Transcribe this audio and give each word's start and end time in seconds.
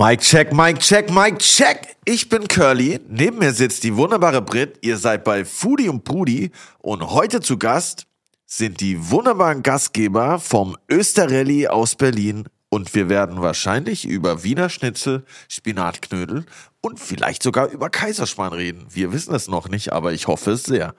Mike 0.00 0.22
check, 0.22 0.52
Mike 0.52 0.78
check, 0.78 1.10
Mike 1.10 1.38
check. 1.38 1.96
Ich 2.04 2.28
bin 2.28 2.46
Curly. 2.46 3.00
Neben 3.08 3.38
mir 3.38 3.52
sitzt 3.52 3.82
die 3.82 3.96
wunderbare 3.96 4.40
Brit. 4.40 4.78
Ihr 4.80 4.96
seid 4.96 5.24
bei 5.24 5.44
Foodie 5.44 5.88
und 5.88 6.04
Brudi. 6.04 6.52
Und 6.78 7.10
heute 7.10 7.40
zu 7.40 7.58
Gast 7.58 8.06
sind 8.46 8.80
die 8.80 9.10
wunderbaren 9.10 9.64
Gastgeber 9.64 10.38
vom 10.38 10.76
Österrelli 10.88 11.66
aus 11.66 11.96
Berlin. 11.96 12.44
Und 12.68 12.94
wir 12.94 13.08
werden 13.08 13.42
wahrscheinlich 13.42 14.04
über 14.04 14.44
Wiener 14.44 14.68
Schnitzel, 14.68 15.24
Spinatknödel 15.48 16.46
und 16.80 17.00
vielleicht 17.00 17.42
sogar 17.42 17.68
über 17.68 17.90
Kaiserschmarrn 17.90 18.52
reden. 18.52 18.86
Wir 18.90 19.12
wissen 19.12 19.34
es 19.34 19.48
noch 19.48 19.68
nicht, 19.68 19.92
aber 19.92 20.12
ich 20.12 20.28
hoffe 20.28 20.52
es 20.52 20.62
sehr. 20.62 20.94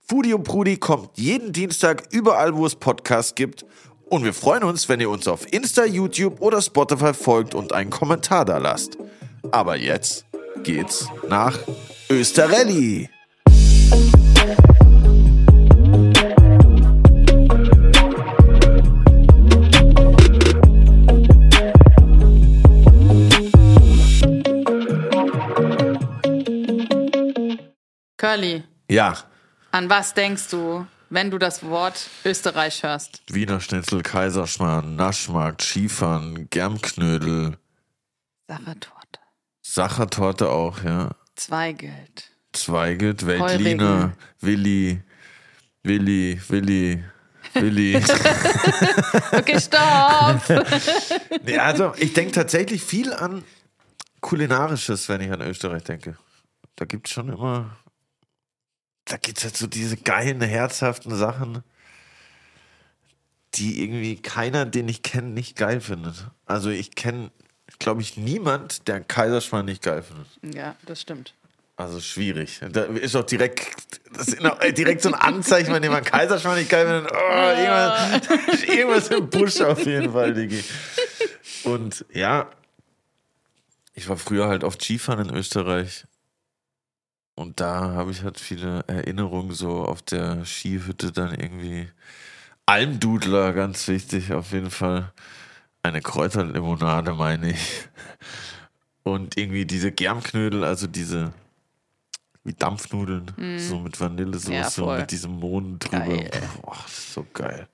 Foodie 0.00 0.34
und 0.34 0.42
Brudi 0.42 0.78
kommt 0.78 1.16
jeden 1.16 1.52
Dienstag 1.52 2.08
überall, 2.10 2.56
wo 2.56 2.66
es 2.66 2.74
Podcasts 2.74 3.36
gibt. 3.36 3.64
Und 4.12 4.24
wir 4.24 4.34
freuen 4.34 4.62
uns, 4.62 4.90
wenn 4.90 5.00
ihr 5.00 5.08
uns 5.08 5.26
auf 5.26 5.50
Insta, 5.54 5.86
YouTube 5.86 6.42
oder 6.42 6.60
Spotify 6.60 7.14
folgt 7.14 7.54
und 7.54 7.72
einen 7.72 7.88
Kommentar 7.88 8.44
da 8.44 8.58
lasst. 8.58 8.98
Aber 9.50 9.76
jetzt 9.76 10.26
geht's 10.62 11.08
nach 11.30 11.58
Österrelli. 12.10 13.08
Curly, 28.18 28.62
Ja, 28.90 29.16
an 29.70 29.88
was 29.88 30.12
denkst 30.12 30.50
du, 30.50 30.86
wenn 31.12 31.30
du 31.30 31.38
das 31.38 31.62
Wort 31.62 32.08
Österreich 32.24 32.82
hörst? 32.82 33.22
Wiener 33.28 33.60
Schnitzel, 33.60 34.02
Kaiserschmarrn, 34.02 34.96
Naschmarkt, 34.96 35.62
Skifahren, 35.62 36.48
Germknödel, 36.48 37.58
Sachertorte, 38.48 39.20
Sachertorte 39.60 40.48
auch, 40.48 40.82
ja. 40.82 41.10
Zweigelt, 41.36 42.30
Zweigelt, 42.52 43.26
Veltliner, 43.26 44.14
Willi, 44.40 45.02
Willi, 45.82 46.40
Willi, 46.48 47.04
Willi. 47.54 48.02
Okay, 49.32 49.58
stopp! 49.60 50.42
nee, 51.44 51.58
also 51.58 51.92
ich 51.96 52.12
denke 52.12 52.32
tatsächlich 52.32 52.82
viel 52.82 53.12
an 53.12 53.44
Kulinarisches, 54.20 55.08
wenn 55.08 55.20
ich 55.20 55.30
an 55.30 55.40
Österreich 55.42 55.84
denke. 55.84 56.16
Da 56.76 56.84
gibt 56.84 57.06
es 57.06 57.12
schon 57.12 57.28
immer, 57.28 57.76
da 59.04 59.16
gibt 59.16 59.38
es 59.38 59.44
halt 59.44 59.56
so 59.56 59.66
diese 59.66 59.96
geilen, 59.96 60.40
herzhaften 60.40 61.14
Sachen, 61.14 61.62
die 63.54 63.82
irgendwie 63.82 64.16
keiner, 64.16 64.64
den 64.64 64.88
ich 64.88 65.02
kenne, 65.02 65.28
nicht 65.28 65.56
geil 65.56 65.80
findet. 65.80 66.26
Also 66.46 66.70
ich 66.70 66.94
kenne, 66.94 67.30
glaube 67.78 68.00
ich, 68.00 68.16
niemand, 68.16 68.88
der 68.88 69.00
Kaiserschmarrn 69.00 69.66
nicht 69.66 69.82
geil 69.82 70.02
findet. 70.02 70.54
ja, 70.54 70.76
das 70.86 71.00
stimmt. 71.00 71.34
Also 71.76 72.00
schwierig. 72.00 72.60
Da 72.70 72.84
ist 72.84 73.16
auch 73.16 73.24
direkt, 73.24 73.60
das 74.12 74.28
ist 74.28 74.44
auch 74.44 74.58
direkt 74.58 75.02
so 75.02 75.08
ein 75.08 75.14
Anzeichen, 75.14 75.72
wenn 75.72 75.82
jemand 75.82 76.06
Kaiserschmarrn 76.06 76.58
nicht 76.58 76.70
geil 76.70 76.86
findet. 76.86 77.12
Oh, 77.12 78.30
irgendwas, 78.30 78.62
irgendwas 78.62 79.08
im 79.08 79.30
Busch 79.30 79.60
auf 79.62 79.84
jeden 79.84 80.12
Fall, 80.12 80.34
Digi. 80.34 80.62
Und 81.64 82.04
ja, 82.12 82.50
ich 83.94 84.08
war 84.08 84.16
früher 84.16 84.48
halt 84.48 84.64
auf 84.64 84.76
Skifahren 84.80 85.28
in 85.28 85.34
Österreich. 85.34 86.04
Und 87.34 87.60
da 87.60 87.92
habe 87.92 88.10
ich 88.10 88.22
halt 88.22 88.38
viele 88.38 88.84
Erinnerungen 88.86 89.52
so 89.52 89.84
auf 89.84 90.02
der 90.02 90.44
Skihütte 90.44 91.12
dann 91.12 91.34
irgendwie. 91.34 91.88
Almdudler, 92.66 93.52
ganz 93.52 93.88
wichtig 93.88 94.32
auf 94.32 94.52
jeden 94.52 94.70
Fall. 94.70 95.12
Eine 95.82 96.00
Kräuterlimonade, 96.00 97.12
meine 97.14 97.50
ich. 97.50 97.88
Und 99.02 99.36
irgendwie 99.36 99.66
diese 99.66 99.90
Germknödel, 99.90 100.62
also 100.62 100.86
diese 100.86 101.32
wie 102.44 102.54
Dampfnudeln, 102.54 103.58
so 103.58 103.78
mit 103.78 104.00
Vanillesoße 104.00 104.80
Ja, 104.80 104.86
und 104.86 104.98
mit 104.98 105.10
diesem 105.10 105.32
Mohn 105.38 105.78
drüber. 105.78 106.24
Boah, 106.60 106.76
das 106.82 106.98
ist 106.98 107.12
so 107.14 107.26
geil. 107.32 107.68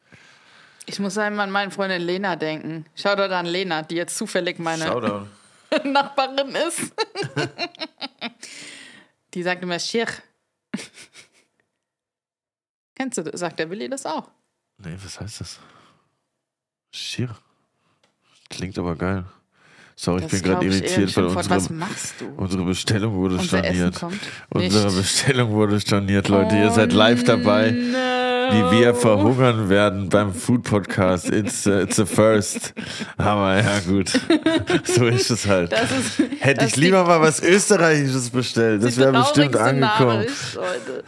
Ich 0.86 0.98
muss 0.98 1.18
einmal 1.18 1.46
an 1.46 1.50
meine 1.50 1.70
Freundin 1.70 2.02
Lena 2.02 2.36
denken. 2.36 2.86
Schau 2.94 3.14
dort 3.14 3.32
an 3.32 3.46
Lena, 3.46 3.82
die 3.82 3.96
jetzt 3.96 4.16
zufällig 4.16 4.58
meine. 4.58 5.26
Nachbarin 5.84 6.54
ist. 6.66 6.92
die 9.34 9.42
sagt 9.42 9.62
immer 9.62 9.78
Schirr. 9.78 10.08
Kennst 12.94 13.18
du 13.18 13.22
das? 13.22 13.40
Sagt 13.40 13.58
der 13.58 13.70
Willi 13.70 13.88
das 13.88 14.06
auch? 14.06 14.30
Nee, 14.78 14.96
was 15.02 15.20
heißt 15.20 15.40
das? 15.40 15.58
Schier. 16.92 17.36
Klingt 18.50 18.78
aber 18.78 18.96
geil. 18.96 19.24
Sorry, 19.94 20.18
ich 20.18 20.30
Das 20.30 20.30
bin 20.30 20.42
gerade 20.42 20.66
ich 20.66 20.72
eher 20.72 20.78
ein 20.78 20.84
irritiert, 20.84 21.16
weil. 21.16 21.34
Was 21.34 21.70
unsere, 22.36 22.64
Bestellung 22.64 23.14
wurde 23.14 23.34
Unser 23.34 23.58
storniert. 23.58 24.00
Unsere. 24.50 24.92
Bestellung 24.92 25.50
wurde 25.50 25.80
storniert, 25.80 26.28
Leute. 26.28 26.56
Ihr 26.56 26.70
seid 26.70 26.92
live 26.92 27.24
dabei, 27.24 27.72
wie 28.50 28.78
wir 28.78 28.94
verhungern 28.94 29.68
werden 29.68 30.08
beim 30.08 30.32
Food 30.34 30.62
Podcast. 30.64 31.30
It's, 31.30 31.66
uh, 31.66 31.80
it's 31.80 31.98
a 32.00 32.06
first. 32.06 32.72
Aber 33.16 33.56
ja, 33.62 33.78
gut. 33.80 34.10
So 34.84 35.06
ist 35.06 35.30
es 35.30 35.46
halt. 35.46 35.72
Das 35.72 35.90
ist, 35.90 36.18
Hätte 36.40 36.60
das 36.60 36.70
ich 36.70 36.76
lieber 36.76 37.04
mal 37.04 37.20
was 37.20 37.40
Österreichisches 37.42 38.30
bestellt. 38.30 38.82
Das 38.82 38.96
wäre 38.96 39.12
bestimmt 39.12 39.56
angekommen. 39.56 40.26
Heute. 40.56 41.04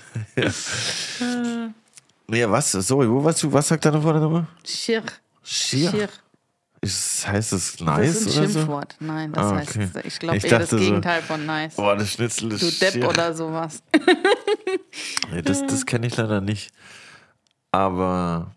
Nee, 2.28 2.44
was? 2.48 2.72
Sorry, 2.72 3.08
wo 3.08 3.22
warst 3.24 3.42
du? 3.42 3.52
Was 3.52 3.68
sagt 3.68 3.84
deine 3.84 4.00
Freundin 4.00 4.22
nochmal? 4.22 4.46
Schirr. 4.64 5.02
Schier. 5.42 5.90
Schirr. 5.90 6.08
Ist, 6.82 7.28
heißt 7.28 7.52
es 7.52 7.72
Das 7.76 7.80
nice 7.86 8.08
ist 8.22 8.26
ein 8.36 8.38
oder 8.38 8.48
so? 8.48 8.58
Schimpfwort. 8.60 8.96
Nein, 9.00 9.32
das 9.32 9.44
Ah, 9.44 9.56
heißt, 9.56 9.76
okay. 9.76 9.88
ich 10.04 10.18
glaube 10.18 10.36
eher 10.36 10.40
das 10.40 10.50
dachte 10.50 10.66
so- 10.66 10.76
Gegenteil 10.78 11.20
von 11.22 11.44
nice. 11.44 11.74
Boah, 11.74 11.94
das 11.96 12.12
Schnitzel 12.12 12.52
ist 12.52 12.62
du 12.62 12.70
Depp 12.84 12.92
schier. 12.94 13.08
oder 13.08 13.34
sowas. 13.34 13.82
Nee, 15.30 15.42
das 15.42 15.66
das 15.66 15.84
kenne 15.84 16.06
ich 16.06 16.16
leider 16.16 16.40
nicht. 16.40 16.70
Aber 17.72 18.54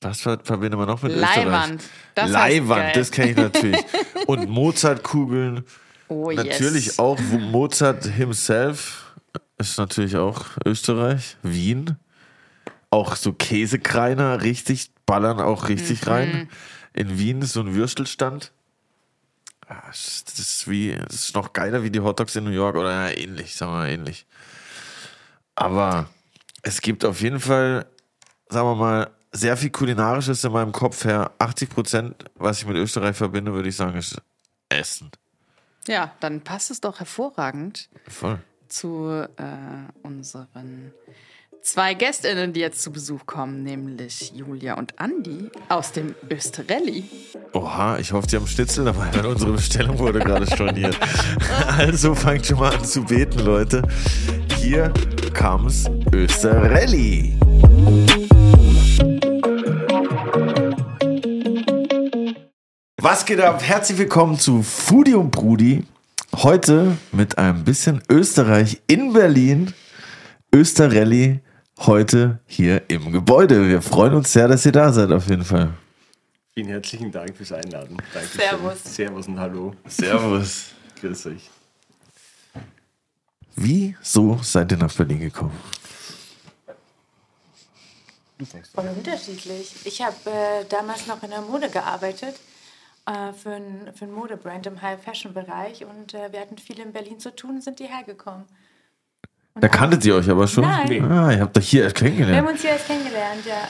was 0.00 0.20
ver- 0.20 0.40
verbindet 0.42 0.78
man 0.78 0.88
noch 0.88 1.02
mit 1.02 1.12
Leihwand. 1.16 1.76
Österreich? 1.82 1.90
Das 2.14 2.30
Leihwand, 2.30 2.80
geil. 2.82 2.92
das 2.94 3.10
kenne 3.10 3.30
ich 3.30 3.36
natürlich. 3.36 3.80
Und 4.26 4.48
Mozartkugeln. 4.48 5.64
Oh, 6.08 6.30
Natürlich 6.30 6.86
yes. 6.86 6.98
auch 6.98 7.18
Mozart 7.20 8.04
himself 8.04 9.14
ist 9.56 9.78
natürlich 9.78 10.16
auch 10.16 10.44
Österreich, 10.66 11.36
Wien. 11.42 11.96
Auch 12.90 13.16
so 13.16 13.32
Käsekreiner 13.32 14.42
richtig, 14.42 14.90
ballern 15.06 15.40
auch 15.40 15.68
richtig 15.68 16.02
Mhm. 16.04 16.08
rein. 16.12 16.48
In 16.92 17.18
Wien 17.18 17.40
ist 17.42 17.54
so 17.54 17.60
ein 17.60 17.74
Würstelstand. 17.74 18.52
Ah, 19.66 19.82
Das 19.88 20.06
ist- 20.06 20.28
das 20.28 20.38
ist 20.40 20.68
wie, 20.68 20.94
das 20.94 21.14
ist 21.14 21.34
noch 21.34 21.54
geiler 21.54 21.82
wie 21.82 21.90
die 21.90 22.00
Hotdogs 22.00 22.36
in 22.36 22.44
New 22.44 22.50
York 22.50 22.76
oder 22.76 22.90
ja, 23.10 23.16
ähnlich, 23.16 23.54
sagen 23.54 23.72
wir 23.72 23.78
mal 23.78 23.88
ähnlich. 23.88 24.26
Aber 25.54 26.06
es 26.62 26.80
gibt 26.82 27.04
auf 27.04 27.20
jeden 27.22 27.40
Fall, 27.40 27.86
sagen 28.48 28.66
wir 28.68 28.74
mal, 28.74 29.10
sehr 29.32 29.56
viel 29.56 29.70
Kulinarisches 29.70 30.44
in 30.44 30.52
meinem 30.52 30.72
Kopf 30.72 31.04
her. 31.04 31.32
80 31.38 31.70
Prozent, 31.70 32.24
was 32.36 32.58
ich 32.58 32.66
mit 32.66 32.76
Österreich 32.76 33.16
verbinde, 33.16 33.52
würde 33.52 33.68
ich 33.68 33.76
sagen, 33.76 33.96
ist 33.98 34.20
Essen. 34.68 35.10
Ja, 35.86 36.12
dann 36.20 36.40
passt 36.40 36.70
es 36.70 36.80
doch 36.80 36.98
hervorragend 36.98 37.90
Voll. 38.08 38.38
zu 38.68 39.26
äh, 39.36 40.06
unseren 40.06 40.92
zwei 41.64 41.94
Gästinnen, 41.94 42.52
die 42.52 42.60
jetzt 42.60 42.82
zu 42.82 42.92
Besuch 42.92 43.26
kommen, 43.26 43.62
nämlich 43.62 44.32
Julia 44.34 44.74
und 44.74 44.98
Andi 45.00 45.50
aus 45.68 45.92
dem 45.92 46.14
Österelli. 46.30 47.04
Oha, 47.52 47.98
ich 47.98 48.12
hoffe, 48.12 48.28
Sie 48.28 48.36
haben 48.36 48.46
Schnitzel 48.46 48.84
dabei, 48.84 49.10
weil 49.14 49.26
unsere 49.26 49.52
Bestellung 49.52 49.98
wurde 49.98 50.20
gerade 50.20 50.46
storniert. 50.46 50.96
Also 51.76 52.14
fangt 52.14 52.46
schon 52.46 52.58
mal 52.58 52.74
an 52.74 52.84
zu 52.84 53.02
beten, 53.02 53.40
Leute. 53.40 53.82
Hier 54.58 54.92
comes 55.34 55.86
Österrelli. 56.12 57.38
Was 63.04 63.26
geht 63.26 63.38
ab? 63.38 63.62
Herzlich 63.62 63.98
willkommen 63.98 64.38
zu 64.38 64.62
Foodie 64.62 65.12
und 65.12 65.30
Brudi. 65.30 65.84
Heute 66.36 66.96
mit 67.12 67.36
einem 67.36 67.62
bisschen 67.62 68.02
Österreich 68.08 68.80
in 68.86 69.12
Berlin. 69.12 69.74
Österrelli 70.54 71.40
heute 71.80 72.40
hier 72.46 72.88
im 72.88 73.12
Gebäude. 73.12 73.68
Wir 73.68 73.82
freuen 73.82 74.14
uns 74.14 74.32
sehr, 74.32 74.48
dass 74.48 74.64
ihr 74.64 74.72
da 74.72 74.90
seid, 74.90 75.12
auf 75.12 75.28
jeden 75.28 75.44
Fall. 75.44 75.74
Vielen 76.54 76.68
herzlichen 76.68 77.12
Dank 77.12 77.36
fürs 77.36 77.52
Einladen. 77.52 77.98
Dankeschön. 78.14 78.40
Servus. 78.40 78.84
Servus 78.84 79.28
und 79.28 79.38
Hallo. 79.38 79.74
Servus. 79.86 80.68
Grüß 81.02 81.26
euch. 81.26 81.50
Wieso 83.54 84.38
seid 84.42 84.72
ihr 84.72 84.78
nach 84.78 84.94
Berlin 84.94 85.20
gekommen? 85.20 85.52
Voll 88.74 88.88
unterschiedlich. 88.96 89.74
Ich 89.84 90.00
habe 90.00 90.16
äh, 90.24 90.64
damals 90.70 91.06
noch 91.06 91.22
in 91.22 91.28
der 91.28 91.42
Mode 91.42 91.68
gearbeitet, 91.68 92.36
äh, 93.06 93.32
für 93.32 93.50
ein, 93.54 93.90
für 93.94 94.04
ein 94.06 94.12
Modebrand 94.12 94.66
im 94.66 94.80
High-Fashion-Bereich 94.80 95.84
und 95.84 96.14
äh, 96.14 96.32
wir 96.32 96.40
hatten 96.40 96.58
viel 96.58 96.80
in 96.80 96.92
Berlin 96.92 97.18
zu 97.18 97.34
tun, 97.34 97.60
sind 97.60 97.78
hierher 97.78 98.02
gekommen. 98.04 98.44
Da 99.60 99.68
kanntet 99.68 100.04
ihr 100.04 100.16
euch 100.16 100.28
aber 100.28 100.48
schon? 100.48 100.64
Nein. 100.64 100.88
Nee. 100.88 101.00
Ah, 101.00 101.30
ihr 101.30 101.40
habt 101.40 101.56
euch 101.56 101.68
hier 101.68 101.84
erst 101.84 102.00
Wir 102.00 102.08
haben 102.08 102.16
kennengelernt. 102.16 102.48
uns 102.50 102.60
hier 102.62 102.70
erst 102.70 102.86
kennengelernt, 102.86 103.46
ja. 103.46 103.68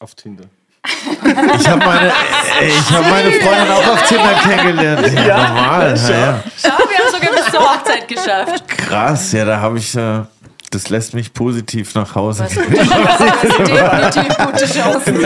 Auf 0.00 0.14
Tinder. 0.14 0.44
Ich 0.84 1.68
habe 1.68 1.78
meine, 1.84 2.12
ich 2.60 2.90
hab 2.90 3.08
meine 3.08 3.30
Freundin 3.30 3.70
auch 3.70 3.86
auf 3.86 4.02
Tinder 4.08 4.34
kennengelernt. 4.42 5.12
Ja, 5.26 5.48
normal. 5.48 5.96
Ja, 5.96 6.10
ja. 6.10 6.44
Schau, 6.60 6.78
wir 6.88 6.98
haben 6.98 7.12
sogar 7.12 7.30
bis 7.34 7.50
zur 7.52 7.60
Hochzeit 7.60 8.08
geschafft. 8.08 8.68
Krass, 8.68 9.32
ja, 9.32 9.44
da 9.44 9.60
habe 9.60 9.78
ich. 9.78 9.94
Äh, 9.94 10.22
das 10.70 10.88
lässt 10.88 11.12
mich 11.12 11.34
positiv 11.34 11.94
nach 11.94 12.14
Hause 12.14 12.44
Was 12.44 12.54
gehen. 12.54 12.64
definitiv 12.70 14.36
gute 14.38 14.66
Chancen. 14.66 15.16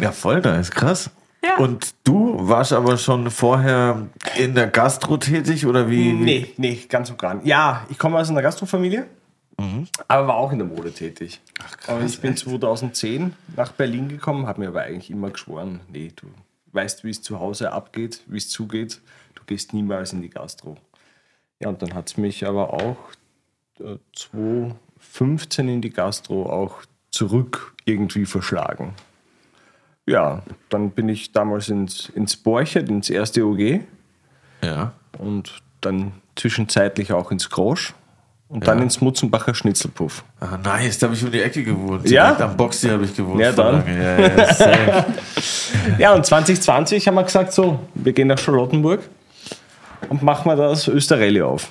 Ja, 0.00 0.12
voll 0.12 0.40
nice, 0.40 0.70
krass. 0.70 1.10
Ja. 1.42 1.58
Und 1.58 1.94
du 2.04 2.36
warst 2.48 2.72
aber 2.72 2.96
schon 2.96 3.30
vorher 3.30 4.08
in 4.36 4.54
der 4.54 4.66
Gastro 4.66 5.16
tätig 5.16 5.66
oder 5.66 5.88
wie? 5.88 6.12
Nee, 6.12 6.52
nee, 6.56 6.80
ganz 6.88 7.10
und 7.10 7.18
gar 7.18 7.34
nicht. 7.34 7.46
Ja, 7.46 7.86
ich 7.88 7.98
komme 7.98 8.18
aus 8.18 8.30
einer 8.30 8.42
Gastrofamilie, 8.42 9.06
aber 10.08 10.28
war 10.28 10.36
auch 10.36 10.52
in 10.52 10.58
der 10.58 10.66
Mode 10.66 10.92
tätig. 10.92 11.40
Ach, 11.60 12.02
ich 12.04 12.20
bin 12.20 12.36
2010 12.36 13.34
nach 13.56 13.72
Berlin 13.72 14.08
gekommen, 14.08 14.46
habe 14.46 14.60
mir 14.60 14.68
aber 14.68 14.82
eigentlich 14.82 15.10
immer 15.10 15.30
geschworen, 15.30 15.80
nee, 15.90 16.12
du 16.14 16.26
weißt, 16.72 17.04
wie 17.04 17.10
es 17.10 17.22
zu 17.22 17.40
Hause 17.40 17.72
abgeht, 17.72 18.22
wie 18.26 18.36
es 18.36 18.50
zugeht, 18.50 19.00
du 19.34 19.42
gehst 19.46 19.72
niemals 19.72 20.12
in 20.12 20.22
die 20.22 20.30
Gastro. 20.30 20.76
Ja, 21.60 21.68
und 21.68 21.80
dann 21.80 21.94
hat 21.94 22.08
es 22.08 22.16
mich 22.18 22.46
aber 22.46 22.74
auch 22.74 22.96
äh, 23.80 23.96
2015 24.14 25.68
in 25.68 25.80
die 25.80 25.90
Gastro 25.90 26.50
auch 26.50 26.82
zurück 27.10 27.74
irgendwie 27.86 28.26
verschlagen. 28.26 28.94
Ja, 30.06 30.42
dann 30.68 30.90
bin 30.90 31.08
ich 31.08 31.32
damals 31.32 31.68
ins, 31.68 32.08
ins 32.10 32.36
Borchert, 32.36 32.88
ins 32.88 33.10
erste 33.10 33.44
OG 33.44 33.80
Ja. 34.62 34.92
und 35.18 35.62
dann 35.80 36.12
zwischenzeitlich 36.36 37.12
auch 37.12 37.30
ins 37.32 37.50
Grosch 37.50 37.92
und 38.48 38.66
dann 38.68 38.78
Ja. 38.78 38.84
ins 38.84 39.00
Mutzenbacher 39.00 39.54
Schnitzelpuff. 39.54 40.22
Ah, 40.38 40.58
nice, 40.62 40.98
da 40.98 41.06
habe 41.06 41.16
ich 41.16 41.24
um 41.24 41.32
die 41.32 41.40
Ecke 41.42 41.64
gewohnt. 41.64 42.08
Ja? 42.08 42.26
Direkt 42.26 42.42
am 42.42 42.56
Boxy 42.56 42.88
habe 42.88 43.04
ich 43.04 43.16
gewohnt. 43.16 43.40
Ja, 43.40 43.50
dann. 43.52 43.82
Ja, 43.86 44.18
ja. 44.20 45.04
Ja, 45.98 46.14
und 46.14 46.24
2020 46.26 47.06
haben 47.08 47.14
wir 47.14 47.22
gesagt, 47.24 47.52
so, 47.52 47.78
wir 47.94 48.12
gehen 48.12 48.28
nach 48.28 48.38
Charlottenburg 48.38 49.00
und 50.08 50.22
machen 50.22 50.48
wir 50.50 50.56
das 50.56 50.88
Österreich 50.88 51.40
auf. 51.42 51.70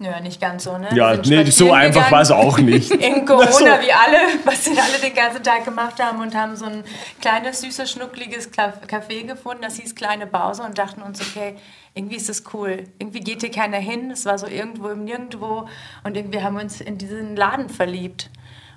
Ja, 0.00 0.18
nicht 0.20 0.40
ganz 0.40 0.64
so, 0.64 0.76
ne? 0.76 0.88
Ja, 0.92 1.16
nee, 1.16 1.44
so 1.44 1.72
einfach 1.72 2.10
war 2.10 2.20
es 2.20 2.32
auch 2.32 2.58
nicht. 2.58 2.90
In 2.90 3.24
Corona, 3.24 3.50
So. 3.52 3.64
wie 3.64 3.92
alle, 3.92 4.18
was 4.44 4.66
wir 4.66 4.82
alle 4.82 4.98
den 5.00 5.14
ganzen 5.14 5.42
Tag 5.42 5.64
gemacht 5.64 6.02
haben 6.02 6.20
und 6.20 6.34
haben 6.34 6.56
so 6.56 6.64
ein 6.64 6.82
kleines, 7.20 7.60
süßes, 7.60 7.92
schnuckliges 7.92 8.50
Café 8.52 9.24
gefunden, 9.24 9.62
das 9.62 9.76
hieß 9.76 9.94
Kleine 9.94 10.26
Bause 10.26 10.62
und 10.64 10.78
dachten 10.78 11.00
uns, 11.00 11.20
okay, 11.20 11.54
irgendwie 11.94 12.16
ist 12.16 12.28
das 12.28 12.42
cool. 12.52 12.84
Irgendwie 12.98 13.20
geht 13.20 13.42
hier 13.42 13.52
keiner 13.52 13.78
hin. 13.78 14.10
Es 14.10 14.26
war 14.26 14.36
so 14.36 14.48
irgendwo 14.48 14.88
im 14.88 15.04
Nirgendwo 15.04 15.68
und 16.02 16.16
irgendwie 16.16 16.42
haben 16.42 16.56
wir 16.56 16.62
uns 16.62 16.80
in 16.80 16.98
diesen 16.98 17.36
Laden 17.36 17.68
verliebt. 17.68 18.30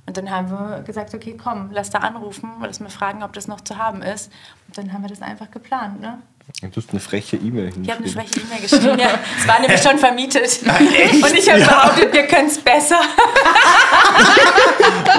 Und 0.05 0.17
dann 0.17 0.29
haben 0.29 0.51
wir 0.51 0.83
gesagt, 0.83 1.13
okay, 1.15 1.35
komm, 1.35 1.71
lass 1.71 1.89
da 1.89 1.97
anrufen, 1.97 2.49
lass 2.61 2.79
mal 2.79 2.89
fragen, 2.89 3.23
ob 3.23 3.33
das 3.33 3.47
noch 3.47 3.61
zu 3.61 3.77
haben 3.77 4.01
ist. 4.03 4.31
Und 4.67 4.77
dann 4.77 4.93
haben 4.93 5.01
wir 5.01 5.09
das 5.09 5.21
einfach 5.21 5.49
geplant, 5.51 5.99
ne? 5.99 6.21
Du 6.61 6.77
hast 6.77 6.91
eine 6.91 7.01
freche 7.01 7.35
E-Mail 7.35 7.73
Ich 7.83 7.89
habe 7.91 7.99
eine 7.99 8.09
schwäche 8.09 8.39
E-Mail 8.39 8.61
geschrieben. 8.61 8.97
Ja, 8.97 9.19
es 9.37 9.45
war 9.45 9.59
nämlich 9.59 9.81
schon 9.81 9.97
vermietet. 9.97 10.61
Und 10.63 11.33
ich 11.37 11.51
habe 11.51 11.59
behauptet, 11.59 12.13
wir 12.13 12.25
können 12.25 12.47
es 12.47 12.57
besser. 12.57 13.01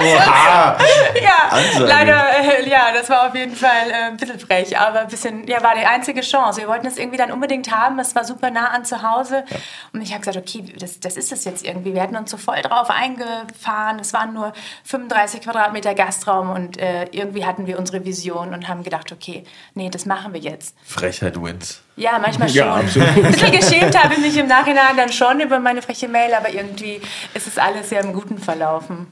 Oha. 0.01 0.79
Ja, 1.23 1.49
Ansage. 1.51 1.85
leider, 1.85 2.25
äh, 2.41 2.69
ja, 2.69 2.93
das 2.95 3.11
war 3.11 3.29
auf 3.29 3.35
jeden 3.35 3.55
Fall 3.55 3.91
äh, 3.91 3.95
ein 4.07 4.17
bisschen 4.17 4.39
frech, 4.39 4.79
aber 4.79 5.01
ein 5.01 5.09
bisschen, 5.09 5.47
ja, 5.47 5.63
war 5.63 5.75
die 5.75 5.85
einzige 5.85 6.23
Chance. 6.23 6.63
Wir 6.63 6.69
wollten 6.69 6.87
es 6.87 6.97
irgendwie 6.97 7.19
dann 7.19 7.31
unbedingt 7.31 7.71
haben. 7.71 7.99
Es 7.99 8.15
war 8.15 8.25
super 8.25 8.51
nah 8.51 8.69
an 8.69 8.87
zu 8.87 9.03
Hause. 9.03 9.45
Und 9.93 10.01
ich 10.01 10.13
habe 10.13 10.21
gesagt, 10.21 10.39
okay, 10.39 10.65
das, 10.79 10.99
das 10.99 11.19
ist 11.19 11.31
es 11.31 11.45
jetzt 11.45 11.63
irgendwie. 11.63 11.93
Wir 11.93 12.01
hatten 12.01 12.17
uns 12.17 12.31
so 12.31 12.39
voll 12.39 12.63
drauf 12.63 12.89
eingefahren. 12.89 13.99
Es 14.01 14.15
waren 14.15 14.33
nur 14.33 14.55
35 14.85 15.43
Quadratmeter 15.43 15.95
Gastraum 15.95 16.49
und 16.51 16.79
äh, 16.79 17.05
irgendwie 17.11 17.45
hatten 17.45 17.67
wir 17.67 17.79
unsere 17.79 18.07
Vision 18.07 18.55
und 18.55 18.67
haben 18.67 18.83
gedacht, 18.83 19.13
okay, 19.13 19.45
nee, 19.75 19.91
das 19.91 20.07
machen 20.07 20.33
wir 20.33 20.41
jetzt. 20.41 20.75
Frechheit 21.19 21.43
wins. 21.43 21.81
Ja, 21.97 22.19
manchmal 22.19 22.49
schon. 22.49 22.57
Ja, 22.57 22.77
absolut. 22.77 23.09
Ein 23.09 23.33
bisschen 23.33 23.53
geschämt 23.53 23.99
habe 24.03 24.15
ich 24.15 24.21
mich 24.21 24.37
im 24.37 24.47
Nachhinein 24.47 24.97
dann 24.97 25.13
schon 25.13 25.41
über 25.41 25.59
meine 25.59 25.83
freche 25.83 26.09
Mail, 26.09 26.33
aber 26.35 26.51
irgendwie 26.51 27.01
ist 27.35 27.47
es 27.47 27.59
alles 27.59 27.91
ja 27.91 28.01
im 28.01 28.13
Guten 28.13 28.39
verlaufen. 28.39 29.07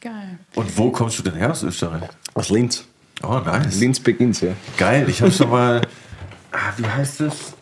Geil. 0.00 0.38
Und 0.54 0.76
wo 0.76 0.90
kommst 0.90 1.18
du 1.18 1.22
denn 1.22 1.34
her 1.34 1.50
aus 1.50 1.62
Österreich? 1.62 2.08
Aus 2.34 2.48
Linz. 2.48 2.84
Oh, 3.22 3.38
nice. 3.38 3.76
Linz 3.78 4.00
beginnt 4.00 4.40
ja. 4.40 4.52
Geil, 4.76 5.08
ich 5.08 5.20
habe 5.20 5.32
schon 5.32 5.50
mal. 5.50 5.82
Ah, 6.52 6.72
wie 6.78 6.86
heißt 6.86 7.20
das? 7.20 7.52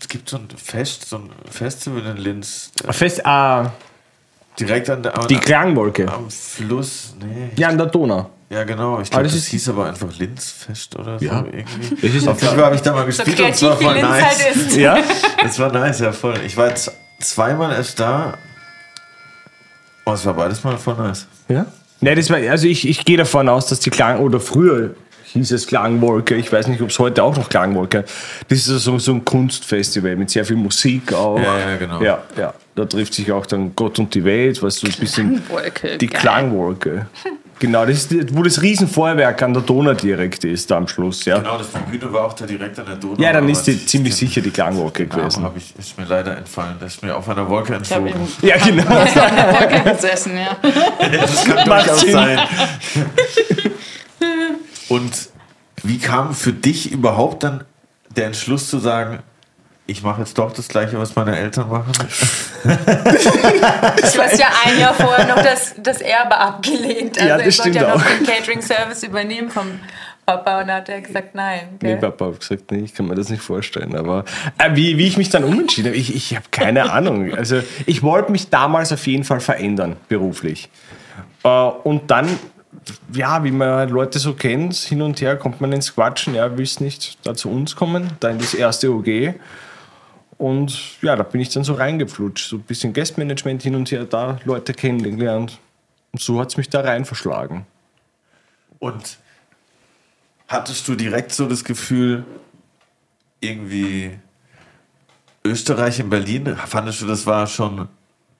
Es 0.00 0.08
gibt 0.08 0.26
so 0.26 0.38
ein 0.38 0.48
Fest, 0.56 1.06
so 1.06 1.16
ein 1.18 1.30
Festival 1.50 2.06
in 2.06 2.16
Linz. 2.16 2.72
Fest, 2.88 3.26
ah, 3.26 3.72
Direkt 4.66 4.90
an 4.90 5.02
der, 5.02 5.12
die 5.28 5.34
am, 5.36 5.40
Klangwolke. 5.40 6.08
am 6.10 6.30
Fluss. 6.30 7.14
Nee. 7.20 7.50
Ja, 7.56 7.68
an 7.68 7.78
der 7.78 7.86
Donau. 7.86 8.30
Ja, 8.50 8.64
genau. 8.64 9.00
Ich 9.00 9.08
Ah, 9.08 9.10
glaube, 9.10 9.24
das 9.24 9.34
das, 9.34 9.46
hieß 9.46 9.68
aber 9.68 9.86
einfach 9.86 10.08
Linzfest 10.18 10.96
oder 10.96 11.18
so 11.18 11.24
Ja. 11.24 11.44
irgendwie. 11.52 12.08
Das 12.18 12.26
Auf 12.26 12.40
jeden 12.42 12.54
Fall 12.56 12.64
habe 12.64 12.74
ich 12.74 12.82
da 12.82 12.92
mal 12.92 13.00
So 13.12 13.22
gespielt 13.24 13.40
und 13.40 13.50
es 13.50 13.62
war 13.62 13.76
voll 13.76 13.94
Linz 13.94 14.08
nice. 14.08 14.24
halt 14.24 14.56
ist. 14.56 14.76
Ja? 14.76 14.98
Es 15.46 15.58
war 15.58 15.72
nice, 15.72 16.00
ja 16.00 16.12
voll. 16.12 16.34
Ich 16.44 16.56
war 16.56 16.68
jetzt 16.68 16.90
zweimal 17.20 17.72
erst 17.72 18.00
da. 18.00 18.34
Oh, 20.04 20.12
es 20.12 20.24
war 20.26 20.34
beides 20.34 20.64
mal 20.64 20.76
voll 20.78 20.96
nice. 20.96 21.26
Ja? 21.48 21.66
Nee, 22.00 22.14
das 22.14 22.28
war, 22.30 22.38
also 22.38 22.66
ich, 22.66 22.88
ich 22.88 23.04
gehe 23.04 23.16
davon 23.18 23.48
aus, 23.48 23.66
dass 23.66 23.80
die 23.80 23.90
Klang, 23.90 24.18
oder 24.20 24.40
früher 24.40 24.94
hieß 25.32 25.52
es 25.52 25.66
Klangwolke, 25.66 26.34
ich 26.34 26.52
weiß 26.52 26.68
nicht, 26.68 26.80
ob 26.82 26.90
es 26.90 26.98
heute 26.98 27.22
auch 27.22 27.36
noch 27.36 27.48
Klangwolke, 27.48 28.04
das 28.48 28.58
ist 28.58 28.84
so, 28.84 28.98
so 28.98 29.12
ein 29.12 29.24
Kunstfestival 29.24 30.16
mit 30.16 30.30
sehr 30.30 30.44
viel 30.44 30.56
Musik 30.56 31.12
auch. 31.12 31.38
Ja, 31.38 31.58
ja, 31.58 31.76
genau. 31.76 32.02
Ja, 32.02 32.22
ja. 32.36 32.54
Da 32.74 32.84
trifft 32.84 33.14
sich 33.14 33.30
auch 33.32 33.46
dann 33.46 33.74
Gott 33.74 33.98
und 33.98 34.14
die 34.14 34.24
Welt, 34.24 34.62
was 34.62 34.76
so 34.76 34.86
ein 34.86 34.94
bisschen. 34.98 35.42
Klangwolke, 35.44 35.98
Die 35.98 36.06
geil. 36.06 36.20
Klangwolke. 36.20 37.06
Genau, 37.60 37.84
das 37.84 38.10
ist, 38.10 38.34
wo 38.34 38.42
das 38.42 38.62
Riesenfeuerwerk 38.62 39.42
an 39.42 39.52
der 39.52 39.62
Donau 39.62 39.92
direkt 39.92 40.44
ist, 40.44 40.70
da 40.70 40.78
am 40.78 40.88
Schluss, 40.88 41.26
ja. 41.26 41.36
Genau, 41.38 41.58
das 41.58 41.66
Bühne 41.66 42.10
war 42.10 42.24
auch 42.24 42.32
da 42.32 42.46
direkt 42.46 42.78
an 42.78 42.86
der 42.86 42.96
Donau. 42.96 43.20
Ja, 43.20 43.34
dann 43.34 43.46
ist 43.50 43.64
die 43.64 43.84
ziemlich 43.84 44.16
sicher 44.16 44.40
die 44.40 44.50
Klangwolke 44.50 45.06
gewesen. 45.06 45.44
hab 45.44 45.54
ich, 45.58 45.74
ist 45.78 45.98
mir 45.98 46.06
leider 46.06 46.38
entfallen. 46.38 46.76
Das 46.80 46.94
ist 46.94 47.02
mir 47.02 47.14
auf 47.14 47.28
einer 47.28 47.46
Wolke 47.50 47.78
Ich 47.82 47.92
habe 47.92 48.08
entflogen. 48.08 48.32
Ja, 48.40 48.56
genau. 48.56 48.84
Wolke 48.88 49.90
gesessen, 49.94 50.32
ja. 50.38 50.56
Das 51.20 51.44
kann 51.44 51.66
durchaus 51.66 52.00
sein. 52.00 52.38
Und 54.90 55.30
wie 55.82 55.98
kam 55.98 56.34
für 56.34 56.52
dich 56.52 56.92
überhaupt 56.92 57.42
dann 57.44 57.64
der 58.14 58.26
Entschluss 58.26 58.68
zu 58.68 58.78
sagen, 58.78 59.20
ich 59.86 60.02
mache 60.02 60.20
jetzt 60.20 60.36
doch 60.38 60.52
das 60.52 60.68
Gleiche, 60.68 60.98
was 60.98 61.16
meine 61.16 61.36
Eltern 61.36 61.68
machen? 61.70 61.92
Du 62.62 62.68
hast 62.70 64.38
ja 64.38 64.46
ein 64.64 64.78
Jahr 64.78 64.94
vorher 64.94 65.26
noch 65.26 65.42
das, 65.42 65.74
das 65.82 66.00
Erbe 66.00 66.36
abgelehnt. 66.36 67.18
Also 67.18 67.28
Ja, 67.28 67.36
das 67.38 67.56
sollte 67.56 67.70
stimmt 67.70 67.76
ja 67.76 67.94
noch 67.94 68.04
auch. 68.04 68.06
den 68.06 68.26
Catering-Service 68.26 69.02
übernehmen 69.02 69.50
vom 69.50 69.66
Papa 70.26 70.60
und 70.60 70.70
hat 70.70 70.88
er 70.88 71.00
gesagt, 71.00 71.34
nein. 71.34 71.60
Nee, 71.80 71.88
Gell? 71.88 71.96
Papa 71.98 72.26
hat 72.26 72.40
gesagt, 72.40 72.70
nee, 72.70 72.80
ich 72.80 72.94
kann 72.94 73.06
mir 73.06 73.14
das 73.16 73.30
nicht 73.30 73.42
vorstellen. 73.42 73.96
Aber 73.96 74.24
äh, 74.58 74.70
wie, 74.74 74.96
wie 74.98 75.06
ich 75.06 75.16
mich 75.16 75.30
dann 75.30 75.42
umentschieden 75.44 75.90
habe, 75.90 75.98
ich, 75.98 76.14
ich 76.14 76.36
habe 76.36 76.46
keine 76.50 76.90
Ahnung. 76.92 77.34
Also 77.34 77.60
ich 77.86 78.02
wollte 78.02 78.30
mich 78.30 78.48
damals 78.50 78.92
auf 78.92 79.06
jeden 79.06 79.24
Fall 79.24 79.40
verändern, 79.40 79.96
beruflich. 80.08 80.68
Äh, 81.42 81.48
und 81.48 82.10
dann, 82.12 82.28
ja, 83.12 83.44
wie 83.44 83.50
man 83.50 83.88
Leute 83.88 84.18
so 84.18 84.34
kennt, 84.34 84.74
hin 84.74 85.02
und 85.02 85.20
her 85.20 85.36
kommt 85.36 85.60
man 85.60 85.72
ins 85.72 85.94
Quatschen, 85.94 86.34
ja, 86.34 86.56
willst 86.56 86.80
nicht 86.80 87.18
da 87.26 87.34
zu 87.34 87.50
uns 87.50 87.76
kommen, 87.76 88.12
da 88.20 88.30
in 88.30 88.38
das 88.38 88.54
erste 88.54 88.92
OG. 88.92 89.34
Und 90.38 91.02
ja, 91.02 91.16
da 91.16 91.22
bin 91.22 91.40
ich 91.40 91.50
dann 91.50 91.64
so 91.64 91.74
reingeflutscht, 91.74 92.48
so 92.48 92.56
ein 92.56 92.62
bisschen 92.62 92.92
Guestmanagement 92.92 93.62
hin 93.62 93.74
und 93.74 93.90
her, 93.90 94.04
da 94.04 94.38
Leute 94.44 94.72
kennengelernt. 94.72 95.58
Und 96.12 96.20
so 96.20 96.40
hat 96.40 96.48
es 96.48 96.56
mich 96.56 96.68
da 96.70 96.80
rein 96.80 97.04
verschlagen. 97.04 97.66
Und 98.78 99.18
hattest 100.48 100.88
du 100.88 100.94
direkt 100.94 101.32
so 101.32 101.46
das 101.46 101.62
Gefühl, 101.64 102.24
irgendwie 103.40 104.18
Österreich 105.44 106.00
in 106.00 106.10
Berlin, 106.10 106.56
fandest 106.56 107.02
du, 107.02 107.06
das 107.06 107.26
war 107.26 107.46
schon 107.46 107.88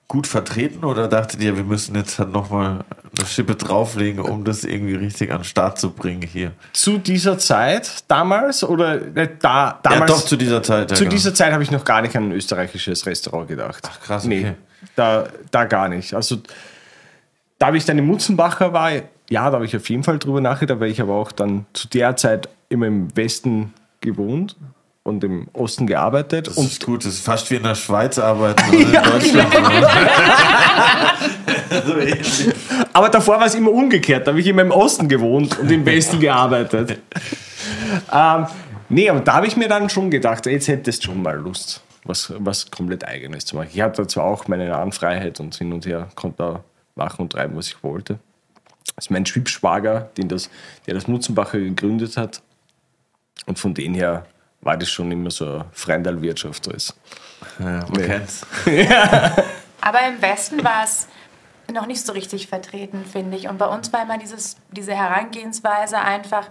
gut 0.07 0.27
vertreten 0.27 0.83
oder 0.83 1.07
dachtet 1.07 1.41
ihr, 1.41 1.55
wir 1.55 1.63
müssen 1.63 1.95
jetzt 1.95 2.19
halt 2.19 2.31
nochmal 2.31 2.83
eine 3.21 3.29
Schippe 3.29 3.55
drauflegen, 3.55 4.19
um 4.19 4.43
das 4.43 4.63
irgendwie 4.63 4.95
richtig 4.95 5.31
an 5.31 5.39
den 5.39 5.43
Start 5.43 5.79
zu 5.79 5.91
bringen 5.91 6.21
hier? 6.23 6.51
Zu 6.73 6.97
dieser 6.97 7.37
Zeit 7.37 8.03
damals 8.07 8.63
oder 8.63 8.95
äh, 9.15 9.29
da 9.39 9.79
damals? 9.81 9.99
ja, 9.99 10.05
doch 10.17 10.25
zu 10.25 10.35
dieser 10.35 10.61
Zeit. 10.63 10.91
Ja, 10.91 10.97
Zu 10.97 11.03
genau. 11.03 11.15
dieser 11.15 11.33
Zeit 11.33 11.53
habe 11.53 11.63
ich 11.63 11.71
noch 11.71 11.85
gar 11.85 12.01
nicht 12.01 12.15
an 12.15 12.29
ein 12.29 12.31
österreichisches 12.31 13.05
Restaurant 13.05 13.47
gedacht. 13.47 13.87
Ach, 13.89 13.99
krass, 14.01 14.25
Nee, 14.25 14.41
okay. 14.41 14.53
da, 14.95 15.27
da 15.51 15.65
gar 15.65 15.87
nicht. 15.89 16.13
Also, 16.13 16.37
da 17.59 17.73
wie 17.73 17.77
ich 17.77 17.85
dann 17.85 17.97
in 17.97 18.05
Mutzenbacher 18.05 18.73
war, 18.73 18.91
ja, 18.91 19.49
da 19.49 19.53
habe 19.53 19.65
ich 19.65 19.75
auf 19.75 19.89
jeden 19.89 20.03
Fall 20.03 20.19
drüber 20.19 20.41
nachgedacht, 20.41 20.79
weil 20.79 20.91
ich 20.91 21.01
aber 21.01 21.13
auch 21.13 21.31
dann 21.31 21.65
zu 21.73 21.87
der 21.87 22.15
Zeit 22.17 22.49
immer 22.69 22.87
im 22.87 23.15
Westen 23.15 23.73
gewohnt 24.01 24.55
und 25.03 25.23
im 25.23 25.47
Osten 25.53 25.87
gearbeitet. 25.87 26.47
Das 26.47 26.57
und 26.57 26.65
ist 26.67 26.85
gut, 26.85 27.05
das 27.05 27.13
ist 27.13 27.25
fast 27.25 27.49
wie 27.49 27.55
in 27.55 27.63
der 27.63 27.75
Schweiz 27.75 28.19
arbeiten 28.19 28.63
oder 28.69 28.77
in 28.77 28.91
Deutschland. 29.11 29.53
so. 31.85 32.51
Aber 32.93 33.09
davor 33.09 33.39
war 33.39 33.47
es 33.47 33.55
immer 33.55 33.71
umgekehrt. 33.71 34.27
Da 34.27 34.31
habe 34.31 34.39
ich 34.39 34.47
immer 34.47 34.61
im 34.61 34.71
Osten 34.71 35.07
gewohnt 35.07 35.57
und 35.57 35.71
im 35.71 35.85
Westen 35.85 36.19
gearbeitet. 36.19 36.99
ähm, 38.13 38.45
nee, 38.89 39.09
aber 39.09 39.21
da 39.21 39.33
habe 39.35 39.47
ich 39.47 39.57
mir 39.57 39.67
dann 39.67 39.89
schon 39.89 40.11
gedacht, 40.11 40.45
jetzt 40.45 40.67
hättest 40.67 41.03
du 41.03 41.07
schon 41.07 41.23
mal 41.23 41.35
Lust, 41.35 41.81
was, 42.03 42.33
was 42.37 42.69
komplett 42.69 43.03
Eigenes 43.05 43.45
zu 43.45 43.55
machen. 43.55 43.69
Ich 43.73 43.81
hatte 43.81 44.05
zwar 44.05 44.25
auch 44.25 44.47
meine 44.47 44.69
Nahenfreiheit 44.69 45.39
und 45.39 45.55
hin 45.55 45.73
und 45.73 45.85
her, 45.85 46.09
konnte 46.15 46.37
da 46.37 46.63
machen 46.95 47.21
und 47.23 47.31
treiben, 47.31 47.55
was 47.55 47.67
ich 47.67 47.83
wollte. 47.83 48.19
Das 48.95 49.05
ist 49.05 49.11
mein 49.11 49.25
Schwibschwager, 49.25 50.11
den 50.17 50.27
das, 50.27 50.49
der 50.85 50.93
das 50.93 51.07
Mutzenbacher 51.07 51.57
gegründet 51.57 52.17
hat. 52.17 52.41
Und 53.47 53.57
von 53.57 53.73
dem 53.73 53.95
her 53.95 54.25
war 54.61 54.77
das 54.77 54.89
schon 54.89 55.11
immer 55.11 55.31
so 55.31 55.63
Freundalwirtschaft 55.71 56.67
alles. 56.67 56.93
Ja, 57.59 57.65
man 57.65 57.91
Nee. 57.91 58.05
kennt's. 58.05 58.45
Aber 59.81 59.99
im 60.07 60.21
Westen 60.21 60.63
war 60.63 60.83
es 60.83 61.07
noch 61.71 61.87
nicht 61.87 62.05
so 62.05 62.13
richtig 62.13 62.47
vertreten, 62.47 63.05
finde 63.05 63.37
ich. 63.37 63.47
Und 63.47 63.57
bei 63.57 63.65
uns 63.65 63.91
war 63.93 64.03
immer 64.03 64.17
dieses, 64.17 64.57
diese 64.71 64.93
Herangehensweise 64.93 65.97
einfach, 65.97 66.47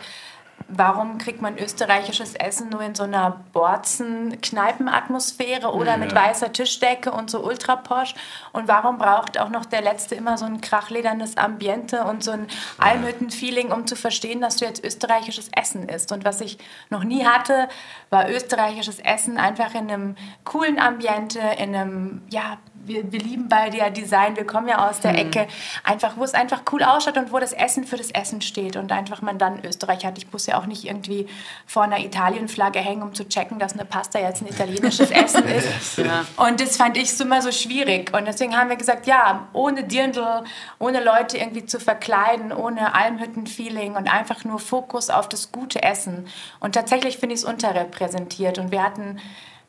warum 0.72 1.18
kriegt 1.18 1.42
man 1.42 1.58
österreichisches 1.58 2.34
Essen 2.34 2.70
nur 2.70 2.82
in 2.82 2.94
so 2.94 3.02
einer 3.02 3.40
Borzen-Kneipenatmosphäre 3.52 5.72
oder 5.72 5.96
mit 5.96 6.14
weißer 6.14 6.52
Tischdecke 6.52 7.10
und 7.12 7.30
so 7.30 7.44
ultra 7.44 7.76
posch? 7.76 8.14
Und 8.52 8.68
warum 8.68 8.98
braucht 8.98 9.38
auch 9.38 9.50
noch 9.50 9.64
der 9.64 9.82
Letzte 9.82 10.14
immer 10.14 10.38
so 10.38 10.44
ein 10.44 10.60
krachledernes 10.60 11.36
Ambiente 11.36 12.04
und 12.04 12.22
so 12.22 12.30
ein 12.32 12.46
Almhütten-Feeling, 12.78 13.72
um 13.72 13.86
zu 13.86 13.96
verstehen, 13.96 14.40
dass 14.40 14.56
du 14.56 14.64
jetzt 14.64 14.84
österreichisches 14.84 15.50
Essen 15.54 15.88
isst? 15.88 16.12
Und 16.12 16.24
was 16.24 16.40
ich 16.40 16.58
noch 16.88 17.04
nie 17.04 17.24
hatte, 17.24 17.68
war 18.10 18.30
österreichisches 18.30 19.00
Essen 19.00 19.38
einfach 19.38 19.74
in 19.74 19.90
einem 19.90 20.16
coolen 20.44 20.78
Ambiente, 20.78 21.40
in 21.58 21.74
einem, 21.74 22.22
ja, 22.30 22.58
wir, 22.84 23.12
wir 23.12 23.20
lieben 23.20 23.48
beide 23.48 23.78
ja 23.78 23.90
Design, 23.90 24.36
wir 24.36 24.46
kommen 24.46 24.68
ja 24.68 24.88
aus 24.88 25.00
der 25.00 25.16
Ecke, 25.16 25.46
einfach, 25.84 26.16
wo 26.16 26.24
es 26.24 26.34
einfach 26.34 26.62
cool 26.72 26.82
ausschaut 26.82 27.16
und 27.16 27.32
wo 27.32 27.38
das 27.38 27.52
Essen 27.52 27.84
für 27.84 27.96
das 27.96 28.10
Essen 28.10 28.40
steht 28.40 28.76
und 28.76 28.92
einfach 28.92 29.22
man 29.22 29.38
dann 29.38 29.64
Österreich 29.64 30.04
hat. 30.04 30.18
Ich 30.18 30.32
muss 30.32 30.46
ja 30.46 30.58
auch 30.58 30.66
nicht 30.66 30.84
irgendwie 30.84 31.26
vor 31.66 31.82
einer 31.82 31.98
Italienflagge 31.98 32.78
hängen, 32.78 33.02
um 33.02 33.14
zu 33.14 33.28
checken, 33.28 33.58
dass 33.58 33.74
eine 33.74 33.84
Pasta 33.84 34.18
jetzt 34.18 34.42
ein 34.42 34.48
italienisches 34.48 35.10
Essen 35.10 35.44
ist. 35.46 35.98
Ja. 35.98 36.24
Und 36.36 36.60
das 36.60 36.76
fand 36.76 36.96
ich 36.96 37.14
so 37.14 37.24
immer 37.24 37.42
so 37.42 37.52
schwierig. 37.52 38.14
Und 38.14 38.26
deswegen 38.26 38.56
haben 38.56 38.70
wir 38.70 38.76
gesagt, 38.76 39.06
ja, 39.06 39.48
ohne 39.52 39.84
Dirndl, 39.84 40.44
ohne 40.78 41.02
Leute 41.02 41.38
irgendwie 41.38 41.66
zu 41.66 41.80
verkleiden, 41.80 42.52
ohne 42.52 42.94
Almhütten-Feeling 42.94 43.96
und 43.96 44.12
einfach 44.12 44.44
nur 44.44 44.58
Fokus 44.58 45.10
auf 45.10 45.28
das 45.28 45.52
gute 45.52 45.82
Essen. 45.82 46.26
Und 46.60 46.74
tatsächlich 46.74 47.18
finde 47.18 47.34
ich 47.34 47.42
es 47.42 47.44
unterrepräsentiert. 47.44 48.58
Und 48.58 48.70
wir 48.70 48.82
hatten, 48.82 49.18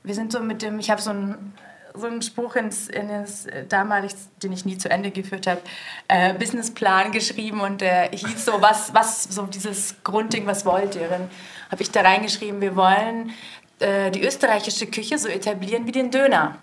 wir 0.03 0.15
sind 0.15 0.32
so 0.32 0.39
mit 0.39 0.62
dem, 0.62 0.80
ich 0.80 0.89
habe 0.89 1.01
so 1.01 1.12
einen 1.12 1.53
so 1.93 2.07
einen 2.07 2.21
Spruch 2.21 2.55
ins, 2.55 2.88
in 2.88 3.07
das 3.10 3.45
äh, 3.45 3.65
damalig, 3.65 4.13
den 4.41 4.51
ich 4.51 4.65
nie 4.65 4.77
zu 4.77 4.89
Ende 4.89 5.12
geführt 5.12 5.48
habe, 5.48 5.62
äh, 6.07 6.33
Businessplan 6.33 7.12
geschrieben 7.12 7.62
und 7.62 7.81
der 7.81 8.10
hieß 8.12 8.45
so, 8.45 8.62
was, 8.62 8.93
was, 8.93 9.24
so 9.24 9.45
dieses 9.45 9.95
Grundding, 10.03 10.45
was 10.45 10.65
wollt 10.65 10.95
ihr? 10.95 11.07
Dann 11.07 11.29
habe 11.69 11.81
ich 11.81 11.91
da 11.91 12.01
reingeschrieben, 12.01 12.62
wir 12.62 12.75
wollen 12.75 13.31
äh, 13.79 14.12
die 14.12 14.24
österreichische 14.24 14.88
Küche 14.88 15.17
so 15.17 15.27
etablieren 15.27 15.86
wie 15.86 15.91
den 15.91 16.12
Döner. 16.12 16.57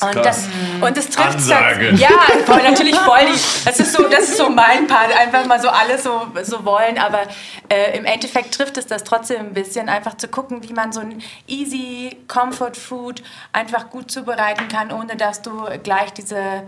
Und 0.00 0.16
das, 0.16 0.48
und 0.80 0.96
das 0.96 1.08
trifft 1.10 1.34
Ansage. 1.34 1.90
Ja, 1.94 2.08
voll, 2.46 2.62
natürlich 2.62 2.96
voll. 2.96 3.26
Die, 3.26 3.64
das, 3.64 3.78
ist 3.78 3.92
so, 3.92 4.04
das 4.04 4.28
ist 4.30 4.38
so 4.38 4.48
mein 4.48 4.86
Part, 4.86 5.14
einfach 5.16 5.44
mal 5.46 5.60
so 5.60 5.68
alles 5.68 6.02
so, 6.02 6.28
so 6.42 6.64
wollen. 6.64 6.98
Aber 6.98 7.22
äh, 7.68 7.96
im 7.96 8.04
Endeffekt 8.04 8.54
trifft 8.54 8.78
es 8.78 8.86
das 8.86 9.04
trotzdem 9.04 9.40
ein 9.40 9.52
bisschen, 9.52 9.88
einfach 9.88 10.16
zu 10.16 10.28
gucken, 10.28 10.66
wie 10.68 10.72
man 10.72 10.92
so 10.92 11.00
ein 11.00 11.22
easy 11.46 12.16
Comfort 12.28 12.76
Food 12.76 13.22
einfach 13.52 13.90
gut 13.90 14.10
zubereiten 14.10 14.68
kann, 14.68 14.92
ohne 14.92 15.16
dass 15.16 15.42
du 15.42 15.64
gleich 15.82 16.12
diese 16.12 16.62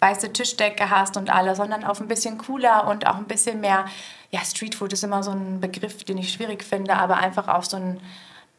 weiße 0.00 0.32
Tischdecke 0.32 0.90
hast 0.90 1.16
und 1.16 1.30
alles, 1.30 1.58
sondern 1.58 1.84
auf 1.84 2.00
ein 2.00 2.08
bisschen 2.08 2.38
cooler 2.38 2.86
und 2.88 3.06
auch 3.06 3.16
ein 3.16 3.26
bisschen 3.26 3.60
mehr. 3.60 3.86
Ja, 4.30 4.40
Streetfood 4.40 4.92
ist 4.92 5.04
immer 5.04 5.22
so 5.22 5.30
ein 5.30 5.60
Begriff, 5.60 6.04
den 6.04 6.18
ich 6.18 6.32
schwierig 6.32 6.64
finde, 6.64 6.96
aber 6.96 7.16
einfach 7.18 7.48
auf 7.48 7.66
so 7.66 7.76
ein, 7.76 8.00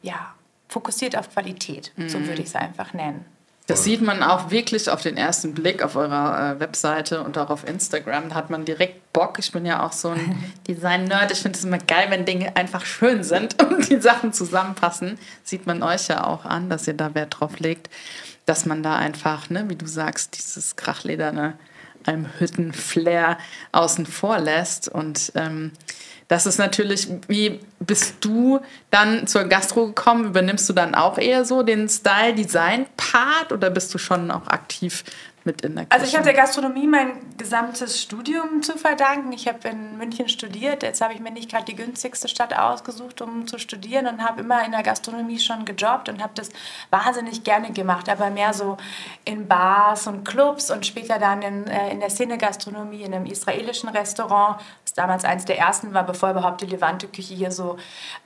ja, 0.02 0.34
fokussiert 0.68 1.18
auf 1.18 1.30
Qualität. 1.30 1.92
So 2.08 2.20
würde 2.26 2.42
ich 2.42 2.48
es 2.48 2.56
einfach 2.56 2.94
nennen. 2.94 3.26
Das 3.68 3.84
sieht 3.84 4.02
man 4.02 4.22
auch 4.22 4.52
wirklich 4.52 4.92
auf 4.92 5.02
den 5.02 5.18
ersten 5.18 5.56
Blick 5.56 5.82
auf 5.82 5.96
eurer 5.96 6.52
äh, 6.52 6.60
Webseite 6.60 7.24
und 7.24 7.36
auch 7.40 7.50
auf 7.50 7.68
Instagram. 7.68 8.30
Da 8.30 8.36
hat 8.36 8.52
man 8.52 8.64
direkt 8.64 9.12
Bock. 9.12 9.40
Ich 9.40 9.52
bin 9.52 9.66
ja 9.66 9.84
auch 9.84 9.92
so 9.92 10.10
ein 10.10 10.54
Design-Nerd. 10.68 11.32
Ich 11.32 11.40
finde 11.42 11.58
es 11.58 11.66
immer 11.66 11.80
geil, 11.80 12.08
wenn 12.10 12.26
Dinge 12.26 12.56
einfach 12.56 12.86
schön 12.86 13.24
sind 13.24 13.62
und 13.70 13.90
die 13.90 14.00
Sachen 14.00 14.34
zusammenpassen. 14.34 15.18
Sieht 15.44 15.66
man 15.66 15.82
euch 15.82 16.08
ja 16.08 16.26
auch 16.26 16.46
an, 16.46 16.70
dass 16.70 16.88
ihr 16.88 16.94
da 16.94 17.16
Wert 17.16 17.40
drauf 17.40 17.60
legt, 17.60 17.90
dass 18.46 18.68
man 18.68 18.84
da 18.84 18.98
einfach, 18.98 19.50
ne, 19.50 19.66
wie 19.68 19.76
du 19.76 19.88
sagst, 19.88 20.38
dieses 20.38 20.76
krachlederne 20.76 21.56
Hütten-Flair 22.38 23.40
außen 23.72 24.06
vor 24.06 24.38
lässt. 24.38 24.90
Und 24.90 25.32
ähm, 25.34 25.72
das 26.28 26.46
ist 26.46 26.58
natürlich, 26.58 27.08
wie 27.28 27.60
bist 27.80 28.16
du 28.22 28.60
dann 28.90 29.28
zur 29.28 29.44
Gastro 29.44 29.88
gekommen? 29.88 30.26
Übernimmst 30.26 30.68
du 30.68 30.74
dann 30.74 30.96
auch 30.96 31.18
eher 31.18 31.46
so 31.46 31.62
den 31.62 31.88
Style-Design-Part 31.88 33.52
oder 33.52 33.70
bist 33.70 33.94
du 33.94 33.98
schon 33.98 34.32
auch 34.32 34.48
aktiv 34.48 35.04
mit 35.46 35.62
in 35.62 35.76
der 35.76 35.86
Küche? 35.86 35.94
Also 35.94 36.06
ich 36.06 36.16
habe 36.16 36.26
der 36.26 36.34
Gastronomie 36.34 36.88
mein 36.88 37.38
gesamtes 37.38 38.02
Studium 38.02 38.62
zu 38.62 38.78
verdanken. 38.78 39.32
Ich 39.32 39.48
habe 39.48 39.68
in 39.68 39.98
München 39.98 40.28
studiert. 40.28 40.84
Jetzt 40.84 41.02
habe 41.02 41.14
ich 41.14 41.20
mir 41.20 41.32
nicht 41.32 41.50
gerade 41.50 41.66
die 41.66 41.76
günstigste 41.76 42.28
Stadt 42.28 42.58
ausgesucht, 42.58 43.22
um 43.22 43.48
zu 43.48 43.60
studieren 43.60 44.08
und 44.08 44.24
habe 44.24 44.42
immer 44.42 44.66
in 44.66 44.72
der 44.72 44.84
Gastronomie 44.84 45.40
schon 45.40 45.66
gejobbt 45.66 46.10
und 46.10 46.22
habe 46.22 46.34
das 46.36 46.50
wahnsinnig 46.90 47.44
gerne 47.44 47.72
gemacht, 47.72 48.10
aber 48.10 48.30
mehr 48.30 48.54
so 48.54 48.78
in 49.24 49.48
Bars 49.48 50.08
und 50.08 50.28
Clubs 50.28 50.72
und 50.72 50.86
später 50.86 51.20
dann 51.20 51.42
in, 51.42 51.68
äh, 51.68 51.92
in 51.92 52.00
der 52.00 52.10
Szene-Gastronomie, 52.10 53.04
in 53.04 53.14
einem 53.14 53.26
israelischen 53.26 53.90
Restaurant, 53.90 54.60
damals 54.96 55.26
eines 55.26 55.46
der 55.46 55.60
ersten 55.60 55.94
war, 55.94 56.04
bevor 56.04 56.32
überhaupt 56.32 56.62
die 56.62 56.66
Levante-Küche 56.66 57.34
hier 57.34 57.52
so 57.52 57.78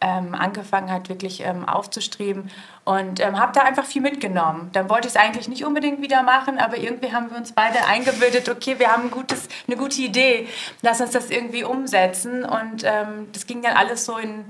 ähm, 0.01 0.35
angefangen 0.35 0.91
hat, 0.91 1.09
wirklich 1.09 1.41
ähm, 1.41 1.67
aufzustreben. 1.67 2.51
Und 2.85 3.19
ähm, 3.19 3.39
habe 3.39 3.51
da 3.53 3.61
einfach 3.61 3.85
viel 3.85 4.01
mitgenommen. 4.01 4.69
Dann 4.73 4.89
wollte 4.89 5.07
ich 5.07 5.15
es 5.15 5.19
eigentlich 5.19 5.47
nicht 5.47 5.65
unbedingt 5.65 6.01
wieder 6.01 6.23
machen, 6.23 6.59
aber 6.59 6.77
irgendwie 6.77 7.11
haben 7.11 7.29
wir 7.31 7.37
uns 7.37 7.51
beide 7.51 7.85
eingebildet, 7.85 8.49
okay, 8.49 8.77
wir 8.79 8.91
haben 8.91 9.03
ein 9.03 9.11
gutes, 9.11 9.47
eine 9.67 9.77
gute 9.77 10.01
Idee, 10.01 10.47
lass 10.81 11.01
uns 11.01 11.11
das 11.11 11.29
irgendwie 11.29 11.63
umsetzen. 11.63 12.45
Und 12.45 12.83
ähm, 12.83 13.29
das 13.33 13.47
ging 13.47 13.61
dann 13.61 13.75
alles 13.75 14.05
so 14.05 14.17
in, 14.17 14.45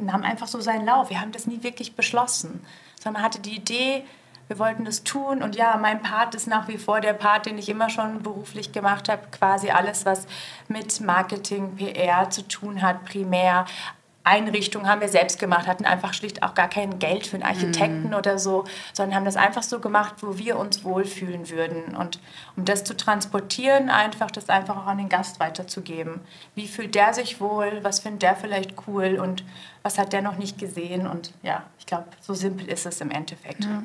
nahm 0.00 0.22
einfach 0.22 0.48
so 0.48 0.60
seinen 0.60 0.86
Lauf. 0.86 1.10
Wir 1.10 1.20
haben 1.20 1.32
das 1.32 1.46
nie 1.46 1.62
wirklich 1.62 1.94
beschlossen, 1.94 2.64
sondern 2.96 3.22
man 3.22 3.22
hatte 3.22 3.40
die 3.40 3.56
Idee, 3.56 4.04
wir 4.52 4.58
wollten 4.58 4.84
das 4.84 5.02
tun. 5.02 5.42
Und 5.42 5.56
ja, 5.56 5.78
mein 5.80 6.02
Part 6.02 6.34
ist 6.34 6.46
nach 6.46 6.68
wie 6.68 6.76
vor 6.76 7.00
der 7.00 7.14
Part, 7.14 7.46
den 7.46 7.56
ich 7.56 7.70
immer 7.70 7.88
schon 7.88 8.22
beruflich 8.22 8.70
gemacht 8.72 9.08
habe. 9.08 9.22
Quasi 9.30 9.70
alles, 9.70 10.04
was 10.04 10.26
mit 10.68 11.00
Marketing, 11.00 11.74
PR 11.76 12.28
zu 12.28 12.46
tun 12.46 12.82
hat, 12.82 13.04
primär. 13.06 13.64
Einrichtungen 14.24 14.86
haben 14.86 15.00
wir 15.00 15.08
selbst 15.08 15.40
gemacht, 15.40 15.66
hatten 15.66 15.84
einfach 15.84 16.12
schlicht 16.14 16.44
auch 16.44 16.54
gar 16.54 16.68
kein 16.68 16.98
Geld 17.00 17.26
für 17.26 17.34
einen 17.36 17.42
Architekten 17.44 18.14
oder 18.14 18.38
so, 18.38 18.64
sondern 18.92 19.16
haben 19.16 19.24
das 19.24 19.34
einfach 19.36 19.64
so 19.64 19.80
gemacht, 19.80 20.16
wo 20.20 20.38
wir 20.38 20.58
uns 20.60 20.84
wohlfühlen 20.84 21.48
würden. 21.50 21.96
Und 21.96 22.20
um 22.56 22.64
das 22.64 22.84
zu 22.84 22.94
transportieren, 22.96 23.88
einfach 23.90 24.30
das 24.30 24.48
einfach 24.48 24.76
auch 24.76 24.86
an 24.86 24.98
den 24.98 25.08
Gast 25.08 25.40
weiterzugeben. 25.40 26.20
Wie 26.54 26.68
fühlt 26.68 26.94
der 26.94 27.14
sich 27.14 27.40
wohl? 27.40 27.80
Was 27.82 27.98
findet 28.00 28.22
der 28.22 28.36
vielleicht 28.36 28.74
cool? 28.86 29.18
Und 29.20 29.44
was 29.82 29.98
hat 29.98 30.12
der 30.12 30.22
noch 30.22 30.36
nicht 30.36 30.56
gesehen? 30.58 31.06
Und 31.08 31.32
ja, 31.42 31.64
ich 31.80 31.86
glaube, 31.86 32.04
so 32.20 32.32
simpel 32.34 32.68
ist 32.68 32.86
es 32.86 33.00
im 33.00 33.10
Endeffekt. 33.10 33.64
Ihr- 33.64 33.84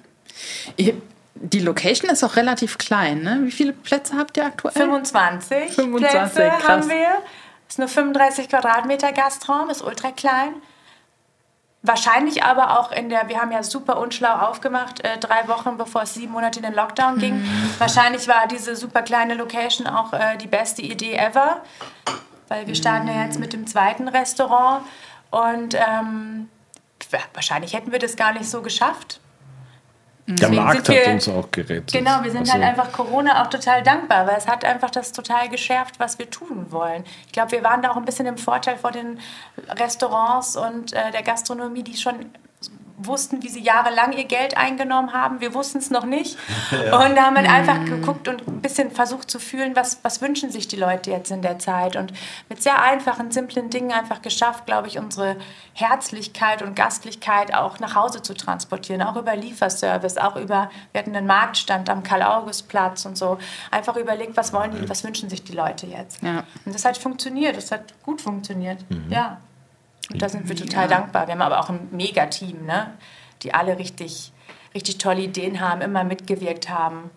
Die 1.36 1.60
Location 1.60 2.10
ist 2.10 2.24
auch 2.24 2.36
relativ 2.36 2.78
klein, 2.78 3.22
ne? 3.22 3.40
Wie 3.44 3.52
viele 3.52 3.74
Plätze 3.74 4.18
habt 4.18 4.38
ihr 4.38 4.46
aktuell? 4.46 4.74
25, 4.74 5.74
25, 5.74 6.10
Plätze 6.10 6.52
krass. 6.60 6.68
haben 6.68 6.90
wir. 6.90 7.18
Ist 7.68 7.80
nur 7.80 7.88
35 7.88 8.50
Quadratmeter 8.50 9.12
Gastraum, 9.12 9.70
ist 9.70 9.84
ultra 9.84 10.12
klein. 10.12 10.54
Wahrscheinlich 11.84 12.44
aber 12.44 12.80
auch 12.80 12.92
in 12.92 13.10
der, 13.10 13.30
wir 13.30 13.40
haben 13.40 13.52
ja 13.52 13.62
super 13.62 14.00
unschlau 14.00 14.34
aufgemacht, 14.34 15.06
äh, 15.06 15.18
drei 15.20 15.48
Wochen 15.48 15.78
bevor 15.78 16.04
es 16.04 16.16
sieben 16.16 16.34
Monate 16.34 16.60
in 16.60 16.66
den 16.66 16.74
Lockdown 16.74 17.20
ging. 17.20 17.36
Mhm. 17.36 17.74
Wahrscheinlich 17.78 18.28
war 18.28 18.48
diese 18.48 18.76
super 18.76 19.04
kleine 19.04 19.36
Location 19.36 19.86
auch 19.86 20.12
äh, 20.12 20.38
die 20.38 20.48
beste 20.48 20.82
Idee 20.82 21.16
ever, 21.16 21.62
weil 22.48 22.68
wir 22.68 22.76
starten 22.76 23.08
ja 23.08 23.24
jetzt 23.24 23.40
mit 23.40 23.54
dem 23.54 23.68
zweiten 23.68 24.08
Restaurant 24.08 24.86
und 25.30 25.76
ähm, 25.76 26.50
wahrscheinlich 27.34 27.74
hätten 27.74 27.92
wir 27.92 28.00
das 28.00 28.16
gar 28.16 28.34
nicht 28.34 28.50
so 28.50 28.62
geschafft. 28.62 29.20
Der 30.28 30.36
Deswegen 30.36 30.62
Markt 30.62 30.90
hat 30.90 31.08
uns 31.08 31.30
auch 31.30 31.50
gerettet. 31.52 31.94
Genau, 31.94 32.22
wir 32.22 32.32
sind 32.32 32.42
Also, 32.42 32.54
halt 32.54 32.64
einfach 32.64 32.92
Corona 32.92 33.42
auch 33.42 33.48
total 33.48 33.82
dankbar, 33.82 34.28
weil 34.28 34.36
es 34.36 34.46
hat 34.46 34.66
einfach 34.66 34.90
das 34.90 35.14
total 35.14 35.48
geschärft, 35.48 36.02
was 36.02 36.20
wir 36.20 36.30
tun 36.30 36.66
wollen. 36.70 37.06
Ich 37.28 37.32
glaube, 37.32 37.52
wir 37.54 37.64
waren 37.64 37.82
da 37.82 37.92
auch 37.92 37.96
ein 37.96 38.04
bisschen 38.04 38.26
im 38.26 38.38
Vorteil 38.38 38.78
vor 38.78 38.92
den 38.92 39.22
Restaurants 39.70 40.58
und 40.58 40.92
äh, 40.92 41.12
der 41.12 41.24
Gastronomie, 41.24 41.82
die 41.82 41.96
schon 41.96 42.26
wussten, 42.98 43.44
wie 43.44 43.50
sie 43.50 43.62
jahrelang 43.62 44.12
ihr 44.14 44.26
Geld 44.26 44.58
eingenommen 44.58 45.14
haben. 45.14 45.40
Wir 45.40 45.54
wussten 45.54 45.78
es 45.78 45.92
noch 45.92 46.06
nicht. 46.06 46.38
Und 46.72 47.16
da 47.16 47.28
haben 47.28 47.36
wir 47.36 47.50
einfach 47.50 47.86
geguckt 47.86 48.28
und 48.28 48.48
ein 48.48 48.62
bisschen 48.62 48.92
versucht 48.92 49.30
zu 49.30 49.40
fühlen, 49.40 49.76
was, 49.76 50.00
was 50.04 50.22
wünschen 50.22 50.52
sich 50.52 50.68
die 50.68 50.76
Leute 50.76 51.12
jetzt 51.12 51.32
in 51.32 51.42
der 51.42 51.60
Zeit. 51.60 51.96
Und 51.96 52.12
mit 52.50 52.62
sehr 52.62 52.82
einfachen, 52.82 53.32
simplen 53.32 53.70
Dingen 53.70 53.92
einfach 53.92 54.22
geschafft, 54.22 54.66
glaube 54.66 54.88
ich, 54.88 54.98
unsere 54.98 55.38
Herzlichkeit 55.74 56.62
und 56.64 56.76
Gastlichkeit 56.76 57.54
auch 57.54 57.80
nach 57.80 57.96
Hause 57.96 58.22
zu 58.22 58.34
transportieren. 58.34 59.02
Auch 59.04 59.16
über 59.16 59.36
Lieferservice, 59.36 60.18
auch 60.18 60.36
über, 60.36 60.72
wir 60.92 61.00
hatten 61.00 61.16
einen 61.16 61.28
Marktstand 61.28 61.90
am 61.90 62.04
Karl-August-Platz 62.04 63.06
und 63.06 63.18
so. 63.18 63.38
Einfach 63.70 63.96
überlegt, 63.96 64.36
was 64.38 64.54
wollen 64.54 64.72
die, 64.72 64.90
was 64.90 65.04
wünschen 65.04 65.30
sich 65.30 65.44
die 65.44 65.54
Leute 65.54 65.86
jetzt. 65.86 66.24
Ja. 66.24 66.44
Und 66.66 66.74
das 66.74 66.84
hat 66.84 66.98
funktioniert, 66.98 67.58
das 67.58 67.72
hat 67.72 67.94
gut 68.04 68.22
funktioniert. 68.22 68.80
Ja. 69.10 69.38
Und 70.12 70.22
da 70.22 70.30
sind 70.30 70.48
wir 70.48 70.56
total 70.56 70.88
dankbar. 70.88 71.28
Wir 71.28 71.34
haben 71.34 71.42
aber 71.42 71.60
auch 71.60 71.70
ein 71.70 71.88
Mega-Team, 71.92 72.66
ne? 72.66 72.94
die 73.44 73.54
alle 73.54 73.78
richtig, 73.78 74.32
richtig 74.74 74.98
tolle 74.98 75.22
Ideen 75.22 75.60
haben, 75.60 75.82
immer 75.82 76.04
mitgewirkt 76.04 76.70
haben. 76.70 77.10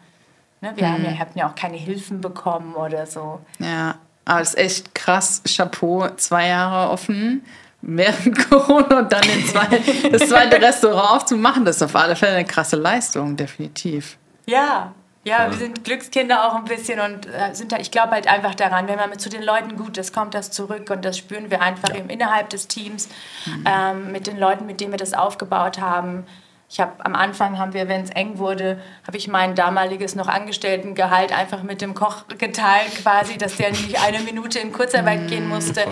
Ne? 0.61 0.73
Wir 0.75 0.93
haben 0.93 1.05
ja, 1.05 1.19
hatten 1.19 1.39
ja 1.39 1.49
auch 1.49 1.55
keine 1.55 1.77
Hilfen 1.77 2.21
bekommen 2.21 2.75
oder 2.75 3.07
so. 3.07 3.41
Ja, 3.59 3.97
Aber 4.25 4.41
es 4.41 4.51
ist 4.51 4.59
echt 4.59 4.95
krass. 4.95 5.43
Chapeau, 5.47 6.09
zwei 6.17 6.49
Jahre 6.49 6.91
offen 6.91 7.43
während 7.83 8.37
Corona 8.51 8.99
und 8.99 9.13
dann 9.13 9.23
zwei, 9.47 10.11
das 10.11 10.29
zweite 10.29 10.57
Restaurant 10.63 11.11
aufzumachen, 11.13 11.65
das 11.65 11.77
ist 11.77 11.83
auf 11.83 11.97
alle 11.97 12.17
Fälle 12.17 12.37
eine 12.37 12.45
krasse 12.45 12.77
Leistung, 12.77 13.37
definitiv. 13.37 14.19
Ja, 14.47 14.93
ja, 15.25 15.51
wir 15.51 15.59
sind 15.59 15.85
Glückskinder 15.85 16.47
auch 16.49 16.55
ein 16.55 16.65
bisschen 16.65 16.99
und 17.01 17.27
äh, 17.27 17.55
sind 17.55 17.73
da, 17.73 17.77
ich 17.79 17.91
glaube 17.91 18.13
halt 18.13 18.27
einfach 18.27 18.55
daran, 18.55 18.89
wenn 18.89 18.97
man 18.97 19.11
mit 19.11 19.21
zu 19.21 19.29
den 19.29 19.43
Leuten 19.43 19.77
gut 19.77 19.99
ist, 19.99 20.15
kommt 20.15 20.35
das 20.35 20.51
zurück 20.51 20.89
und 20.91 21.05
das 21.05 21.19
spüren 21.19 21.51
wir 21.51 21.61
einfach 21.61 21.95
eben 21.95 22.09
innerhalb 22.09 22.49
des 22.51 22.69
Teams 22.69 23.09
Mhm. 23.47 23.65
ähm, 23.67 24.13
mit 24.13 24.27
den 24.27 24.39
Leuten, 24.39 24.65
mit 24.67 24.81
denen 24.81 24.93
wir 24.93 24.99
das 24.99 25.13
aufgebaut 25.15 25.81
haben. 25.81 26.27
Ich 26.73 26.79
habe 26.79 27.05
am 27.05 27.17
Anfang 27.17 27.59
haben 27.59 27.73
wir, 27.75 27.89
wenn 27.89 28.03
es 28.03 28.11
eng 28.11 28.39
wurde, 28.39 28.81
habe 29.05 29.17
ich 29.17 29.27
mein 29.27 29.57
damaliges 29.57 30.15
noch 30.15 30.29
Angestelltengehalt 30.29 31.37
einfach 31.37 31.65
mit 31.65 31.81
dem 31.81 31.95
Koch 31.95 32.29
geteilt, 32.39 32.95
quasi, 33.03 33.37
dass 33.39 33.57
der 33.57 33.71
nicht 33.71 34.01
eine 34.01 34.21
Minute 34.21 34.61
in 34.61 34.73
Kurzarbeit 34.73 35.27
gehen 35.27 35.49
musste. 35.49 35.85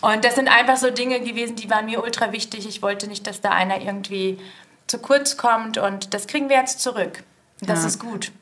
Und 0.00 0.24
das 0.24 0.34
sind 0.36 0.48
einfach 0.48 0.78
so 0.78 0.90
Dinge 0.90 1.20
gewesen, 1.20 1.56
die 1.56 1.68
waren 1.68 1.84
mir 1.84 2.02
ultra 2.02 2.32
wichtig. 2.32 2.66
Ich 2.66 2.80
wollte 2.80 3.06
nicht, 3.06 3.26
dass 3.26 3.42
da 3.42 3.50
einer 3.50 3.82
irgendwie 3.82 4.38
zu 4.86 4.98
kurz 4.98 5.36
kommt 5.36 5.76
und 5.76 6.14
das 6.14 6.26
kriegen 6.26 6.48
wir 6.48 6.56
jetzt 6.56 6.80
zurück. 6.80 7.22
Das 7.60 7.82
Ja. 7.82 7.88
ist 7.88 7.98
gut. 8.00 8.32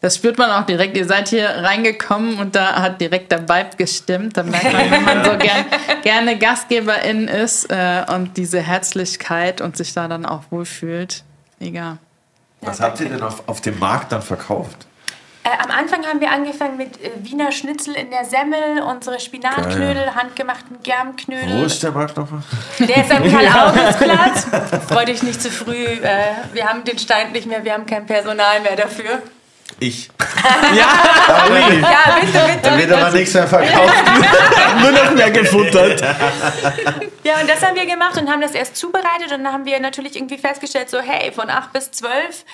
Das 0.00 0.16
spürt 0.16 0.38
man 0.38 0.50
auch 0.50 0.66
direkt. 0.66 0.96
Ihr 0.96 1.06
seid 1.06 1.28
hier 1.28 1.48
reingekommen 1.48 2.38
und 2.38 2.54
da 2.54 2.80
hat 2.82 3.00
direkt 3.00 3.32
der 3.32 3.48
Vibe 3.48 3.76
gestimmt. 3.76 4.36
Da 4.36 4.42
merkt 4.42 4.72
man, 4.72 4.90
wenn 4.90 5.04
man 5.04 5.24
so 5.24 5.30
gern, 5.38 5.64
gerne 6.02 6.38
Gastgeberin 6.38 7.28
ist 7.28 7.70
äh, 7.70 8.04
und 8.14 8.36
diese 8.36 8.60
Herzlichkeit 8.60 9.60
und 9.60 9.76
sich 9.76 9.92
da 9.94 10.08
dann 10.08 10.26
auch 10.26 10.42
wohlfühlt. 10.50 11.24
Mega. 11.58 11.98
Was 12.62 12.80
habt 12.80 13.00
ihr 13.00 13.08
denn 13.08 13.22
auf, 13.22 13.48
auf 13.48 13.60
dem 13.60 13.78
Markt 13.78 14.12
dann 14.12 14.22
verkauft? 14.22 14.86
Äh, 15.42 15.48
am 15.64 15.70
Anfang 15.70 16.04
haben 16.04 16.20
wir 16.20 16.30
angefangen 16.30 16.76
mit 16.76 17.02
äh, 17.02 17.10
Wiener 17.22 17.50
Schnitzel 17.50 17.94
in 17.94 18.10
der 18.10 18.26
Semmel, 18.26 18.82
unsere 18.82 19.18
Spinatknödel, 19.18 20.14
handgemachten 20.14 20.76
Germknödel. 20.82 21.60
Wo 21.60 21.64
ist 21.64 21.82
der 21.82 21.92
Markt 21.92 22.16
nochmal? 22.16 22.42
Der 22.78 22.98
ist 22.98 23.10
am 23.10 23.22
Karl-August-Platz. 23.26 24.46
Freu 24.88 25.04
dich 25.06 25.22
nicht 25.22 25.40
zu 25.40 25.50
früh. 25.50 25.84
Äh, 25.84 26.34
wir 26.52 26.66
haben 26.66 26.84
den 26.84 26.98
Stein 26.98 27.32
nicht 27.32 27.46
mehr, 27.46 27.64
wir 27.64 27.72
haben 27.72 27.86
kein 27.86 28.04
Personal 28.04 28.60
mehr 28.60 28.76
dafür. 28.76 29.22
Ich. 29.78 30.10
Ja, 30.74 31.46
Uli, 31.46 31.80
Ja, 31.80 32.18
bitte, 32.20 32.38
bitte. 32.46 32.60
Da 32.62 32.78
wird 32.78 32.92
aber 32.92 33.10
nichts 33.10 33.34
mehr 33.34 33.46
verkauft. 33.46 33.94
nur 34.80 34.92
noch 34.92 35.10
mehr 35.12 35.30
gefuttert. 35.30 36.02
Ja, 37.22 37.38
und 37.38 37.50
das 37.50 37.62
haben 37.62 37.76
wir 37.76 37.84
gemacht 37.84 38.16
und 38.16 38.30
haben 38.30 38.40
das 38.40 38.52
erst 38.52 38.76
zubereitet 38.76 39.30
und 39.30 39.44
dann 39.44 39.52
haben 39.52 39.66
wir 39.66 39.78
natürlich 39.78 40.16
irgendwie 40.16 40.38
festgestellt, 40.38 40.88
so 40.88 41.00
hey, 41.00 41.30
von 41.30 41.50
8 41.50 41.70
bis 41.72 41.90
12 41.90 42.46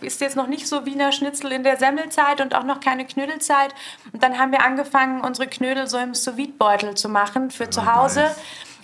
ist 0.00 0.20
jetzt 0.20 0.36
noch 0.36 0.48
nicht 0.48 0.68
so 0.68 0.84
Wiener 0.84 1.12
Schnitzel 1.12 1.50
in 1.50 1.62
der 1.64 1.78
Semmelzeit 1.78 2.42
und 2.42 2.54
auch 2.54 2.64
noch 2.64 2.80
keine 2.80 3.06
Knödelzeit. 3.06 3.74
Und 4.12 4.22
dann 4.22 4.38
haben 4.38 4.52
wir 4.52 4.62
angefangen, 4.62 5.22
unsere 5.22 5.48
Knödel 5.48 5.86
so 5.86 5.96
im 5.96 6.14
sous 6.14 6.36
beutel 6.58 6.94
zu 6.94 7.08
machen 7.08 7.50
für 7.50 7.70
zu 7.70 7.92
Hause. 7.92 8.30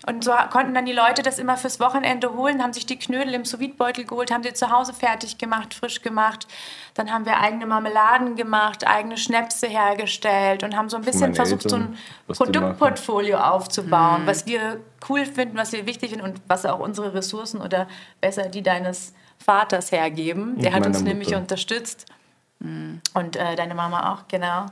Und 0.06 0.24
so 0.24 0.32
konnten 0.50 0.74
dann 0.74 0.84
die 0.84 0.92
Leute 0.92 1.22
das 1.22 1.38
immer 1.38 1.56
fürs 1.56 1.78
Wochenende 1.78 2.34
holen, 2.34 2.62
haben 2.62 2.72
sich 2.72 2.86
die 2.86 2.98
Knödel 2.98 3.34
im 3.34 3.44
sous 3.44 3.60
beutel 3.76 4.04
geholt, 4.04 4.32
haben 4.32 4.42
sie 4.42 4.52
zu 4.52 4.70
Hause 4.70 4.92
fertig 4.92 5.38
gemacht, 5.38 5.74
frisch 5.74 6.02
gemacht. 6.02 6.48
Dann 6.94 7.12
haben 7.12 7.24
wir 7.24 7.38
eigene 7.38 7.66
Marmeladen 7.66 8.34
gemacht, 8.34 8.86
eigene 8.86 9.16
Schnäpse 9.16 9.68
hergestellt 9.68 10.64
und 10.64 10.76
haben 10.76 10.88
so 10.88 10.96
ein 10.96 11.02
bisschen 11.02 11.34
versucht, 11.34 11.70
so 11.70 11.76
Eltern, 11.76 11.92
ein 11.92 11.92
die 11.94 12.32
machen. 12.32 12.52
Produktportfolio 12.52 13.38
aufzubauen, 13.38 14.22
was 14.26 14.46
wir 14.46 14.80
cool 15.08 15.24
finden, 15.24 15.56
was 15.56 15.72
wir 15.72 15.86
wichtig 15.86 16.10
finden 16.10 16.24
und 16.24 16.40
was 16.48 16.66
auch 16.66 16.80
unsere 16.80 17.14
Ressourcen 17.14 17.60
oder 17.60 17.86
besser 18.20 18.48
die 18.48 18.62
deines 18.62 19.14
Vaters 19.38 19.92
hergeben. 19.92 20.58
Der 20.58 20.72
hat 20.72 20.80
meiner 20.80 20.94
uns 20.94 21.02
nämlich 21.02 21.28
Mutter. 21.28 21.40
unterstützt. 21.40 22.06
Und 22.60 23.36
äh, 23.36 23.56
deine 23.56 23.74
Mama 23.74 24.12
auch, 24.12 24.28
genau. 24.28 24.66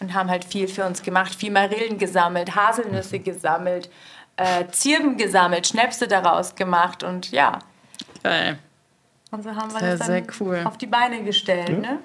Und 0.00 0.14
haben 0.14 0.30
halt 0.30 0.44
viel 0.44 0.68
für 0.68 0.86
uns 0.86 1.02
gemacht, 1.02 1.34
viel 1.34 1.50
Marillen 1.50 1.98
gesammelt, 1.98 2.54
Haselnüsse 2.54 3.18
gesammelt, 3.18 3.90
äh, 4.38 4.66
Zirben 4.70 5.16
gesammelt, 5.16 5.66
Schnäpse 5.66 6.08
daraus 6.08 6.54
gemacht 6.54 7.02
und 7.02 7.30
ja. 7.30 7.58
Geil. 8.22 8.58
Und 9.30 9.42
so 9.44 9.54
haben 9.54 9.70
wir 9.72 9.80
Sehr, 9.80 9.96
das 9.98 10.06
sehr 10.06 10.20
dann 10.22 10.30
cool. 10.40 10.62
auf 10.64 10.78
die 10.78 10.86
Beine 10.86 11.22
gestellt. 11.22 11.80
Ne? 11.80 11.98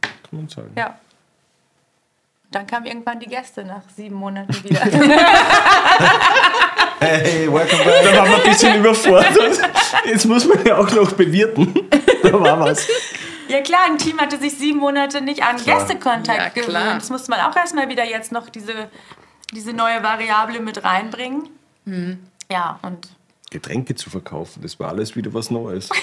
Kann 0.00 0.12
man 0.30 0.48
sagen. 0.48 0.72
Ja. 0.76 0.96
Dann 2.50 2.66
kamen 2.66 2.86
irgendwann 2.86 3.18
die 3.20 3.26
Gäste 3.28 3.64
nach 3.64 3.82
sieben 3.94 4.16
Monaten 4.16 4.54
wieder. 4.64 4.80
Hey, 7.00 7.52
welcome 7.52 7.82
back. 7.84 8.04
Da 8.04 8.16
waren 8.16 8.30
wir 8.30 8.36
ein 8.36 8.42
bisschen 8.44 8.76
überfordert. 8.78 9.36
Jetzt 10.04 10.24
muss 10.24 10.46
man 10.46 10.64
ja 10.64 10.78
auch 10.78 10.88
noch 10.92 11.12
bewirten. 11.12 11.74
Da 12.22 12.32
war 12.40 12.60
was. 12.60 12.86
Ja 13.48 13.60
klar, 13.60 13.80
ein 13.86 13.98
Team 13.98 14.20
hatte 14.20 14.38
sich 14.38 14.56
sieben 14.56 14.78
Monate 14.78 15.20
nicht 15.20 15.42
an 15.42 15.56
Gästekontakt 15.56 16.56
Ja, 16.56 16.62
klar. 16.62 16.82
gewöhnt. 16.84 17.02
Das 17.02 17.10
musste 17.10 17.30
man 17.32 17.40
auch 17.40 17.56
erstmal 17.56 17.88
wieder 17.88 18.04
jetzt 18.04 18.30
noch 18.30 18.48
diese, 18.48 18.88
diese 19.52 19.72
neue 19.72 20.02
Variable 20.02 20.60
mit 20.60 20.82
reinbringen. 20.84 21.48
Mhm. 21.84 22.18
Ja, 22.50 22.78
und 22.82 23.08
Getränke 23.50 23.94
zu 23.94 24.08
verkaufen, 24.10 24.62
das 24.62 24.78
war 24.80 24.88
alles 24.88 25.14
wieder 25.14 25.32
was 25.34 25.50
Neues. 25.50 25.88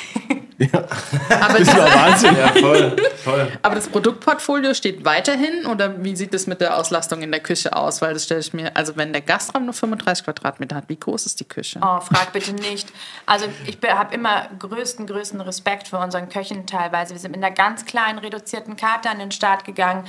Aber, 1.30 1.60
Das 1.60 1.68
war 1.70 1.88
Wahnsinn. 1.88 2.36
Ja, 2.36 2.50
voll, 2.50 2.96
voll. 3.24 3.52
aber 3.62 3.76
das 3.76 3.88
Produktportfolio 3.88 4.74
steht 4.74 5.06
weiterhin 5.06 5.66
oder 5.66 6.04
wie 6.04 6.16
sieht 6.18 6.34
es 6.34 6.48
mit 6.48 6.60
der 6.60 6.76
Auslastung 6.78 7.22
in 7.22 7.32
der 7.32 7.40
Küche 7.40 7.74
aus? 7.76 8.02
Weil 8.02 8.14
das 8.14 8.26
stelle 8.26 8.42
ich 8.42 8.54
mir, 8.54 8.76
also 8.76 8.98
wenn 8.98 9.14
der 9.14 9.22
Gastraum 9.22 9.66
nur 9.66 9.74
35 9.74 10.26
Quadratmeter 10.26 10.76
hat, 10.76 10.90
wie 10.90 11.00
groß 11.00 11.26
ist 11.28 11.40
die 11.40 11.48
Küche? 11.48 11.80
oh, 11.82 12.02
frag 12.02 12.34
bitte 12.34 12.52
nicht. 12.54 12.92
Also 13.26 13.46
ich 13.66 13.78
habe 13.90 14.14
immer 14.14 14.50
größten, 14.60 15.08
größten 15.08 15.40
Respekt 15.42 15.88
für 15.88 15.98
unseren 15.98 16.28
Köchen 16.28 16.68
teilweise. 16.68 17.14
Wir 17.14 17.20
sind 17.20 17.32
mit 17.32 17.44
einer 17.44 17.56
ganz 17.56 17.86
kleinen, 17.86 18.20
reduzierten 18.20 18.76
Karte 18.76 19.10
an 19.10 19.20
den 19.20 19.32
Start 19.32 19.64
gegangen. 19.64 20.04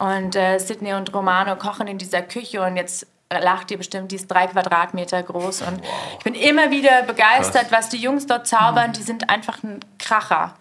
Und 0.00 0.34
äh, 0.34 0.58
Sydney 0.58 0.94
und 0.94 1.12
Romano 1.12 1.56
kochen 1.56 1.86
in 1.86 1.98
dieser 1.98 2.22
Küche 2.22 2.62
und 2.62 2.76
jetzt 2.76 3.06
lacht 3.30 3.70
ihr 3.70 3.76
bestimmt, 3.76 4.10
die 4.10 4.16
ist 4.16 4.28
drei 4.28 4.46
Quadratmeter 4.46 5.22
groß. 5.22 5.60
Und 5.62 5.82
ich 6.18 6.24
bin 6.24 6.34
immer 6.34 6.70
wieder 6.70 7.02
begeistert, 7.02 7.66
was 7.70 7.90
die 7.90 7.98
Jungs 7.98 8.26
dort 8.26 8.46
zaubern. 8.46 8.92
Die 8.94 9.02
sind 9.02 9.28
einfach 9.28 9.62
ein 9.62 9.80
Kracher. 9.98 10.54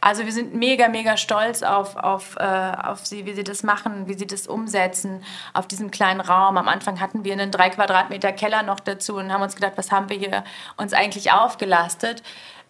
Also 0.00 0.24
wir 0.24 0.32
sind 0.32 0.54
mega, 0.54 0.88
mega 0.88 1.18
stolz 1.18 1.62
auf, 1.62 1.96
auf, 1.96 2.36
äh, 2.36 2.42
auf 2.42 3.04
sie, 3.04 3.26
wie 3.26 3.34
sie 3.34 3.44
das 3.44 3.62
machen, 3.62 4.08
wie 4.08 4.14
sie 4.14 4.28
das 4.28 4.46
umsetzen, 4.46 5.22
auf 5.52 5.66
diesem 5.66 5.90
kleinen 5.90 6.20
Raum. 6.20 6.56
Am 6.56 6.68
Anfang 6.68 6.98
hatten 6.98 7.24
wir 7.24 7.32
einen 7.32 7.50
drei 7.50 7.68
Quadratmeter 7.68 8.32
Keller 8.32 8.62
noch 8.62 8.80
dazu 8.80 9.16
und 9.16 9.30
haben 9.30 9.42
uns 9.42 9.56
gedacht, 9.56 9.72
was 9.76 9.92
haben 9.92 10.08
wir 10.08 10.16
hier 10.16 10.44
uns 10.76 10.94
eigentlich 10.94 11.32
aufgelastet? 11.32 12.22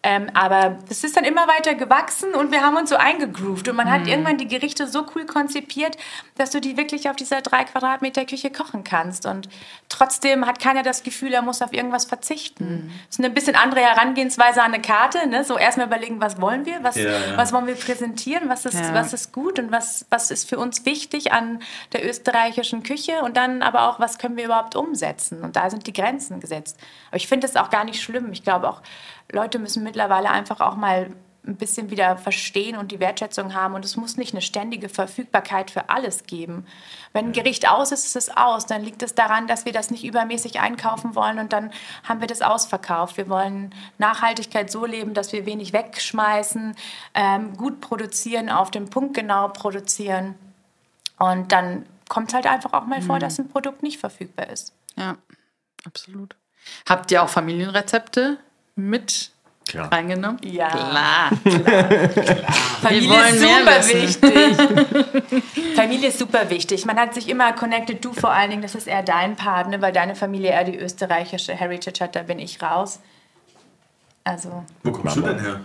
Ähm, 0.09 0.31
aber 0.33 0.79
es 0.89 1.05
ist 1.05 1.19
dann 1.19 1.25
immer 1.25 1.47
weiter 1.49 1.75
gewachsen 1.75 2.33
und 2.33 2.51
wir 2.51 2.63
haben 2.63 2.79
uns 2.79 2.89
so 2.89 2.97
eingegroovt. 2.97 3.69
Und 3.69 3.77
man 3.77 3.91
hat 3.91 4.07
irgendwann 4.07 4.39
die 4.39 4.49
Gerichte 4.49 4.87
so 4.87 5.05
cool 5.15 5.27
konzipiert, 5.27 5.99
dass 6.39 6.49
du 6.49 6.63
die 6.63 6.79
wirklich 6.79 7.11
auf 7.11 7.17
dieser 7.17 7.43
drei 7.43 7.65
Quadratmeter 7.65 8.25
Küche 8.25 8.51
kochen 8.51 8.85
kannst. 8.85 9.27
Und 9.27 9.51
trotzdem 9.91 10.47
hat 10.47 10.61
keiner 10.61 10.83
das 10.83 11.03
Gefühl, 11.03 11.35
er 11.35 11.43
muss 11.43 11.61
auf 11.61 11.75
irgendwas 11.75 12.07
verzichten. 12.07 12.91
Das 13.09 13.19
ist 13.19 13.23
eine 13.23 13.29
bisschen 13.29 13.55
andere 13.55 13.81
Herangehensweise 13.81 14.63
an 14.63 14.73
eine 14.73 14.81
Karte. 14.81 15.29
Ne? 15.29 15.45
So 15.45 15.59
erstmal 15.59 15.89
überlegen, 15.89 16.23
was 16.23 16.41
wollen 16.41 16.65
wir, 16.65 16.83
was, 16.83 16.97
Ja, 16.97 17.11
ja. 17.11 17.37
was 17.37 17.53
wollen 17.53 17.67
wir 17.67 17.75
präsentieren, 17.75 18.49
was 18.49 18.65
ist, 18.65 18.81
Ja. 18.81 18.95
was 18.95 19.13
ist 19.13 19.35
gut 19.35 19.59
und 19.59 19.71
was, 19.71 20.07
was 20.09 20.31
ist 20.31 20.49
für 20.49 20.59
uns 20.59 20.87
wichtig 20.87 21.33
an 21.33 21.61
der 21.93 22.09
österreichischen 22.09 22.83
Küche 22.83 23.21
und 23.25 23.37
dann 23.37 23.61
aber 23.61 23.91
auch, 23.91 24.01
was 24.01 24.17
können 24.17 24.39
wir 24.39 24.47
überhaupt 24.47 24.75
umsetzen. 24.75 25.43
Und 25.43 25.57
da 25.57 25.69
sind 25.69 25.87
die 25.87 25.93
Grenzen 25.93 26.41
gesetzt. 26.41 26.79
Aber 27.09 27.19
ich 27.19 27.29
finde 27.29 27.47
das 27.47 27.57
auch 27.57 27.69
gar 27.69 27.85
nicht 27.85 28.01
schlimm. 28.01 28.33
Ich 28.33 28.43
glaube 28.43 28.71
auch, 28.71 28.81
Leute 29.31 29.59
müssen 29.59 29.83
mittlerweile 29.83 30.31
einfach 30.31 30.61
auch 30.61 30.77
mal 30.77 31.11
ein 31.49 31.57
bisschen 31.57 31.91
wieder 31.91 32.17
verstehen 32.17 32.77
und 32.77 32.93
die 32.93 33.01
Wertschätzung 33.01 33.55
haben. 33.55 33.75
Und 33.75 33.85
es 33.85 33.97
muss 33.97 34.17
nicht 34.17 34.35
eine 34.35 34.43
ständige 34.43 34.89
Verfügbarkeit 34.89 35.71
für 35.71 35.89
alles 35.89 36.25
geben. 36.25 36.67
Wenn 37.13 37.27
ein 37.27 37.33
Gericht 37.33 37.69
aus 37.69 37.91
ist, 37.91 38.05
ist 38.05 38.17
es 38.17 38.37
aus. 38.37 38.67
Dann 38.67 38.83
liegt 38.83 39.03
es 39.03 39.15
daran, 39.15 39.47
dass 39.47 39.65
wir 39.65 39.73
das 39.73 39.91
nicht 39.91 40.05
übermäßig 40.05 40.61
einkaufen 40.61 41.15
wollen 41.15 41.39
und 41.39 41.53
dann 41.53 41.71
haben 42.05 42.21
wir 42.21 42.27
das 42.27 42.43
ausverkauft. 42.43 43.17
Wir 43.17 43.29
wollen 43.29 43.75
Nachhaltigkeit 43.99 44.71
so 44.71 44.85
leben, 44.85 45.15
dass 45.15 45.33
wir 45.33 45.47
wenig 45.47 45.73
wegschmeißen, 45.73 46.77
ähm, 47.15 47.57
gut 47.57 47.81
produzieren, 47.81 48.51
auf 48.51 48.71
den 48.71 48.91
Punkt 48.91 49.15
genau 49.15 49.49
produzieren. 49.49 50.35
Und 51.19 51.51
dann 51.53 51.87
kommt 52.09 52.29
es 52.29 52.35
halt 52.35 52.47
einfach 52.47 52.73
auch 52.75 52.87
mal 52.87 53.03
vor, 53.03 53.19
dass 53.19 53.39
ein 53.39 53.49
Produkt 53.49 53.83
nicht 53.83 53.99
verfügbar 53.99 54.49
ist. 54.51 54.73
Ja, 54.97 55.17
absolut. 55.85 56.37
Habt 56.87 57.11
ihr 57.11 57.23
auch 57.23 57.29
Familienrezepte 57.29 58.39
mit 58.79 59.33
Klar. 59.69 59.93
reingenommen? 59.93 60.41
Ja. 60.43 60.69
Klar. 60.69 61.31
Familie 62.81 63.11
wollen 63.11 63.35
ist 63.35 63.41
mehr 63.41 63.83
super 63.83 64.01
wichtig. 64.01 65.75
Familie 65.77 66.09
ist 66.09 66.19
super 66.19 66.49
wichtig. 66.49 66.87
Man 66.87 66.97
hat 66.97 67.15
sich 67.15 67.29
immer 67.29 67.53
connected, 67.53 68.03
du 68.05 68.13
vor 68.13 68.31
allen 68.31 68.51
Dingen, 68.51 68.63
das 68.63 68.75
ist 68.75 68.87
eher 68.87 69.03
dein 69.03 69.37
Part, 69.37 69.69
ne? 69.69 69.83
weil 69.83 69.93
deine 69.93 70.15
Familie 70.15 70.51
eher 70.53 70.65
die 70.65 70.79
österreichische 70.79 71.55
Heritage 71.55 72.05
hat, 72.05 72.17
da 72.17 72.23
bin 72.23 72.39
ich 72.39 72.63
raus. 72.63 73.01
Also 74.25 74.65
Wo 74.83 74.93
kommst 74.93 75.17
du 75.17 75.23
denn 75.23 75.41
her? 75.41 75.61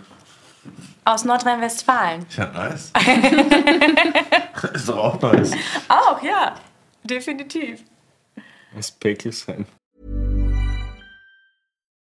aus 1.06 1.26
Nordrhein-Westfalen. 1.26 2.26
Ja, 2.38 2.46
nice. 2.48 2.92
ist 4.74 4.90
doch 4.90 4.98
auch 4.98 5.22
nice. 5.22 5.52
Auch, 5.90 6.22
ja, 6.24 6.56
definitiv. 7.04 7.84
Päckchen 9.00 9.32
sein. 9.32 9.66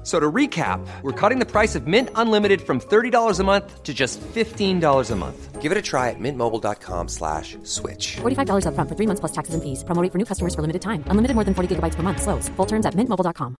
F- 0.00 0.06
So 0.06 0.18
to 0.18 0.30
recap, 0.32 0.80
we're 1.02 1.12
cutting 1.12 1.38
the 1.38 1.44
price 1.44 1.74
of 1.74 1.86
Mint 1.86 2.08
Unlimited 2.14 2.60
from 2.62 2.80
$30 2.80 3.40
a 3.40 3.44
month 3.44 3.82
to 3.84 3.92
just 3.92 4.20
$15 4.34 5.10
a 5.10 5.16
month. 5.16 5.60
Give 5.60 5.70
it 5.70 5.76
a 5.76 5.82
try 5.82 6.08
at 6.08 6.18
mintmobile.com 6.18 7.08
slash 7.08 7.58
switch. 7.64 8.16
$45 8.22 8.64
upfront 8.64 8.88
for 8.88 8.96
three 8.96 9.06
months 9.06 9.20
plus 9.20 9.32
taxes 9.32 9.54
and 9.54 9.62
fees. 9.62 9.84
Promo 9.84 10.00
for 10.10 10.16
new 10.18 10.24
customers 10.24 10.54
for 10.54 10.62
limited 10.62 10.80
time. 10.80 11.04
Unlimited 11.10 11.34
more 11.34 11.44
than 11.44 11.52
40 11.54 11.68
gigabytes 11.76 11.94
per 11.94 12.02
month. 12.02 12.22
Slows. 12.22 12.48
Full 12.56 12.66
terms 12.66 12.86
at 12.86 12.94
mintmobile.com. 12.94 13.54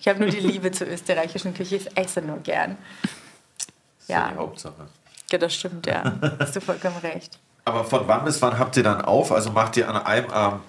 Ich 0.00 0.08
habe 0.08 0.20
nur 0.20 0.30
die 0.30 0.40
Liebe 0.40 0.70
zur 0.70 0.86
österreichischen 0.88 1.52
Küche. 1.54 1.76
Ich 1.76 1.96
esse 1.96 2.22
nur 2.22 2.38
gern. 2.38 2.78
Ja, 4.06 4.30
Die 4.32 4.38
Hauptsache. 4.38 4.86
ja, 5.30 5.38
das 5.38 5.52
stimmt, 5.54 5.86
ja. 5.86 6.02
Hast 6.38 6.56
du 6.56 6.60
vollkommen 6.60 6.96
recht. 7.02 7.38
Aber 7.64 7.84
von 7.84 8.06
wann 8.08 8.24
bis 8.24 8.40
wann 8.40 8.58
habt 8.58 8.76
ihr 8.78 8.82
dann 8.82 9.02
auf? 9.02 9.30
Also 9.32 9.50
macht 9.50 9.76
ihr 9.76 9.88
an 9.88 9.96
einem 10.02 10.30
Abend 10.30 10.62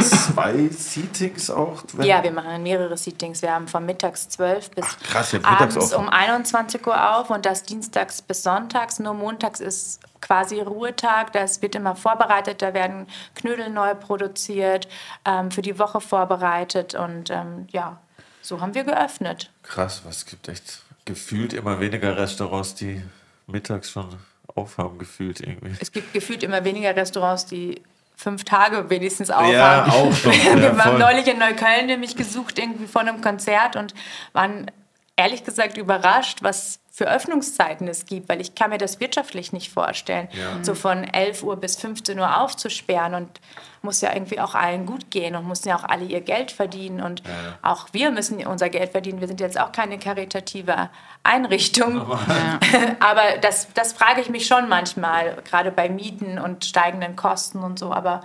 zwei 0.00 0.68
Seatings 0.68 1.50
auch? 1.50 1.82
Ja, 2.00 2.22
wir 2.22 2.32
machen 2.32 2.62
mehrere 2.62 2.96
Seatings. 2.96 3.42
Wir 3.42 3.52
haben 3.52 3.68
von 3.68 3.84
mittags 3.84 4.28
12 4.28 4.70
bis 4.70 4.84
Ach, 4.86 5.02
krass, 5.02 5.36
abends 5.42 5.92
auch. 5.92 5.98
um 5.98 6.08
21 6.08 6.86
Uhr 6.86 7.16
auf 7.16 7.30
und 7.30 7.46
das 7.46 7.62
dienstags 7.62 8.22
bis 8.22 8.42
sonntags. 8.42 8.98
Nur 8.98 9.14
montags 9.14 9.60
ist 9.60 10.00
quasi 10.20 10.60
Ruhetag. 10.60 11.32
Das 11.32 11.62
wird 11.62 11.74
immer 11.74 11.96
vorbereitet. 11.96 12.62
Da 12.62 12.74
werden 12.74 13.06
Knödel 13.34 13.70
neu 13.70 13.94
produziert, 13.94 14.88
ähm, 15.24 15.50
für 15.50 15.62
die 15.62 15.78
Woche 15.78 16.00
vorbereitet 16.00 16.94
und 16.94 17.30
ähm, 17.30 17.66
ja, 17.70 17.98
so 18.40 18.60
haben 18.60 18.74
wir 18.74 18.84
geöffnet. 18.84 19.50
Krass, 19.62 20.02
was 20.04 20.18
es 20.18 20.26
gibt 20.26 20.48
echt 20.48 20.82
gefühlt 21.04 21.52
immer 21.52 21.80
weniger 21.80 22.16
Restaurants, 22.16 22.74
die 22.74 23.02
mittags 23.46 23.90
schon 23.90 24.08
aufhaben, 24.54 24.98
gefühlt 24.98 25.40
irgendwie. 25.40 25.74
Es 25.80 25.92
gibt 25.92 26.12
gefühlt 26.12 26.42
immer 26.42 26.64
weniger 26.64 26.94
Restaurants, 26.94 27.46
die 27.46 27.82
fünf 28.16 28.44
Tage 28.44 28.88
wenigstens 28.90 29.30
aufhaben. 29.30 29.52
Ja, 29.52 29.86
auch 29.86 30.12
schon. 30.14 30.32
Ja, 30.32 30.56
wir 30.56 30.78
waren 30.78 30.90
voll. 30.92 30.98
neulich 30.98 31.26
in 31.26 31.38
Neukölln 31.38 31.86
nämlich 31.86 32.16
gesucht, 32.16 32.58
irgendwie 32.58 32.86
vor 32.86 33.00
einem 33.02 33.20
Konzert 33.20 33.76
und 33.76 33.94
waren 34.32 34.70
ehrlich 35.16 35.44
gesagt 35.44 35.76
überrascht, 35.76 36.38
was 36.42 36.80
für 36.94 37.10
Öffnungszeiten 37.10 37.88
es 37.88 38.04
gibt, 38.04 38.28
weil 38.28 38.42
ich 38.42 38.54
kann 38.54 38.68
mir 38.68 38.76
das 38.76 39.00
wirtschaftlich 39.00 39.54
nicht 39.54 39.72
vorstellen, 39.72 40.28
so 40.60 40.74
von 40.74 41.04
11 41.04 41.42
Uhr 41.42 41.56
bis 41.56 41.76
15 41.76 42.18
Uhr 42.18 42.42
aufzusperren 42.42 43.14
und 43.14 43.40
muss 43.80 44.02
ja 44.02 44.12
irgendwie 44.12 44.38
auch 44.38 44.54
allen 44.54 44.84
gut 44.84 45.10
gehen 45.10 45.34
und 45.34 45.48
müssen 45.48 45.70
ja 45.70 45.76
auch 45.76 45.84
alle 45.84 46.04
ihr 46.04 46.20
Geld 46.20 46.52
verdienen 46.52 47.00
und 47.00 47.22
auch 47.62 47.86
wir 47.92 48.10
müssen 48.10 48.46
unser 48.46 48.68
Geld 48.68 48.92
verdienen. 48.92 49.20
Wir 49.20 49.28
sind 49.28 49.40
jetzt 49.40 49.58
auch 49.58 49.72
keine 49.72 49.98
karitative 49.98 50.90
Einrichtung, 51.22 52.02
aber 53.00 53.38
das, 53.40 53.72
das 53.72 53.94
frage 53.94 54.20
ich 54.20 54.28
mich 54.28 54.46
schon 54.46 54.68
manchmal, 54.68 55.38
gerade 55.44 55.70
bei 55.72 55.88
Mieten 55.88 56.38
und 56.38 56.66
steigenden 56.66 57.16
Kosten 57.16 57.60
und 57.60 57.78
so. 57.78 57.90
Aber 57.90 58.20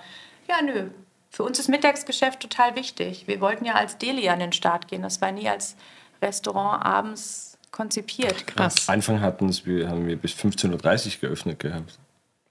ja, 0.50 0.62
nö. 0.62 0.90
Für 1.30 1.44
uns 1.44 1.58
ist 1.58 1.70
Mittagsgeschäft 1.70 2.42
total 2.42 2.76
wichtig. 2.76 3.28
Wir 3.28 3.40
wollten 3.40 3.64
ja 3.64 3.76
als 3.76 3.98
Deli 3.98 4.28
an 4.28 4.40
den 4.40 4.52
Start 4.52 4.90
gehen. 4.90 5.04
Das 5.04 5.22
war 5.22 5.32
nie 5.32 5.48
als 5.48 5.78
Restaurant 6.22 6.84
abends 6.84 7.47
konzipiert. 7.72 8.48
Krass. 8.48 8.88
Anfang 8.90 9.22
hatten 9.22 9.52
wir, 9.66 9.90
haben 9.90 10.08
wir 10.08 10.16
bis 10.16 10.34
15.30 10.34 11.16
Uhr 11.16 11.30
geöffnet 11.30 11.60
gehabt. 11.60 11.98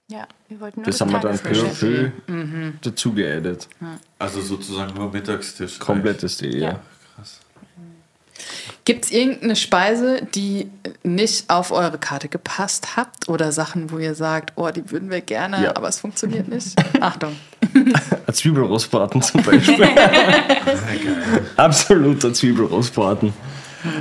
Ja, 0.09 0.25
wir 0.47 0.59
wollten 0.61 0.81
nur 0.81 0.85
Das 0.85 1.01
haben 1.01 1.11
wir 1.11 1.19
dann 1.19 1.37
peu 1.37 1.49
à 1.51 1.79
peu 1.79 2.11
dazu 2.81 3.13
geaddet. 3.13 3.67
Also 4.19 4.41
sozusagen 4.41 4.93
nur 4.93 5.11
Mittagstisch. 5.11 5.79
Komplettes 5.79 6.37
Deal, 6.37 6.55
ja. 6.55 6.69
Ja. 6.69 6.79
Gibt 8.85 9.03
es 9.05 9.11
irgendeine 9.11 9.55
Speise, 9.57 10.21
die 10.33 10.69
nicht 11.03 11.49
auf 11.49 11.71
eure 11.71 11.97
Karte 11.97 12.29
gepasst 12.29 12.95
habt? 12.95 13.27
Oder 13.27 13.51
Sachen, 13.51 13.91
wo 13.91 13.97
ihr 13.97 14.15
sagt, 14.15 14.53
oh, 14.55 14.69
die 14.69 14.89
würden 14.91 15.09
wir 15.09 15.19
gerne, 15.19 15.61
Ja. 15.61 15.75
aber 15.75 15.89
es 15.89 15.99
funktioniert 15.99 16.47
nicht? 16.47 16.73
Achtung. 17.01 17.35
Zwiebelrostbraten 18.31 19.21
zum 19.21 19.43
Beispiel. 19.43 19.89
Absoluter 21.57 22.33
Zwiebelrostbraten. 22.33 23.33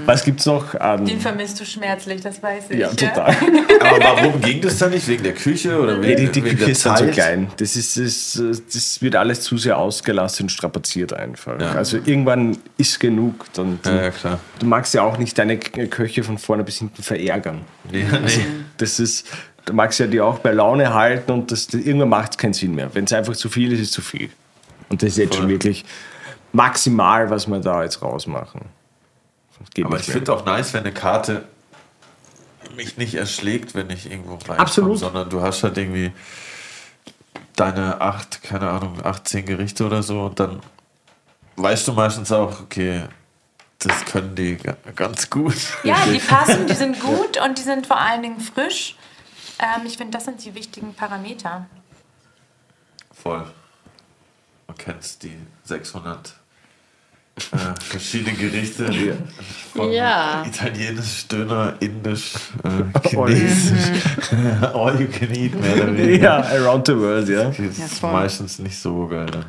Was 0.04 0.24
gibt's 0.24 0.46
noch 0.46 0.74
an? 0.74 1.04
Den 1.04 1.20
vermisst 1.20 1.60
du 1.60 1.64
schmerzlich, 1.64 2.20
das 2.20 2.42
weiß 2.42 2.64
ich. 2.70 2.78
Ja, 2.78 2.88
total. 2.88 3.30
Aber 3.80 4.00
warum 4.00 4.40
ging 4.40 4.60
das 4.60 4.78
dann 4.78 4.90
nicht? 4.90 5.06
Wegen 5.08 5.22
der 5.22 5.34
Küche 5.34 5.78
oder 5.80 5.98
Nee, 5.98 6.08
wegen, 6.08 6.16
die, 6.26 6.32
die 6.32 6.44
wegen 6.44 6.56
Küche 6.56 6.64
der 6.64 6.72
ist 6.72 6.86
dann 6.86 6.96
so 6.96 7.04
Zeit? 7.04 7.14
klein. 7.14 7.50
Das, 7.56 7.76
ist, 7.76 7.96
das, 7.98 8.40
das 8.72 9.02
wird 9.02 9.16
alles 9.16 9.40
zu 9.42 9.58
sehr 9.58 9.78
ausgelassen 9.78 10.44
und 10.44 10.48
strapaziert 10.50 11.12
einfach. 11.12 11.60
Ja. 11.60 11.72
Also 11.72 11.98
irgendwann 12.04 12.56
ist 12.78 12.98
genug. 13.00 13.46
Dann, 13.54 13.78
dann, 13.82 13.96
Ja, 13.96 14.02
ja, 14.04 14.10
klar. 14.10 14.40
Du 14.58 14.66
magst 14.66 14.94
ja 14.94 15.02
auch 15.02 15.18
nicht 15.18 15.36
deine 15.38 15.58
Köche 15.58 16.22
von 16.22 16.38
vorne 16.38 16.64
bis 16.64 16.78
hinten 16.78 17.02
verärgern. 17.02 17.60
Ja, 17.92 18.18
nee. 18.20 18.46
Das 18.78 18.98
ist, 19.00 19.26
du 19.66 19.72
magst 19.72 20.00
ja 20.00 20.06
die 20.06 20.20
auch 20.20 20.38
bei 20.38 20.52
Laune 20.52 20.92
halten 20.94 21.32
und 21.32 21.50
das, 21.52 21.66
das, 21.66 21.80
irgendwann 21.82 22.08
macht 22.08 22.32
es 22.32 22.38
keinen 22.38 22.54
Sinn 22.54 22.74
mehr. 22.74 22.90
Wenn 22.94 23.04
es 23.04 23.12
einfach 23.12 23.36
zu 23.36 23.48
viel 23.48 23.72
ist, 23.72 23.80
ist 23.80 23.86
es 23.88 23.92
zu 23.92 24.02
viel. 24.02 24.30
Und 24.88 25.02
das 25.02 25.10
ist 25.10 25.18
jetzt 25.18 25.34
schon 25.34 25.44
Voll. 25.44 25.52
wirklich 25.54 25.84
maximal, 26.52 27.28
was 27.30 27.46
wir 27.48 27.58
da 27.60 27.82
jetzt 27.82 28.02
rausmachen. 28.02 28.62
Aber 29.84 29.98
ich 29.98 30.06
finde 30.06 30.32
auch 30.32 30.44
nice, 30.44 30.72
wenn 30.74 30.80
eine 30.80 30.92
Karte 30.92 31.46
mich 32.74 32.96
nicht 32.96 33.14
erschlägt, 33.14 33.74
wenn 33.74 33.88
ich 33.90 34.10
irgendwo 34.10 34.34
reinkomme, 34.34 34.58
Absolut. 34.58 34.98
sondern 34.98 35.30
du 35.30 35.40
hast 35.40 35.62
halt 35.62 35.78
irgendwie 35.78 36.12
deine 37.54 38.00
acht, 38.00 38.42
keine 38.42 38.68
Ahnung, 38.70 38.98
18 39.04 39.46
Gerichte 39.46 39.86
oder 39.86 40.02
so 40.02 40.22
und 40.26 40.38
dann 40.40 40.60
weißt 41.56 41.88
du 41.88 41.92
meistens 41.92 42.30
auch, 42.32 42.60
okay, 42.60 43.04
das 43.78 44.04
können 44.04 44.34
die 44.34 44.56
ga- 44.56 44.76
ganz 44.94 45.30
gut. 45.30 45.56
Ja, 45.84 46.04
die 46.06 46.18
passen, 46.18 46.66
die 46.66 46.74
sind 46.74 47.00
gut 47.00 47.40
und 47.42 47.56
die 47.58 47.62
sind 47.62 47.86
vor 47.86 47.98
allen 47.98 48.22
Dingen 48.22 48.40
frisch. 48.40 48.96
Ähm, 49.58 49.86
ich 49.86 49.96
finde, 49.96 50.12
das 50.18 50.24
sind 50.26 50.44
die 50.44 50.54
wichtigen 50.54 50.92
Parameter. 50.92 51.66
Voll. 53.12 53.44
Man 54.66 54.76
kennt 54.76 55.22
die 55.22 55.38
600 55.64 56.34
äh, 57.52 57.80
verschiedene 57.80 58.34
Gerichte. 58.36 58.86
Von 59.74 59.92
Ja. 59.92 60.44
Italienisch, 60.46 61.26
Döner, 61.28 61.74
Indisch, 61.80 62.34
äh, 62.64 62.98
Chinesisch. 63.08 64.02
All 64.72 65.00
you 65.00 65.06
can 65.08 65.34
eat, 65.34 65.60
mehr 65.60 65.74
oder 65.84 65.96
weniger. 65.96 66.22
Ja, 66.24 66.40
around 66.64 66.86
the 66.86 66.96
world, 66.96 67.28
ja. 67.28 67.44
Das 67.50 67.58
ist 67.58 68.00
Ja, 68.02 68.08
meistens 68.10 68.58
nicht 68.58 68.78
so 68.78 69.06
geil 69.06 69.26
dann. 69.26 69.44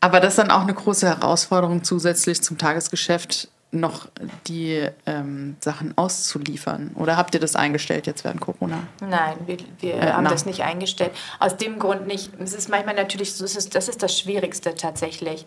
Aber 0.00 0.20
das 0.20 0.34
ist 0.34 0.38
dann 0.38 0.50
auch 0.50 0.60
eine 0.62 0.74
große 0.74 1.06
Herausforderung 1.08 1.82
zusätzlich 1.82 2.40
zum 2.42 2.56
Tagesgeschäft, 2.56 3.48
noch 3.70 4.08
die 4.46 4.88
ähm, 5.04 5.56
Sachen 5.60 5.96
auszuliefern. 5.98 6.92
Oder 6.94 7.16
habt 7.18 7.34
ihr 7.34 7.40
das 7.40 7.54
eingestellt 7.54 8.06
jetzt 8.06 8.24
während 8.24 8.40
Corona? 8.40 8.78
Nein, 9.00 9.36
wir, 9.46 9.58
wir 9.80 9.94
Äh, 9.94 10.12
haben 10.12 10.24
na. 10.24 10.30
das 10.30 10.46
nicht 10.46 10.62
eingestellt. 10.62 11.12
Aus 11.38 11.56
dem 11.56 11.78
Grund 11.78 12.06
nicht. 12.06 12.30
Es 12.40 12.54
ist 12.54 12.68
manchmal 12.70 12.94
natürlich 12.94 13.34
so, 13.34 13.44
es 13.44 13.56
ist, 13.56 13.74
das 13.74 13.88
ist 13.88 14.02
das 14.02 14.18
Schwierigste 14.18 14.74
tatsächlich. 14.74 15.44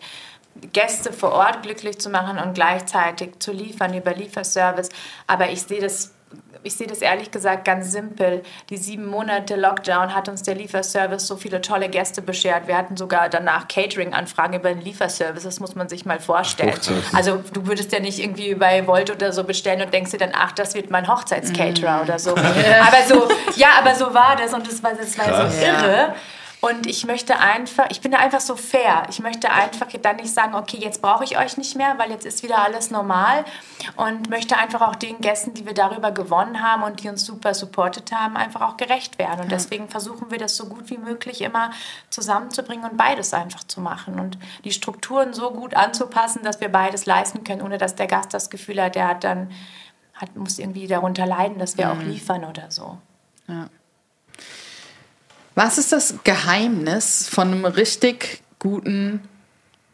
Gäste 0.72 1.12
vor 1.12 1.32
Ort 1.32 1.62
glücklich 1.62 1.98
zu 1.98 2.10
machen 2.10 2.38
und 2.38 2.54
gleichzeitig 2.54 3.38
zu 3.40 3.52
liefern 3.52 3.94
über 3.94 4.14
Lieferservice. 4.14 4.90
Aber 5.26 5.50
ich 5.50 5.62
sehe 5.62 5.80
das, 5.80 6.12
ich 6.62 6.74
sehe 6.74 6.86
das 6.86 6.98
ehrlich 6.98 7.30
gesagt 7.30 7.64
ganz 7.64 7.90
simpel. 7.90 8.42
Die 8.70 8.76
sieben 8.76 9.06
Monate 9.06 9.56
Lockdown 9.56 10.14
hat 10.14 10.28
uns 10.28 10.42
der 10.42 10.54
Lieferservice 10.54 11.26
so 11.26 11.36
viele 11.36 11.60
tolle 11.60 11.88
Gäste 11.88 12.22
beschert. 12.22 12.66
Wir 12.66 12.76
hatten 12.76 12.96
sogar 12.96 13.28
danach 13.28 13.68
Catering-Anfragen 13.68 14.54
über 14.54 14.68
den 14.68 14.80
Lieferservice. 14.80 15.42
Das 15.42 15.60
muss 15.60 15.74
man 15.74 15.88
sich 15.88 16.04
mal 16.04 16.20
vorstellen. 16.20 16.72
Hochzeiten. 16.72 17.02
Also 17.14 17.42
du 17.52 17.66
würdest 17.66 17.92
ja 17.92 18.00
nicht 18.00 18.18
irgendwie 18.18 18.54
bei 18.54 18.86
Volt 18.86 19.10
oder 19.10 19.32
so 19.32 19.44
bestellen 19.44 19.82
und 19.82 19.92
denkst 19.92 20.12
dir 20.12 20.18
dann, 20.18 20.32
ach, 20.34 20.52
das 20.52 20.74
wird 20.74 20.90
mein 20.90 21.08
Hochzeitscaterer 21.08 22.02
oder 22.02 22.18
so. 22.18 22.30
Aber 22.36 23.02
so, 23.08 23.28
ja, 23.56 23.68
aber 23.78 23.94
so 23.94 24.12
war 24.14 24.36
das 24.36 24.52
und 24.52 24.66
das 24.66 24.82
war, 24.82 24.92
das 24.94 25.18
war 25.18 25.50
so 25.50 25.58
irre. 25.58 26.14
Und 26.64 26.86
ich 26.86 27.04
möchte 27.04 27.40
einfach, 27.40 27.86
ich 27.90 28.00
bin 28.00 28.12
da 28.12 28.18
einfach 28.18 28.40
so 28.40 28.54
fair. 28.54 29.02
Ich 29.10 29.18
möchte 29.18 29.50
einfach 29.50 29.88
dann 30.00 30.14
nicht 30.14 30.32
sagen, 30.32 30.54
okay, 30.54 30.76
jetzt 30.76 31.02
brauche 31.02 31.24
ich 31.24 31.36
euch 31.36 31.56
nicht 31.56 31.74
mehr, 31.74 31.98
weil 31.98 32.12
jetzt 32.12 32.24
ist 32.24 32.44
wieder 32.44 32.58
alles 32.58 32.92
normal. 32.92 33.44
Und 33.96 34.30
möchte 34.30 34.56
einfach 34.56 34.80
auch 34.80 34.94
den 34.94 35.20
Gästen, 35.20 35.54
die 35.54 35.66
wir 35.66 35.74
darüber 35.74 36.12
gewonnen 36.12 36.62
haben 36.62 36.84
und 36.84 37.02
die 37.02 37.08
uns 37.08 37.26
super 37.26 37.52
supportet 37.54 38.12
haben, 38.12 38.36
einfach 38.36 38.60
auch 38.60 38.76
gerecht 38.76 39.18
werden. 39.18 39.40
Und 39.40 39.50
deswegen 39.50 39.88
versuchen 39.88 40.30
wir 40.30 40.38
das 40.38 40.56
so 40.56 40.66
gut 40.66 40.88
wie 40.88 40.98
möglich 40.98 41.40
immer 41.40 41.72
zusammenzubringen 42.10 42.88
und 42.88 42.96
beides 42.96 43.34
einfach 43.34 43.64
zu 43.64 43.80
machen. 43.80 44.20
Und 44.20 44.38
die 44.62 44.70
Strukturen 44.70 45.34
so 45.34 45.50
gut 45.50 45.74
anzupassen, 45.74 46.44
dass 46.44 46.60
wir 46.60 46.68
beides 46.68 47.06
leisten 47.06 47.42
können, 47.42 47.62
ohne 47.62 47.76
dass 47.76 47.96
der 47.96 48.06
Gast 48.06 48.34
das 48.34 48.50
Gefühl 48.50 48.80
hat, 48.80 48.94
der 48.94 49.08
hat 49.08 49.24
dann, 49.24 49.50
hat, 50.14 50.36
muss 50.36 50.60
irgendwie 50.60 50.86
darunter 50.86 51.26
leiden, 51.26 51.58
dass 51.58 51.76
wir 51.76 51.90
auch 51.90 52.02
liefern 52.02 52.44
oder 52.44 52.70
so. 52.70 52.98
Was 55.54 55.76
ist 55.76 55.92
das 55.92 56.14
Geheimnis 56.24 57.28
von 57.28 57.48
einem 57.48 57.64
richtig 57.66 58.42
guten 58.58 59.20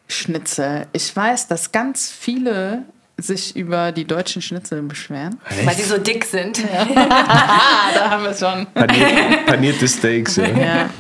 Schnitzel? 0.07 0.87
Ich 0.93 1.15
weiß, 1.15 1.49
dass 1.49 1.73
ganz 1.73 2.11
viele 2.11 2.85
sich 3.17 3.57
über 3.57 3.91
die 3.91 4.05
deutschen 4.05 4.41
Schnitzel 4.41 4.83
beschweren. 4.83 5.41
Weil 5.65 5.75
die 5.75 5.83
so 5.83 5.99
dick 5.99 6.25
sind. 6.25 6.63
Ah, 6.73 7.91
da 7.95 8.11
haben 8.11 8.23
wir 8.23 8.31
es 8.31 8.39
schon. 8.39 8.67
Panier, 8.73 9.39
panierte 9.47 9.89
Steaks, 9.89 10.37
ja. 10.37 10.47
Ja. 10.47 10.91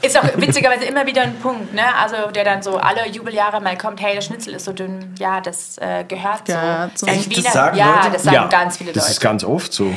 ist 0.00 0.18
auch 0.18 0.24
witzigerweise 0.36 0.86
immer 0.86 1.06
wieder 1.06 1.22
ein 1.22 1.36
Punkt, 1.40 1.74
ne? 1.74 1.82
Also 1.94 2.30
der 2.34 2.44
dann 2.44 2.62
so 2.62 2.78
alle 2.78 3.06
Jubeljahre 3.08 3.60
mal 3.60 3.76
kommt, 3.76 4.00
hey, 4.00 4.14
der 4.14 4.22
Schnitzel 4.22 4.54
ist 4.54 4.64
so 4.64 4.72
dünn. 4.72 5.14
Ja, 5.18 5.42
das 5.42 5.76
äh, 5.76 6.04
gehört 6.04 6.46
so. 6.46 6.54
Gehört 6.54 6.98
so. 6.98 7.06
Echt? 7.06 7.36
Das 7.36 7.52
sagen 7.52 7.76
ja, 7.76 7.96
Leute? 7.96 8.10
das 8.12 8.22
sagen 8.22 8.34
ja, 8.34 8.46
ganz 8.46 8.78
viele 8.78 8.92
das 8.92 9.04
Leute. 9.04 9.12
ist 9.12 9.20
ganz 9.20 9.44
oft 9.44 9.72
so. 9.72 9.94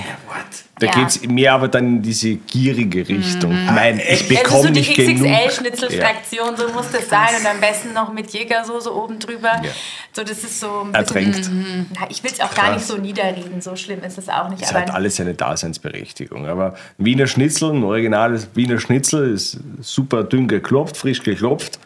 Da 0.79 0.87
Ja. 0.87 0.91
geht 0.93 1.07
es 1.07 1.27
mehr 1.27 1.53
aber 1.53 1.67
dann 1.67 1.97
in 1.97 2.01
diese 2.01 2.35
gierige 2.35 3.07
Richtung. 3.07 3.51
Mhm. 3.51 3.75
Nein, 3.75 3.99
ich 3.99 4.21
ist 4.21 4.29
bekomme 4.29 4.61
so 4.63 4.67
die 4.69 4.79
nicht 4.79 4.95
genug. 4.95 5.27
XXL-Schnitzelfraktion, 5.27 6.57
so 6.57 6.67
muss 6.73 6.89
das 6.91 7.09
sein 7.09 7.29
und 7.39 7.45
am 7.45 7.59
besten 7.59 7.93
noch 7.93 8.11
mit 8.11 8.31
Jägersoße 8.31 8.93
oben 8.93 9.19
drüber. 9.19 9.61
Ja. 9.63 9.69
So, 10.13 10.23
das 10.23 10.43
ist 10.43 10.59
so 10.59 10.81
ein 10.81 10.93
Ertränkt. 10.95 11.49
na, 11.93 12.07
ich 12.09 12.23
will 12.23 12.31
es 12.31 12.39
auch 12.39 12.53
gar 12.55 12.73
nicht 12.73 12.85
so 12.85 12.97
niederreden, 12.97 13.61
so 13.61 13.75
schlimm 13.75 14.03
ist 14.03 14.17
es 14.17 14.29
auch 14.29 14.49
nicht. 14.49 14.63
Es 14.63 14.69
aber 14.71 14.81
hat 14.81 14.91
alles 14.91 15.17
seine 15.17 15.35
Daseinsberechtigung. 15.35 16.47
Aber 16.47 16.75
Wiener 16.97 17.27
Schnitzel, 17.27 17.71
ein 17.71 17.83
originales 17.83 18.47
Wiener 18.55 18.79
Schnitzel, 18.79 19.31
ist 19.31 19.59
super 19.79 20.23
dünn 20.23 20.47
geklopft, 20.47 20.97
frisch 20.97 21.21
geklopft. 21.21 21.79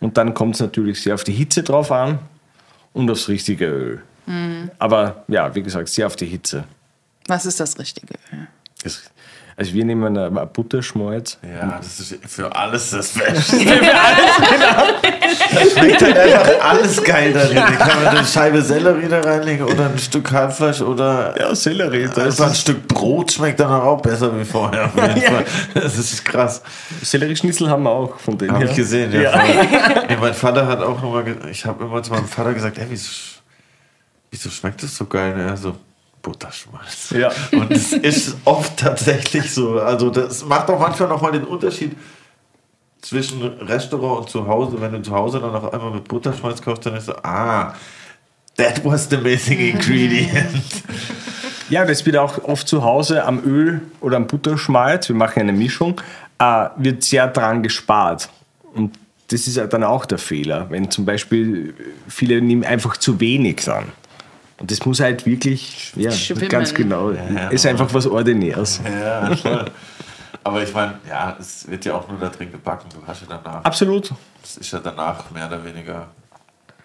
Und 0.00 0.16
dann 0.16 0.32
kommt 0.32 0.54
es 0.54 0.60
natürlich 0.62 1.02
sehr 1.02 1.14
auf 1.14 1.24
die 1.24 1.32
Hitze 1.32 1.62
drauf 1.62 1.92
an 1.92 2.20
und 2.94 3.10
aufs 3.10 3.28
richtige 3.28 3.66
Öl. 3.66 4.02
Mhm. 4.24 4.70
Aber 4.78 5.24
ja, 5.28 5.54
wie 5.54 5.62
gesagt, 5.62 5.88
sehr 5.88 6.06
auf 6.06 6.16
die 6.16 6.26
Hitze. 6.26 6.64
Was 7.30 7.46
ist 7.46 7.60
das 7.60 7.78
Richtige? 7.78 8.14
Öl? 8.32 8.46
Das, 8.82 9.02
also 9.56 9.72
wir 9.74 9.84
nehmen 9.84 10.16
eine 10.16 10.46
Butterschmalz. 10.46 11.38
Ja, 11.42 11.78
das 11.78 12.00
ist 12.00 12.16
für 12.26 12.54
alles 12.56 12.90
das 12.90 13.10
Beste. 13.10 13.56
Da 15.52 15.60
schmeckt 15.60 16.02
halt 16.02 16.16
einfach 16.18 16.70
alles 16.70 17.02
geil 17.04 17.32
darin. 17.32 17.56
Da 17.56 17.70
kann 17.72 18.02
man 18.04 18.16
eine 18.16 18.26
Scheibe 18.26 18.62
Sellerie 18.62 19.08
da 19.08 19.20
reinlegen 19.20 19.66
oder 19.66 19.86
ein 19.86 19.98
Stück 19.98 20.24
Kalbfleisch 20.24 20.80
oder 20.80 21.38
Ja, 21.38 21.54
Sellerie. 21.54 22.06
Das 22.06 22.18
einfach 22.18 22.48
ein 22.48 22.54
Stück 22.54 22.88
Brot 22.88 23.32
schmeckt 23.32 23.60
dann 23.60 23.70
auch 23.70 24.00
besser 24.00 24.36
wie 24.38 24.44
vorher. 24.44 24.86
Auf 24.86 24.96
jeden 24.96 25.20
Fall. 25.32 25.44
Das 25.74 25.96
ist 25.98 26.24
krass. 26.24 26.62
Sellerieschnitzel 27.02 27.68
haben 27.68 27.84
wir 27.84 27.90
auch 27.90 28.18
von 28.18 28.36
denen 28.38 28.52
Habe 28.52 28.64
ich 28.64 28.74
gesehen, 28.74 29.12
ja. 29.12 29.30
voll. 29.30 30.04
Nee, 30.08 30.16
mein 30.20 30.34
Vater 30.34 30.66
hat 30.66 30.80
auch 30.80 31.00
nochmal, 31.00 31.24
ich 31.50 31.64
habe 31.64 31.84
immer 31.84 32.02
zu 32.02 32.12
meinem 32.12 32.26
Vater 32.26 32.54
gesagt, 32.54 32.78
ey, 32.78 32.86
wieso, 32.88 33.10
wieso 34.30 34.50
schmeckt 34.50 34.82
das 34.82 34.96
so 34.96 35.04
geil? 35.06 35.34
Und 35.34 35.40
er 35.40 35.56
so, 35.56 35.76
Butterschmalz. 36.22 37.10
Ja. 37.10 37.30
Und 37.52 37.70
es 37.70 37.92
ist 37.92 38.36
oft 38.44 38.76
tatsächlich 38.76 39.52
so. 39.52 39.80
Also 39.80 40.10
das 40.10 40.44
macht 40.44 40.68
auch 40.68 40.78
manchmal 40.78 41.08
nochmal 41.08 41.32
den 41.32 41.44
Unterschied 41.44 41.96
zwischen 43.00 43.42
Restaurant 43.42 44.20
und 44.20 44.30
zu 44.30 44.46
Hause. 44.46 44.80
Wenn 44.80 44.92
du 44.92 45.02
zu 45.02 45.12
Hause 45.12 45.40
dann 45.40 45.54
auf 45.54 45.72
einmal 45.72 45.90
mit 45.90 46.06
Butterschmalz 46.06 46.60
kaufst, 46.60 46.84
dann 46.84 46.96
ist 46.96 47.06
so, 47.06 47.14
ah, 47.22 47.74
that 48.56 48.84
was 48.84 49.08
the 49.08 49.16
missing 49.16 49.58
ingredient. 49.58 50.62
Ja, 51.70 51.84
das 51.84 52.04
wird 52.04 52.16
auch 52.16 52.42
oft 52.42 52.66
zu 52.66 52.82
Hause 52.82 53.24
am 53.24 53.44
Öl 53.44 53.80
oder 54.00 54.16
am 54.16 54.26
Butterschmalz, 54.26 55.08
wir 55.08 55.14
machen 55.14 55.38
eine 55.38 55.52
Mischung, 55.52 56.00
äh, 56.40 56.66
wird 56.76 57.04
sehr 57.04 57.28
dran 57.28 57.62
gespart. 57.62 58.28
Und 58.74 58.98
das 59.28 59.46
ist 59.46 59.56
ja 59.56 59.68
dann 59.68 59.84
auch 59.84 60.04
der 60.04 60.18
Fehler, 60.18 60.66
wenn 60.70 60.90
zum 60.90 61.04
Beispiel 61.04 61.74
viele 62.08 62.42
nehmen 62.42 62.64
einfach 62.64 62.96
zu 62.96 63.20
wenig 63.20 63.62
dann. 63.64 63.84
Und 64.60 64.70
das 64.70 64.84
muss 64.84 65.00
halt 65.00 65.24
wirklich, 65.26 65.92
ja, 65.96 66.10
Schwimmen. 66.12 66.48
ganz 66.48 66.72
genau, 66.74 67.10
Ja, 67.12 67.48
ist 67.48 67.66
einfach 67.66 67.92
was 67.92 68.06
Ordinäres. 68.06 68.80
ja, 68.84 69.34
voll. 69.36 69.64
Aber 70.44 70.62
ich 70.62 70.72
meine, 70.72 70.94
ja, 71.08 71.36
es 71.38 71.68
wird 71.68 71.84
ja 71.84 71.94
auch 71.94 72.08
nur 72.08 72.18
da 72.18 72.28
drin 72.28 72.50
gebacken. 72.52 72.88
Du 72.94 73.06
hast 73.06 73.22
ja 73.22 73.26
danach, 73.42 73.64
Absolut. 73.64 74.10
es 74.42 74.56
ist 74.58 74.72
ja 74.72 74.78
danach 74.78 75.30
mehr 75.30 75.46
oder 75.48 75.62
weniger 75.64 76.08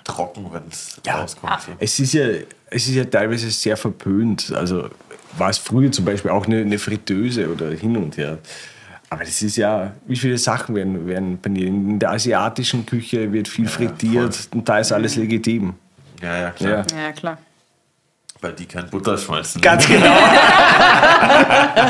trocken, 0.03 0.45
wenn 0.51 0.63
es 0.69 0.99
Ja. 1.05 1.19
rauskommt. 1.21 1.61
So. 1.61 1.71
Es 1.79 1.99
ist, 1.99 2.13
ja, 2.13 2.25
es 2.69 2.88
ist 2.88 2.95
ja 2.95 3.05
teilweise 3.05 3.49
sehr 3.51 3.77
verpönt. 3.77 4.51
Also 4.55 4.89
war 5.38 5.49
es 5.49 5.57
früher 5.57 5.91
zum 5.91 6.05
Beispiel 6.05 6.31
auch 6.31 6.45
eine, 6.45 6.61
eine 6.61 6.77
Fritteuse 6.79 7.49
oder 7.51 7.71
hin 7.71 7.95
und 7.97 8.17
her. 8.17 8.38
Aber 9.09 9.23
das 9.23 9.41
ist 9.41 9.55
ja, 9.55 9.93
wie 10.07 10.15
viele 10.15 10.38
Sachen 10.38 10.75
werden, 10.75 11.07
werden 11.07 11.38
paniert. 11.38 11.67
In 11.67 11.99
der 11.99 12.11
asiatischen 12.11 12.85
Küche 12.85 13.31
wird 13.31 13.47
viel 13.47 13.67
frittiert 13.67 14.47
und 14.53 14.67
da 14.67 14.79
ist 14.79 14.91
alles 14.91 15.15
legitim. 15.15 15.75
Ja, 16.21 16.38
ja, 16.39 16.51
klar. 16.51 16.85
Ja. 16.91 16.97
Ja, 17.03 17.11
klar. 17.13 17.38
Weil 18.45 18.53
die 18.53 18.67
kein 18.67 18.88
Butterschmalz 18.91 19.55
nehmen. 19.55 19.63
Ganz 19.63 19.88
genau. 19.88 20.15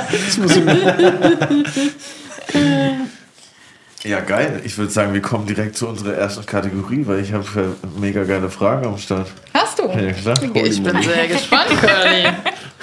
das 0.10 0.38
muss 0.38 0.56
ich 0.56 0.64
Ja, 4.10 4.22
geil. 4.22 4.62
Ich 4.64 4.78
würde 4.78 4.90
sagen, 4.90 5.14
wir 5.14 5.22
kommen 5.22 5.48
direkt 5.48 5.76
zu 5.76 5.86
unserer 5.86 6.14
ersten 6.14 6.46
Kategorie, 6.46 7.06
weil 7.08 7.20
ich 7.20 7.34
habe 7.34 7.76
äh, 7.84 7.88
mega 8.00 8.24
geile 8.24 8.50
Fragen 8.50 8.86
am 8.86 8.98
Start. 8.98 9.28
Hast 9.54 9.80
du? 9.80 9.90
Ja, 9.90 10.14
klar. 10.14 10.42
Ich 10.42 10.82
bin 10.82 11.04
sehr 11.04 11.28
gespannt, 11.28 11.72
Curly. 11.82 12.30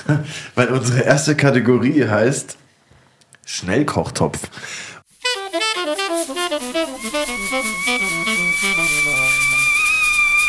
Weil 0.55 0.69
unsere 0.69 1.01
erste 1.01 1.35
Kategorie 1.35 2.07
heißt 2.07 2.59
Schnellkochtopf. 3.47 4.39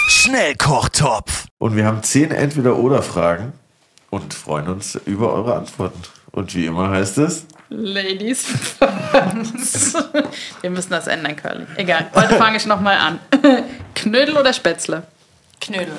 Schnellkochtopf. 0.10 1.43
Und 1.58 1.76
wir 1.76 1.86
haben 1.86 2.04
zehn 2.04 2.32
Entweder-Oder-Fragen 2.32 3.54
und 4.10 4.34
freuen 4.34 4.68
uns 4.68 4.96
über 5.06 5.34
eure 5.34 5.56
Antworten. 5.56 6.02
Und 6.32 6.54
wie 6.56 6.66
immer 6.66 6.90
heißt 6.90 7.18
es, 7.20 7.46
Ladies 7.70 8.46
first. 8.46 9.98
Wir 10.62 10.70
müssen 10.70 10.92
das 10.92 11.08
ändern, 11.08 11.36
Curly. 11.36 11.66
Egal, 11.76 12.12
heute 12.14 12.36
fange 12.36 12.58
ich 12.58 12.66
nochmal 12.68 12.98
an. 12.98 13.20
Knödel 13.96 14.38
oder 14.38 14.54
Spätzle? 14.54 15.08
Knödel. 15.60 15.98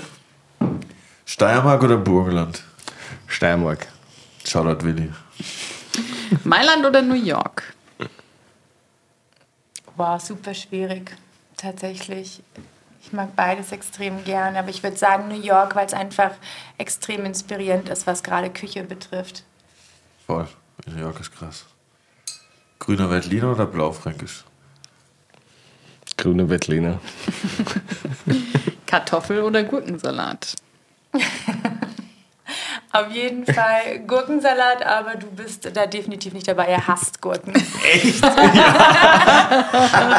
Steiermark 1.26 1.82
oder 1.82 1.96
Burgenland? 1.96 2.62
Steiermark. 3.26 3.88
Shoutout 4.44 4.84
Willi. 4.84 5.10
Mailand 6.44 6.84
oder 6.86 7.02
New 7.02 7.14
York? 7.14 7.74
Wow, 9.96 10.20
super 10.20 10.54
schwierig. 10.54 11.16
Tatsächlich. 11.56 12.40
Ich 13.04 13.12
mag 13.12 13.36
beides 13.36 13.70
extrem 13.70 14.24
gern, 14.24 14.56
aber 14.56 14.70
ich 14.70 14.82
würde 14.82 14.96
sagen 14.96 15.28
New 15.28 15.40
York, 15.40 15.76
weil 15.76 15.86
es 15.86 15.92
einfach 15.92 16.30
extrem 16.78 17.26
inspirierend 17.26 17.90
ist, 17.90 18.06
was 18.06 18.22
gerade 18.22 18.48
Küche 18.48 18.82
betrifft. 18.82 19.44
Voll. 20.26 20.48
New 20.86 21.00
York 21.00 21.20
ist 21.20 21.36
krass. 21.36 21.66
Grüner 22.78 23.10
Veltliner 23.10 23.52
oder 23.52 23.66
Blaufränkisch? 23.66 24.44
Grüne 26.16 26.48
Wettliner. 26.48 26.98
Kartoffel 28.86 29.42
oder 29.42 29.62
Gurkensalat? 29.64 30.54
Auf 32.92 33.10
jeden 33.10 33.44
Fall 33.44 34.00
Gurkensalat, 34.06 34.84
aber 34.86 35.16
du 35.16 35.26
bist 35.26 35.68
da 35.74 35.86
definitiv 35.86 36.32
nicht 36.32 36.46
dabei. 36.46 36.66
Er 36.66 36.86
hasst 36.86 37.20
Gurken. 37.20 37.52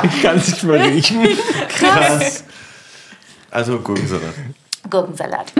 Ich 0.03 0.21
kann 0.21 0.37
es 0.37 0.47
nicht 0.49 0.63
mal 0.63 0.77
riechen. 0.81 1.27
Krass. 1.69 2.43
Also 3.55 3.79
Gurkensalat. 3.79 4.33
Gurkensalat. 4.89 5.53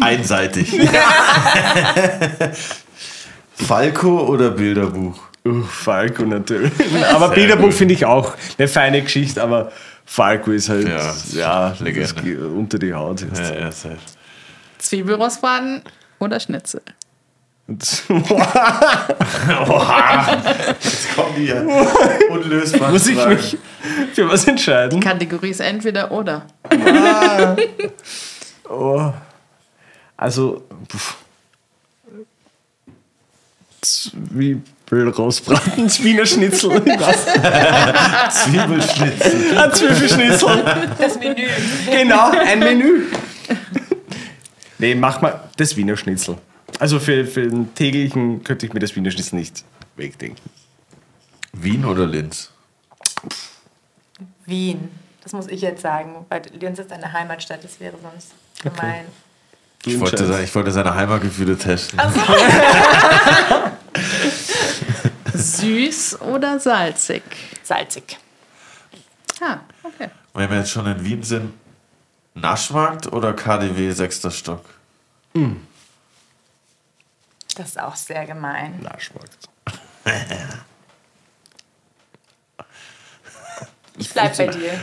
Einseitig. 0.00 0.70
Falco 3.54 4.20
oder 4.28 4.50
Bilderbuch? 4.50 5.18
Uh, 5.44 5.62
Falco 5.64 6.22
natürlich. 6.22 6.70
Aber 7.12 7.30
Bilderbuch 7.30 7.64
gut. 7.64 7.74
finde 7.74 7.94
ich 7.94 8.06
auch 8.06 8.36
eine 8.56 8.68
feine 8.68 9.02
Geschichte, 9.02 9.42
aber 9.42 9.72
Falco 10.04 10.52
ist 10.52 10.68
halt 10.68 10.86
Ja, 10.86 11.14
ja, 11.32 11.74
geht 11.80 12.38
unter 12.38 12.78
die 12.78 12.94
Haut. 12.94 13.22
Jetzt. 13.22 13.40
Ja, 13.40 13.58
ja. 13.58 13.70
Zwiebelrostbraten 14.78 15.82
oder 16.20 16.38
Schnitzel? 16.38 16.82
Jetzt 17.68 18.06
kommen 18.08 18.24
die 21.36 21.44
ja 21.44 21.62
unlösbar. 22.30 22.90
Muss 22.90 23.06
ich 23.06 23.24
mich 23.26 23.58
für 24.14 24.28
was 24.28 24.46
entscheiden? 24.46 25.00
Kategorie 25.00 25.50
ist 25.50 25.60
entweder 25.60 26.10
oder. 26.10 26.46
Oh. 28.70 29.14
Also, 30.18 30.62
pff. 30.92 31.16
Zwiebelrostbraten, 33.80 35.88
Wiener 36.04 36.26
Schnitzel, 36.26 36.84
was? 36.98 37.24
Zwiebelschnitzel. 38.44 39.58
Ein 39.58 39.72
Zwiebelschnitzel. 39.72 40.64
Das 40.98 41.18
Menü. 41.18 41.48
Genau, 41.90 42.30
ein 42.30 42.58
Menü. 42.58 43.04
Nee, 44.76 44.94
mach 44.94 45.22
mal 45.22 45.48
das 45.56 45.74
Wiener 45.74 45.96
Schnitzel. 45.96 46.36
Also 46.78 47.00
für, 47.00 47.24
für 47.26 47.48
den 47.48 47.74
täglichen 47.74 48.44
könnte 48.44 48.66
ich 48.66 48.72
mir 48.72 48.80
das 48.80 48.94
Wiener 48.94 49.10
Schnitzel 49.10 49.36
nicht 49.36 49.64
wegdenken. 49.96 50.40
Wien 51.52 51.84
oder 51.84 52.06
Linz? 52.06 52.50
Wien. 54.46 54.88
Das 55.22 55.32
muss 55.32 55.48
ich 55.48 55.60
jetzt 55.60 55.82
sagen, 55.82 56.24
weil 56.28 56.42
Linz 56.58 56.78
ist 56.78 56.92
eine 56.92 57.12
Heimatstadt, 57.12 57.62
das 57.64 57.80
wäre 57.80 57.96
sonst 58.00 58.32
gemein. 58.62 59.06
Ich 59.84 59.98
wollte, 60.00 60.26
sein- 60.26 60.44
ich 60.44 60.54
wollte 60.54 60.70
seine 60.70 60.94
Heimatgefühle 60.94 61.56
testen. 61.58 62.00
Süß 65.34 66.20
oder 66.22 66.58
salzig? 66.58 67.22
Salzig. 67.62 68.16
Ah, 69.40 69.58
okay. 69.82 70.08
Wenn 70.34 70.50
wir 70.50 70.58
jetzt 70.58 70.70
schon 70.70 70.86
in 70.86 71.04
Wien 71.04 71.22
sind, 71.22 71.52
Naschmarkt 72.34 73.06
oder 73.12 73.32
KDW 73.32 73.90
sechster 73.92 74.30
Stock? 74.30 74.64
Das 77.58 77.70
ist 77.70 77.80
auch 77.80 77.96
sehr 77.96 78.24
gemein. 78.24 78.78
Naschmarkt. 78.80 79.48
Ich 83.96 84.12
bleib 84.12 84.36
bei 84.36 84.46
dir. 84.46 84.74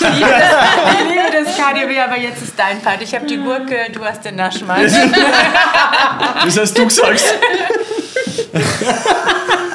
liebe 0.00 0.28
das, 0.28 0.94
ich 0.94 1.00
liebe 1.08 1.44
das 1.44 1.56
KDW, 1.56 2.00
aber 2.00 2.18
jetzt 2.18 2.42
ist 2.42 2.58
dein 2.58 2.82
Part. 2.82 3.02
Ich 3.02 3.14
habe 3.14 3.24
die 3.26 3.36
Gurke, 3.36 3.92
du 3.92 4.04
hast 4.04 4.24
den 4.24 4.34
Naschmarkt. 4.34 4.90
Das 6.44 6.58
hast 6.58 6.76
du 6.76 6.84
gesagt. 6.86 7.22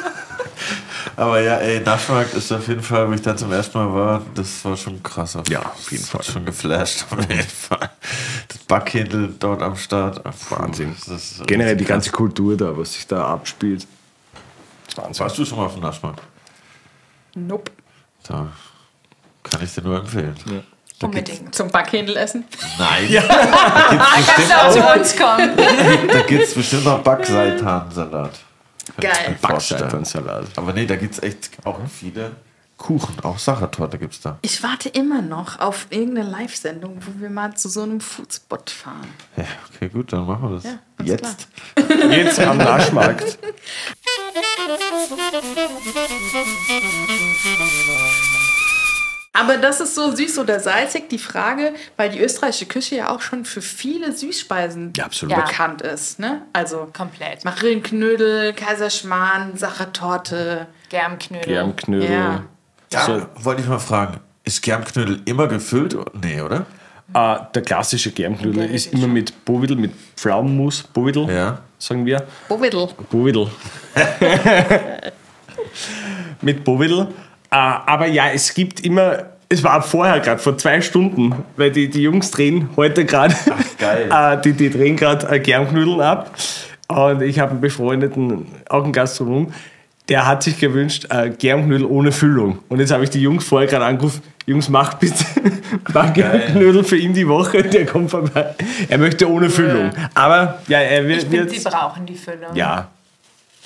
Aber 1.16 1.40
ja, 1.40 1.56
ey, 1.58 1.80
Naschmarkt 1.80 2.34
ist 2.34 2.50
auf 2.52 2.66
jeden 2.68 2.82
Fall, 2.82 3.08
wo 3.08 3.12
ich 3.12 3.22
da 3.22 3.36
zum 3.36 3.52
ersten 3.52 3.78
Mal 3.78 3.92
war, 3.94 4.22
das 4.34 4.64
war 4.64 4.76
schon 4.76 5.02
krass. 5.02 5.36
Ja, 5.48 5.60
auf 5.60 5.90
jeden 5.90 6.02
Das 6.04 6.14
hat 6.14 6.24
Fall. 6.24 6.32
Schon 6.34 6.44
geflasht, 6.44 7.04
auf 7.10 7.20
jeden 7.28 7.42
Fall. 7.48 7.90
Das 8.48 8.58
Backhändel 8.58 9.34
dort 9.38 9.62
am 9.62 9.76
Start. 9.76 10.22
puh, 10.24 10.30
Wahnsinn. 10.50 10.94
das 11.06 11.08
ist 11.08 11.46
Generell 11.46 11.76
die 11.76 11.84
ganze 11.84 12.10
Kultur 12.10 12.56
da, 12.56 12.76
was 12.76 12.94
sich 12.94 13.06
da 13.06 13.26
abspielt. 13.26 13.86
Wahnsinn. 14.96 15.20
Warst 15.24 15.38
du 15.38 15.44
schon 15.44 15.58
mal 15.58 15.66
auf 15.66 15.74
dem 15.74 15.82
Naschmarkt? 15.82 16.20
Nope. 17.34 17.70
Da 18.26 18.48
kann 19.42 19.62
ich 19.62 19.74
dir 19.74 19.82
nur 19.82 19.98
empfehlen. 19.98 20.34
Unbedingt. 21.02 21.54
Zum 21.54 21.68
Backhändel 21.70 22.16
essen? 22.16 22.44
Nein. 22.78 23.08
Da 23.28 24.16
gibt's 24.16 24.36
bestimmt 24.36 24.54
auch 24.54 24.70
zu 24.72 25.00
uns 25.00 25.16
kommen? 25.16 25.56
da 26.12 26.20
gibt's 26.22 26.54
bestimmt 26.54 26.86
auch 26.86 27.00
Backseitansalat. 27.00 28.38
Geil. 29.00 29.38
Backseiternsalat. 29.40 30.46
Aber 30.56 30.72
nee, 30.72 30.86
da 30.86 30.96
gibt's 30.96 31.22
echt 31.22 31.50
auch 31.64 31.78
viele 31.88 32.32
Kuchen. 32.76 33.20
Auch 33.20 33.38
Sachertorte 33.38 33.98
gibt's 33.98 34.20
da. 34.20 34.38
Ich 34.42 34.62
warte 34.62 34.88
immer 34.88 35.22
noch 35.22 35.60
auf 35.60 35.86
irgendeine 35.90 36.28
Live-Sendung, 36.28 36.98
wo 37.00 37.20
wir 37.20 37.30
mal 37.30 37.54
zu 37.54 37.68
so 37.68 37.82
einem 37.82 38.00
Foodspot 38.00 38.70
fahren. 38.70 39.08
Ja, 39.36 39.44
okay, 39.74 39.88
gut, 39.88 40.12
dann 40.12 40.26
machen 40.26 40.50
wir 40.50 40.56
das. 40.56 40.64
Ja, 40.64 40.78
Jetzt. 41.04 41.48
Jetzt 42.10 42.40
am 42.40 42.58
Naschmarkt. 42.58 43.38
Aber 49.36 49.56
das 49.56 49.80
ist 49.80 49.96
so 49.96 50.14
süß 50.14 50.38
oder 50.38 50.60
salzig, 50.60 51.08
die 51.08 51.18
Frage, 51.18 51.74
weil 51.96 52.08
die 52.10 52.20
österreichische 52.20 52.66
Küche 52.66 52.94
ja 52.96 53.10
auch 53.14 53.20
schon 53.20 53.44
für 53.44 53.60
viele 53.60 54.12
Süßspeisen 54.12 54.92
Ja, 54.96 55.08
bekannt 55.08 55.82
ist. 55.82 56.20
Ne? 56.20 56.42
Also 56.52 56.88
Komplett. 56.96 57.44
Marillenknödel, 57.44 58.52
Kaiserschmarrn, 58.52 59.56
Sachertorte. 59.56 60.68
Germknödel. 60.88 61.46
Germknödel. 61.52 62.10
Ja. 62.10 62.44
Ja, 62.92 63.04
So. 63.06 63.26
wollte 63.44 63.62
ich 63.62 63.68
mal 63.68 63.80
fragen. 63.80 64.20
Ist 64.44 64.62
Germknödel 64.62 65.20
immer 65.24 65.48
gefüllt? 65.48 65.96
Nee, 66.22 66.40
oder? 66.40 66.66
Äh, 67.12 67.36
der 67.54 67.62
klassische 67.62 68.12
Germknödel 68.12 68.62
Der 68.68 68.70
ist 68.70 68.92
immer 68.92 69.08
mit 69.08 69.44
Bovidel, 69.44 69.76
mit 69.76 69.92
Pflaumenmus, 70.16 70.84
Bovidel, 70.84 71.28
Ja. 71.28 71.58
sagen 71.78 72.06
wir. 72.06 72.24
Bovidel. 72.48 72.88
Bovidel. 73.10 73.50
mit 76.40 76.62
Bovidel. 76.64 77.08
Äh, 77.54 77.56
aber 77.86 78.06
ja, 78.06 78.30
es 78.30 78.52
gibt 78.52 78.80
immer, 78.80 79.26
es 79.48 79.62
war 79.62 79.80
vorher 79.80 80.18
gerade, 80.18 80.40
vor 80.40 80.58
zwei 80.58 80.80
Stunden, 80.80 81.32
weil 81.56 81.70
die, 81.70 81.88
die 81.88 82.02
Jungs 82.02 82.32
drehen 82.32 82.70
heute 82.74 83.04
gerade, 83.04 83.36
geil. 83.78 84.08
äh, 84.10 84.40
die, 84.44 84.54
die 84.54 84.70
drehen 84.70 84.96
gerade 84.96 85.28
äh, 85.28 85.38
Germknödeln 85.38 86.00
ab. 86.00 86.34
Und 86.88 87.22
ich 87.22 87.38
habe 87.38 87.52
einen 87.52 87.60
befreundeten, 87.60 88.46
auch 88.68 88.82
einen 88.82 88.92
Gastronom, 88.92 89.54
der 90.08 90.26
hat 90.26 90.42
sich 90.42 90.58
gewünscht, 90.58 91.06
äh, 91.10 91.30
Germknödel 91.30 91.86
ohne 91.86 92.10
Füllung. 92.10 92.58
Und 92.68 92.80
jetzt 92.80 92.90
habe 92.90 93.04
ich 93.04 93.10
die 93.10 93.22
Jungs 93.22 93.44
vorher 93.44 93.68
gerade 93.68 93.84
angerufen, 93.84 94.20
Jungs, 94.46 94.68
macht 94.68 94.98
bitte 94.98 95.24
ein 95.44 95.92
paar 95.92 96.10
Germknödel 96.10 96.82
für 96.82 96.96
ihn 96.96 97.14
die 97.14 97.28
Woche, 97.28 97.62
der 97.62 97.86
kommt 97.86 98.10
vorbei. 98.10 98.56
Er 98.88 98.98
möchte 98.98 99.30
ohne 99.30 99.48
Füllung. 99.48 99.92
Aber 100.12 100.58
ja, 100.66 100.80
er 100.80 101.06
wird... 101.06 101.22
Ich 101.22 101.28
finde, 101.28 101.48
sie 101.48 101.60
brauchen 101.60 102.04
die 102.04 102.16
Füllung. 102.16 102.54
ja, 102.54 102.88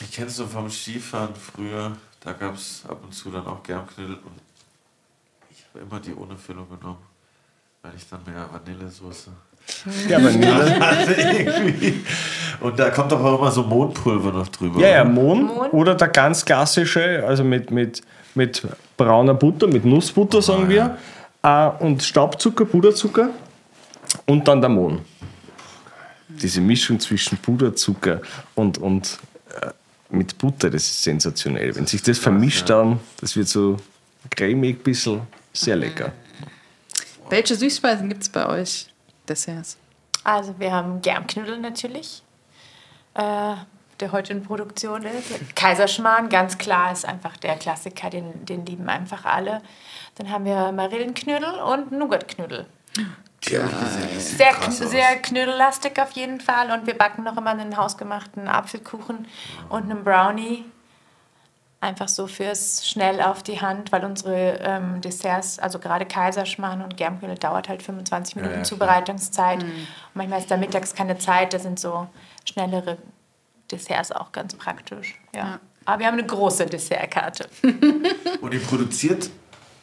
Ich 0.00 0.12
kenne 0.12 0.26
es 0.26 0.36
so 0.36 0.46
vom 0.46 0.68
Skifahren 0.68 1.30
früher. 1.34 1.96
Da 2.20 2.32
gab 2.32 2.54
es 2.54 2.84
ab 2.88 2.98
und 3.02 3.12
zu 3.12 3.30
dann 3.30 3.46
auch 3.46 3.62
Germknödel. 3.62 4.16
Und 4.16 4.40
ich 5.50 5.64
habe 5.68 5.84
immer 5.84 6.00
die 6.00 6.14
ohne 6.14 6.36
Füllung 6.36 6.66
genommen. 6.68 6.98
Weil 7.82 7.92
ich 7.96 8.08
dann 8.08 8.20
mehr 8.26 8.48
Vanillesoße. 8.52 9.30
ja, 10.08 10.22
Vanille. 10.22 11.44
Irgendwie. 11.56 12.04
Und 12.60 12.78
da 12.78 12.90
kommt 12.90 13.12
doch 13.12 13.22
auch 13.22 13.38
immer 13.38 13.50
so 13.50 13.62
Mondpulver 13.62 14.32
noch 14.32 14.48
drüber. 14.48 14.80
Ja, 14.80 14.88
ja, 14.88 15.02
oder? 15.02 15.10
Mohn, 15.10 15.44
Mohn. 15.44 15.70
oder 15.70 15.94
der 15.94 16.08
ganz 16.08 16.44
klassische, 16.44 17.24
also 17.26 17.44
mit, 17.44 17.70
mit, 17.70 18.02
mit 18.34 18.66
brauner 18.96 19.34
Butter, 19.34 19.68
mit 19.68 19.84
Nussbutter, 19.84 20.42
sagen 20.42 20.68
wir, 20.68 20.98
äh, 21.42 21.68
und 21.78 22.02
Staubzucker, 22.02 22.64
Puderzucker 22.64 23.30
und 24.26 24.48
dann 24.48 24.60
der 24.60 24.70
Mohn. 24.70 25.00
Diese 26.28 26.60
Mischung 26.60 26.98
zwischen 26.98 27.38
Puderzucker 27.38 28.20
und, 28.54 28.78
und 28.78 29.18
mit 30.10 30.38
Butter, 30.38 30.70
das 30.70 30.84
ist 30.84 31.02
sensationell. 31.02 31.74
Wenn 31.74 31.86
sich 31.86 32.02
das 32.02 32.18
vermischt 32.18 32.70
dann, 32.70 33.00
das 33.20 33.36
wird 33.36 33.48
so 33.48 33.76
cremig, 34.30 34.82
bisschen 34.82 35.22
sehr 35.52 35.76
lecker. 35.76 36.12
Welche 37.28 37.54
Süßspeisen 37.54 38.08
gibt 38.08 38.22
es 38.22 38.28
bei 38.28 38.46
euch? 38.46 38.88
Desserts. 39.28 39.76
Also 40.24 40.54
wir 40.58 40.72
haben 40.72 41.02
Germknödel 41.02 41.58
natürlich, 41.58 42.22
äh, 43.14 43.54
der 44.00 44.12
heute 44.12 44.32
in 44.32 44.42
Produktion 44.42 45.02
ist. 45.02 45.54
Kaiserschmarrn, 45.54 46.28
ganz 46.28 46.56
klar, 46.58 46.92
ist 46.92 47.04
einfach 47.04 47.36
der 47.36 47.56
Klassiker, 47.56 48.10
den, 48.10 48.44
den 48.46 48.64
lieben 48.64 48.88
einfach 48.88 49.24
alle. 49.24 49.62
Dann 50.16 50.30
haben 50.30 50.44
wir 50.44 50.72
Marillenknödel 50.72 51.60
und 51.60 51.92
Nougatknödel. 51.92 52.66
Sehr, 54.18 54.54
sehr 54.70 55.16
knödellastig 55.16 56.00
auf 56.00 56.12
jeden 56.12 56.40
Fall. 56.40 56.70
Und 56.70 56.86
wir 56.86 56.96
backen 56.96 57.24
noch 57.24 57.36
immer 57.36 57.50
einen 57.50 57.76
hausgemachten 57.76 58.48
Apfelkuchen 58.48 59.26
und 59.68 59.90
einen 59.90 60.04
Brownie. 60.04 60.64
Einfach 61.80 62.08
so 62.08 62.26
fürs 62.26 62.88
schnell 62.88 63.20
auf 63.20 63.44
die 63.44 63.60
Hand, 63.60 63.92
weil 63.92 64.04
unsere 64.04 64.58
ähm, 64.62 65.00
Desserts, 65.00 65.60
also 65.60 65.78
gerade 65.78 66.06
Kaiserschmarrn 66.06 66.82
und 66.82 66.96
Germknödel, 66.96 67.38
dauert 67.38 67.68
halt 67.68 67.84
25 67.84 68.34
Minuten 68.34 68.54
ja, 68.54 68.56
klar. 68.56 68.64
Zubereitungszeit. 68.64 69.62
Und 69.62 69.86
manchmal 70.14 70.40
ist 70.40 70.50
da 70.50 70.56
mittags 70.56 70.94
keine 70.94 71.18
Zeit, 71.18 71.54
da 71.54 71.60
sind 71.60 71.78
so 71.78 72.08
schnellere 72.44 72.98
Desserts 73.70 74.10
auch 74.10 74.32
ganz 74.32 74.54
praktisch. 74.54 75.14
Ja. 75.34 75.60
Aber 75.84 76.00
wir 76.00 76.06
haben 76.06 76.18
eine 76.18 76.26
große 76.26 76.66
Dessertkarte. 76.66 77.48
Und 78.40 78.52
ihr 78.52 78.60
produziert 78.60 79.30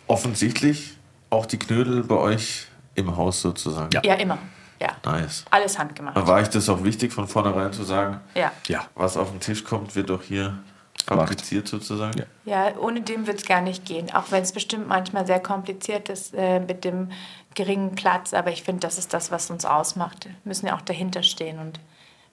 offensichtlich 0.07 0.97
auch 1.29 1.45
die 1.45 1.57
Knödel 1.57 2.03
bei 2.03 2.15
euch 2.15 2.67
im 2.95 3.15
Haus 3.15 3.41
sozusagen. 3.41 3.91
Ja. 3.93 4.01
Ja, 4.03 4.15
immer. 4.15 4.37
Ja. 4.79 4.89
Nice. 5.05 5.45
Alles 5.51 5.79
handgemacht. 5.79 6.17
Da 6.17 6.27
war 6.27 6.41
ich 6.41 6.49
das 6.49 6.67
auch 6.67 6.83
wichtig, 6.83 7.13
von 7.13 7.27
vornherein 7.27 7.71
zu 7.71 7.83
sagen, 7.83 8.19
Ja. 8.33 8.51
Ja. 8.67 8.85
was 8.95 9.15
auf 9.15 9.31
den 9.31 9.39
Tisch 9.39 9.63
kommt, 9.63 9.95
wird 9.95 10.11
auch 10.11 10.21
hier 10.21 10.57
fabriziert 11.05 11.67
sozusagen. 11.67 12.17
Ja. 12.45 12.67
Ja, 12.67 12.77
ohne 12.77 13.01
dem 13.01 13.27
wird 13.27 13.39
es 13.39 13.45
gar 13.45 13.61
nicht 13.61 13.85
gehen. 13.85 14.11
Auch 14.13 14.31
wenn 14.31 14.43
es 14.43 14.51
bestimmt 14.51 14.87
manchmal 14.87 15.25
sehr 15.27 15.39
kompliziert 15.39 16.09
ist 16.09 16.33
äh, 16.33 16.59
mit 16.59 16.83
dem 16.83 17.11
geringen 17.53 17.95
Platz. 17.95 18.33
Aber 18.33 18.49
ich 18.51 18.63
finde, 18.63 18.81
das 18.81 18.97
ist 18.97 19.13
das, 19.13 19.31
was 19.31 19.49
uns 19.49 19.65
ausmacht. 19.65 20.25
Wir 20.25 20.33
müssen 20.43 20.65
ja 20.67 20.75
auch 20.75 20.81
dahinter 20.81 21.21
stehen. 21.23 21.59
Und 21.59 21.79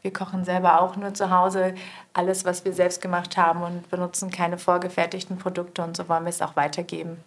wir 0.00 0.12
kochen 0.12 0.44
selber 0.44 0.80
auch 0.80 0.96
nur 0.96 1.12
zu 1.14 1.30
Hause 1.30 1.74
alles, 2.12 2.44
was 2.44 2.64
wir 2.64 2.72
selbst 2.72 3.00
gemacht 3.02 3.36
haben 3.36 3.62
und 3.62 3.88
benutzen 3.90 4.30
keine 4.30 4.58
vorgefertigten 4.58 5.38
Produkte. 5.38 5.82
Und 5.82 5.96
so 5.96 6.08
wollen 6.08 6.24
wir 6.24 6.30
es 6.30 6.42
auch 6.42 6.56
weitergeben. 6.56 7.18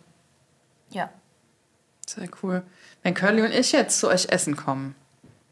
Ja. 0.90 1.10
Sehr 2.08 2.28
cool. 2.44 2.64
Wenn 3.06 3.14
Curly 3.14 3.44
und 3.44 3.54
ich 3.54 3.72
jetzt 3.72 4.00
zu 4.00 4.08
euch 4.08 4.30
essen 4.30 4.56
kommen, 4.56 4.96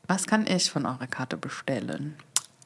was 0.08 0.26
kann 0.26 0.48
ich 0.48 0.72
von 0.72 0.88
eurer 0.88 1.06
Karte 1.06 1.38
bestellen? 1.38 2.18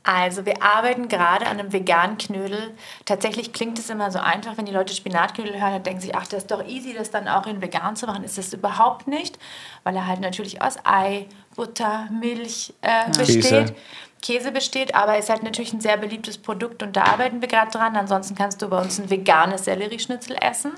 Also 0.04 0.46
wir 0.46 0.64
arbeiten 0.64 1.10
gerade 1.10 1.46
an 1.46 1.60
einem 1.60 1.74
veganen 1.74 2.18
Knödel. 2.18 2.74
Tatsächlich 3.04 3.52
klingt 3.52 3.78
es 3.80 3.90
immer 3.90 4.12
so 4.12 4.20
einfach, 4.20 4.58
wenn 4.58 4.64
die 4.64 4.72
Leute 4.72 4.94
Spinatknödel 4.94 5.60
hören, 5.60 5.74
dann 5.74 5.84
denken 5.84 6.00
sie, 6.00 6.16
ach, 6.16 6.26
das 6.28 6.44
ist 6.44 6.52
doch 6.52 6.66
easy, 6.66 6.94
das 6.94 7.12
dann 7.12 7.28
auch 7.28 7.48
in 7.48 7.62
vegan 7.62 7.98
zu 7.98 8.06
machen. 8.06 8.24
Ist 8.24 8.38
das 8.38 8.54
überhaupt 8.54 9.08
nicht, 9.08 9.38
weil 9.84 9.94
er 9.98 10.08
halt 10.08 10.22
natürlich 10.22 10.62
aus 10.62 10.78
Ei, 10.86 11.26
Butter, 11.58 12.08
Milch 12.10 12.74
äh, 12.80 13.12
besteht. 13.12 13.76
Käse 14.22 14.54
besteht, 14.54 14.96
aber 14.96 15.18
ist 15.18 15.30
halt 15.30 15.44
natürlich 15.44 15.74
ein 15.74 15.82
sehr 15.82 15.98
beliebtes 15.98 16.38
Produkt 16.38 16.82
und 16.82 16.96
da 16.96 17.04
arbeiten 17.04 17.42
wir 17.42 17.50
gerade 17.50 17.72
dran. 17.72 17.98
Ansonsten 17.98 18.36
kannst 18.36 18.62
du 18.62 18.70
bei 18.70 18.82
uns 18.82 19.00
ein 19.00 19.10
veganes 19.10 19.66
Sellerieschnitzel 19.66 20.38
essen. 20.40 20.72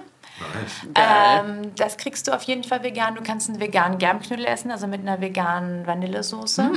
Ähm, 0.95 1.75
das 1.75 1.97
kriegst 1.97 2.27
du 2.27 2.31
auf 2.31 2.43
jeden 2.43 2.63
Fall 2.63 2.83
vegan. 2.83 3.15
Du 3.15 3.21
kannst 3.21 3.49
einen 3.49 3.59
veganen 3.59 3.97
Germknödel 3.97 4.45
essen, 4.45 4.71
also 4.71 4.87
mit 4.87 5.01
einer 5.01 5.21
veganen 5.21 5.85
Vanillesoße. 5.85 6.71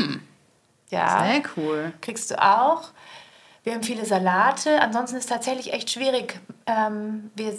Ja 0.91 1.25
Sehr 1.25 1.43
cool. 1.57 1.93
kriegst 2.01 2.31
du 2.31 2.43
auch. 2.43 2.91
Wir 3.65 3.75
haben 3.75 3.83
viele 3.83 4.05
Salate. 4.05 4.81
Ansonsten 4.81 5.17
ist 5.17 5.25
es 5.25 5.31
tatsächlich 5.31 5.73
echt 5.73 5.91
schwierig. 5.91 6.41
Ähm, 6.67 7.31
wir, 7.37 7.55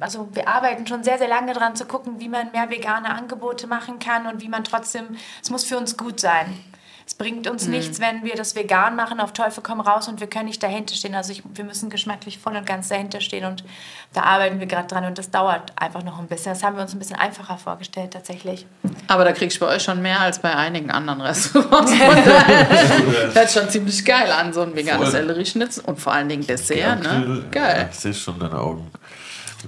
also 0.00 0.28
wir 0.32 0.48
arbeiten 0.48 0.86
schon 0.86 1.04
sehr, 1.04 1.18
sehr 1.18 1.28
lange 1.28 1.52
dran 1.52 1.76
zu 1.76 1.86
gucken, 1.86 2.18
wie 2.18 2.28
man 2.28 2.50
mehr 2.52 2.70
vegane 2.70 3.10
Angebote 3.14 3.66
machen 3.66 3.98
kann 4.00 4.26
und 4.26 4.42
wie 4.42 4.48
man 4.48 4.64
trotzdem, 4.64 5.16
es 5.42 5.50
muss 5.50 5.64
für 5.64 5.78
uns 5.78 5.96
gut 5.96 6.18
sein. 6.18 6.58
Es 7.06 7.14
bringt 7.14 7.46
uns 7.50 7.66
nichts, 7.66 8.00
wenn 8.00 8.24
wir 8.24 8.34
das 8.34 8.56
vegan 8.56 8.96
machen, 8.96 9.20
auf 9.20 9.32
Teufel 9.34 9.62
komm 9.62 9.80
raus 9.80 10.08
und 10.08 10.20
wir 10.20 10.26
können 10.26 10.46
nicht 10.46 10.62
dahinter 10.62 10.94
stehen. 10.94 11.14
Also 11.14 11.32
ich, 11.32 11.42
wir 11.54 11.64
müssen 11.64 11.90
geschmacklich 11.90 12.38
voll 12.38 12.56
und 12.56 12.64
ganz 12.64 12.88
dahinter 12.88 13.20
stehen 13.20 13.44
und 13.44 13.62
da 14.14 14.22
arbeiten 14.22 14.58
wir 14.58 14.66
gerade 14.66 14.88
dran 14.88 15.04
und 15.04 15.18
das 15.18 15.30
dauert 15.30 15.72
einfach 15.76 16.02
noch 16.02 16.18
ein 16.18 16.26
bisschen. 16.28 16.52
Das 16.54 16.62
haben 16.62 16.76
wir 16.76 16.82
uns 16.82 16.94
ein 16.94 16.98
bisschen 16.98 17.16
einfacher 17.16 17.58
vorgestellt 17.58 18.12
tatsächlich. 18.12 18.66
Aber 19.06 19.24
da 19.24 19.32
kriegst 19.32 19.60
du 19.60 19.66
bei 19.66 19.74
euch 19.74 19.82
schon 19.82 20.00
mehr 20.00 20.18
als 20.20 20.38
bei 20.38 20.54
einigen 20.56 20.90
anderen 20.90 21.20
Restaurants. 21.20 21.92
Daher 21.98 23.34
Hört 23.34 23.50
schon 23.50 23.68
ziemlich 23.68 24.02
geil 24.04 24.30
an, 24.32 24.52
so 24.54 24.62
ein 24.62 24.74
veganes. 24.74 25.10
Sellerieschnitzel 25.10 25.84
und 25.84 26.00
vor 26.00 26.14
allen 26.14 26.28
Dingen 26.30 26.46
Dessert. 26.46 27.02
Ne? 27.02 27.08
Knödel, 27.08 27.38
Ja, 27.44 27.50
Geil. 27.50 27.88
ich 27.92 27.98
sehe 27.98 28.14
schon 28.14 28.38
deine 28.38 28.58
Augen. 28.58 28.90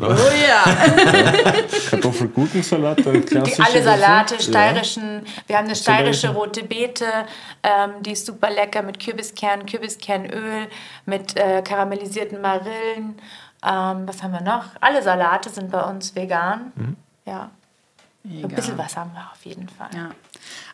Oh 0.00 0.04
ja. 0.04 0.64
Kartoffelgurkensalat, 1.90 2.98
klassischer 3.26 3.64
alle 3.64 3.82
Salate, 3.82 4.42
steirischen, 4.42 5.26
wir 5.46 5.56
haben 5.56 5.66
eine 5.66 5.76
steirische 5.76 6.28
rote 6.30 6.64
Beete, 6.64 7.06
ähm, 7.62 8.02
die 8.02 8.12
ist 8.12 8.26
super 8.26 8.50
lecker 8.50 8.82
mit 8.82 8.98
Kürbiskern, 8.98 9.66
Kürbiskernöl, 9.66 10.68
mit 11.06 11.36
äh, 11.36 11.62
karamellisierten 11.62 12.40
Marillen. 12.40 13.18
Ähm, 13.64 14.06
was 14.06 14.22
haben 14.22 14.32
wir 14.32 14.42
noch? 14.42 14.64
Alle 14.80 15.02
Salate 15.02 15.50
sind 15.50 15.70
bei 15.70 15.82
uns 15.82 16.14
vegan. 16.14 16.72
Mhm. 16.74 16.96
Ja, 17.24 17.50
ein 18.24 18.48
bisschen 18.48 18.76
was 18.76 18.96
haben 18.96 19.12
wir 19.14 19.30
auf 19.32 19.44
jeden 19.44 19.68
Fall. 19.68 19.90
Ja. 19.94 20.10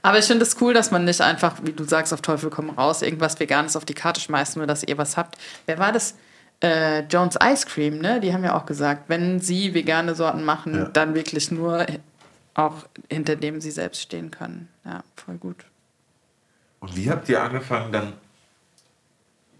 Aber 0.03 0.19
ich 0.19 0.25
finde 0.25 0.45
es 0.45 0.61
cool, 0.61 0.75
dass 0.75 0.91
man 0.91 1.05
nicht 1.05 1.21
einfach, 1.21 1.57
wie 1.63 1.73
du 1.73 1.85
sagst, 1.85 2.13
auf 2.13 2.21
Teufel 2.21 2.51
komm 2.51 2.71
raus, 2.71 3.03
irgendwas 3.03 3.39
Veganes 3.39 3.77
auf 3.77 3.85
die 3.85 3.95
Karte 3.95 4.21
schmeißt, 4.21 4.57
nur 4.57 4.67
dass 4.67 4.83
ihr 4.83 4.99
was 4.99 5.17
habt. 5.17 5.37
Wer 5.67 5.79
war 5.79 5.93
das? 5.93 6.15
Äh, 6.63 7.01
Jones 7.07 7.37
Ice 7.43 7.67
Cream, 7.67 7.99
ne? 7.99 8.21
Die 8.21 8.33
haben 8.33 8.45
ja 8.45 8.57
auch 8.57 8.67
gesagt, 8.67 9.05
wenn 9.09 9.41
sie 9.41 9.75
vegane 9.75 10.15
Sorten 10.15 10.45
machen, 10.45 10.75
Ja. 10.77 10.85
dann 10.87 11.15
wirklich 11.15 11.51
nur 11.51 11.87
auch 12.55 12.87
hinter 13.11 13.35
dem 13.37 13.61
sie 13.61 13.71
selbst 13.71 14.01
stehen 14.03 14.31
können. 14.31 14.69
Ja, 14.85 15.03
voll 15.17 15.37
gut. 15.39 15.65
Und 16.81 16.97
wie 16.97 17.11
habt 17.11 17.29
ihr 17.29 17.43
angefangen, 17.43 17.93
dann 17.93 18.13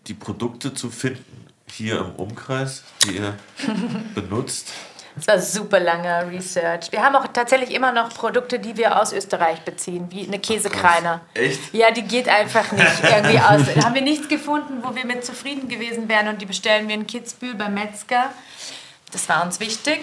die 0.07 0.15
Produkte 0.15 0.75
zu 0.75 0.91
finden? 0.91 1.47
Hier 1.67 2.01
im 2.01 2.11
Umkreis, 2.17 2.85
die 3.05 3.17
ihr 3.17 3.35
benutzt? 4.15 4.73
Es 5.19 5.27
war 5.27 5.39
super 5.39 5.79
langer 5.79 6.31
Research. 6.31 6.91
Wir 6.91 7.03
haben 7.03 7.15
auch 7.17 7.27
tatsächlich 7.29 7.73
immer 7.73 7.93
noch 7.93 8.09
Produkte, 8.11 8.59
die 8.59 8.77
wir 8.77 9.01
aus 9.01 9.13
Österreich 9.13 9.61
beziehen, 9.61 10.07
wie 10.11 10.27
eine 10.27 10.39
Käsekreiner. 10.39 11.21
Echt? 11.35 11.75
Ja, 11.75 11.91
die 11.91 12.03
geht 12.03 12.29
einfach 12.29 12.73
nicht 12.73 13.03
irgendwie 13.03 13.39
aus. 13.39 13.63
Da 13.75 13.85
haben 13.85 13.95
wir 13.95 14.03
nichts 14.03 14.29
gefunden, 14.29 14.83
wo 14.83 14.95
wir 14.95 15.05
mit 15.05 15.25
zufrieden 15.25 15.69
gewesen 15.69 16.09
wären 16.09 16.29
und 16.29 16.41
die 16.41 16.47
bestellen 16.47 16.89
wir 16.89 16.95
in 16.95 17.07
Kitzbühel 17.07 17.55
beim 17.55 17.75
Metzger. 17.75 18.31
Das 19.13 19.29
war 19.29 19.45
uns 19.45 19.61
wichtig. 19.61 20.01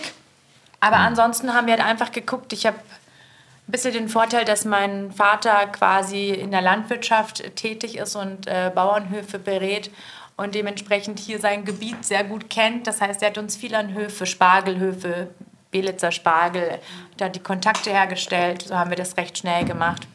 Aber 0.80 0.98
ansonsten 0.98 1.54
haben 1.54 1.68
wir 1.68 1.74
halt 1.74 1.86
einfach 1.86 2.12
geguckt. 2.12 2.54
Ich 2.54 2.66
habe 2.66 2.78
ein 2.78 3.72
bisschen 3.72 3.94
den 3.94 4.10
Vorteil, 4.10 4.46
dass 4.46 4.66
mein 4.66 5.12
Vater 5.12 5.68
quasi 5.68 6.30
in 6.30 6.52
der 6.52 6.62
Landwirtschaft 6.62 7.56
tätig 7.56 7.98
ist 7.98 8.16
und 8.16 8.48
äh, 8.48 8.72
Bauernhöfe 8.74 9.40
berät 9.40 9.92
und 10.40 10.56
dementsprechend 10.56 11.20
hier 11.20 11.38
sein 11.38 11.66
Gebiet 11.66 12.06
sehr 12.06 12.24
gut 12.24 12.50
kennt. 12.50 12.88
Das 12.88 13.02
heißt, 13.02 13.22
er 13.22 13.32
hat 13.32 13.38
uns 13.38 13.58
viel 13.58 13.76
an 13.76 13.94
Höfe, 13.94 14.26
Spargelhöfe, 14.26 15.30
Belitzer 15.70 16.14
Spargel, 16.14 16.80
da 17.18 17.28
die 17.28 17.42
Kontakte 17.42 17.90
hergestellt. 17.90 18.62
So 18.62 18.76
haben 18.76 18.90
wir 18.90 18.96
das 18.96 19.18
recht 19.18 19.38
schnell 19.38 19.66
gemacht 19.66 20.08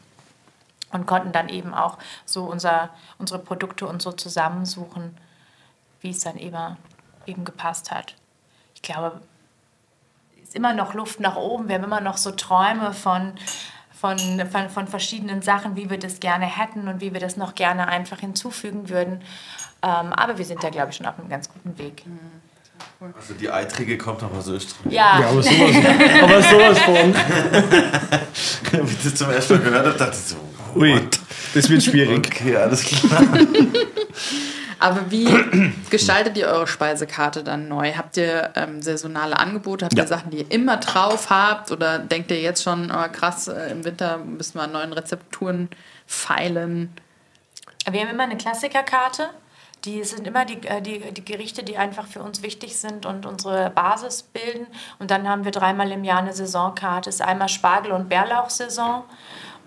und 0.91 1.05
konnten 1.05 1.31
dann 1.31 1.47
eben 1.47 1.75
auch 1.75 1.99
so 2.25 2.45
unser, 2.45 2.89
unsere 3.19 3.39
Produkte 3.39 3.85
und 3.85 4.01
so 4.01 4.11
zusammensuchen, 4.11 5.15
wie 6.01 6.09
es 6.09 6.21
dann 6.21 6.37
eben, 6.37 6.75
eben 7.27 7.45
gepasst 7.45 7.91
hat. 7.91 8.15
Ich 8.73 8.81
glaube, 8.81 9.21
ist 10.41 10.55
immer 10.55 10.73
noch 10.73 10.95
Luft 10.95 11.19
nach 11.19 11.35
oben. 11.35 11.67
Wir 11.67 11.75
haben 11.75 11.83
immer 11.83 12.01
noch 12.01 12.17
so 12.17 12.31
Träume 12.31 12.93
von, 12.93 13.35
von, 14.05 14.19
von, 14.51 14.69
von 14.69 14.87
verschiedenen 14.87 15.41
Sachen, 15.41 15.75
wie 15.75 15.89
wir 15.89 15.97
das 15.97 16.19
gerne 16.19 16.45
hätten 16.45 16.87
und 16.87 17.01
wie 17.01 17.11
wir 17.11 17.19
das 17.19 17.37
noch 17.37 17.55
gerne 17.55 17.87
einfach 17.87 18.19
hinzufügen 18.19 18.87
würden. 18.89 19.21
Ähm, 19.81 20.13
aber 20.13 20.37
wir 20.37 20.45
sind 20.45 20.63
da, 20.63 20.69
glaube 20.69 20.91
ich, 20.91 20.97
schon 20.97 21.07
auf 21.07 21.17
einem 21.17 21.27
ganz 21.27 21.49
guten 21.49 21.75
Weg. 21.79 22.03
Also 22.99 23.33
die 23.33 23.49
Eiträge 23.49 23.97
kommt 23.97 24.21
noch 24.21 24.31
aus 24.31 24.47
Österreich. 24.47 24.93
Ja, 24.93 25.19
Ja, 25.21 25.29
aber 25.29 25.41
sowas, 25.41 25.75
aber 26.21 26.41
sowas 26.43 26.79
von. 26.79 27.15
Wie 28.87 28.93
ich 28.93 29.03
das 29.03 29.15
zum 29.15 29.31
ersten 29.31 29.53
Mal 29.55 29.63
gehört 29.63 29.87
habe, 29.87 29.97
dachte 29.97 30.17
ich 30.17 30.25
so, 30.25 30.35
Ui, 30.79 31.01
das 31.55 31.69
wird 31.69 31.83
schwierig. 31.83 32.27
okay, 32.27 32.57
alles 32.57 32.83
klar. 32.83 33.23
Aber 34.79 35.09
wie 35.11 35.25
gestaltet 35.89 36.37
ihr 36.37 36.47
eure 36.47 36.67
Speisekarte 36.67 37.43
dann 37.43 37.67
neu? 37.67 37.93
Habt 37.93 38.17
ihr 38.17 38.51
ähm, 38.55 38.81
saisonale 38.81 39.37
Angebote? 39.39 39.85
Habt 39.85 39.95
Ja. 39.97 40.03
ihr 40.03 40.07
Sachen, 40.07 40.31
die 40.31 40.37
ihr 40.39 40.51
immer 40.51 40.77
drauf 40.77 41.29
habt? 41.29 41.71
Oder 41.71 41.99
denkt 41.99 42.31
ihr 42.31 42.41
jetzt 42.41 42.63
schon, 42.63 42.91
oh, 42.91 43.05
krass, 43.11 43.47
äh, 43.47 43.71
im 43.71 43.83
Winter 43.85 44.17
müssen 44.17 44.55
wir 44.55 44.63
an 44.63 44.71
neuen 44.73 44.93
Rezepturen 44.93 45.69
feilen? 46.05 46.93
Wir 47.89 48.01
haben 48.01 48.09
immer 48.09 48.23
eine 48.23 48.37
Klassikerkarte. 48.37 49.29
Die 49.83 50.03
sind 50.03 50.25
immer 50.25 50.45
die, 50.45 50.65
äh, 50.67 50.81
die, 50.81 50.99
die 51.13 51.23
Gerichte, 51.23 51.63
die 51.63 51.77
einfach 51.77 52.07
für 52.07 52.21
uns 52.23 52.41
wichtig 52.41 52.77
sind 52.77 53.05
und 53.05 53.25
unsere 53.25 53.69
Basis 53.69 54.23
bilden. 54.23 54.65
Und 54.99 55.11
dann 55.11 55.29
haben 55.29 55.45
wir 55.45 55.51
dreimal 55.51 55.91
im 55.91 56.03
Jahr 56.03 56.19
eine 56.19 56.33
Saisonkarte. 56.33 57.09
Es 57.09 57.15
ist 57.15 57.21
einmal 57.21 57.49
Spargel- 57.49 57.91
und 57.91 58.09
Bärlauchsaison. 58.09 59.03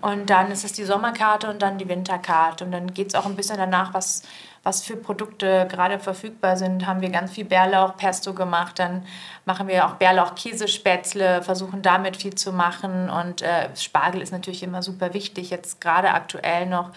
Und 0.01 0.29
dann 0.29 0.49
ist 0.51 0.63
es 0.63 0.73
die 0.73 0.85
Sommerkarte 0.85 1.49
und 1.49 1.61
dann 1.61 1.77
die 1.77 1.87
Winterkarte. 1.89 2.63
Und 2.65 2.71
dann 2.71 2.93
geht 2.93 3.09
es 3.09 3.15
auch 3.15 3.25
ein 3.25 3.35
bisschen 3.35 3.57
danach, 3.57 3.93
was, 3.93 4.23
was 4.63 4.83
für 4.83 4.95
Produkte 4.95 5.67
gerade 5.69 5.99
verfügbar 5.99 6.57
sind. 6.57 6.85
Haben 6.85 7.01
wir 7.01 7.09
ganz 7.09 7.31
viel 7.31 7.45
Bärlauchpesto 7.45 8.33
gemacht. 8.33 8.79
Dann 8.79 9.05
machen 9.45 9.67
wir 9.67 9.85
auch 9.85 9.95
Bärlauch-Käsespätzle, 9.95 11.41
versuchen 11.43 11.81
damit 11.81 12.17
viel 12.17 12.35
zu 12.35 12.51
machen. 12.51 13.09
Und 13.09 13.41
äh, 13.41 13.69
Spargel 13.75 14.21
ist 14.21 14.31
natürlich 14.31 14.63
immer 14.63 14.83
super 14.83 15.13
wichtig, 15.13 15.49
jetzt 15.49 15.81
gerade 15.81 16.11
aktuell 16.11 16.65
noch. 16.65 16.91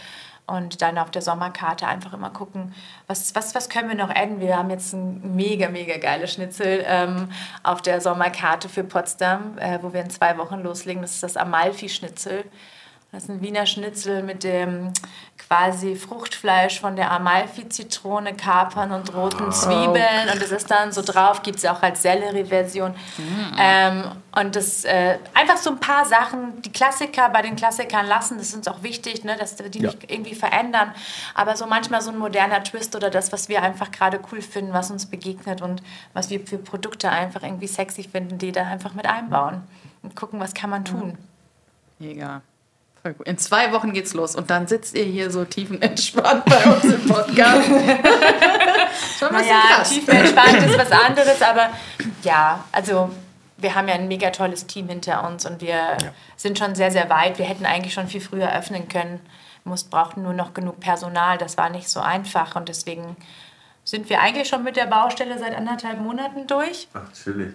Und 0.44 0.82
dann 0.82 0.98
auf 0.98 1.10
der 1.10 1.22
Sommerkarte 1.22 1.86
einfach 1.86 2.12
immer 2.12 2.30
gucken, 2.30 2.74
was, 3.06 3.34
was, 3.34 3.54
was 3.54 3.68
können 3.68 3.88
wir 3.88 3.96
noch 3.96 4.10
adden. 4.10 4.40
Wir 4.40 4.58
haben 4.58 4.70
jetzt 4.70 4.92
ein 4.92 5.36
mega, 5.36 5.68
mega 5.68 5.96
geiles 5.98 6.32
Schnitzel 6.32 6.84
ähm, 6.84 7.28
auf 7.62 7.80
der 7.80 8.00
Sommerkarte 8.00 8.68
für 8.68 8.82
Potsdam, 8.82 9.56
äh, 9.58 9.78
wo 9.80 9.92
wir 9.92 10.00
in 10.00 10.10
zwei 10.10 10.36
Wochen 10.38 10.60
loslegen. 10.62 11.00
Das 11.00 11.12
ist 11.12 11.22
das 11.22 11.36
Amalfi-Schnitzel. 11.36 12.44
Das 13.12 13.24
ist 13.24 13.28
ein 13.28 13.42
Wiener 13.42 13.66
Schnitzel 13.66 14.22
mit 14.22 14.42
dem 14.42 14.90
quasi 15.36 15.96
Fruchtfleisch 15.96 16.80
von 16.80 16.96
der 16.96 17.10
Amalfi-Zitrone, 17.10 18.32
Kapern 18.34 18.90
und 18.90 19.14
roten 19.14 19.52
Zwiebeln. 19.52 20.30
Und 20.32 20.40
das 20.40 20.50
ist 20.50 20.70
dann 20.70 20.92
so 20.92 21.02
drauf, 21.02 21.42
gibt 21.42 21.58
es 21.58 21.66
auch 21.66 21.82
als 21.82 22.00
Sellerie-Version. 22.00 22.94
Ähm, 23.58 24.04
und 24.34 24.56
das 24.56 24.86
äh, 24.86 25.18
einfach 25.34 25.58
so 25.58 25.68
ein 25.72 25.78
paar 25.78 26.06
Sachen, 26.06 26.62
die 26.62 26.72
Klassiker 26.72 27.28
bei 27.28 27.42
den 27.42 27.54
Klassikern 27.54 28.06
lassen, 28.06 28.38
das 28.38 28.48
ist 28.48 28.54
uns 28.54 28.66
auch 28.68 28.82
wichtig, 28.82 29.24
ne, 29.24 29.36
dass 29.36 29.58
wir 29.58 29.68
die 29.68 29.80
Ja. 29.82 29.90
nicht 29.90 30.10
irgendwie 30.10 30.34
verändern. 30.34 30.92
Aber 31.34 31.54
so 31.54 31.66
manchmal 31.66 32.00
so 32.00 32.10
ein 32.12 32.18
moderner 32.18 32.64
Twist 32.64 32.96
oder 32.96 33.10
das, 33.10 33.30
was 33.30 33.50
wir 33.50 33.62
einfach 33.62 33.90
gerade 33.90 34.20
cool 34.32 34.40
finden, 34.40 34.72
was 34.72 34.90
uns 34.90 35.04
begegnet 35.04 35.60
und 35.60 35.82
was 36.14 36.30
wir 36.30 36.40
für 36.46 36.56
Produkte 36.56 37.10
einfach 37.10 37.42
irgendwie 37.42 37.66
sexy 37.66 38.04
finden, 38.04 38.38
die 38.38 38.52
da 38.52 38.62
einfach 38.64 38.94
mit 38.94 39.04
einbauen. 39.04 39.60
Und 40.02 40.16
gucken, 40.16 40.40
was 40.40 40.54
kann 40.54 40.70
man 40.70 40.86
tun. 40.86 41.18
Mega. 41.98 42.40
Voll 43.02 43.14
gut. 43.14 43.26
In 43.26 43.36
zwei 43.38 43.72
Wochen 43.72 43.92
geht's 43.92 44.14
los 44.14 44.36
und 44.36 44.48
dann 44.50 44.66
sitzt 44.68 44.96
ihr 44.96 45.04
hier 45.04 45.30
so 45.30 45.44
tiefenentspannt 45.44 46.44
bei 46.44 46.64
uns 46.64 46.84
im 46.84 47.06
Podcast. 47.06 47.66
Schon 47.68 47.78
ein 47.78 49.36
bisschen 49.36 49.56
Naja, 49.56 49.60
krass. 49.76 49.90
tiefenentspannt 49.90 50.56
ist 50.62 50.78
was 50.78 50.92
anderes, 50.92 51.42
aber 51.42 51.70
ja, 52.22 52.64
also 52.70 53.10
wir 53.56 53.74
haben 53.74 53.88
ja 53.88 53.94
ein 53.94 54.08
mega 54.08 54.30
tolles 54.30 54.66
Team 54.66 54.88
hinter 54.88 55.26
uns 55.26 55.46
und 55.46 55.60
wir 55.60 55.96
sind 56.36 56.58
schon 56.58 56.74
sehr, 56.74 56.90
sehr 56.90 57.08
weit. 57.10 57.38
Wir 57.38 57.46
hätten 57.46 57.64
eigentlich 57.66 57.94
schon 57.94 58.08
viel 58.08 58.20
früher 58.20 58.52
öffnen 58.56 58.88
können, 58.88 59.20
Musst, 59.64 59.90
brauchten 59.90 60.22
nur 60.24 60.32
noch 60.32 60.54
genug 60.54 60.80
Personal. 60.80 61.38
Das 61.38 61.56
war 61.56 61.70
nicht 61.70 61.88
so 61.88 62.00
einfach 62.00 62.56
und 62.56 62.68
deswegen 62.68 63.16
sind 63.84 64.10
wir 64.10 64.20
eigentlich 64.20 64.48
schon 64.48 64.64
mit 64.64 64.76
der 64.76 64.86
Baustelle 64.86 65.38
seit 65.38 65.56
anderthalb 65.56 66.00
Monaten 66.00 66.46
durch 66.48 66.88
Ach, 66.94 67.02
natürlich. 67.02 67.52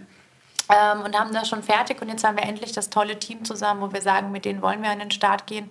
Ähm, 0.70 1.02
und 1.02 1.18
haben 1.18 1.34
das 1.34 1.48
schon 1.50 1.64
fertig. 1.64 2.02
Und 2.02 2.10
jetzt 2.10 2.24
haben 2.24 2.38
wir 2.38 2.44
endlich 2.44 2.72
das 2.72 2.90
tolle 2.90 3.20
Team 3.20 3.46
zusammen, 3.46 3.82
wo 3.82 3.94
wir 3.94 4.02
sagen, 4.02 4.32
mit 4.32 4.46
denen 4.46 4.62
wollen 4.62 4.82
wir 4.82 4.90
an 4.90 5.00
den 5.00 5.12
Start 5.12 5.48
gehen. 5.48 5.70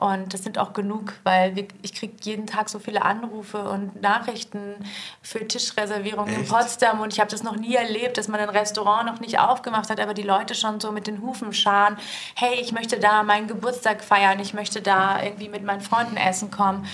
Und 0.00 0.32
das 0.32 0.42
sind 0.42 0.56
auch 0.56 0.72
genug, 0.72 1.12
weil 1.24 1.56
wir, 1.56 1.68
ich 1.82 1.92
kriege 1.92 2.14
jeden 2.22 2.46
Tag 2.46 2.70
so 2.70 2.78
viele 2.78 3.02
Anrufe 3.02 3.68
und 3.68 4.00
Nachrichten 4.00 4.76
für 5.20 5.46
Tischreservierungen 5.46 6.32
in 6.32 6.40
Echt? 6.40 6.50
Potsdam. 6.50 7.00
Und 7.00 7.12
ich 7.12 7.20
habe 7.20 7.30
das 7.30 7.42
noch 7.42 7.56
nie 7.56 7.74
erlebt, 7.74 8.16
dass 8.16 8.26
man 8.26 8.40
ein 8.40 8.48
Restaurant 8.48 9.04
noch 9.04 9.20
nicht 9.20 9.38
aufgemacht 9.38 9.90
hat, 9.90 10.00
aber 10.00 10.14
die 10.14 10.22
Leute 10.22 10.54
schon 10.54 10.80
so 10.80 10.90
mit 10.90 11.06
den 11.06 11.20
Hufen 11.20 11.52
scharen. 11.52 11.98
Hey, 12.34 12.60
ich 12.62 12.72
möchte 12.72 12.98
da 12.98 13.22
meinen 13.24 13.46
Geburtstag 13.46 14.02
feiern, 14.02 14.40
ich 14.40 14.54
möchte 14.54 14.80
da 14.80 15.22
irgendwie 15.22 15.50
mit 15.50 15.64
meinen 15.64 15.82
Freunden 15.82 16.16
essen 16.16 16.50
kommen. 16.50 16.86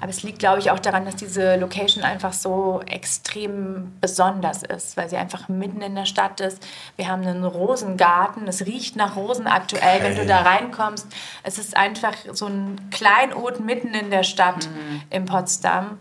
Aber 0.00 0.08
es 0.08 0.22
liegt, 0.22 0.38
glaube 0.38 0.60
ich, 0.60 0.70
auch 0.70 0.78
daran, 0.78 1.04
dass 1.04 1.16
diese 1.16 1.56
Location 1.56 2.04
einfach 2.04 2.32
so 2.32 2.82
extrem 2.86 3.92
besonders 4.00 4.62
ist, 4.62 4.96
weil 4.96 5.10
sie 5.10 5.16
einfach 5.16 5.48
mitten 5.48 5.82
in 5.82 5.94
der 5.94 6.06
Stadt 6.06 6.40
ist. 6.40 6.66
Wir 6.96 7.08
haben 7.08 7.26
einen 7.26 7.44
Rosengarten, 7.44 8.48
es 8.48 8.64
riecht 8.64 8.96
nach 8.96 9.16
Rosen 9.16 9.46
aktuell, 9.46 10.02
wenn 10.02 10.16
du 10.16 10.24
da 10.24 10.38
reinkommst. 10.40 11.06
Es 11.42 11.58
ist 11.58 11.76
einfach 11.76 12.14
so 12.32 12.46
ein 12.46 12.90
Kleinod 12.90 13.60
mitten 13.60 13.94
in 13.94 14.10
der 14.10 14.22
Stadt 14.22 14.68
in 15.10 15.26
Potsdam. 15.26 15.98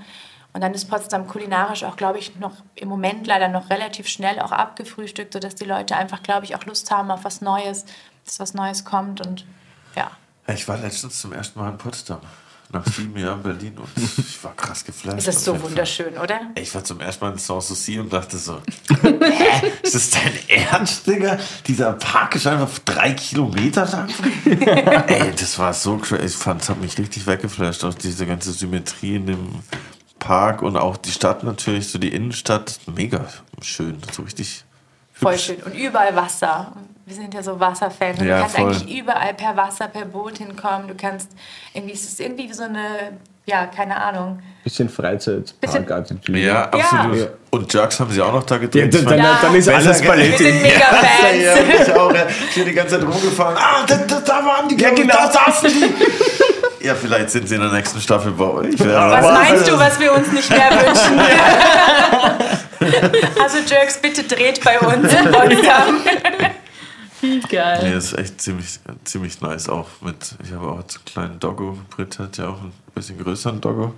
Und 0.53 0.61
dann 0.61 0.73
ist 0.73 0.89
Potsdam 0.89 1.27
kulinarisch 1.27 1.83
auch, 1.83 1.95
glaube 1.95 2.17
ich, 2.19 2.37
noch 2.37 2.53
im 2.75 2.89
Moment 2.89 3.27
leider 3.27 3.49
noch 3.49 3.69
relativ 3.69 4.07
schnell 4.07 4.39
auch 4.39 4.51
abgefrühstückt, 4.51 5.33
sodass 5.33 5.55
die 5.55 5.65
Leute 5.65 5.95
einfach, 5.95 6.23
glaube 6.23 6.45
ich, 6.45 6.55
auch 6.55 6.65
Lust 6.65 6.89
haben 6.89 7.11
auf 7.11 7.23
was 7.23 7.41
Neues, 7.41 7.85
dass 8.25 8.39
was 8.39 8.53
Neues 8.53 8.83
kommt 8.83 9.25
und 9.25 9.45
ja. 9.95 10.09
Ich 10.47 10.67
war 10.67 10.77
letztens 10.77 11.21
zum 11.21 11.33
ersten 11.33 11.59
Mal 11.59 11.69
in 11.69 11.77
Potsdam. 11.77 12.21
Nach 12.71 12.85
sieben 12.85 13.17
Jahren 13.17 13.41
Berlin 13.41 13.75
und 13.77 13.89
ich 13.97 14.43
war 14.43 14.55
krass 14.55 14.85
geflasht. 14.85 15.27
Ist 15.27 15.27
auf 15.29 15.43
so 15.43 15.53
jeden 15.53 15.85
Fall. 15.85 16.23
oder? 16.23 16.39
Ich 16.53 16.73
war 16.75 16.83
zum 16.83 16.99
ersten 16.99 17.25
Mal 17.25 17.31
in 17.31 17.39
Sanssouci 17.39 17.99
und 17.99 18.13
dachte 18.13 18.37
so, 18.37 18.61
hä, 19.01 19.71
ist 19.81 19.95
das 19.95 20.11
dein 20.11 20.37
Ernst, 20.47 21.07
Digga? 21.07 21.39
Dieser 21.65 21.93
Park 21.93 22.35
ist 22.35 22.45
einfach 22.45 22.77
drei 22.85 23.13
Kilometer 23.13 23.87
lang. 23.87 24.09
Ey, 24.45 25.31
das 25.31 25.57
war 25.57 25.73
so 25.73 25.97
crazy. 25.97 26.25
Ich 26.25 26.35
fand, 26.35 26.61
es 26.61 26.69
hat 26.69 26.79
mich 26.79 26.95
richtig 26.99 27.25
weggeflasht. 27.25 27.83
Auch 27.83 27.95
diese 27.95 28.27
ganze 28.27 28.51
Symmetrie 28.51 29.15
in 29.15 29.25
dem 29.25 29.49
Park 30.19 30.61
und 30.61 30.77
auch 30.77 30.97
die 30.97 31.11
Stadt 31.11 31.43
natürlich, 31.43 31.87
so 31.87 31.97
die 31.97 32.13
Innenstadt. 32.13 32.79
Mega 32.85 33.25
schön. 33.63 33.97
So 34.11 34.21
richtig 34.21 34.63
Voll 35.13 35.37
schön. 35.37 35.61
Und 35.63 35.73
überall 35.73 36.15
Wasser. 36.15 36.73
Wir 37.09 37.15
sind 37.15 37.33
ja 37.33 37.41
so 37.41 37.59
Wasserfans. 37.59 38.19
Ja, 38.19 38.25
du 38.35 38.41
kannst 38.41 38.55
voll. 38.55 38.65
eigentlich 38.67 38.99
überall 38.99 39.33
per 39.33 39.57
Wasser, 39.57 39.87
per 39.87 40.05
Boot 40.05 40.37
hinkommen. 40.37 40.87
Du 40.87 40.93
kannst 40.93 41.31
irgendwie, 41.73 41.93
es 41.95 42.03
ist 42.03 42.19
irgendwie 42.19 42.53
so 42.53 42.65
eine, 42.65 43.17
ja, 43.47 43.65
keine 43.65 43.99
Ahnung. 43.99 44.39
Bisschen 44.63 44.89
Freizeitparkattitüde. 44.89 46.37
Ja, 46.37 46.65
absolut. 46.69 47.17
Ja. 47.17 47.25
Und 47.49 47.73
Jerks 47.73 47.99
haben 47.99 48.11
sie 48.11 48.21
auch 48.21 48.31
noch 48.31 48.43
da 48.43 48.53
Ja, 48.55 48.61
gedreht. 48.61 48.93
dann, 48.93 49.01
Ich 49.01 49.07
dann, 49.07 49.17
Ja. 49.17 49.39
dann 49.41 49.55
ist 49.55 49.69
alles 49.69 50.03
Balletti. 50.03 50.43
Wir 50.43 50.51
sind 50.51 50.61
mega 50.61 50.85
Fans. 50.85 51.43
Ja, 51.43 51.55
ich 51.81 51.93
auch. 51.95 52.13
Ja. 52.13 52.27
Ich 52.47 52.53
bin 52.55 52.65
die 52.65 52.73
ganze 52.73 52.99
Zeit 52.99 53.07
rumgefahren. 53.09 53.57
Ah, 53.57 53.83
da, 53.87 53.95
da, 53.95 54.19
da 54.19 54.45
waren 54.45 54.69
die. 54.69 54.77
Ja, 54.79 54.91
genau. 54.91 55.15
Da 55.15 55.31
saßen 55.31 55.71
die. 55.71 55.85
Ja, 56.81 56.95
vielleicht 56.95 57.29
sind 57.31 57.49
sie 57.49 57.55
in 57.55 57.61
der 57.61 57.73
nächsten 57.73 57.99
Staffel 57.99 58.31
bei 58.31 58.45
euch. 58.45 58.79
Was 58.79 59.25
meinst 59.33 59.67
du, 59.67 59.77
was 59.77 59.99
wir 59.99 60.13
uns 60.13 60.31
nicht 60.31 60.49
mehr 60.49 60.69
wünschen? 60.71 61.19
also 63.43 63.57
Jerks, 63.67 63.97
bitte 63.97 64.23
dreht 64.23 64.63
bei 64.63 64.79
uns 64.79 65.11
in 65.11 65.25
Potsdam. 65.29 65.99
Nee, 67.21 67.39
Geil. 67.49 67.91
das 67.93 68.05
ist 68.05 68.17
echt 68.17 68.41
ziemlich, 68.41 68.79
ziemlich 69.03 69.41
nice 69.41 69.67
auch 69.69 69.87
mit. 70.01 70.35
Ich 70.43 70.51
habe 70.53 70.67
auch 70.67 70.77
einen 70.77 71.05
kleinen 71.05 71.39
Doggo. 71.39 71.77
Brit 71.89 72.17
hat 72.19 72.37
ja 72.37 72.49
auch 72.49 72.61
ein 72.61 72.71
bisschen 72.95 73.17
größeren 73.17 73.59
Doggo. 73.59 73.93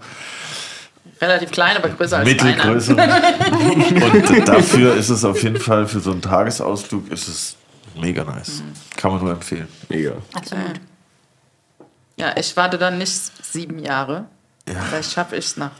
Relativ 1.20 1.52
klein, 1.52 1.78
aber 1.78 1.90
größer 1.90 2.18
als 2.18 2.28
Mittelgröße. 2.28 2.92
Und 2.96 4.48
dafür 4.48 4.96
ist 4.96 5.10
es 5.10 5.24
auf 5.24 5.42
jeden 5.44 5.60
Fall 5.60 5.88
für 5.88 6.00
so 6.00 6.12
einen 6.12 6.22
Tagesausflug 6.22 7.12
ist 7.12 7.28
es 7.28 7.56
mega 7.96 8.24
nice. 8.24 8.64
Kann 8.98 9.12
man 9.12 9.22
nur 9.22 9.32
empfehlen. 9.32 9.68
Mega. 9.90 10.14
Absolut. 10.34 10.80
Ja, 12.18 12.36
ich 12.38 12.56
warte 12.58 12.78
dann 12.78 12.98
nicht 12.98 13.12
sieben 13.12 13.80
Jahre. 13.80 14.26
Ja. 14.68 14.82
Vielleicht 14.82 15.12
schaffe 15.12 15.36
ich 15.36 15.46
es 15.46 15.58
nach. 15.58 15.72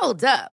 Hold 0.00 0.24
up. 0.24 0.53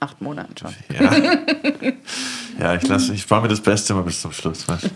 Acht 0.00 0.20
Monaten 0.20 0.54
schon. 0.56 0.74
Ja, 0.96 1.12
ja 2.58 2.74
ich, 2.74 2.86
lasse, 2.86 3.12
ich 3.14 3.22
spare 3.22 3.42
mir 3.42 3.48
das 3.48 3.60
Beste 3.60 3.92
immer 3.92 4.02
bis 4.02 4.20
zum 4.20 4.32
Schluss. 4.32 4.68
Weißt? 4.68 4.90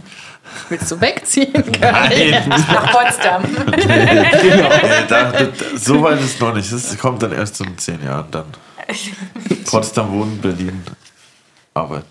Willst 0.69 0.91
du 0.91 1.01
wegziehen? 1.01 1.53
Nein. 1.81 2.49
Nach 2.49 2.91
Potsdam. 2.93 3.43
Nee, 3.87 5.07
da, 5.09 5.33
da, 5.33 5.49
so 5.77 6.03
weit 6.03 6.21
ist 6.21 6.35
es 6.35 6.41
noch 6.41 6.55
nicht. 6.55 6.71
Das 6.73 6.97
kommt 6.99 7.23
dann 7.23 7.33
erst 7.33 7.61
in 7.61 7.77
zehn 7.79 8.03
Jahren 8.05 8.31
dann. 8.31 8.47
Potsdam 9.65 10.13
wohnen, 10.13 10.41
Berlin 10.41 10.83
arbeiten. 11.75 12.07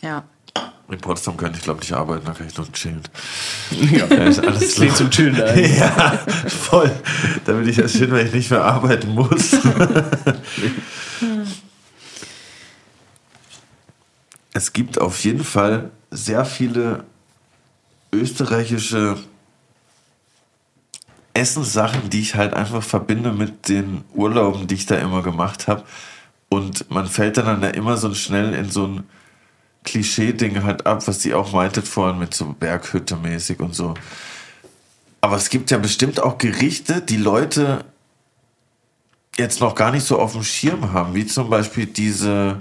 Ja. 0.00 0.24
In 0.90 0.98
Potsdam 0.98 1.36
könnte 1.36 1.58
ich 1.58 1.64
glaube 1.64 1.80
nicht 1.80 1.92
arbeiten, 1.92 2.24
da 2.24 2.32
kann 2.32 2.46
ich 2.46 2.56
nur 2.56 2.72
chillen. 2.72 3.02
Ja. 3.70 4.06
Da 4.08 4.24
ist 4.24 4.40
alles 4.40 4.74
klingt 4.74 4.96
zum 4.96 5.10
Chillen 5.10 5.38
ein. 5.40 5.74
Ja, 5.76 6.18
voll. 6.46 6.90
Da 7.44 7.58
will 7.58 7.68
ich 7.68 7.78
erst 7.78 7.96
hin, 7.96 8.10
wenn 8.10 8.26
ich 8.26 8.32
nicht 8.32 8.50
mehr 8.50 8.64
arbeiten 8.64 9.14
muss. 9.14 9.52
es 14.54 14.72
gibt 14.72 14.98
auf 14.98 15.22
jeden 15.24 15.44
Fall 15.44 15.90
sehr 16.10 16.46
viele 16.46 17.04
österreichische 18.10 19.18
Essenssachen, 21.34 22.08
die 22.08 22.20
ich 22.20 22.34
halt 22.34 22.54
einfach 22.54 22.82
verbinde 22.82 23.32
mit 23.32 23.68
den 23.68 24.04
Urlauben, 24.14 24.66
die 24.66 24.76
ich 24.76 24.86
da 24.86 24.96
immer 24.96 25.22
gemacht 25.22 25.68
habe. 25.68 25.84
Und 26.48 26.90
man 26.90 27.06
fällt 27.06 27.36
dann, 27.36 27.60
dann 27.60 27.74
immer 27.74 27.98
so 27.98 28.14
schnell 28.14 28.54
in 28.54 28.70
so 28.70 28.86
ein 28.86 29.04
Klischee-Ding 29.88 30.62
halt 30.62 30.86
ab, 30.86 31.06
was 31.06 31.18
die 31.18 31.34
auch 31.34 31.52
meintet 31.52 31.88
vorhin 31.88 32.18
mit 32.18 32.34
so 32.34 32.54
Berghütte 32.58 33.16
mäßig 33.16 33.60
und 33.60 33.74
so. 33.74 33.94
Aber 35.20 35.36
es 35.36 35.48
gibt 35.48 35.70
ja 35.70 35.78
bestimmt 35.78 36.22
auch 36.22 36.38
Gerichte, 36.38 37.00
die 37.00 37.16
Leute 37.16 37.84
jetzt 39.36 39.60
noch 39.60 39.74
gar 39.74 39.90
nicht 39.90 40.06
so 40.06 40.18
auf 40.18 40.32
dem 40.32 40.42
Schirm 40.42 40.92
haben, 40.92 41.14
wie 41.14 41.26
zum 41.26 41.48
Beispiel 41.50 41.86
diese 41.86 42.60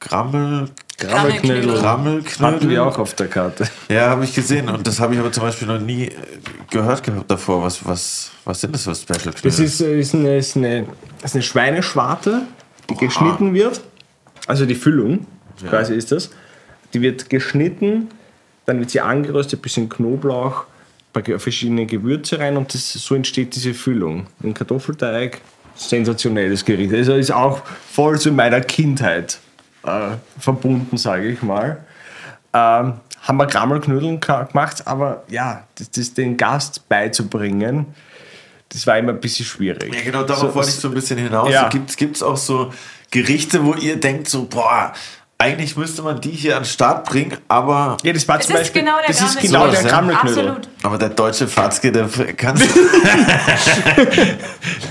Grammel, 0.00 0.70
Grammelknödel. 0.98 1.78
Grammelknödel. 1.78 2.46
Hatten 2.46 2.68
wir 2.68 2.84
auch 2.84 2.98
auf 2.98 3.14
der 3.14 3.28
Karte. 3.28 3.68
Ja, 3.88 4.10
habe 4.10 4.24
ich 4.24 4.34
gesehen 4.34 4.68
und 4.68 4.86
das 4.86 5.00
habe 5.00 5.14
ich 5.14 5.20
aber 5.20 5.32
zum 5.32 5.44
Beispiel 5.44 5.68
noch 5.68 5.80
nie 5.80 6.06
äh, 6.06 6.14
gehört 6.70 7.02
gehabt 7.02 7.30
davor. 7.30 7.62
Was, 7.62 7.84
was, 7.86 8.30
was 8.44 8.60
sind 8.60 8.74
das 8.74 8.84
für 8.84 8.94
Special 8.94 9.32
Das 9.32 9.40
Knödel? 9.40 9.64
ist, 9.64 9.80
äh, 9.80 9.98
ist, 10.00 10.14
eine, 10.14 10.36
ist, 10.36 10.56
eine, 10.56 10.86
das 11.20 11.30
ist 11.30 11.34
eine 11.36 11.42
Schweineschwarte, 11.42 12.42
die 12.90 12.96
geschnitten 12.96 13.54
wird. 13.54 13.80
Also 14.46 14.66
die 14.66 14.74
Füllung, 14.74 15.26
quasi 15.68 15.94
ist 15.94 16.10
das. 16.10 16.30
Die 16.94 17.00
wird 17.00 17.30
geschnitten, 17.30 18.08
dann 18.66 18.78
wird 18.78 18.90
sie 18.90 19.00
angeröstet, 19.00 19.62
bisschen 19.62 19.88
Knoblauch, 19.88 20.64
ein 21.14 21.24
paar 21.24 21.38
verschiedene 21.38 21.86
Gewürze 21.86 22.38
rein 22.38 22.56
und 22.56 22.72
das, 22.74 22.92
so 22.92 23.14
entsteht 23.14 23.54
diese 23.54 23.74
Füllung. 23.74 24.26
Ein 24.42 24.54
Kartoffelteig, 24.54 25.40
sensationelles 25.74 26.64
Gericht. 26.64 26.92
Also 26.92 27.14
ist 27.14 27.32
auch 27.32 27.62
voll 27.90 28.18
zu 28.18 28.32
meiner 28.32 28.60
Kindheit 28.60 29.38
äh, 29.84 30.16
verbunden, 30.38 30.96
sage 30.96 31.28
ich 31.28 31.42
mal. 31.42 31.84
Ähm, 32.54 32.94
haben 33.22 33.36
wir 33.36 33.46
Grammelknödeln 33.46 34.20
gemacht, 34.20 34.86
aber 34.86 35.24
ja, 35.28 35.64
das, 35.76 35.90
das 35.90 36.14
den 36.14 36.36
Gast 36.36 36.88
beizubringen, 36.88 37.86
das 38.68 38.86
war 38.86 38.98
immer 38.98 39.12
ein 39.12 39.20
bisschen 39.20 39.44
schwierig. 39.44 39.94
Ja, 39.94 40.00
genau, 40.02 40.22
darauf 40.24 40.50
So, 40.50 40.54
wollte 40.54 40.70
ich 40.70 40.76
so 40.76 40.88
ein 40.88 40.94
bisschen 40.94 41.18
hinaus. 41.18 41.50
Ja. 41.50 41.68
Gibt 41.68 42.16
es 42.16 42.22
auch 42.22 42.36
so 42.36 42.72
Gerichte, 43.10 43.64
wo 43.64 43.74
ihr 43.74 43.96
denkt, 43.96 44.28
so, 44.28 44.46
boah, 44.46 44.92
eigentlich 45.42 45.76
müsste 45.76 46.02
man 46.02 46.20
die 46.20 46.30
hier 46.30 46.56
an 46.56 46.62
den 46.62 46.68
Start 46.68 47.04
bringen, 47.08 47.36
aber, 47.48 47.96
Ja, 48.04 48.12
das 48.12 48.28
war 48.28 48.38
Es 48.38 48.46
zum 48.46 48.54
ist 48.54 48.60
Beispiel, 48.62 48.82
genau 48.82 48.98
der 48.98 49.06
das 49.08 49.20
ist 49.20 49.40
genau 49.40 49.66
der. 49.68 49.92
Absolut. 50.20 50.68
aber 50.84 50.98
der 50.98 51.08
deutsche 51.08 51.48
Fatzke, 51.48 51.90
der 51.90 52.08
kann 52.36 52.56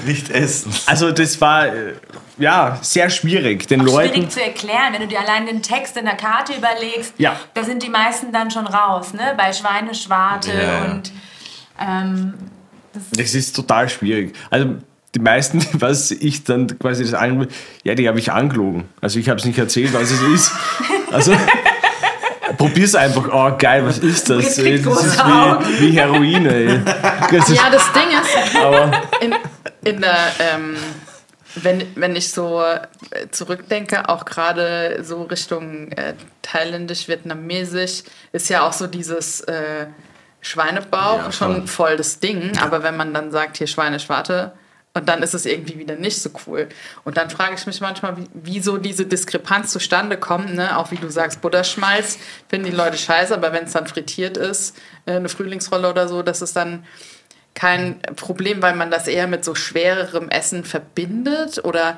nicht 0.06 0.30
essen. 0.30 0.74
Also 0.86 1.12
das 1.12 1.40
war 1.42 1.68
äh, 1.68 1.94
ja 2.38 2.78
sehr 2.82 3.10
schwierig, 3.10 3.68
den 3.68 3.82
Auch 3.82 3.86
Leuten. 3.86 4.14
schwierig 4.14 4.30
zu 4.32 4.42
erklären, 4.44 4.94
wenn 4.94 5.02
du 5.02 5.08
dir 5.08 5.20
allein 5.22 5.46
den 5.46 5.62
Text 5.62 5.98
in 5.98 6.06
der 6.06 6.16
Karte 6.16 6.54
überlegst, 6.54 7.14
Ja. 7.18 7.36
da 7.54 7.64
sind 7.64 7.84
die 7.84 7.90
meisten 7.90 8.32
dann 8.32 8.52
schon 8.52 8.68
raus, 8.68 9.14
ne? 9.14 9.34
Bei 9.38 9.54
Schweineschwarte 9.54 10.52
Ja, 10.52 10.62
ja. 10.62 10.86
und 10.92 11.12
ähm, 11.80 12.34
Das 13.16 13.34
ist 13.34 13.56
total 13.56 13.90
schwierig. 13.90 14.36
Also 14.50 14.76
die 15.16 15.20
meisten, 15.20 15.66
was 15.74 16.12
ich 16.12 16.44
dann 16.44 16.80
quasi 16.80 17.04
das 17.04 17.14
an, 17.14 17.48
ja, 17.84 17.96
die 17.96 18.08
habe 18.08 18.20
ich 18.20 18.32
angelogen. 18.32 18.86
Also 19.02 19.20
ich 19.20 19.30
habe 19.30 19.40
es 19.40 19.46
nicht 19.46 19.58
erzählt, 19.58 19.94
was 19.94 20.12
es 20.12 20.22
ist. 20.22 20.52
Also 21.12 21.36
probier's 22.58 22.96
einfach. 22.96 23.30
Oh 23.32 23.56
geil, 23.58 23.86
was 23.86 24.00
ist 24.00 24.30
das? 24.30 24.46
Das 24.46 24.58
ist 24.58 24.66
wie, 24.66 24.86
wie 24.86 25.92
Heroin. 25.92 26.46
Ey. 26.46 26.80
Das 27.32 27.50
Ja, 27.50 27.70
das 27.70 27.92
Ding 27.94 28.10
ist, 28.22 28.56
aber 28.56 28.92
in, 29.22 29.36
in 29.84 30.02
der, 30.02 30.18
ähm, 30.40 30.76
wenn, 31.56 31.84
wenn 31.96 32.16
ich 32.16 32.32
so 32.32 32.62
äh, 32.62 33.30
zurückdenke, 33.32 34.08
auch 34.10 34.26
gerade 34.26 35.04
so 35.04 35.24
Richtung 35.24 35.92
äh, 35.92 36.14
thailändisch, 36.42 37.08
vietnamesisch, 37.08 38.04
ist 38.32 38.50
ja 38.50 38.66
auch 38.66 38.74
so 38.74 38.88
dieses 38.88 39.42
äh, 39.42 39.88
Schweinebauch 40.40 41.26
Ja, 41.26 41.32
schon 41.32 41.68
voll 41.68 41.98
das 41.98 42.20
Ding. 42.20 42.58
Aber 42.62 42.84
wenn 42.84 42.96
man 42.96 43.14
dann 43.14 43.32
sagt, 43.32 43.58
hier 43.58 43.68
Schweineschwarte, 43.68 44.54
und 44.94 45.08
dann 45.08 45.24
ist 45.24 45.34
es 45.34 45.46
irgendwie 45.46 45.80
wieder 45.80 45.96
nicht 45.96 46.22
so 46.22 46.30
cool. 46.46 46.68
Und 47.06 47.16
dann 47.16 47.30
frage 47.30 47.56
ich 47.56 47.66
mich 47.66 47.80
manchmal, 47.80 48.18
wie, 48.18 48.28
wieso 48.34 48.78
diese 48.78 49.06
Diskrepanz 49.06 49.72
zustande 49.72 50.18
kommt. 50.18 50.54
Ne? 50.54 50.78
Auch 50.78 50.92
wie 50.92 50.98
du 50.98 51.10
sagst, 51.10 51.42
Butterschmalz 51.42 52.18
finden 52.50 52.70
die 52.70 52.76
Leute 52.76 52.98
scheiße, 52.98 53.34
aber 53.34 53.54
wenn 53.54 53.64
es 53.64 53.72
dann 53.72 53.88
frittiert 53.88 54.36
ist, 54.36 54.78
äh, 55.06 55.14
eine 55.14 55.30
Frühlingsrolle 55.30 55.90
oder 55.90 56.10
so, 56.10 56.24
das 56.24 56.42
ist 56.42 56.58
dann 56.58 56.86
kein 57.54 58.02
Problem, 58.16 58.62
weil 58.62 58.76
man 58.76 58.92
das 58.92 59.08
eher 59.08 59.28
mit 59.28 59.46
so 59.46 59.56
schwererem 59.56 60.30
Essen 60.30 60.64
verbindet 60.64 61.64
oder 61.64 61.98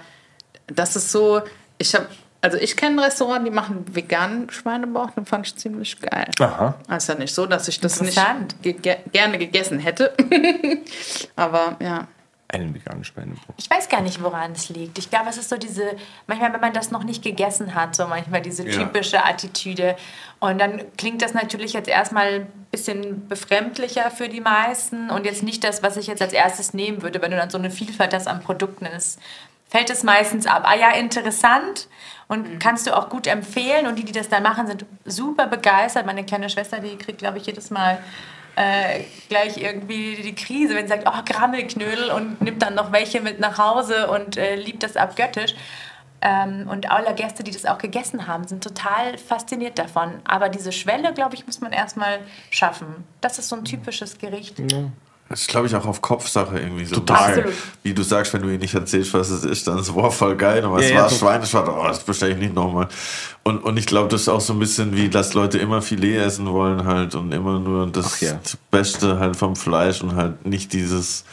das 0.67 0.95
ist 0.95 1.11
so, 1.11 1.41
ich 1.77 1.93
habe, 1.95 2.07
also 2.41 2.57
ich 2.57 2.75
kenne 2.75 2.97
ein 2.97 3.05
Restaurant, 3.05 3.45
die 3.45 3.51
machen 3.51 3.85
veganen 3.95 4.49
Schweinebauch, 4.49 5.11
den 5.11 5.25
fand 5.25 5.47
ich 5.47 5.55
ziemlich 5.55 5.99
geil. 5.99 6.29
aha. 6.39 6.75
Also 6.87 7.13
ja 7.13 7.19
nicht 7.19 7.33
so, 7.33 7.45
dass 7.45 7.67
ich 7.67 7.79
das 7.79 8.01
nicht 8.01 8.19
ge 8.61 8.75
gerne 9.11 9.37
gegessen 9.37 9.79
hätte, 9.79 10.13
aber 11.35 11.77
ja. 11.81 12.07
Einen 12.53 12.73
veganen 12.75 13.03
Schweinebauch. 13.03 13.53
ich 13.57 13.69
weiß 13.69 13.89
gar 13.89 14.01
nicht, 14.01 14.21
woran 14.23 14.51
es 14.53 14.69
liegt. 14.69 14.97
Ich 14.99 15.09
glaube, 15.09 15.29
es 15.29 15.37
ist 15.37 15.49
so 15.49 15.57
diese, 15.57 15.95
manchmal, 16.27 16.53
wenn 16.53 16.61
man 16.61 16.73
das 16.73 16.91
noch 16.91 17.03
nicht 17.03 17.23
gegessen 17.23 17.73
hat, 17.75 17.95
so 17.95 18.07
manchmal 18.07 18.41
diese 18.41 18.67
Ja. 18.67 18.77
typische 18.79 19.25
Attitüde. 19.25 19.95
Und 20.39 20.59
dann 20.59 20.81
klingt 20.97 21.21
das 21.21 21.33
natürlich 21.33 21.73
jetzt 21.73 21.89
erstmal 21.89 22.27
ein 22.41 22.47
bisschen 22.71 23.27
befremdlicher 23.27 24.11
für 24.11 24.29
die 24.29 24.41
meisten 24.41 25.09
und 25.09 25.25
jetzt 25.25 25.43
nicht 25.43 25.63
das, 25.63 25.83
was 25.83 25.97
ich 25.97 26.07
jetzt 26.07 26.21
als 26.21 26.33
erstes 26.33 26.73
nehmen 26.73 27.01
würde, 27.01 27.21
wenn 27.21 27.31
du 27.31 27.37
dann 27.37 27.49
so 27.49 27.57
eine 27.57 27.71
Vielfalt 27.71 28.13
hast 28.13 28.27
an 28.27 28.41
Produkten. 28.41 28.85
Das 28.85 29.17
fällt 29.69 29.89
es 29.89 30.03
meistens 30.03 30.45
ab. 30.45 30.63
Ah 30.65 30.75
ja, 30.75 30.91
interessant 30.91 31.87
und 32.27 32.59
kannst 32.59 32.85
du 32.87 32.95
auch 32.95 33.09
gut 33.09 33.25
empfehlen. 33.27 33.87
Und 33.87 33.95
die, 33.97 34.05
die 34.05 34.11
das 34.11 34.29
dann 34.29 34.43
machen, 34.43 34.67
sind 34.67 34.85
super 35.05 35.47
begeistert. 35.47 36.05
Meine 36.05 36.23
kleine 36.23 36.49
Schwester, 36.49 36.79
die 36.79 36.95
kriegt, 36.97 37.17
glaube 37.17 37.37
ich, 37.39 37.45
jedes 37.47 37.71
Mal 37.71 37.97
äh, 38.55 39.01
gleich 39.29 39.57
irgendwie 39.57 40.15
die 40.15 40.35
Krise, 40.35 40.75
wenn 40.75 40.87
sie 40.87 40.93
sagt, 40.93 41.07
oh, 41.07 41.23
Grammelknödel 41.25 42.11
und 42.11 42.41
nimmt 42.41 42.61
dann 42.61 42.75
noch 42.75 42.91
welche 42.91 43.21
mit 43.21 43.39
nach 43.39 43.57
Hause 43.57 44.09
und 44.09 44.37
äh, 44.37 44.55
liebt 44.55 44.83
das 44.83 44.95
abgöttisch. 44.95 45.55
Ähm, 46.21 46.69
und 46.69 46.89
alle 46.89 47.13
Gäste, 47.15 47.43
die 47.43 47.51
das 47.51 47.65
auch 47.65 47.77
gegessen 47.77 48.27
haben, 48.27 48.47
sind 48.47 48.63
total 48.63 49.17
fasziniert 49.17 49.77
davon. 49.77 50.21
Aber 50.23 50.49
diese 50.49 50.71
Schwelle, 50.71 51.13
glaube 51.13 51.35
ich, 51.35 51.45
muss 51.45 51.59
man 51.59 51.73
erstmal 51.73 52.19
schaffen. 52.49 53.03
Das 53.19 53.39
ist 53.39 53.49
so 53.49 53.57
ein 53.57 53.65
typisches 53.65 54.17
Gericht. 54.19 54.57
Das 55.29 55.41
ist, 55.41 55.47
glaube 55.47 55.65
ich, 55.67 55.75
auch 55.75 55.85
auf 55.85 56.01
Kopfsache 56.01 56.59
irgendwie 56.59 56.85
so. 56.85 56.95
Total. 56.95 57.41
bisschen. 57.41 57.57
Wie 57.81 57.93
du 57.93 58.03
sagst, 58.03 58.33
wenn 58.33 58.41
du 58.43 58.49
ihnen 58.49 58.59
nicht 58.59 58.75
erzählst, 58.75 59.13
was 59.13 59.29
es 59.29 59.43
ist, 59.43 59.67
dann 59.67 59.79
ist 59.79 59.87
es 59.87 59.93
boah, 59.93 60.11
voll 60.11 60.35
geil. 60.35 60.63
Aber 60.63 60.77
es 60.77 60.89
Ja, 60.89 60.95
ja, 60.95 61.01
war 61.01 61.09
total. 61.09 61.19
Schweineschwart, 61.19 61.69
oh, 61.69 61.83
das 61.87 62.03
bestelle 62.03 62.33
ich 62.33 62.39
nicht 62.39 62.53
nochmal. 62.53 62.87
Und, 63.43 63.63
und 63.63 63.77
ich 63.77 63.87
glaube, 63.87 64.09
das 64.09 64.21
ist 64.21 64.29
auch 64.29 64.41
so 64.41 64.53
ein 64.53 64.59
bisschen 64.59 64.95
wie, 64.95 65.09
dass 65.09 65.33
Leute 65.33 65.57
immer 65.57 65.81
Filet 65.81 66.17
essen 66.17 66.47
wollen 66.47 66.85
halt 66.85 67.15
und 67.15 67.31
immer 67.33 67.59
nur 67.59 67.87
das 67.87 68.21
ja. 68.21 68.39
Beste 68.69 69.19
halt 69.19 69.35
vom 69.35 69.55
Fleisch 69.55 70.01
und 70.01 70.15
halt 70.15 70.45
nicht 70.45 70.71
dieses 70.73 71.25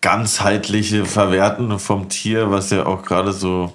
ganzheitliche 0.00 1.04
Verwerten 1.04 1.78
vom 1.78 2.08
Tier, 2.08 2.50
was 2.50 2.70
ja 2.70 2.86
auch 2.86 3.02
gerade 3.02 3.32
so 3.32 3.72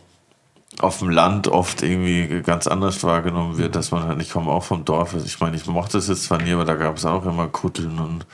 auf 0.79 0.99
dem 0.99 1.09
Land 1.09 1.47
oft 1.47 1.83
irgendwie 1.83 2.41
ganz 2.41 2.67
anders 2.67 3.03
wahrgenommen 3.03 3.57
wird, 3.57 3.75
dass 3.75 3.91
man 3.91 4.03
halt, 4.03 4.21
ich 4.21 4.31
komme 4.31 4.51
auch 4.51 4.63
vom 4.63 4.83
Dorf, 4.83 5.15
ich 5.25 5.39
meine, 5.39 5.55
ich 5.55 5.65
mochte 5.67 5.99
es 5.99 6.07
jetzt 6.07 6.25
zwar 6.25 6.41
nie, 6.41 6.51
aber 6.51 6.65
da 6.65 6.75
gab 6.75 6.97
es 6.97 7.05
auch 7.05 7.25
immer 7.25 7.47
Kutteln 7.47 7.99
und 7.99 8.25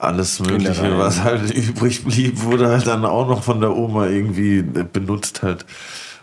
alles 0.00 0.40
Mögliche, 0.40 0.98
was 0.98 1.22
halt 1.22 1.50
übrig 1.54 2.04
blieb, 2.04 2.42
wurde 2.42 2.68
halt 2.68 2.86
dann 2.86 3.04
auch 3.04 3.28
noch 3.28 3.42
von 3.42 3.60
der 3.60 3.76
Oma 3.76 4.06
irgendwie 4.06 4.62
benutzt 4.62 5.42
halt. 5.42 5.66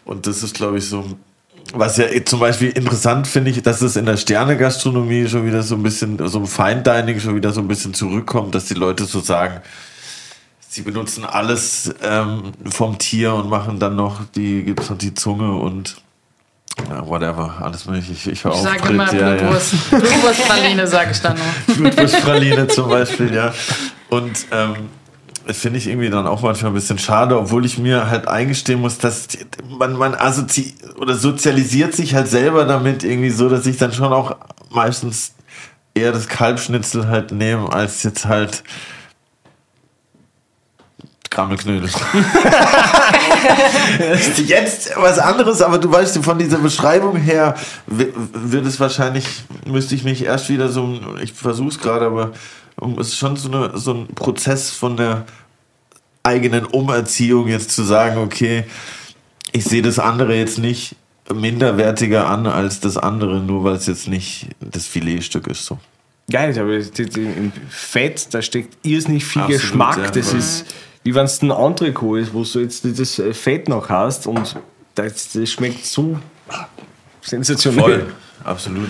Und 0.04 0.26
das 0.26 0.42
ist, 0.42 0.56
glaube 0.56 0.80
ich, 0.80 0.90
so, 0.90 1.06
was 1.74 1.98
ja 1.98 2.06
zum 2.26 2.40
Beispiel 2.40 2.70
interessant 2.70 3.28
finde 3.28 3.52
ich, 3.52 3.62
dass 3.62 3.82
es 3.82 3.96
in 3.96 4.06
der 4.06 4.18
Sterne-Gastronomie 4.18 5.28
schon 5.28 5.46
wieder 5.46 5.62
so 5.64 5.76
ein 5.76 5.84
bisschen, 5.84 6.18
so 6.28 6.40
ein 6.40 6.48
Fine 6.48 6.82
Dining 6.82 7.20
schon 7.20 7.36
wieder 7.36 7.52
so 7.52 7.62
ein 7.62 7.68
bisschen 7.68 7.94
zurückkommt, 7.94 8.56
dass 8.56 8.66
die 8.66 8.74
Leute 8.74 9.06
so 9.06 9.20
sagen, 9.20 9.62
sie 10.68 10.82
benutzen 10.82 11.24
alles 11.26 11.94
ähm, 12.02 12.54
vom 12.70 12.98
Tier 12.98 13.34
und 13.34 13.50
machen 13.50 13.80
dann 13.80 13.96
noch 13.96 14.22
die, 14.36 14.64
gibt's 14.64 14.90
noch 14.90 14.98
die 14.98 15.14
Zunge 15.14 15.54
und 15.56 16.02
ja, 16.90 17.08
whatever, 17.08 17.56
alles 17.62 17.86
mögliche. 17.86 18.14
Ich, 18.14 18.28
ich, 18.28 18.46
Ich 18.46 18.54
sage 18.54 18.82
Brit, 18.82 18.92
immer 18.92 19.14
ja, 19.14 19.36
ja. 19.36 19.36
Blutwurst. 19.36 19.90
Blutwurstpraline 19.90 20.88
sage 20.88 21.12
ich 21.12 21.22
dann 21.22 21.38
nur. 21.38 21.76
Blutwurstpraline 21.78 22.68
zum 22.68 22.90
Beispiel, 22.90 23.34
ja. 23.34 23.54
Und 24.10 24.46
ähm, 24.52 24.76
das 25.48 25.58
finde 25.58 25.80
ich 25.80 25.88
irgendwie 25.88 26.10
dann 26.10 26.28
auch 26.28 26.42
manchmal 26.42 26.72
ein 26.72 26.76
bisschen 26.76 27.00
schade, 27.00 27.38
obwohl 27.40 27.66
ich 27.66 27.78
mir 27.78 28.10
halt 28.10 28.28
eingestehen 28.28 28.82
muss, 28.82 28.98
dass 28.98 29.28
man, 29.80 29.94
man 29.94 30.14
assozi 30.14 30.76
oder 31.00 31.16
sozialisiert 31.16 31.96
sich 31.96 32.16
halt 32.16 32.28
selber 32.28 32.66
damit 32.66 33.04
irgendwie 33.04 33.30
so, 33.30 33.48
dass 33.48 33.66
ich 33.66 33.78
dann 33.78 33.94
schon 33.94 34.12
auch 34.12 34.36
meistens 34.70 35.34
eher 35.94 36.12
das 36.12 36.28
Kalbschnitzel 36.28 37.08
halt 37.08 37.32
nehme, 37.32 37.72
als 37.72 38.04
jetzt 38.04 38.26
halt 38.26 38.64
Krammelknödel. 41.30 41.90
Jetzt 44.46 44.92
was 44.96 45.20
anderes, 45.20 45.62
aber 45.62 45.78
du 45.78 45.92
weißt, 45.92 46.18
von 46.24 46.38
dieser 46.38 46.58
Beschreibung 46.60 47.16
her 47.18 47.56
wi- 47.88 48.14
wird 48.34 48.66
es 48.66 48.80
wahrscheinlich, 48.80 49.26
müsste 49.66 49.96
ich 49.96 50.04
mich 50.04 50.24
erst 50.24 50.50
wieder 50.50 50.70
so, 50.70 51.00
ich 51.22 51.34
versuche 51.34 51.70
es 51.70 51.80
gerade, 51.80 52.06
aber 52.06 52.32
es 53.00 53.08
ist 53.10 53.18
schon 53.18 53.36
so, 53.36 53.50
eine, 53.52 53.78
so 53.78 53.94
ein 53.94 54.08
Prozess 54.08 54.70
von 54.72 54.98
der 54.98 55.26
eigenen 56.24 56.66
Umerziehung 56.66 57.48
jetzt 57.48 57.72
zu 57.72 57.84
sagen, 57.84 58.18
okay, 58.18 58.66
ich 59.52 59.64
sehe 59.64 59.82
das 59.82 60.00
andere 60.00 60.36
jetzt 60.36 60.58
nicht 60.60 60.96
minderwertiger 61.34 62.28
an 62.28 62.48
als 62.48 62.80
das 62.80 62.98
andere, 62.98 63.40
nur 63.40 63.64
weil 63.64 63.76
es 63.76 63.88
jetzt 63.88 64.08
nicht 64.08 64.48
das 64.60 64.86
Filetstück 64.86 65.48
ist. 65.48 65.66
So. 65.66 65.78
Geil, 66.32 66.58
aber 66.60 66.74
im 66.76 67.52
Fett, 67.70 68.34
da 68.34 68.42
steckt 68.42 68.78
irrsinnig 68.86 69.26
viel 69.26 69.42
Absolut, 69.42 69.62
Geschmack. 69.62 69.98
ja, 69.98 70.10
das 70.12 70.34
ist, 70.34 70.66
wie 71.08 71.16
wenn 71.16 71.24
es 71.24 71.42
ein 71.42 71.52
Entrecot 71.52 72.20
ist, 72.20 72.34
wo 72.34 72.44
du 72.44 72.60
jetzt 72.60 72.84
das 72.84 73.18
äh, 73.18 73.34
Fett 73.34 73.70
noch 73.70 73.88
hast 73.88 74.28
und 74.28 74.58
das, 74.94 75.32
das 75.32 75.50
schmeckt 75.50 75.86
so 75.86 76.20
sensationell. 77.22 77.82
Voll, 77.82 78.14
absolut. 78.44 78.90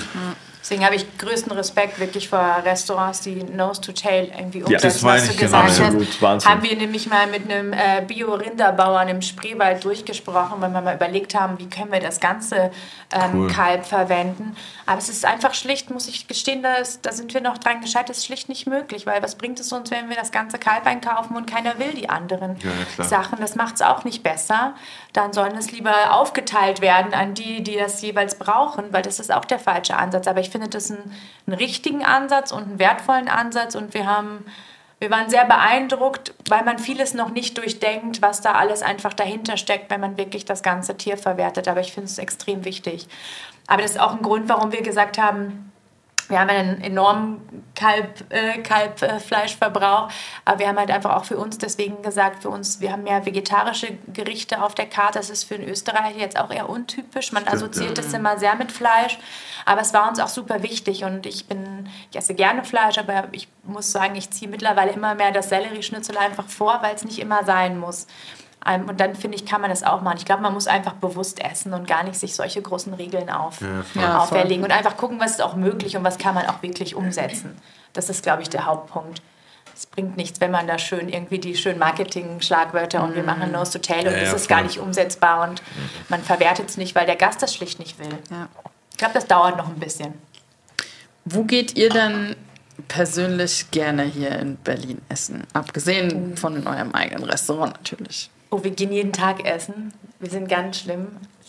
Deswegen 0.67 0.83
habe 0.83 0.95
ich 0.95 1.17
größten 1.17 1.53
Respekt 1.53 1.97
wirklich 1.97 2.27
vor 2.27 2.61
Restaurants, 2.65 3.21
die 3.21 3.35
Nose 3.35 3.79
to 3.79 3.93
Tail 3.93 4.29
irgendwie 4.37 4.59
Ja, 4.67 4.77
das 4.77 5.01
umsetzen, 5.01 5.05
meine 5.05 5.25
ich, 5.31 5.37
genau. 5.37 5.57
Absolut. 5.59 6.21
Wahnsinn. 6.21 6.51
Haben 6.51 6.63
wir 6.63 6.75
nämlich 6.75 7.07
mal 7.07 7.25
mit 7.27 7.49
einem 7.49 7.71
äh, 7.71 8.01
Bio-Rinderbauern 8.05 9.07
im 9.07 9.21
Spreewald 9.21 9.85
durchgesprochen, 9.85 10.59
weil 10.59 10.71
wir 10.71 10.81
mal 10.81 10.95
überlegt 10.95 11.35
haben, 11.35 11.57
wie 11.57 11.69
können 11.69 11.89
wir 11.93 12.01
das 12.01 12.19
ganze 12.19 12.71
ähm, 13.13 13.33
Cool. 13.33 13.47
Kalb 13.49 13.85
verwenden. 13.85 14.57
Aber 14.85 14.97
es 14.97 15.07
ist 15.07 15.23
einfach 15.23 15.53
schlicht, 15.53 15.89
muss 15.89 16.09
ich 16.09 16.27
gestehen, 16.27 16.61
da, 16.63 16.73
ist, 16.73 17.05
da 17.05 17.13
sind 17.13 17.33
wir 17.33 17.39
noch 17.39 17.57
dran 17.59 17.79
gescheitert, 17.79 18.09
das 18.09 18.17
ist 18.17 18.25
schlicht 18.25 18.49
nicht 18.49 18.67
möglich, 18.67 19.05
weil 19.05 19.23
was 19.23 19.35
bringt 19.35 19.61
es 19.61 19.71
uns, 19.71 19.89
wenn 19.89 20.09
wir 20.09 20.17
das 20.17 20.33
ganze 20.33 20.57
Kalb 20.57 20.85
einkaufen 20.85 21.37
und 21.37 21.49
keiner 21.49 21.79
will 21.79 21.93
die 21.93 22.09
anderen 22.09 22.57
Ja. 22.97 23.05
Sachen. 23.05 23.39
Das 23.39 23.55
macht 23.55 23.75
es 23.75 23.81
auch 23.81 24.03
nicht 24.03 24.21
besser. 24.21 24.73
Dann 25.13 25.31
sollen 25.31 25.55
es 25.55 25.71
lieber 25.71 26.13
aufgeteilt 26.13 26.81
werden 26.81 27.13
an 27.13 27.35
die, 27.35 27.63
die 27.63 27.77
das 27.77 28.01
jeweils 28.01 28.35
brauchen, 28.35 28.91
weil 28.91 29.01
das 29.01 29.21
ist 29.21 29.31
auch 29.31 29.45
der 29.45 29.59
falsche 29.59 29.95
Ansatz. 29.95 30.27
Aber 30.27 30.41
ich 30.41 30.49
finde 30.49 30.56
das 30.59 30.91
einen, 30.91 31.13
einen 31.45 31.55
richtigen 31.55 32.03
Ansatz 32.03 32.51
und 32.51 32.63
einen 32.63 32.79
wertvollen 32.79 33.27
Ansatz 33.27 33.75
und 33.75 33.93
wir 33.93 34.05
haben 34.05 34.45
wir 34.99 35.11
waren 35.11 35.29
sehr 35.29 35.45
beeindruckt, 35.45 36.33
weil 36.49 36.63
man 36.63 36.79
vieles 36.79 37.13
noch 37.13 37.29
nicht 37.29 37.55
durchdenkt, 37.57 38.23
was 38.23 38.41
da 38.41 38.53
alles 38.53 38.81
einfach 38.81 39.13
dahinter 39.13 39.55
steckt, 39.55 39.91
wenn 39.91 40.01
man 40.01 40.17
wirklich 40.17 40.43
das 40.43 40.63
ganze 40.63 40.97
Tier 40.97 41.17
verwertet. 41.17 41.67
Aber 41.67 41.81
ich 41.81 41.91
finde 41.91 42.07
es 42.07 42.17
extrem 42.17 42.65
wichtig. 42.65 43.07
Aber 43.67 43.83
das 43.83 43.91
ist 43.91 43.99
auch 43.99 44.13
ein 44.13 44.23
Grund, 44.23 44.49
warum 44.49 44.71
wir 44.71 44.81
gesagt 44.81 45.19
haben, 45.19 45.71
wir 46.29 46.39
haben 46.39 46.49
einen 46.49 46.81
enormen 46.81 47.63
Kalb, 47.75 48.25
äh, 48.29 48.57
Kalbfleischverbrauch, 48.59 50.09
aber 50.45 50.59
wir 50.59 50.67
haben 50.67 50.77
halt 50.77 50.91
einfach 50.91 51.15
auch 51.15 51.25
für 51.25 51.37
uns 51.37 51.57
deswegen 51.57 52.01
gesagt, 52.01 52.41
für 52.43 52.49
uns, 52.49 52.81
wir 52.81 52.91
haben 52.91 53.03
mehr 53.03 53.25
vegetarische 53.25 53.97
Gerichte 54.07 54.61
auf 54.61 54.75
der 54.75 54.87
Karte. 54.87 55.19
Das 55.19 55.29
ist 55.29 55.45
für 55.45 55.55
einen 55.55 55.69
Österreicher 55.69 56.17
jetzt 56.17 56.39
auch 56.39 56.51
eher 56.51 56.69
untypisch. 56.69 57.31
Man 57.31 57.47
assoziiert 57.47 57.97
das 57.97 58.13
immer 58.13 58.37
sehr 58.37 58.55
mit 58.55 58.71
Fleisch, 58.71 59.17
aber 59.65 59.81
es 59.81 59.93
war 59.93 60.09
uns 60.09 60.19
auch 60.19 60.27
super 60.27 60.63
wichtig 60.63 61.03
und 61.03 61.25
ich 61.25 61.47
bin, 61.47 61.89
ich 62.11 62.17
esse 62.17 62.33
gerne 62.33 62.63
Fleisch, 62.63 62.97
aber 62.97 63.25
ich 63.31 63.47
muss 63.63 63.91
sagen, 63.91 64.15
ich 64.15 64.29
ziehe 64.31 64.49
mittlerweile 64.49 64.91
immer 64.91 65.15
mehr 65.15 65.31
das 65.31 65.49
Sellerieschnitzel 65.49 66.17
einfach 66.17 66.47
vor, 66.47 66.79
weil 66.81 66.95
es 66.95 67.05
nicht 67.05 67.19
immer 67.19 67.43
sein 67.43 67.79
muss. 67.79 68.07
Ähm, 68.67 68.89
Und 68.89 68.99
dann 68.99 69.15
finde 69.15 69.37
ich, 69.37 69.45
kann 69.45 69.61
man 69.61 69.69
das 69.69 69.83
auch 69.83 70.01
machen. 70.01 70.17
Ich 70.17 70.25
glaube, 70.25 70.41
man 70.41 70.53
muss 70.53 70.67
einfach 70.67 70.93
bewusst 70.93 71.43
essen 71.43 71.73
und 71.73 71.87
gar 71.87 72.03
nicht 72.03 72.19
sich 72.19 72.35
solche 72.35 72.61
großen 72.61 72.93
Regeln 72.93 73.29
auf, 73.29 73.61
Ja, 73.61 73.83
voll. 73.83 74.03
auferlegen 74.03 74.63
und 74.63 74.71
einfach 74.71 74.97
gucken, 74.97 75.19
was 75.19 75.31
ist 75.31 75.41
auch 75.41 75.55
möglich 75.55 75.95
und 75.97 76.03
was 76.03 76.17
kann 76.17 76.35
man 76.35 76.45
auch 76.47 76.61
wirklich 76.61 76.95
umsetzen. 76.95 77.57
Das 77.93 78.09
ist, 78.09 78.23
glaube 78.23 78.41
ich, 78.41 78.49
der 78.49 78.65
Hauptpunkt. 78.65 79.21
Es 79.75 79.85
bringt 79.85 80.17
nichts, 80.17 80.41
wenn 80.41 80.49
man 80.51 80.65
da 80.67 80.79
schön 80.79 81.07
irgendwie 81.07 81.37
die 81.37 81.55
schönen 81.55 81.77
Marketing-Schlagwörter 81.77 83.03
und 83.03 83.15
wir 83.15 83.21
machen 83.23 83.51
Nose 83.51 83.73
to 83.73 83.79
Tail 83.79 84.07
und 84.07 84.13
Ja, 84.13 84.19
das 84.21 84.29
ja, 84.29 84.35
ist 84.35 84.49
gar 84.49 84.63
nicht 84.63 84.79
umsetzbar 84.79 85.47
und 85.47 85.61
man 86.09 86.23
verwertet 86.23 86.69
es 86.69 86.77
nicht, 86.77 86.95
weil 86.95 87.05
der 87.05 87.15
Gast 87.15 87.43
das 87.43 87.53
schlicht 87.53 87.77
nicht 87.79 87.99
will. 87.99 88.09
Ja. 88.31 88.47
Ich 88.91 88.97
glaube, 88.97 89.13
das 89.13 89.27
dauert 89.27 89.55
noch 89.57 89.67
ein 89.67 89.75
bisschen. 89.79 90.15
Wo 91.25 91.43
geht 91.43 91.77
ihr 91.77 91.89
denn 91.89 92.35
persönlich 92.87 93.69
gerne 93.71 94.03
hier 94.03 94.31
in 94.39 94.55
Berlin 94.57 95.01
essen? 95.09 95.45
Abgesehen 95.53 96.35
von 96.37 96.65
eurem 96.65 96.93
eigenen 96.93 97.23
Restaurant 97.25 97.73
natürlich. 97.73 98.31
Oh, 98.49 98.63
wir 98.63 98.71
gehen 98.71 98.91
jeden 98.91 99.13
Tag 99.13 99.45
essen. 99.45 99.93
Wir 100.19 100.29
sind 100.29 100.47
ganz 100.47 100.79
schlimm. 100.79 101.07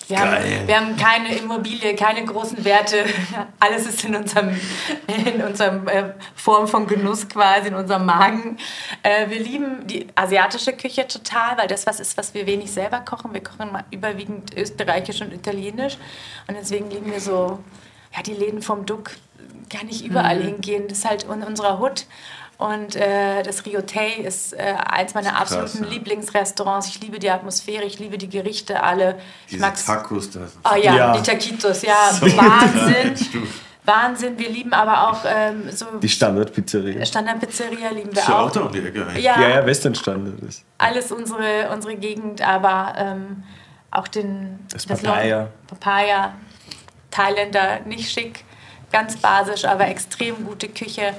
Wir, 0.09 0.20
haben, 0.20 0.66
wir 0.66 0.76
haben 0.76 0.96
keine 0.96 1.36
Immobilie, 1.36 1.94
keine 1.94 2.24
großen 2.24 2.64
Werte. 2.64 3.05
Alles 3.61 3.86
ist 3.86 4.05
in 4.05 4.16
unserem, 4.16 4.59
in 5.07 5.42
unserem 5.42 5.86
äh, 5.86 6.14
Form 6.34 6.66
von 6.66 6.86
Genuss 6.86 7.28
quasi, 7.28 7.68
in 7.68 7.74
unserem 7.74 8.07
Magen. 8.07 8.57
Äh, 9.03 9.28
wir 9.28 9.38
lieben 9.38 9.86
die 9.86 10.07
asiatische 10.14 10.72
Küche 10.72 11.07
total, 11.07 11.59
weil 11.59 11.66
das 11.66 11.86
was 11.86 12.01
ist, 12.01 12.16
was 12.16 12.32
wir 12.32 12.46
wenig 12.46 12.70
selber 12.70 13.01
kochen. 13.01 13.34
Wir 13.34 13.42
kochen 13.42 13.70
überwiegend 13.90 14.57
österreichisch 14.57 15.20
und 15.20 15.32
italienisch. 15.32 15.99
Und 16.46 16.57
deswegen 16.57 16.90
lieben 16.90 17.12
wir 17.12 17.20
so, 17.20 17.59
ja, 18.16 18.22
die 18.22 18.34
Läden 18.34 18.62
vom 18.62 18.86
Duck. 18.86 19.11
Kann 19.68 19.86
nicht 19.86 20.07
überall 20.07 20.42
hingehen. 20.42 20.88
Das 20.88 20.99
ist 20.99 21.05
halt 21.05 21.24
in 21.24 21.42
unserer 21.42 21.78
Hut. 21.78 22.07
Und 22.59 22.96
äh, 22.96 23.42
das 23.44 23.64
Riotei 23.66 24.14
ist 24.14 24.52
äh, 24.52 24.74
eins 24.84 25.14
meiner 25.14 25.40
absoluten 25.40 25.84
ja. 25.84 25.90
Lieblingsrestaurants. 25.90 26.88
Ich 26.88 27.00
liebe 27.00 27.20
die 27.20 27.30
Atmosphäre, 27.30 27.84
ich 27.84 28.00
liebe 28.00 28.18
die 28.18 28.28
Gerichte 28.28 28.82
alle. 28.82 29.16
ich 29.46 29.50
Diese 29.52 29.61
mag's. 29.61 29.86
Tacos 29.86 30.28
da. 30.30 30.40
Oh 30.64 30.74
ja, 30.76 30.96
Ja. 30.96 31.12
die 31.16 31.22
Taquitos, 31.22 31.82
ja, 31.82 32.11
So 32.12 32.26
Wahnsinn. 32.36 33.14
Wahnsinn. 33.84 34.38
Wir 34.38 34.50
lieben 34.50 34.72
aber 34.72 35.09
auch 35.09 35.20
ähm, 35.24 35.70
so 35.70 35.86
Die 36.02 36.09
Standardpizzeria. 36.09 37.06
Standardpizzeria 37.06 37.90
lieben 37.90 38.12
wir 38.12 38.20
Ist 38.22 38.28
ja 38.28 38.38
auch 38.40 38.48
auch. 38.48 38.50
da 38.50 38.61
um 38.62 38.72
die 38.72 38.80
Ecke 38.80 39.06
eigentlich. 39.06 39.24
Ja, 39.24 39.40
Ja, 39.40 39.48
ja, 39.61 39.66
Western 39.66 39.94
Standard 39.94 40.40
ist. 40.40 40.64
alles 40.78 41.12
unsere, 41.12 41.70
unsere 41.72 41.94
Gegend, 41.94 42.42
aber 42.42 42.92
ähm, 42.98 43.44
auch 43.92 44.09
den 44.09 44.59
Das 44.72 44.86
Lo- 44.88 44.96
Papaya. 44.96 45.48
Papaya, 45.68 46.34
Thailänder, 47.12 47.80
nicht 47.86 48.11
schick, 48.12 48.44
ganz 48.92 49.16
basisch, 49.16 49.64
aber 49.64 49.86
extrem 49.88 50.44
gute 50.44 50.68
Küche. 50.68 51.14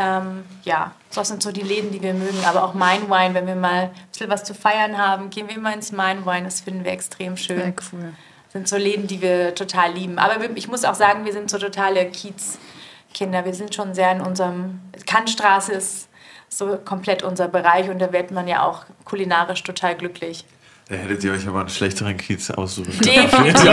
Ähm, 0.00 0.44
ja, 0.64 0.92
das 1.14 1.28
sind 1.28 1.42
so 1.42 1.52
die 1.52 1.62
Läden, 1.62 1.90
die 1.90 2.02
wir 2.02 2.14
mögen. 2.14 2.38
Aber 2.46 2.64
auch 2.64 2.74
Mein 2.74 3.10
Wine, 3.10 3.34
wenn 3.34 3.46
wir 3.46 3.54
mal 3.54 3.84
ein 3.84 3.90
bisschen 4.10 4.30
was 4.30 4.44
zu 4.44 4.54
feiern 4.54 4.96
haben, 4.96 5.30
gehen 5.30 5.48
wir 5.48 5.56
immer 5.56 5.74
ins 5.74 5.92
Mein 5.92 6.24
Wine. 6.24 6.44
Das 6.44 6.60
finden 6.60 6.84
wir 6.84 6.92
extrem 6.92 7.36
schön. 7.36 7.58
Sehr 7.58 7.74
cool. 7.92 8.12
sind 8.52 8.68
so 8.68 8.76
Läden, 8.76 9.06
die 9.06 9.20
wir 9.20 9.54
total 9.54 9.92
lieben. 9.92 10.18
Aber 10.18 10.36
ich 10.54 10.68
muss 10.68 10.84
auch 10.84 10.94
sagen, 10.94 11.24
wir 11.24 11.32
sind 11.32 11.50
so 11.50 11.58
totale 11.58 12.06
Kiezkinder. 12.06 13.44
Wir 13.44 13.54
sind 13.54 13.74
schon 13.74 13.94
sehr 13.94 14.12
in 14.12 14.20
unserem. 14.20 14.80
Kantstraße 15.06 15.72
ist 15.72 16.08
so 16.48 16.78
komplett 16.84 17.22
unser 17.22 17.48
Bereich 17.48 17.90
und 17.90 17.98
da 18.00 18.12
wird 18.12 18.30
man 18.30 18.48
ja 18.48 18.62
auch 18.62 18.84
kulinarisch 19.04 19.62
total 19.62 19.96
glücklich. 19.96 20.44
Da 20.88 20.96
hättet 20.96 21.22
ihr 21.22 21.32
euch 21.32 21.46
aber 21.46 21.60
einen 21.60 21.68
schlechteren 21.68 22.16
Kiez 22.16 22.50
aussuchen 22.50 22.92
können. 22.98 23.28
Definitiv. 23.30 23.70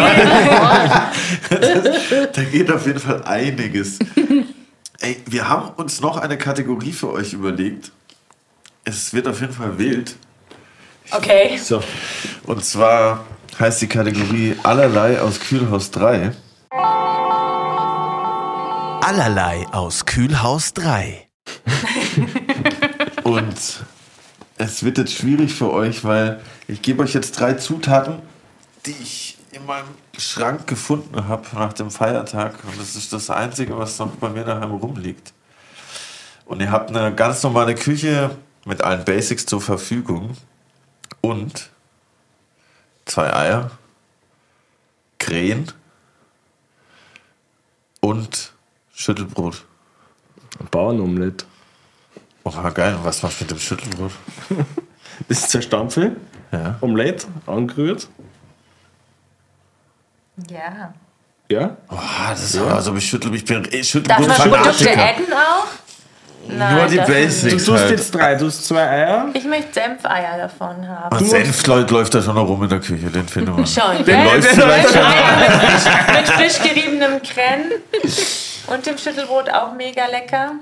Da 2.34 2.44
geht 2.44 2.72
auf 2.72 2.86
jeden 2.86 3.00
Fall 3.00 3.24
einiges. 3.24 3.98
Ey, 5.08 5.24
wir 5.26 5.48
haben 5.48 5.70
uns 5.78 6.02
noch 6.02 6.18
eine 6.18 6.38
Kategorie 6.38 6.92
für 6.92 7.10
euch 7.14 7.32
überlegt. 7.32 7.94
Es 8.84 9.14
wird 9.14 9.26
auf 9.30 9.40
jeden 9.40 9.54
Fall 9.54 9.78
wild. 9.78 10.18
Okay. 11.12 11.58
So. 11.58 11.82
Und 12.44 12.66
zwar 12.66 13.26
heißt 13.58 13.82
die 13.82 13.88
Kategorie 13.88 14.58
Allerlei 14.64 15.22
aus 15.22 15.40
Kühlhaus 15.40 15.92
3. 15.92 16.34
Allerlei 19.02 19.66
aus 19.72 20.06
Kühlhaus 20.06 20.74
3. 20.74 21.30
Und 23.24 23.86
es 24.58 24.84
wird 24.84 24.98
jetzt 24.98 25.14
schwierig 25.14 25.54
für 25.54 25.72
euch, 25.72 26.04
weil 26.04 26.42
ich 26.68 26.82
gebe 26.82 27.04
euch 27.04 27.14
jetzt 27.14 27.40
drei 27.40 27.54
Zutaten, 27.54 28.20
die 28.86 28.96
ich 29.02 29.37
in 29.52 29.66
meinem 29.66 29.88
Schrank 30.18 30.68
gefunden 30.68 31.28
habe 31.28 31.48
nach 31.54 31.74
dem 31.74 31.92
Feiertag. 31.92 32.56
Und 32.64 32.80
das 32.80 32.96
ist 32.96 33.14
das 33.14 33.30
Einzige, 33.30 33.78
was 33.78 34.00
noch 34.00 34.12
bei 34.16 34.30
mir 34.30 34.44
daheim 34.44 34.72
rumliegt. 34.72 35.34
Und 36.46 36.62
ihr 36.62 36.72
habt 36.72 36.90
eine 36.96 37.14
ganz 37.14 37.44
normale 37.44 37.76
Küche 37.76 38.32
mit 38.66 38.82
allen 38.82 39.04
Basics 39.06 39.46
zur 39.46 39.62
Verfügung. 39.62 40.36
Und 41.22 41.70
zwei 43.06 43.34
Eier, 43.34 43.72
Krähen 45.20 45.72
und 48.02 48.54
Schüttelbrot. 48.94 49.66
Bauernomelett. 50.72 51.46
Oh, 52.44 52.52
geil. 52.74 52.96
Und 52.96 53.04
was 53.06 53.22
machst 53.24 53.40
du 53.40 53.44
mit 53.44 53.52
dem 53.52 53.60
Schüttelbrot? 53.60 54.12
Das 55.28 55.40
ist 55.40 55.50
zerstampfe, 55.50 56.16
Ja. 56.52 56.78
Omelette, 56.80 57.26
angerührt. 57.48 58.08
Ja. 60.50 60.94
Ja. 61.50 61.78
Oh, 61.90 61.96
das 62.30 62.44
ist 62.44 62.56
ja. 62.56 62.66
also 62.68 62.94
ich 62.96 63.10
schüttel, 63.10 63.34
ich 63.34 63.46
bin 63.46 63.64
eh 63.72 63.82
Darf 63.82 64.20
man 64.20 64.30
Produkte 64.30 64.92
adden 64.92 65.34
auch? 65.34 65.68
Nein, 66.50 66.76
Nur 66.76 66.86
die 66.88 66.98
man. 66.98 67.08
Basics. 67.08 67.66
Du 67.66 67.72
tust 67.72 67.84
halt. 67.84 67.92
jetzt 67.92 68.16
drei, 68.16 68.36
du 68.36 68.46
hast 68.46 68.66
zwei 68.66 68.88
Eier. 68.88 69.30
Ich 69.34 69.44
möchte 69.44 69.74
Senfeier 69.74 70.38
davon 70.38 70.88
haben. 70.88 71.16
Ah, 71.16 71.20
Senf 71.20 71.66
läuft, 71.68 71.92
läuft 71.92 72.16
da 72.16 72.22
schon 72.22 72.36
noch 72.36 72.48
rum 72.48 72.64
in 72.64 72.70
der 72.70 72.80
Küche, 72.80 73.10
den 73.10 73.28
finden 73.28 73.58
wir. 73.58 73.66
Schon, 73.66 73.98
Den 73.98 74.06
gell? 74.06 74.24
läuft 74.24 74.48
vielleicht 74.48 74.90
schon. 74.90 76.16
Mit 76.16 76.28
frisch 76.28 76.62
geriebenem 76.64 77.22
Creme 77.22 77.72
und 78.68 78.86
dem 78.86 78.98
Schüttelbrot 78.98 79.50
auch 79.50 79.74
mega 79.74 80.06
lecker. 80.06 80.54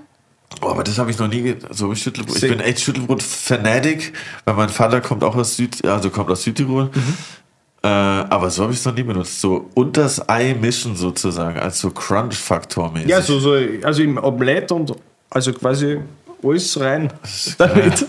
Oh, 0.61 0.69
aber 0.69 0.83
das 0.83 0.97
habe 0.97 1.11
ich 1.11 1.19
noch 1.19 1.27
nie 1.27 1.55
so 1.69 1.93
Schüttelbrot. 1.93 2.37
Ich 2.37 2.49
bin 2.49 2.59
echt 2.61 2.81
Schüttelbrot-Fanatic, 2.81 4.13
weil 4.45 4.53
mein 4.55 4.69
Vater 4.69 5.01
kommt 5.01 5.23
auch 5.23 5.35
aus 5.35 5.55
Süd, 5.55 5.85
also 5.85 6.09
kommt 6.09 6.31
aus 6.31 6.43
Südtirol. 6.43 6.89
Äh, 7.85 7.87
aber 7.87 8.49
so 8.49 8.63
habe 8.63 8.73
ich 8.73 8.79
es 8.79 8.85
noch 8.85 8.95
nie 8.95 9.03
benutzt. 9.03 9.39
So 9.39 9.69
und 9.75 9.95
das 9.95 10.27
Ei 10.27 10.55
mischen 10.59 10.95
sozusagen, 10.95 11.59
als 11.59 11.79
so 11.79 11.91
Crunch-Faktor 11.91 12.91
mäßig. 12.91 13.09
Ja, 13.09 13.21
so, 13.21 13.37
so, 13.37 13.55
also 13.83 14.01
im 14.01 14.17
Omelette 14.17 14.73
und 14.73 14.95
also 15.29 15.53
quasi 15.53 15.99
alles 16.43 16.79
rein 16.79 17.13
damit. 17.59 18.07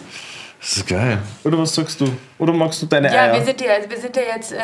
Das 0.59 0.79
ist 0.79 0.87
geil. 0.87 1.18
Oder 1.45 1.59
was 1.59 1.74
sagst 1.74 2.01
du? 2.01 2.07
Oder 2.39 2.55
magst 2.55 2.81
du 2.81 2.87
deine 2.87 3.12
Ja, 3.12 3.24
Eier? 3.24 3.35
wir 3.35 3.45
sind 3.45 3.61
ja, 3.61 3.68
wir 3.87 3.99
sind 3.99 4.16
ja 4.16 4.22
jetzt 4.35 4.53
äh, 4.53 4.57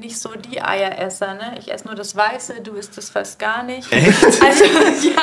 nicht 0.00 0.18
so 0.18 0.30
die 0.34 0.60
Eieresser, 0.60 1.34
ne? 1.34 1.54
Ich 1.60 1.72
esse 1.72 1.86
nur 1.86 1.94
das 1.94 2.16
Weiße, 2.16 2.54
du 2.62 2.72
isst 2.72 2.98
das 2.98 3.10
fast 3.10 3.38
gar 3.38 3.62
nicht. 3.62 3.90
Echt? 3.92 4.20
Also, 4.44 4.64
ja, 4.64 5.22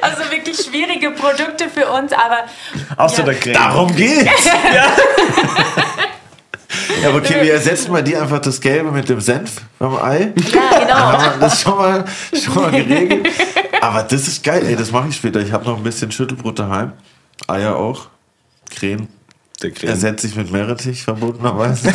also 0.00 0.30
wirklich 0.30 0.56
schwierige 0.56 1.10
Produkte 1.10 1.68
für 1.68 1.86
uns, 1.88 2.12
aber 2.12 2.46
Außer 2.96 3.18
ja. 3.18 3.24
der 3.26 3.34
Creme. 3.34 3.52
Darum 3.54 3.94
geht's. 3.94 4.46
ja. 4.74 4.86
aber 7.06 7.18
okay, 7.18 7.42
wir 7.42 7.52
ersetzen 7.54 7.92
bei 7.92 8.02
dir 8.02 8.22
einfach 8.22 8.40
das 8.40 8.60
Gelbe 8.60 8.90
mit 8.90 9.08
dem 9.08 9.20
Senf 9.20 9.62
beim 9.78 9.96
Ei. 9.96 10.32
ja, 10.36 10.78
genau. 10.78 10.94
haben 10.94 11.22
wir 11.34 11.40
das 11.40 11.60
schon 11.62 11.76
mal, 11.76 12.04
schon 12.32 12.54
mal 12.54 12.70
geregelt. 12.70 13.28
Aber 13.80 14.02
das 14.02 14.28
ist 14.28 14.42
geil, 14.42 14.64
ey, 14.66 14.76
das 14.76 14.90
mache 14.90 15.08
ich 15.08 15.16
später. 15.16 15.40
Ich 15.40 15.52
habe 15.52 15.64
noch 15.64 15.76
ein 15.76 15.82
bisschen 15.82 16.10
Schüttelbrot 16.10 16.58
daheim. 16.58 16.92
Eier 17.46 17.76
auch. 17.76 18.08
Creme. 18.70 19.08
Der 19.62 19.70
Creme. 19.70 19.90
Ersetze 19.90 20.26
ich 20.26 20.36
mit 20.36 20.50
Meerrettich, 20.52 21.02
verbotenerweise. 21.02 21.92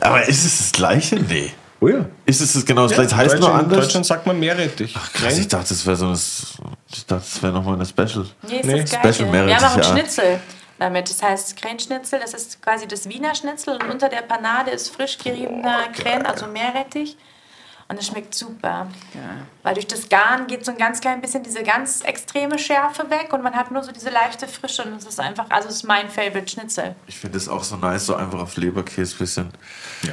Aber 0.00 0.28
ist 0.28 0.44
es 0.44 0.58
das 0.58 0.72
Gleiche? 0.72 1.16
Nee. 1.16 1.52
Oh 1.80 1.88
ja. 1.88 2.06
Ist 2.26 2.40
es 2.40 2.54
das 2.54 2.64
genau 2.64 2.86
das 2.86 2.94
Gleiche? 2.94 3.16
Heißt 3.16 3.34
nur 3.34 3.40
Deutschland, 3.42 3.64
anders? 3.64 3.78
Deutschland 3.84 4.06
sagt 4.06 4.26
man 4.26 4.38
Meerrettich. 4.38 4.94
Krass, 5.12 5.38
ich 5.38 5.48
dachte, 5.48 5.68
das 5.70 5.86
wäre 5.86 5.96
so 5.96 6.06
ein, 6.06 6.14
ich 6.14 7.06
dachte, 7.06 7.24
das 7.32 7.42
wäre 7.42 7.52
nochmal 7.52 7.74
eine 7.74 7.86
Special. 7.86 8.26
Nee, 8.48 8.58
ist 8.58 8.66
Nee, 8.66 8.80
das. 8.80 8.90
Special 8.90 9.32
Wir 9.32 9.56
haben 9.56 9.64
auch 9.64 9.76
einen 9.76 9.76
Meerrettich, 9.76 9.76
ja. 9.76 9.92
Schnitzel 9.92 10.40
damit. 10.78 11.10
Das 11.10 11.22
heißt 11.22 11.56
Krähenschnitzel, 11.56 12.20
das 12.20 12.34
ist 12.34 12.62
quasi 12.62 12.86
das 12.86 13.08
Wiener 13.08 13.34
Schnitzel 13.34 13.74
und 13.74 13.90
unter 13.90 14.08
der 14.08 14.22
Panade 14.22 14.70
ist 14.70 14.90
frisch 14.94 15.18
geriebener 15.18 15.88
Krähen, 15.92 16.26
also 16.26 16.46
Meerrettich. 16.46 17.16
Und 17.90 17.98
es 17.98 18.06
schmeckt 18.08 18.34
super. 18.34 18.86
Weil 19.62 19.72
durch 19.72 19.86
das 19.86 20.10
Garn 20.10 20.46
geht 20.46 20.62
so 20.62 20.72
ein 20.72 20.76
ganz 20.76 21.00
klein 21.00 21.22
bisschen 21.22 21.42
diese 21.42 21.62
ganz 21.62 22.02
extreme 22.02 22.58
Schärfe 22.58 23.08
weg 23.08 23.28
und 23.32 23.42
man 23.42 23.54
hat 23.54 23.70
nur 23.70 23.82
so 23.82 23.90
diese 23.92 24.10
leichte 24.10 24.46
Frische 24.46 24.82
und 24.82 24.94
es 24.98 25.06
ist 25.06 25.18
einfach, 25.18 25.46
also 25.48 25.68
es 25.70 25.76
ist 25.76 25.84
mein 25.84 26.10
Favorite 26.10 26.46
Schnitzel. 26.48 26.94
Ich 27.06 27.16
finde 27.18 27.38
es 27.38 27.48
auch 27.48 27.64
so 27.64 27.76
nice, 27.76 28.04
so 28.04 28.14
einfach 28.14 28.40
auf 28.40 28.58
Leberkäse 28.58 29.16
bisschen 29.16 29.48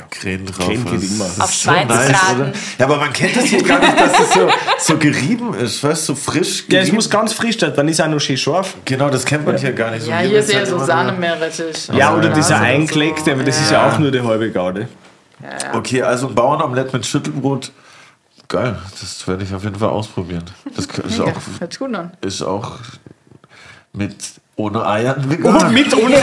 Krähen 0.10 0.46
drauf. 0.46 0.68
Krähen 0.68 0.86
geht 0.86 1.04
immer. 1.12 1.26
so 1.26 1.42
Auf 1.42 1.52
Schweinsbraten. 1.52 2.42
oder? 2.42 2.52
Ja, 2.80 2.86
aber 2.86 2.96
man 2.98 3.12
kennt 3.12 3.36
das 3.36 3.52
jetzt 3.52 3.66
gar 3.66 3.80
nicht, 3.80 4.00
dass 4.00 4.20
es 4.22 4.34
so, 4.34 4.50
so 4.80 4.98
gerieben 4.98 5.54
ist, 5.56 5.84
weißt 5.84 6.08
du, 6.10 6.14
so 6.14 6.16
frisch 6.16 6.60
Ja, 6.60 6.64
es 6.64 6.70
gerieben. 6.70 6.96
muss 6.96 7.10
ganz 7.10 7.34
frisch 7.34 7.60
sein, 7.60 7.74
dann 7.76 7.90
ist 7.90 8.00
auch 8.00 8.08
noch 8.08 8.20
schön 8.22 8.38
scharf. 8.38 8.76
genau, 8.86 9.10
das 9.10 9.26
kennt 9.26 9.46
man 9.46 9.58
hier 9.58 9.74
gar 9.74 9.92
nicht. 9.92 10.04
So 10.04 10.12
Ja, 10.12 10.20
hier 10.20 10.30
hier 10.30 10.40
ist 10.40 10.50
eher 10.50 10.60
halt 10.60 10.68
so 10.70 10.76
immer 10.78 10.86
Sahnemeerrettich. 10.86 11.90
Ja, 11.90 12.16
oder 12.16 12.30
dieser 12.30 12.52
Nase 12.60 12.64
eingelegte, 12.68 13.34
aber 13.34 13.44
das 13.44 13.60
ist 13.60 13.70
ja 13.72 13.90
auch 13.92 14.00
nur 14.00 14.12
die 14.12 14.22
halbe 14.22 14.50
Gaude. 15.46 15.78
Okay, 15.78 16.02
also 16.02 16.28
ein 16.28 16.36
Bauernomelett 16.36 16.92
mit 16.94 17.06
Schüttelbrot. 17.06 17.72
Geil, 18.48 18.76
das 19.00 19.28
werde 19.28 19.44
ich 19.44 19.54
auf 19.54 19.64
jeden 19.64 19.78
Fall 19.78 19.90
ausprobieren. 19.90 20.44
Das 20.76 20.86
ist 20.86 21.20
auch, 21.20 21.28
Ja, 21.28 22.12
ist 22.22 22.42
auch 22.44 22.78
mit 23.94 24.16
ohne 24.56 24.86
Eiern 24.86 25.30
vegan. 25.30 25.74
mit 25.74 25.94
ohne 25.96 26.16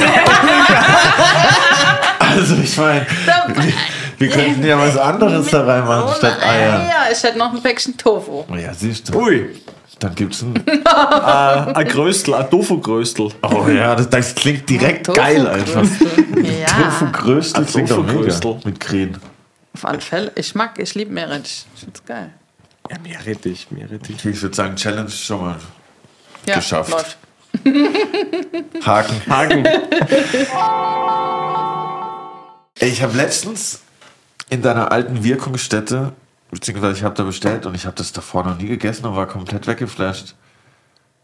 Also 2.18 2.54
ich 2.56 2.76
meine, 2.78 3.06
wir, 3.48 3.72
wir 4.18 4.28
könnten 4.30 4.64
ja 4.64 4.78
was 4.78 4.96
anderes 4.96 5.50
da 5.50 5.64
reinmachen 5.64 6.14
statt 6.16 6.38
Eier. 6.42 6.82
Ja, 6.88 7.04
ich 7.12 7.22
hätte 7.22 7.36
noch 7.38 7.52
ein 7.52 7.62
Päckchen 7.62 7.96
Tofu. 7.96 8.44
Oh 8.50 8.54
Ja, 8.54 8.72
siehst 8.72 9.08
du. 9.12 9.18
Ui, 9.20 9.60
Dann 10.02 10.14
gibt's 10.16 10.42
ein. 10.42 10.56
ein 10.84 11.88
Gröstel, 11.88 12.34
ein 12.34 12.50
Tofu-Gröstel. 12.50 13.28
Oh 13.42 13.68
ja, 13.68 13.94
das, 13.94 14.10
das 14.10 14.34
klingt 14.34 14.68
direkt 14.68 15.06
Tofu 15.06 15.16
geil 15.20 15.46
einfach. 15.46 15.84
Ja, 16.42 16.66
Tofu 16.66 17.12
Gröstel 17.12 17.60
Ein 17.62 17.66
klingt 17.70 17.92
auch 17.92 17.98
mega. 17.98 18.12
Tofu-Gröstel. 18.12 18.60
Mit 18.64 18.80
Krähen. 18.80 19.18
auf 19.74 19.84
alle 19.84 20.00
Fälle. 20.00 20.32
Ich 20.34 20.54
mag, 20.56 20.76
ich 20.80 20.94
liebe 20.96 21.12
Meerrettich. 21.12 21.66
Ich 21.76 21.80
find's 21.82 22.04
geil. 22.04 22.32
Ja, 22.90 22.96
Meerrettich, 22.98 23.68
Meerrettich. 23.70 24.24
Ich 24.26 24.42
würde 24.42 24.56
sagen, 24.56 24.74
Challenge 24.74 25.08
schon 25.08 25.40
mal 25.40 25.56
Ja, 26.46 26.56
Geschafft. 26.56 26.90
läuft. 26.90 27.16
Haken. 28.84 29.22
Hagen. 29.28 29.64
Ey, 32.80 32.88
Ich 32.88 33.02
habe 33.02 33.16
letztens 33.16 33.82
in 34.50 34.62
deiner 34.62 34.90
alten 34.90 35.22
Wirkungsstätte, 35.22 36.12
beziehungsweise 36.52 36.96
ich 36.98 37.02
habe 37.02 37.16
da 37.16 37.24
bestellt 37.24 37.66
und 37.66 37.74
ich 37.74 37.86
habe 37.86 37.96
das 37.96 38.12
davor 38.12 38.44
noch 38.44 38.56
nie 38.56 38.66
gegessen 38.68 39.04
und 39.06 39.16
war 39.16 39.26
komplett 39.26 39.66
weggeflasht. 39.66 40.36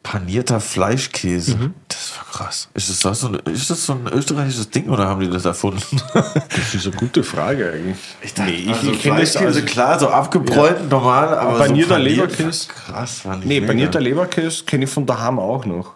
Panierter 0.03 0.61
Fleischkäse. 0.61 1.73
Das 1.89 2.13
war 2.17 2.25
krass. 2.33 2.69
Ist 2.73 3.05
das, 3.05 3.21
so 3.21 3.27
ein, 3.29 3.35
ist 3.53 3.69
das 3.69 3.85
so 3.85 3.93
ein 3.95 4.07
österreichisches 4.07 4.71
Ding 4.71 4.89
oder 4.89 5.07
haben 5.09 5.21
die 5.21 5.29
das 5.29 5.45
erfunden? 5.45 6.01
Das 6.15 6.75
ist 6.75 6.87
eine 6.87 6.97
gute 6.97 7.23
Frage 7.25 7.73
eigentlich. 7.73 7.97
Ich 8.23 8.33
dachte, 8.33 8.51
Nee, 8.51 8.57
ich- 8.59 8.69
also 8.73 8.93
ich 8.93 9.03
kenn 9.03 9.17
das 9.17 9.33
Fleischkäse, 9.33 9.61
also- 9.61 9.63
klar, 9.73 9.99
so 9.99 10.09
abgebräunt, 10.09 10.89
normal, 10.89 11.37
aber 11.37 11.59
panierter 11.59 11.97
so 11.97 12.01
Leberkäse? 12.03 12.69
Krass, 12.69 13.25
war 13.25 13.37
nicht 13.37 13.47
Nee, 13.49 13.61
mega. 13.61 13.67
panierter 13.73 14.01
Leberkäse 14.01 14.65
kenne 14.65 14.85
ich 14.85 14.91
von 14.91 15.05
daheim 15.05 15.39
auch 15.39 15.65
noch. 15.67 15.95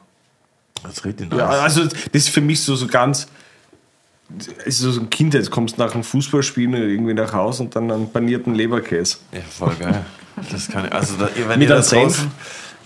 Das 0.83 1.05
redet 1.05 1.31
nice. 1.31 1.39
Ja, 1.39 1.49
also 1.49 1.85
das 1.85 1.95
ist 2.13 2.29
für 2.31 2.41
mich 2.41 2.61
so, 2.63 2.75
so 2.77 2.89
ganz. 2.89 3.29
Es 4.65 4.81
ist 4.81 4.95
so 4.95 5.01
ein 5.01 5.11
Kind, 5.11 5.35
jetzt 5.35 5.51
kommst 5.51 5.77
du 5.79 5.83
nach 5.83 5.95
einem 5.95 6.05
Fußballspielen 6.05 6.75
irgendwie 6.75 7.15
nach 7.15 7.33
Hause 7.33 7.65
und 7.65 7.77
dann 7.77 7.91
einen 7.91 8.11
panierten 8.11 8.55
Leberkäse. 8.55 9.19
Ja, 9.33 9.41
voll 9.41 9.75
geil. 9.75 10.05
Das 10.51 10.69
kann 10.69 10.87
ich, 10.87 10.93
also 10.93 11.17
da, 11.17 11.29
wenn 11.49 11.59
Mit 11.59 11.69
ihr 11.69 11.75
da 11.77 11.83
draußen, 11.83 12.31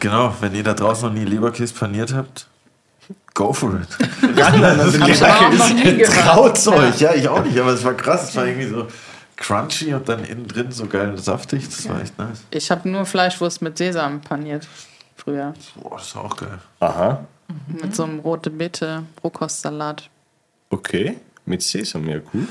genau, 0.01 0.35
wenn 0.41 0.55
ihr 0.55 0.65
da 0.65 0.75
draußen 0.75 1.09
noch 1.09 1.15
nie 1.15 1.25
Leberkäse 1.25 1.73
paniert 1.75 2.13
habt, 2.13 2.49
go 3.35 3.53
for 3.53 3.81
it. 3.81 4.37
Ja, 4.37 4.51
nein, 4.57 4.79
Hab 4.81 5.09
ich 5.09 5.23
aber 5.23 5.47
auch 5.47 5.53
noch 5.53 5.69
nie 5.75 5.83
gehört. 5.97 6.13
Traut's 6.27 6.67
euch, 6.67 7.01
ja, 7.01 7.15
ich 7.15 7.29
auch 7.29 7.45
nicht, 7.45 7.59
aber 7.59 7.73
es 7.73 7.85
war 7.85 7.95
krass, 7.95 8.31
es 8.31 8.37
war 8.37 8.47
irgendwie 8.47 8.69
so 8.69 8.89
crunchy 9.37 9.95
und 9.95 10.09
dann 10.09 10.25
innen 10.25 10.49
drin 10.49 10.73
so 10.73 10.87
geil 10.87 11.11
und 11.11 11.23
saftig, 11.23 11.67
das 11.69 11.89
war 11.89 12.01
echt 12.01 12.19
nice. 12.19 12.43
Ich 12.51 12.71
habe 12.71 12.89
nur 12.89 13.07
Fleischwurst 13.07 13.63
mit 13.63 13.79
Sesam 13.79 14.21
paniert. 14.21 14.67
früher. 15.15 15.55
Boah, 15.81 15.97
das 15.99 16.09
ist 16.09 16.17
auch 16.17 16.37
geil. 16.37 16.59
Aha. 16.81 17.25
Mit 17.69 17.95
so 17.95 18.03
einem 18.05 18.19
rote 18.21 18.51
Beete, 18.51 19.05
Rohkostsalat. 19.23 20.11
Okay. 20.71 21.17
Mit 21.45 21.63
Sesam, 21.63 22.09
ja 22.09 22.17
cool. 22.35 22.47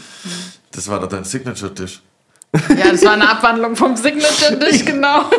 Das 0.71 0.87
war 0.87 0.99
doch 0.99 1.09
dein 1.09 1.23
Signature-Dish. 1.25 2.01
Ja, 2.77 2.91
das 2.91 3.03
war 3.03 3.13
eine 3.13 3.29
Abwandlung 3.29 3.75
vom 3.75 3.97
Signature-Dish, 3.97 4.85
genau. 4.85 5.29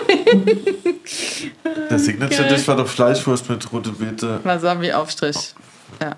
Der 1.91 1.99
Signature-Dish 1.99 2.69
war 2.69 2.77
doch 2.77 2.87
Fleischwurst 2.89 3.49
mit 3.49 3.73
rote 3.73 3.91
Beete. 3.93 4.41
Wasabi-Aufstrich. 4.45 5.55
Ja. 6.03 6.17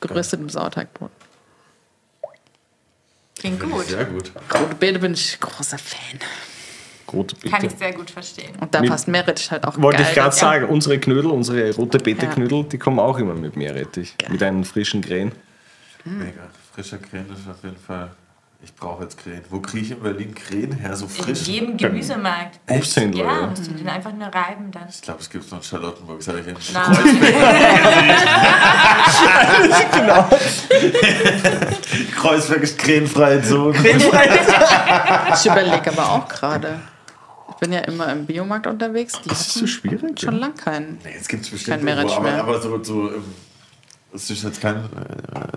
Geröstetem 0.00 0.48
Sauerteigbrot. 0.48 1.10
Klingt 3.38 3.60
gut. 3.60 3.86
Sehr 3.86 4.04
gut. 4.06 4.32
Rote 4.52 4.74
Beete 4.74 4.98
bin 4.98 5.14
ich 5.14 5.38
großer 5.38 5.78
Fan. 5.78 6.18
Rote 7.12 7.36
Kann 7.48 7.60
Beete. 7.60 7.72
ich 7.72 7.78
sehr 7.78 7.92
gut 7.92 8.10
verstehen. 8.10 8.52
Und 8.60 8.74
da 8.74 8.80
Mit- 8.80 8.90
passt 8.90 9.06
Meerrettich 9.08 9.50
halt 9.50 9.64
auch 9.66 9.80
Wollte 9.80 9.98
geil. 10.02 10.06
ich 10.10 10.14
gerade 10.14 10.34
sagen, 10.34 10.66
unsere 10.66 10.98
Knödel, 10.98 11.30
unsere 11.30 11.72
rote. 11.74 11.98
Beete-Knödel, 11.98 12.64
die 12.64 12.78
kommen 12.78 12.98
auch 12.98 13.18
immer 13.18 13.34
mit 13.34 13.56
Meerrettich. 13.56 14.14
Mit 14.28 14.42
einem 14.42 14.64
frischen 14.64 15.00
Krähen. 16.04 16.18
Mega. 16.18 16.42
Frischer 16.74 16.98
Krähen 16.98 17.26
ist 17.32 17.48
auf 17.50 17.62
jeden 17.64 17.76
Fall. 17.76 18.10
Ich 18.62 18.74
brauche 18.74 19.02
jetzt 19.02 19.18
Krähen. 19.18 19.42
Wo 19.50 19.60
kriege 19.60 19.84
ich 19.84 19.90
in 19.90 20.00
Berlin 20.00 20.34
Krähen 20.34 20.72
her? 20.72 20.96
So 20.96 21.04
In 21.04 21.10
frisch? 21.10 21.42
jedem 21.42 21.76
Gemüsemarkt. 21.76 22.60
Obsthändler, 22.70 23.24
Ja, 23.24 23.40
ja. 23.42 23.46
musst 23.48 23.66
du 23.66 23.72
den 23.72 23.88
einfach 23.88 24.12
nur 24.12 24.28
reiben 24.28 24.70
dann. 24.70 24.88
Ich 24.88 25.02
glaube, 25.02 25.20
es 25.20 25.28
gibt 25.28 25.44
es 25.44 25.50
noch 25.50 25.58
in 25.58 25.64
Charlottenburg. 25.64 26.22
Sag 26.22 26.36
ich 26.38 26.46
in 26.46 26.56
Nein. 26.72 26.96
Kreuzberg 32.16 32.62
ist 32.62 32.78
krähenfreie 32.78 33.42
Zone. 33.42 33.74
Ich 35.34 35.46
überlege 35.46 35.90
aber 35.92 36.10
auch 36.12 36.28
gerade. 36.28 36.80
Ich 37.50 37.54
bin 37.56 37.72
ja 37.72 37.80
immer 37.80 38.10
im 38.12 38.24
Biomarkt 38.26 38.66
unterwegs. 38.66 39.14
Die 39.24 39.28
Das 39.28 39.40
ist 39.42 39.54
so 39.54 39.66
schwierig. 39.66 40.20
schon 40.20 40.38
lang 40.38 40.54
keinen. 40.54 40.98
Nee, 41.04 41.12
jetzt 41.14 41.28
gibt 41.28 41.44
es 41.44 41.50
bestimmt 41.50 41.76
Kein 41.76 41.84
Meerrettich 41.84 42.12
irgendwo, 42.12 42.28
aber, 42.30 42.36
mehr. 42.36 42.44
aber 42.44 42.60
so, 42.60 42.82
so 42.82 43.08
ähm, 43.14 43.24
es 44.14 44.30
ist 44.30 44.42
jetzt 44.44 44.60
kein 44.60 44.76
äh, 44.76 44.80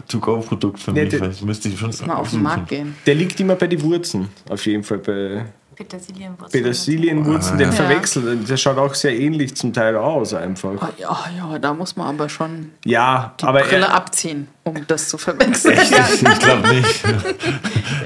To-Go-Produkt 0.08 0.80
für 0.80 0.92
Nee, 0.92 1.06
mich. 1.06 1.20
weil 1.22 1.32
ich 1.32 1.42
müsste 1.42 1.70
ich 1.70 1.80
schon 1.80 1.92
Mal 2.06 2.16
auf 2.16 2.32
den 2.32 2.42
Markt 2.42 2.70
gehen. 2.70 2.96
Der 3.06 3.16
liegt 3.16 3.40
immer 3.40 3.56
bei 3.56 3.68
den 3.68 3.82
Wurzeln. 3.82 4.30
Auf 4.50 4.66
jeden 4.66 4.84
Fall 4.84 4.98
bei 5.00 5.46
Petersilienwurzel. 5.76 6.60
Petersilienwurzeln. 6.60 7.58
Den 7.60 7.68
Ja. 7.70 7.76
verwechselt. 7.76 8.50
Der 8.50 8.58
schaut 8.58 8.78
auch 8.80 8.96
sehr 8.96 9.16
ähnlich 9.18 9.56
zum 9.56 9.72
Teil 9.74 9.96
aus 9.96 10.34
einfach. 10.34 10.82
Ah, 10.82 10.90
Ja, 10.98 11.18
ja, 11.38 11.60
da 11.60 11.74
muss 11.74 11.96
man 11.96 12.08
aber 12.16 12.30
schon 12.30 12.72
Ja, 12.84 13.36
die 13.40 13.44
aber 13.46 13.62
Brille 13.62 13.86
er, 13.86 13.94
abziehen, 13.94 14.48
um 14.64 14.76
das 14.88 15.10
zu 15.10 15.20
verwechseln. 15.20 15.78
Ich 15.80 16.40
glaube 16.40 16.68
nicht. 16.70 17.04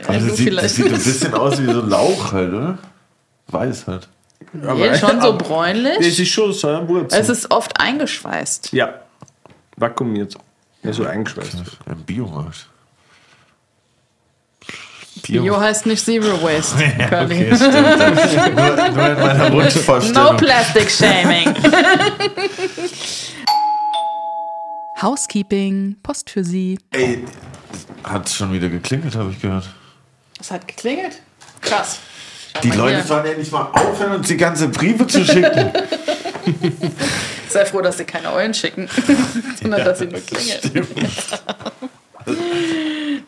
Ja, 0.04 0.10
Also 0.10 0.28
das, 0.28 0.38
sieht, 0.38 0.58
das 0.58 0.76
sieht 0.76 0.86
ein 0.88 0.92
bisschen 0.94 1.34
aus 1.34 1.62
wie 1.62 1.66
so 1.72 1.80
Lauch 1.82 2.34
halt, 2.34 2.54
oder? 2.54 2.78
Weiß 3.48 3.88
halt. 3.88 4.10
Nee, 4.54 4.98
schon 4.98 5.22
so 5.22 5.38
bräunlich. 5.38 5.98
es 6.00 6.20
ist 6.20 6.28
schon 6.30 6.52
so 6.52 6.68
eine 6.68 6.88
Wurzel. 6.90 7.18
Es 7.20 7.30
ist 7.30 7.52
oft 7.52 7.80
eingeschweißt. 7.80 8.74
ja, 8.74 8.96
vakuumiert. 9.82 10.36
Ja, 10.84 10.94
so 10.94 11.06
eingeschweißt. 11.06 11.58
Im 11.88 12.04
Biomarkt. 12.04 12.68
Bio 15.24 15.60
heißt 15.60 15.86
nicht 15.86 16.04
Zero 16.04 16.42
Waste. 16.42 16.78
Curly. 17.10 17.52
Okay, 17.52 17.56
stimmt. 17.56 18.56
nur, 18.56 18.76
nur 18.76 19.08
in 19.10 19.20
meiner 19.20 19.50
No. 20.14 20.38
Plastic 20.38 20.90
Shaming. 20.90 21.54
Housekeeping, 25.02 25.98
Post 26.04 26.30
für 26.30 26.44
Sie. 26.44 26.78
Ey, 26.92 27.26
hat 28.04 28.30
schon 28.30 28.54
wieder 28.54 28.70
geklingelt, 28.70 29.16
habe 29.16 29.32
ich 29.32 29.42
gehört. 29.42 29.68
Es 30.40 30.52
hat 30.52 30.68
geklingelt. 30.68 31.22
Krass. 31.62 32.00
Schau 32.54 32.62
Die 32.62 32.70
Leute 32.72 32.96
hier. 32.98 33.04
sollen 33.04 33.26
endlich 33.26 33.52
mal 33.52 33.64
aufhören, 33.74 34.14
uns 34.14 34.28
die 34.28 34.38
ganze 34.38 34.68
Briefe 34.70 35.08
zu 35.08 35.26
schicken. 35.26 35.72
Sei 37.52 37.66
froh, 37.66 37.82
dass 37.82 37.98
sie 37.98 38.06
keine 38.06 38.32
Eulen 38.32 38.54
schicken, 38.54 38.90
sondern 39.62 39.84
dass 39.84 40.00
sie 40.00 40.08
nur 40.08 40.22
klingeln. 40.22 40.88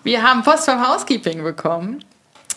Wir 0.03 0.23
haben 0.23 0.43
Post 0.43 0.65
vom 0.65 0.87
Housekeeping 0.87 1.43
bekommen. 1.43 2.03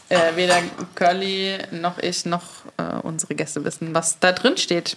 Äh, 0.08 0.36
weder 0.36 0.58
Curly 0.94 1.58
noch 1.72 1.98
ich 1.98 2.24
noch 2.26 2.42
äh, 2.76 3.00
unsere 3.02 3.34
Gäste 3.34 3.64
wissen, 3.64 3.94
was 3.94 4.20
da 4.20 4.30
drin 4.30 4.56
steht. 4.56 4.96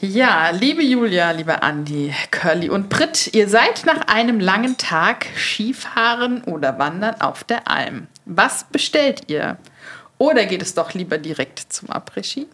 Ja, 0.00 0.50
liebe 0.50 0.82
Julia, 0.82 1.32
liebe 1.32 1.62
Andi, 1.62 2.14
Curly 2.30 2.70
und 2.70 2.88
Britt, 2.88 3.34
ihr 3.34 3.48
seid 3.48 3.84
nach 3.84 4.06
einem 4.06 4.38
langen 4.38 4.76
Tag 4.76 5.26
Skifahren 5.36 6.44
oder 6.44 6.78
Wandern 6.78 7.20
auf 7.20 7.42
der 7.42 7.68
Alm. 7.68 8.06
Was 8.24 8.64
bestellt 8.64 9.22
ihr? 9.28 9.56
Oder 10.18 10.46
geht 10.46 10.62
es 10.62 10.74
doch 10.74 10.94
lieber 10.94 11.18
direkt 11.18 11.58
zum 11.72 11.90
Après-Ski? 11.90 12.46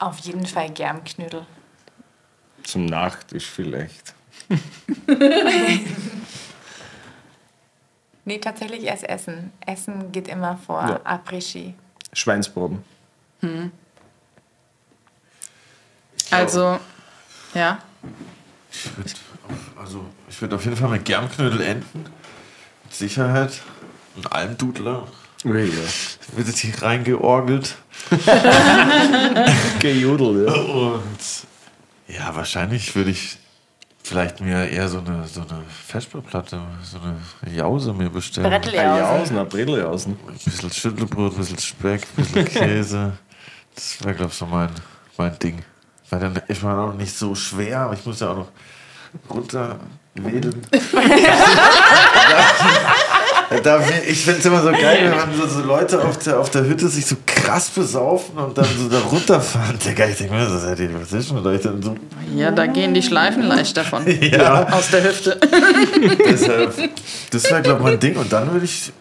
Auf 0.00 0.18
jeden 0.20 0.46
Fall 0.46 0.70
Germknödel. 0.70 1.46
Zum 2.64 2.86
Nachtisch 2.86 3.46
vielleicht. 3.46 4.14
Nee, 8.26 8.38
tatsächlich 8.38 8.84
erst 8.84 9.04
Essen. 9.04 9.50
Essen 9.66 10.12
geht 10.12 10.28
immer 10.28 10.56
vor 10.58 10.82
Ja. 10.86 11.00
Après-Ski. 11.04 11.74
Schweinsbraten. 12.12 12.84
Also, 16.30 16.78
ja. 17.54 17.78
Ich 18.70 18.96
würd 18.96 19.14
auf, 19.48 19.78
also, 19.80 20.04
ich 20.28 20.40
würde 20.40 20.54
auf 20.56 20.64
jeden 20.64 20.76
Fall 20.76 20.90
mit 20.90 21.04
Germknödel 21.06 21.60
enden. 21.62 22.04
Mit 22.84 22.92
Sicherheit. 22.94 23.62
Ein 24.16 24.26
Almdudler. 24.26 25.08
Ja, 25.42 25.54
ja. 25.54 25.82
Wird 26.36 26.56
hier 26.56 26.82
reingeorgelt. 26.82 27.76
Gejodel, 29.78 30.46
ja. 30.46 30.52
Und 30.52 31.18
ja, 32.08 32.34
wahrscheinlich 32.34 32.94
würde 32.94 33.10
ich 33.10 33.38
vielleicht 34.02 34.40
mir 34.40 34.68
eher 34.68 34.88
so 34.88 34.98
eine, 34.98 35.26
so 35.28 35.42
eine 35.42 35.62
Festballplatte, 35.86 36.60
so 36.82 36.98
eine 36.98 37.54
Jause 37.54 37.92
mir 37.92 38.10
bestellen. 38.10 38.50
Bretteljausen. 38.50 38.98
Jausen, 38.98 39.38
ein 39.38 39.48
Bretteljausen. 39.48 40.16
Ein 40.26 40.34
bisschen 40.34 40.72
Schüttelbrot, 40.72 41.32
ein 41.32 41.38
bisschen 41.38 41.58
Speck, 41.58 42.06
ein 42.16 42.24
bisschen 42.24 42.44
Käse. 42.46 43.12
Das 43.74 44.02
wäre, 44.04 44.14
glaube 44.14 44.30
ich, 44.32 44.36
so 44.36 44.46
mein, 44.46 44.70
mein 45.16 45.38
Ding. 45.38 45.62
Weil 46.08 46.20
dann 46.20 46.36
ist 46.48 46.62
man 46.62 46.78
auch 46.78 46.94
nicht 46.94 47.16
so 47.16 47.34
schwer, 47.36 47.80
aber 47.80 47.94
ich 47.94 48.04
muss 48.04 48.18
ja 48.20 48.30
auch 48.32 48.36
noch 48.36 48.48
runterwedeln. 49.28 50.66
Da, 53.64 53.80
ich 54.06 54.24
finde 54.24 54.38
es 54.38 54.46
immer 54.46 54.62
so 54.62 54.70
geil, 54.70 55.10
wenn 55.10 55.16
man 55.16 55.34
so, 55.34 55.44
so 55.44 55.60
Leute 55.66 56.00
auf 56.04 56.18
der, 56.18 56.38
auf 56.38 56.50
der 56.50 56.66
Hütte 56.66 56.88
sich 56.88 57.04
so 57.04 57.16
krass 57.26 57.68
besaufen 57.68 58.38
und 58.38 58.56
dann 58.56 58.66
so 58.78 58.88
da 58.88 59.00
runterfahren. 59.00 59.76
Digga, 59.76 60.06
ich 60.06 60.18
denke 60.18 60.34
mir, 60.34 60.48
so, 60.48 60.56
seid 60.56 60.78
ihr, 60.78 60.90
was 60.94 61.12
ist 61.12 61.32
mit 61.32 61.44
euch 61.44 61.60
denn 61.60 61.82
so? 61.82 61.96
Ja, 62.36 62.52
da 62.52 62.66
gehen 62.66 62.94
die 62.94 63.02
Schleifen 63.02 63.42
leicht 63.42 63.76
davon. 63.76 64.04
Ja. 64.20 64.68
Aus 64.68 64.90
der 64.90 65.02
Hüfte. 65.02 65.40
Deshalb, 66.28 66.74
das 67.32 67.50
wäre, 67.50 67.62
glaube 67.62 67.80
ich, 67.80 67.84
mein 67.84 67.98
Ding. 67.98 68.16
Und 68.16 68.32
dann 68.32 68.52
würde 68.52 68.64
ich 68.64 68.92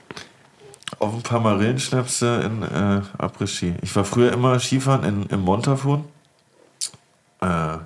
auf 0.97 1.13
ein 1.13 1.21
paar 1.21 1.39
Marillenschnäpse 1.39 2.41
in 2.43 2.63
äh, 2.63 3.01
Après-Ski. 3.17 3.75
Ich 3.83 3.95
war 3.95 4.03
früher 4.03 4.33
immer 4.33 4.59
Skifahren 4.59 5.03
in, 5.03 5.25
im 5.27 5.41
Montafon. 5.41 6.05
Äh, 7.41 7.77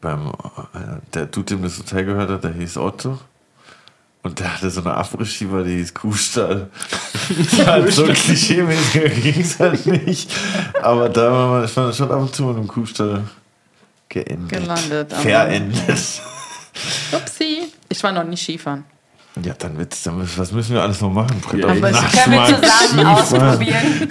beim, 0.00 0.28
äh, 0.28 1.00
der 1.12 1.26
Dude, 1.26 1.56
dem 1.56 1.62
das 1.62 1.78
Hotel 1.78 2.04
gehört 2.04 2.30
hat, 2.30 2.44
der 2.44 2.52
hieß 2.52 2.76
Otto. 2.76 3.18
Und 4.24 4.40
der 4.40 4.54
hatte 4.54 4.70
so 4.70 4.80
eine 4.80 4.96
Après-Ski, 4.96 5.46
die 5.64 5.76
hieß 5.76 5.92
Kuhstall. 5.92 6.70
halt 7.66 7.92
so 7.92 8.04
klischee-mäßiger 8.04 9.10
ging 9.10 9.40
es 9.40 9.60
halt 9.60 9.84
nicht. 9.84 10.30
Aber 10.82 11.10
da 11.10 11.30
war 11.30 11.48
man, 11.48 11.64
ich 11.66 11.76
war 11.76 11.92
schon 11.92 12.10
ab 12.10 12.20
und 12.20 12.34
zu 12.34 12.50
in 12.50 12.56
einem 12.56 12.66
Kuhstall 12.66 13.24
geendet. 14.08 14.48
Gelandet, 14.48 15.12
Verendet. 15.12 16.22
Upsi. 17.12 17.64
Ich 17.90 18.02
war 18.02 18.12
noch 18.12 18.24
nie 18.24 18.36
Skifahren. 18.36 18.84
Ja, 19.42 19.52
dann 19.58 19.76
wird's, 19.76 20.02
dann, 20.04 20.26
was 20.36 20.52
müssen 20.52 20.74
wir 20.74 20.80
alles 20.80 21.02
noch 21.02 21.10
machen? 21.10 21.42
Ja, 21.58 21.68
aber 21.68 21.90
nachts 21.90 22.24
Können 22.24 22.34
wir 22.34 22.46
zusammen 22.46 23.06
ausprobieren. 23.06 24.08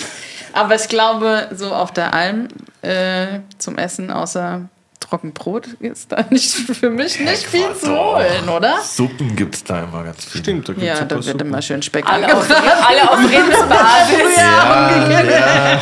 Aber 0.54 0.76
ich 0.76 0.88
glaube, 0.90 1.50
so 1.56 1.74
auf 1.74 1.92
der 1.92 2.14
Alm 2.14 2.50
äh, 2.84 3.40
zum 3.58 3.80
Essen 3.80 4.12
außer 4.12 4.70
Trockenbrot 5.14 5.68
ist 5.80 6.12
da 6.12 6.26
nicht 6.32 6.52
für 6.52 6.90
mich 6.90 7.20
nicht 7.20 7.44
viel 7.44 7.72
zu 7.80 7.96
holen, 7.96 8.50
oder? 8.50 8.80
Suppen 8.82 9.36
gibt's 9.36 9.64
da 9.64 9.84
immer 9.84 10.04
ganz 10.04 10.26
viel. 10.26 10.42
Stimmt, 10.42 10.68
da 10.68 10.74
gibt's 10.74 10.88
Ja, 10.88 11.06
da 11.06 11.16
wird 11.16 11.26
Suppen. 11.26 11.48
immer 11.48 11.62
schön 11.62 11.84
Speck 11.84 12.04
Alle 12.10 12.36
auf, 12.36 12.50
alle 12.50 13.12
auf 13.12 13.20
Rindsbasis. 13.20 14.38
Ja, 14.38 15.22
ja. 15.24 15.82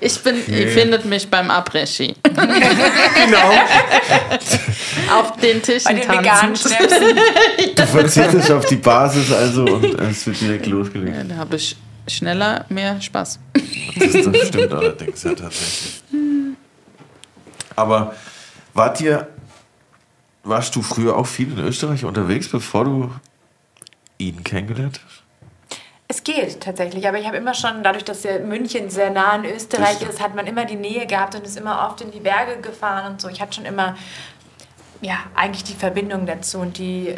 Ich 0.00 0.20
bin, 0.20 0.36
ihr 0.48 0.68
findet 0.68 1.04
mich 1.04 1.28
beim 1.30 1.48
Après-Ski. 1.50 2.16
Genau. 2.24 3.52
Auf 5.18 5.36
den 5.36 5.62
Tischen 5.62 5.84
Bei 5.84 5.94
den 5.94 6.08
veganen 6.08 6.54
tanzen. 6.54 6.72
Schnäpsen. 6.72 7.18
Du 7.76 7.86
verzichtest 7.86 8.50
auf 8.50 8.66
die 8.66 8.76
Basis 8.76 9.32
also 9.32 9.64
und 9.64 10.00
es 10.00 10.26
wird 10.26 10.40
direkt 10.40 10.66
losgelegt. 10.66 11.16
Ja, 11.16 11.24
da 11.24 11.36
habe 11.36 11.56
ich 11.56 11.76
schneller 12.08 12.64
mehr 12.68 13.00
Spaß. 13.00 13.38
Das, 13.98 14.12
das 14.12 14.48
stimmt 14.48 14.72
allerdings, 14.72 15.22
ja 15.22 15.30
tatsächlich. 15.34 16.02
Aber 17.76 18.14
wart 18.72 19.00
ihr, 19.00 19.28
warst 20.42 20.76
du 20.76 20.82
früher 20.82 21.16
auch 21.16 21.26
viel 21.26 21.52
in 21.52 21.58
Österreich 21.58 22.04
unterwegs, 22.04 22.48
bevor 22.48 22.84
du 22.84 23.10
ihn 24.18 24.44
kennengelernt 24.44 25.00
hast? 25.04 25.24
Es 26.06 26.22
geht 26.22 26.60
tatsächlich, 26.60 27.08
aber 27.08 27.18
ich 27.18 27.26
habe 27.26 27.38
immer 27.38 27.54
schon, 27.54 27.82
dadurch, 27.82 28.04
dass 28.04 28.24
ja 28.24 28.38
München 28.38 28.90
sehr 28.90 29.10
nah 29.10 29.32
an 29.32 29.44
Österreich 29.44 30.02
ist, 30.02 30.20
hat 30.20 30.34
man 30.34 30.46
immer 30.46 30.66
die 30.66 30.76
Nähe 30.76 31.06
gehabt 31.06 31.34
und 31.34 31.46
ist 31.46 31.56
immer 31.56 31.88
oft 31.88 32.02
in 32.02 32.10
die 32.10 32.20
Berge 32.20 32.60
gefahren 32.60 33.12
und 33.12 33.20
so. 33.20 33.28
Ich 33.28 33.40
hatte 33.40 33.54
schon 33.54 33.64
immer, 33.64 33.96
ja, 35.00 35.16
eigentlich 35.34 35.64
die 35.64 35.74
Verbindung 35.74 36.26
dazu 36.26 36.58
und 36.58 36.76
die 36.76 37.14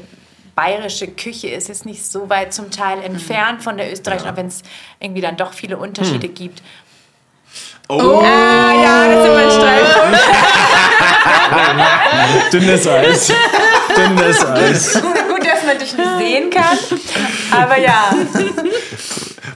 bayerische 0.55 1.09
Küche 1.09 1.49
ist 1.49 1.69
jetzt 1.69 1.85
nicht 1.85 2.07
so 2.07 2.31
weit 2.31 2.55
zum 2.55 2.71
Teil 2.71 3.03
entfernt 3.03 3.63
von 3.63 3.77
der 3.77 3.93
österreichischen, 3.93 4.31
auch 4.31 4.37
wenn 4.37 4.47
es 4.47 4.63
irgendwie 4.99 5.21
dann 5.21 5.37
doch 5.37 5.53
viele 5.53 5.77
Unterschiede 5.77 6.29
gibt. 6.29 6.63
Oh, 7.89 8.21
Ah, 8.25 8.73
ja, 8.75 9.07
das 9.09 9.25
sind 9.25 9.35
mein 9.35 9.51
Streitpunkt. 9.57 10.19
Dünnes 12.53 12.87
Eis. 12.89 13.33
Dünnes 13.97 14.45
Eis. 14.45 14.93
Gut, 14.95 15.47
dass 15.47 15.65
man 15.65 15.79
dich 15.79 15.97
nicht 15.97 16.19
sehen 16.19 16.51
kann, 16.51 16.79
aber 17.51 17.79
ja. 17.79 18.11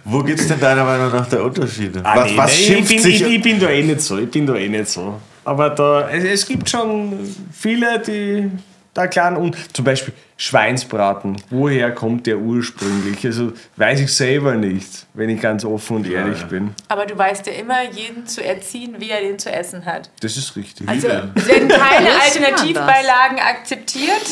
wo 0.04 0.22
gibt's 0.22 0.46
denn 0.46 0.60
deiner 0.60 0.84
Meinung 0.84 1.10
nach 1.12 1.28
der 1.28 1.42
Unterschiede? 1.44 2.00
Ah, 2.04 2.16
was 2.16 2.30
nee, 2.30 2.36
was 2.36 2.46
nee, 2.52 2.60
ich, 2.60 2.66
schimpft 2.66 2.88
bin, 2.90 2.98
sich? 3.00 3.20
ich, 3.22 3.26
ich 3.34 3.42
bin 3.42 3.58
da 3.60 3.68
eh 3.68 3.82
nicht 3.82 4.00
so. 4.00 4.18
Ich 4.18 4.30
bin 4.30 4.46
da 4.46 4.54
eh 4.54 4.68
nicht 4.68 4.88
so. 4.88 5.20
Aber 5.44 5.70
da, 5.70 6.08
es, 6.10 6.22
es 6.24 6.46
gibt 6.46 6.68
schon 6.70 7.18
viele, 7.52 7.98
die 7.98 8.50
da 8.94 9.06
klar 9.06 9.38
und 9.38 9.56
zum 9.74 9.84
Beispiel 9.84 10.12
Schweinsbraten. 10.36 11.36
Woher 11.50 11.92
kommt 11.94 12.26
der 12.26 12.38
ursprünglich? 12.38 13.24
Also 13.24 13.52
weiß 13.76 14.00
ich 14.00 14.12
selber 14.14 14.54
nicht, 14.56 15.06
wenn 15.14 15.28
ich 15.28 15.40
ganz 15.40 15.64
offen 15.64 15.98
und 15.98 16.10
ehrlich 16.10 16.42
bin. 16.46 16.74
Aber 16.88 17.06
du 17.06 17.16
weißt 17.16 17.46
ja 17.46 17.52
immer, 17.52 17.88
jeden 17.90 18.26
zu 18.26 18.44
erziehen, 18.44 18.96
wie 18.98 19.10
er 19.10 19.20
den 19.20 19.38
zu 19.38 19.52
essen 19.52 19.84
hat. 19.84 20.10
Das 20.20 20.36
ist 20.36 20.56
richtig. 20.56 20.88
Also 20.88 21.08
es 21.34 21.46
werden 21.48 21.68
keine? 21.68 22.08
Alternativbeilagen 22.20 23.38
akzeptiert. 23.38 24.26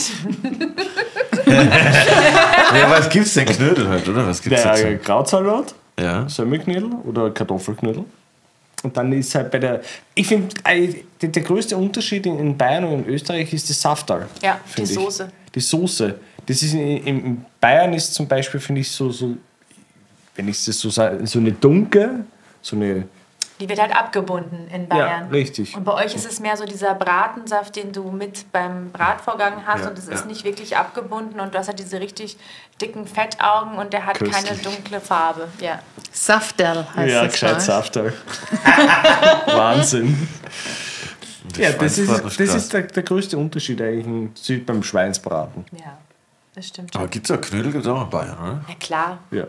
ja, 1.46 2.90
was 2.90 3.08
gibt's 3.08 3.34
denn? 3.34 3.46
Knödel 3.46 3.88
halt, 3.88 4.08
oder? 4.08 4.26
Was 4.26 4.42
gibt's 4.42 4.62
der 4.62 4.72
dazu? 4.72 4.98
Krautsalat, 5.04 5.74
Ja. 6.00 6.28
Semmelknödel 6.28 6.90
oder 7.04 7.30
Kartoffelknödel. 7.30 8.04
Und 8.82 8.96
dann 8.96 9.12
ist 9.12 9.34
halt 9.34 9.50
bei 9.50 9.58
der. 9.58 9.80
Ich 10.14 10.28
finde, 10.28 10.54
äh, 10.64 10.94
der, 11.20 11.42
größte 11.42 11.76
Unterschied 11.76 12.26
in, 12.26 12.56
Bayern 12.56 12.84
und 12.84 13.06
in 13.06 13.14
Österreich 13.14 13.52
ist 13.52 13.68
das 13.68 13.80
Saftal. 13.80 14.28
Ja, 14.42 14.60
die 14.76 14.82
ich. 14.82 14.94
Soße. 14.94 15.30
Die 15.54 15.60
Soße. 15.60 16.14
Das 16.46 16.62
ist 16.62 16.74
in, 16.74 17.06
in 17.06 17.44
Bayern 17.60 17.92
ist 17.92 18.14
zum 18.14 18.28
Beispiel, 18.28 18.60
finde 18.60 18.80
ich, 18.80 18.90
so, 18.90 19.10
so, 19.10 19.36
wenn 20.36 20.48
ich 20.48 20.64
das 20.64 20.78
so 20.78 20.90
sage, 20.90 21.26
so 21.26 21.38
eine 21.38 21.52
Dunke, 21.52 22.24
so 22.62 22.76
eine. 22.76 23.04
Die 23.60 23.68
wird 23.68 23.80
halt 23.80 23.94
abgebunden 23.94 24.68
in 24.72 24.86
Bayern. 24.88 25.24
Ja, 25.24 25.30
richtig. 25.30 25.76
Und 25.76 25.84
bei 25.84 25.92
euch 25.94 26.14
ist 26.14 26.24
es 26.26 26.38
mehr 26.38 26.56
so 26.56 26.64
dieser 26.64 26.94
Bratensaft, 26.94 27.74
den 27.74 27.92
du 27.92 28.10
mit 28.10 28.52
beim 28.52 28.92
Bratvorgang 28.92 29.66
hast 29.66 29.82
Ja, 29.82 29.90
und 29.90 29.98
es 29.98 30.06
ja. 30.06 30.14
ist 30.14 30.26
nicht 30.26 30.44
wirklich 30.44 30.76
abgebunden 30.76 31.40
und 31.40 31.54
du 31.54 31.58
hast 31.58 31.66
halt 31.66 31.78
diese 31.80 31.98
richtig 32.00 32.36
dicken 32.80 33.06
Fettaugen 33.06 33.76
und 33.76 33.92
der 33.92 34.06
hat 34.06 34.18
Köstlich. 34.18 34.44
keine 34.46 34.58
dunkle 34.60 35.00
Farbe. 35.00 35.48
Ja. 35.60 35.80
Saftel 36.12 36.86
heißt 36.94 37.10
ja, 37.12 37.24
das. 37.24 37.32
gescheit 37.32 37.50
gleich. 37.54 37.64
Saftal. 37.64 38.12
Wahnsinn. 39.46 40.28
Ja, 41.56 41.72
das 41.72 41.98
ist, 41.98 42.10
das 42.10 42.36
krass. 42.36 42.38
ist 42.54 42.72
der, 42.72 42.82
der 42.82 43.02
größte 43.02 43.36
Unterschied 43.38 43.80
eigentlich 43.80 44.64
beim 44.64 44.82
Schweinsbraten. 44.82 45.64
Ja, 45.72 45.98
das 46.54 46.68
stimmt 46.68 46.94
Aber 46.94 47.04
schon. 47.04 47.10
gibt's 47.10 47.28
ja 47.30 47.36
Knödel 47.38 47.72
gibt's 47.72 47.88
auch 47.88 48.02
in 48.02 48.10
Bayern, 48.10 48.38
oder? 48.38 48.64
Ja, 48.68 48.74
klar. 48.78 49.18
Ja. 49.30 49.44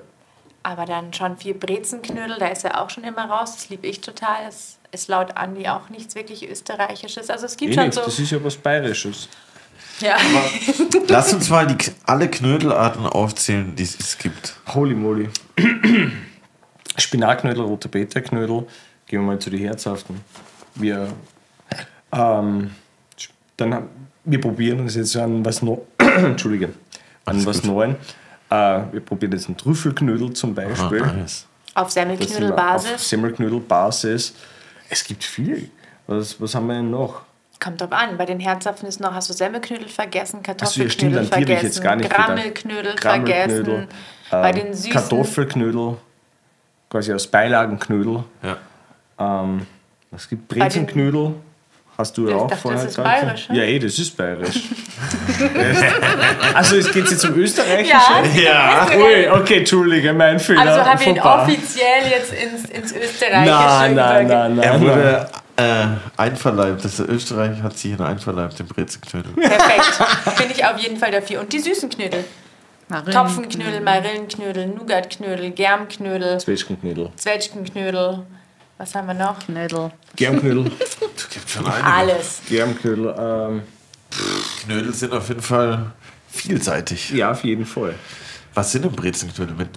Aber 0.64 0.86
dann 0.86 1.14
schon 1.14 1.38
viel 1.38 1.54
Brezenknödel, 1.54 2.38
da 2.38 2.48
ist 2.48 2.66
er 2.66 2.82
auch 2.82 2.90
schon 2.90 3.04
immer 3.04 3.26
raus. 3.26 3.56
Das 3.56 3.70
liebe 3.70 3.88
ich 3.88 4.02
total. 4.02 4.46
Das 4.46 4.78
ist 4.92 5.08
laut 5.08 5.38
Andi 5.38 5.68
auch 5.68 5.90
nichts 5.90 6.16
wirklich 6.16 6.50
Österreichisches. 6.50 7.30
Also 7.30 7.46
es 7.46 7.56
gibt 7.56 7.74
Eh 7.74 7.76
schon 7.76 7.92
so. 7.92 8.02
das 8.02 8.20
ist 8.20 8.32
ja 8.32 8.44
was 8.44 8.58
Bayerisches. 8.58 9.30
Ja. 10.02 10.18
Lass 11.08 11.34
uns 11.34 11.50
mal 11.50 11.68
die, 11.68 11.92
alle 12.06 12.30
Knödelarten 12.30 13.06
aufzählen, 13.06 13.76
die 13.76 13.84
es 13.84 14.18
gibt. 14.18 14.54
Holy 14.74 14.96
moly. 14.96 15.30
Spinatknödel, 16.98 17.64
rote 17.64 17.90
Beta-Knödel. 17.90 18.66
Gehen 19.08 19.22
wir 19.22 19.28
mal 19.28 19.40
zu 19.40 19.50
den 19.50 19.60
herzhaften. 19.60 20.22
Wir, 20.76 21.12
ähm, 22.12 22.72
dann, 23.58 23.90
wir 24.24 24.42
probieren 24.42 24.82
uns 24.82 24.96
jetzt 24.96 25.16
an 25.18 25.44
was 25.44 25.62
Neues. 25.62 25.82
Entschuldige. 25.98 26.70
An 27.26 27.46
was 27.46 27.64
Neuem. 27.64 27.96
Äh, 28.50 28.82
wir 28.92 29.02
probieren 29.02 29.32
jetzt 29.34 29.48
einen 29.48 29.58
Trüffelknödel 29.58 30.34
zum 30.34 30.56
Beispiel. 30.56 31.04
Ah, 31.04 31.14
nice. 31.14 31.46
Auf 31.76 31.76
wir 31.76 31.84
Auf 31.84 31.92
Semmelknödelbasis. 31.92 33.10
Semmelknödelbasis. 33.10 34.34
Es 34.90 35.04
gibt 35.04 35.24
viel. 35.24 35.70
Was, 36.08 36.42
was 36.42 36.56
haben 36.56 36.68
wir 36.68 36.76
denn 36.76 36.90
noch? 36.90 37.22
Kommt 37.60 37.82
drauf 37.82 37.92
an. 37.92 38.18
Bei 38.18 38.26
den 38.26 38.40
Herzapfen 38.40 38.88
ist 38.88 39.00
noch, 39.00 39.14
hast 39.14 39.30
du 39.30 39.34
Semmelknödel 39.34 39.88
vergessen, 39.88 40.42
Kartoffelknödel 40.42 41.24
ich 41.24 41.30
vergessen, 41.30 41.66
jetzt 41.66 41.84
gar 41.84 41.96
nicht. 41.96 42.10
Grammelknödel 42.10 42.96
Grammelknödel, 42.96 43.64
vergessen. 43.66 43.88
Bei 44.32 44.50
ähm, 44.50 44.56
den 44.56 44.74
süßen. 44.74 44.92
Kartoffelknödel, 44.92 45.98
quasi 46.90 47.14
aus 47.14 47.28
Beilagenknödel. 47.28 48.24
Ja. 48.42 49.44
Ähm, 49.44 49.68
es 50.12 50.28
gibt 50.28 50.48
Brezenknödel. 50.48 51.36
Hast 52.00 52.18
du 52.18 52.30
ja 52.30 52.30
Ich 52.30 52.42
auch 52.42 52.48
dachte, 52.48 52.62
vorher 52.62 52.80
das 52.82 52.92
ist 52.92 52.96
gesagt. 52.96 53.22
bayerisch, 53.22 53.50
ne? 53.50 53.58
Ja, 53.58 53.64
eh, 53.64 53.78
das 53.78 54.00
ist 54.00 54.16
bayerisch. 54.16 54.56
also 56.54 56.78
es 56.78 56.92
geht 56.94 57.12
jetzt 57.12 57.26
um 57.26 57.36
Österreichische? 57.36 57.94
Ja, 58.42 58.88
Ja. 58.90 58.98
Ui, 58.98 59.28
okay, 59.30 59.58
Entschuldige, 59.58 60.14
mein 60.14 60.40
Fehler. 60.40 60.62
also 60.62 60.86
haben 60.86 60.98
wir 61.00 61.08
ihn 61.08 61.20
offiziell 61.20 62.08
jetzt 62.10 62.32
ins, 62.32 62.70
ins 62.70 62.94
Österreichische 62.94 63.52
Nein, 63.54 63.96
nein, 63.96 64.28
nein, 64.28 64.56
nein. 64.56 64.60
Er 64.64 64.80
wurde 64.82 65.30
äh, 65.58 65.86
einverleibt. 66.16 66.86
Das 66.86 67.00
Österreich 67.02 67.62
hat 67.62 67.78
sich 67.78 67.92
ihn 67.92 68.00
einverleibt, 68.02 68.58
den 68.60 68.68
Brezenknödel. 68.68 69.34
Perfekt. 69.34 70.38
Bin 70.38 70.52
ich 70.52 70.64
auf 70.66 70.78
jeden 70.78 70.96
Fall 70.96 71.12
dafür. 71.12 71.42
Und 71.42 71.52
die 71.52 71.60
süßen 71.60 71.90
Knödel. 71.90 72.24
Marillen- 72.88 73.12
Topfenknödel, 73.14 73.82
Marillenknödel, 73.82 74.68
Nougatknödel, 74.68 75.52
Germknödel, 75.52 76.40
Zwetschgenknödel. 76.40 77.10
Zwetschgenknödel. 77.18 78.26
Was 78.80 78.96
haben 78.96 79.08
wir 79.08 79.14
noch? 79.14 79.38
Knödel. 79.40 79.92
Germknödel. 80.16 80.64
Gibt 81.34 81.50
schon 81.50 81.66
einige. 81.66 81.84
Alles. 81.86 82.42
Germknödel. 82.48 83.14
Ähm, 83.20 83.64
Knödel 84.64 84.94
sind 84.94 85.12
auf 85.12 85.28
jeden 85.28 85.42
Fall 85.42 85.92
vielseitig. 86.30 87.10
ja, 87.10 87.32
auf 87.32 87.44
jeden 87.44 87.66
Fall. 87.66 87.96
Was 88.54 88.72
sind 88.72 88.86
denn 88.86 88.94
Brezenknödel 88.94 89.54
mit? 89.54 89.68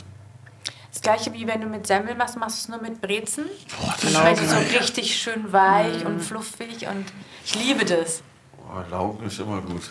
Das 0.93 1.03
gleiche 1.03 1.33
wie 1.33 1.45
wenn 1.49 1.61
du 1.61 1.67
mit 1.67 1.85
Semmel 1.85 2.15
machst, 2.15 2.37
machst 2.37 2.59
du 2.59 2.61
es 2.61 2.69
nur 2.69 2.89
mit 2.89 3.01
Brezen. 3.01 3.47
Boah, 3.81 3.93
das 4.01 4.15
Weil 4.15 4.37
die 4.37 4.47
so 4.47 4.79
richtig 4.79 5.17
schön 5.17 5.53
weich 5.53 6.07
und 6.07 6.21
fluffig 6.21 6.87
und 6.87 7.07
ich 7.45 7.57
liebe 7.57 7.85
das. 7.85 8.23
Boah, 8.57 8.85
Laugen 8.89 9.27
ist 9.27 9.41
immer 9.41 9.61
gut. 9.63 9.83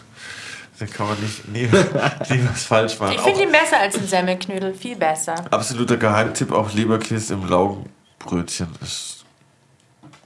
Da 0.79 0.85
kann 0.85 1.07
man 1.09 1.19
nicht 1.19 1.47
nie, 1.49 1.63
nie 2.29 2.49
was 2.49 2.63
falsch 2.63 2.97
machen. 2.97 3.15
Ich 3.15 3.21
finde 3.21 3.43
ihn 3.43 3.51
besser 3.51 3.77
als 3.77 3.97
ein 3.97 4.07
Semmelknödel, 4.07 4.73
viel 4.73 4.95
besser. 4.95 5.35
absoluter 5.51 5.97
Geheimtipp, 5.97 6.53
auch 6.53 6.71
Leberkäse 6.73 7.33
im 7.33 7.45
Laugenbrötchen. 8.21 8.67
Ist 8.81 9.25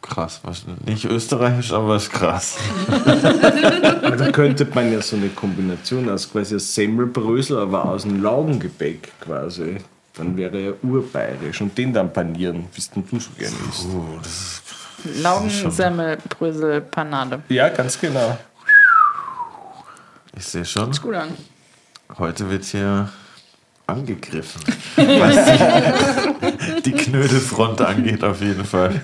krass. 0.02 0.40
Was, 0.44 0.66
nicht 0.86 1.06
österreichisch, 1.06 1.72
aber 1.74 1.96
ist 1.96 2.12
krass. 2.12 2.58
Aber 2.88 4.16
da 4.18 4.32
könnte 4.32 4.68
man 4.74 4.92
ja 4.92 5.02
so 5.02 5.16
eine 5.16 5.30
Kombination 5.30 6.08
aus 6.10 6.32
quasi 6.32 6.60
Semmelbrösel, 6.60 7.58
aber 7.58 7.86
aus 7.86 8.04
dem 8.04 8.22
Laugengebäck 8.22 9.12
quasi. 9.20 9.78
Dann 10.14 10.38
wäre 10.38 10.58
er 10.58 10.84
urbayerisch 10.84 11.60
und 11.62 11.76
den 11.78 11.92
dann 11.92 12.14
panieren, 12.14 12.66
wie 12.72 12.80
es 12.80 12.90
denn 12.92 13.04
du 13.10 13.20
so 13.20 13.32
gerne 13.38 13.56
isst. 13.70 13.86
Uh, 13.86 14.18
das 14.22 14.32
ist 14.32 15.22
Laugen, 15.24 15.50
Semmel, 15.72 16.18
Brösel, 16.30 16.82
Panade. 16.82 17.42
Ja, 17.50 17.70
ganz 17.70 18.00
genau. 18.00 18.38
Ich 20.38 20.46
sehe 20.46 20.66
schon, 20.66 20.92
Gut 20.92 21.16
an. 21.16 21.30
heute 22.18 22.50
wird 22.50 22.64
hier 22.66 23.10
angegriffen. 23.88 24.62
Was 24.96 25.46
die, 25.46 26.82
die 26.84 26.92
Knödelfront 26.92 27.82
angeht, 27.82 28.24
auf 28.24 28.42
jeden 28.42 28.66
Fall. 28.66 29.00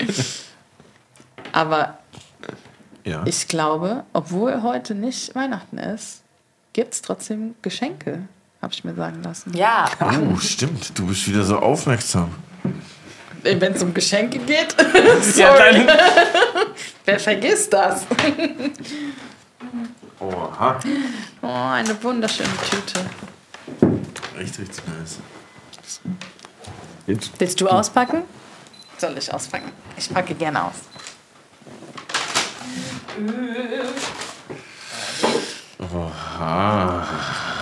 Aber 1.52 1.98
Ja. 3.04 3.24
ich 3.26 3.48
glaube, 3.48 4.04
obwohl 4.14 4.62
heute 4.64 4.96
nicht 4.96 5.36
Weihnachten 5.36 5.78
ist, 5.78 6.22
gibt 6.74 6.94
es 6.94 7.02
trotzdem 7.02 7.56
Geschenke, 7.62 8.24
habe 8.62 8.74
ich 8.74 8.84
mir 8.84 8.96
sagen 8.96 9.22
lassen. 9.24 9.54
Ja, 9.56 9.90
Oh, 10.00 10.38
stimmt. 10.38 10.98
Du 10.98 11.08
bist 11.08 11.28
wieder 11.28 11.44
so 11.44 11.58
aufmerksam. 11.60 12.32
Wenn 13.44 13.62
es 13.74 13.82
um 13.82 13.94
Geschenke 13.94 14.38
geht, 14.40 14.76
Ja, 15.36 15.56
dann, 15.58 15.88
wer 17.06 17.20
vergisst 17.20 17.74
das? 17.74 18.06
Oha. 20.20 20.80
Oh, 21.42 21.48
eine 21.48 22.04
wunderschöne 22.04 22.50
Tüte. 22.70 23.00
Richtig, 24.42 24.70
richtig 24.70 24.84
nice. 24.88 25.20
jetzt, 27.06 27.32
willst 27.38 27.62
du 27.62 27.68
auspacken? 27.68 28.24
Soll 28.98 29.16
ich 29.18 29.32
auspacken? 29.32 29.72
Ich 29.98 30.12
packe 30.12 30.34
gerne 30.34 30.66
aus. 30.66 30.74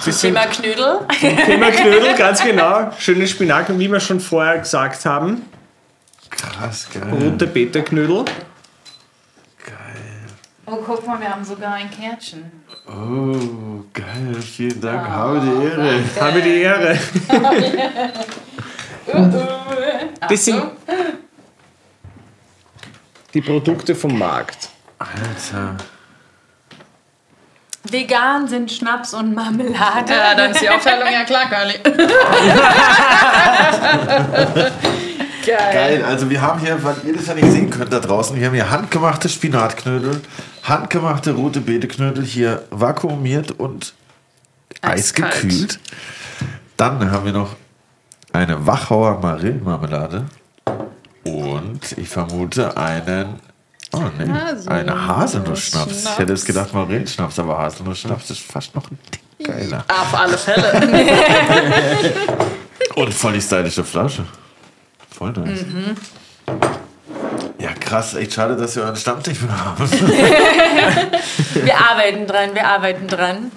das 0.05 0.21
sind 0.21 0.34
Thema 0.34 0.45
Knödel. 0.45 0.99
Thema 1.19 1.71
Knödel, 1.71 2.15
ganz 2.15 2.43
genau. 2.43 2.91
Schöne 2.97 3.27
Spinat, 3.27 3.69
und 3.69 3.80
wie 3.80 3.91
wir 3.91 3.99
schon 3.99 4.21
vorher 4.21 4.59
gesagt 4.59 5.05
haben, 5.05 5.45
Krass, 6.30 6.88
geil. 6.93 7.09
rote 7.11 7.47
Beta-Knödel. 7.47 8.23
Geil. 9.65 9.75
Oh, 10.65 10.77
guck 10.86 11.05
mal, 11.05 11.19
wir 11.19 11.30
haben 11.30 11.43
sogar 11.43 11.73
ein 11.73 11.89
Kärtchen. 11.91 12.49
Oh, 12.90 13.84
geil. 13.94 14.42
Vielen 14.42 14.82
Dank. 14.82 15.08
Habe 15.08 15.40
die 15.42 15.66
Ehre. 15.66 16.04
Habe 16.20 16.42
die 16.42 16.62
Ehre. 16.62 16.98
Das 20.30 20.46
sind 20.46 20.62
die 23.34 23.42
Produkte 23.42 23.96
vom 23.96 24.20
Markt. 24.20 24.70
Alter. 25.00 25.76
Vegan 27.84 28.48
sind 28.48 28.72
Schnaps 28.72 29.14
und 29.14 29.34
Marmelade. 29.34 30.14
Ja, 30.14 30.36
dann 30.36 30.52
ist 30.52 30.62
die 30.62 30.70
Aufteilung 30.70 31.12
ja 31.12 31.24
klar, 31.24 31.50
Curly. 31.50 31.80
Geil. 35.46 35.74
Geil, 35.74 36.04
also 36.04 36.30
wir 36.30 36.42
haben 36.42 36.60
hier, 36.60 36.84
weil 36.84 36.96
ihr 37.06 37.16
das 37.16 37.28
ja 37.28 37.34
nicht 37.34 37.50
sehen 37.50 37.70
könnt 37.70 37.92
da 37.92 38.00
draußen, 38.00 38.38
wir 38.38 38.46
haben 38.46 38.54
hier 38.54 38.70
handgemachte 38.70 39.30
Spinatknödel, 39.30 40.22
handgemachte 40.70 41.32
rote 41.34 41.61
Beeteknödel 41.61 42.24
hier 42.24 42.63
vakuumiert 42.70 43.51
und 43.51 43.93
Eiskalt. 44.82 45.34
eisgekühlt. 45.36 45.80
Dann 46.78 47.11
haben 47.11 47.26
wir 47.26 47.34
noch 47.34 47.55
eine 48.32 48.65
Wachauer 48.65 49.20
Marillenmarmelade 49.20 50.26
und 51.24 51.97
ich 51.97 52.07
vermute 52.07 52.78
einen 52.78 53.39
Oh, 53.91 54.03
nee. 54.20 54.32
Eine 54.67 55.07
Haselnussschnaps. 55.07 56.03
Ich 56.03 56.20
hätte 56.20 56.34
jetzt 56.34 56.45
gedacht 56.45 56.74
Marillenschnaps, 56.76 57.39
aber 57.39 57.57
Haselnussschnaps 57.57 58.30
ist 58.30 58.41
fast 58.41 58.76
noch 58.76 58.91
ein 58.91 58.99
Tick 59.09 59.47
geiler. 59.47 59.84
Auf 59.88 60.13
alle 60.13 60.38
Fälle. 60.38 62.13
Und 62.95 63.13
voll 63.13 63.34
die 63.34 63.41
stylische 63.41 63.84
Flasche. 63.84 64.26
Voll 65.09 65.32
nice. 65.32 65.65
Ja, 66.47 66.55
krass. 67.90 68.14
Echt 68.16 68.34
schade, 68.34 68.56
dass 68.56 68.76
wir 68.76 68.86
einen 68.86 68.96
Stammtisch 68.96 69.42
mehr 69.42 69.66
haben. 69.66 69.90
Wir 71.54 71.78
arbeiten 71.78 72.28
dran, 72.28 72.54
wir 72.54 72.66
arbeiten 72.66 73.08
dran. 73.08 73.52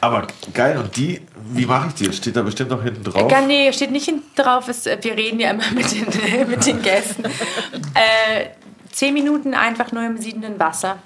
Aber 0.00 0.26
geil. 0.52 0.78
Und 0.78 0.96
die, 0.96 1.20
wie 1.52 1.66
mache 1.66 1.88
ich 1.88 1.94
die? 1.94 2.04
jetzt? 2.04 2.18
Steht 2.18 2.36
da 2.36 2.42
bestimmt 2.42 2.70
noch 2.70 2.82
hinten 2.82 3.04
drauf? 3.04 3.28
Gar 3.28 3.42
nee, 3.42 3.72
steht 3.72 3.90
nicht 3.90 4.04
hinten 4.04 4.30
drauf. 4.34 4.68
Ist, 4.68 4.86
wir 4.86 5.16
reden 5.16 5.40
ja 5.40 5.50
immer 5.50 5.70
mit 5.74 5.90
den, 5.92 6.48
mit 6.48 6.66
den 6.66 6.82
Gästen. 6.82 7.24
Äh, 7.24 8.48
zehn 8.90 9.14
Minuten 9.14 9.54
einfach 9.54 9.92
nur 9.92 10.04
im 10.04 10.18
siedenden 10.18 10.58
Wasser. 10.58 10.98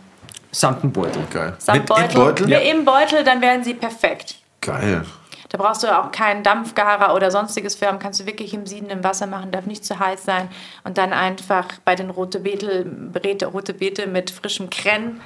Samt 0.51 0.83
dem 0.83 0.93
Beutel. 0.93 1.23
Geil. 1.31 1.55
Samt 1.59 1.89
Mit 1.89 1.99
im 1.99 2.15
Beutel? 2.15 2.49
Ja. 2.49 2.59
Im 2.59 2.85
Beutel, 2.85 3.23
dann 3.23 3.41
werden 3.41 3.63
sie 3.63 3.75
perfekt. 3.75 4.37
Geil. 4.61 5.05
Da 5.51 5.59
brauchst 5.59 5.83
du 5.83 5.99
auch 5.99 6.13
keinen 6.13 6.43
Dampfgarer 6.43 7.15
oder 7.15 7.31
sonstiges 7.31 7.75
für 7.75 7.89
haben. 7.89 7.99
Kannst 7.99 8.21
du 8.21 8.27
wirklich 8.27 8.55
im 8.55 8.67
siedenden 8.67 9.05
Wasser 9.05 9.27
machen, 9.27 9.51
darf 9.51 9.67
nicht 9.67 9.85
zu 9.85 9.99
heiß 9.99 10.25
sein. 10.25 10.49
Und 10.85 10.97
dann 10.97 11.13
einfach 11.13 11.67
bei 11.85 11.97
den 11.97 12.09
rote 12.09 12.41
Beete, 12.41 13.47
rote 13.47 13.75
Beete 13.75 14.07
mit 14.07 14.31
frischem 14.31 14.71
Creme, 14.71 15.21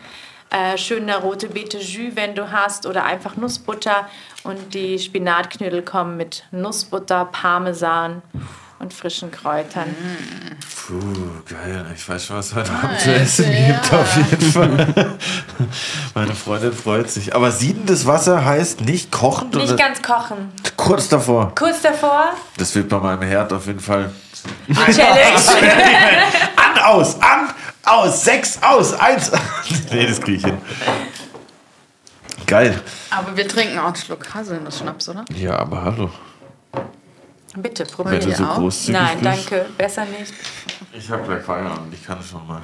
äh, 0.51 0.79
schöner 0.79 1.19
rote 1.19 1.49
Beete 1.49 1.79
Jus, 1.79 2.17
wenn 2.17 2.35
du 2.35 2.51
hast, 2.51 2.87
oder 2.87 3.05
einfach 3.05 3.37
Nussbutter. 3.37 4.09
Und 4.45 4.73
die 4.73 4.99
Spinatknödel 4.99 5.83
kommen 5.83 6.17
mit 6.17 6.45
Nussbutter, 6.51 7.27
Parmesan 7.27 8.23
und 8.85 8.93
frischen 8.93 9.31
Kräutern. 9.31 9.95
Puh, 10.87 10.95
geil. 11.49 11.87
Ich 11.95 12.07
weiß 12.07 12.27
schon, 12.27 12.37
was 12.37 12.49
es 12.49 12.55
heute 12.55 12.71
Abend 12.71 13.01
zu 13.01 13.15
essen 13.15 13.51
gibt, 13.51 13.93
auf 13.95 14.17
jeden 14.17 14.53
Fall. 14.53 14.95
Meine 16.15 16.35
Freundin 16.35 16.73
freut 16.75 17.11
sich. 17.11 17.35
Aber 17.35 17.51
siedendes 17.51 18.07
Wasser 18.07 18.45
heißt 18.45 18.83
nicht 18.83 19.11
kochend? 19.11 19.55
Nicht 19.55 19.73
oder 19.73 19.77
ganz 19.77 20.03
kochen. 20.03 20.53
kurz 20.77 21.09
davor. 21.09 21.55
Kurz 21.55 21.81
davor, 21.81 22.35
Das 22.59 22.75
wird 22.75 22.91
bei 22.91 22.99
meinem 22.99 23.23
Herd 23.23 23.55
auf 23.55 23.67
jeden 23.67 23.81
Fall. 23.81 24.13
eine 24.69 24.95
Challenge. 24.95 25.35
An, 26.57 26.83
aus, 26.83 27.17
an, 27.23 27.55
aus, 27.87 28.23
sechs, 28.23 28.59
aus, 28.63 28.93
eins. 28.93 29.33
nee, 29.91 30.07
das 30.07 30.21
kriege 30.21 30.37
ich 30.37 30.45
hin. 30.45 30.59
Geil. 32.47 32.79
Aber 33.09 33.35
wir 33.35 33.49
trinken 33.49 33.79
auch 33.79 33.87
einen 33.87 33.97
Schluck 33.97 34.35
Haselnuss-Schnaps, 34.35 35.09
oder? 35.09 35.25
Ja, 35.35 35.59
aber 35.59 35.83
hallo. 35.83 36.11
Bitte, 37.57 37.85
Wenn 37.87 37.93
probier. 37.95 38.19
du 38.19 38.35
so 38.35 38.45
auch? 38.45 38.57
großzügig 38.57 39.01
Nein, 39.01 39.21
bist. 39.21 39.51
danke. 39.51 39.67
Besser 39.79 40.05
nicht. 40.07 40.33
Ich 40.93 41.09
habe 41.11 41.23
gleich 41.25 41.43
Feierabend. 41.45 41.95
Ich 41.95 42.05
kann 42.05 42.19
schon 42.23 42.47
mal. 42.47 42.61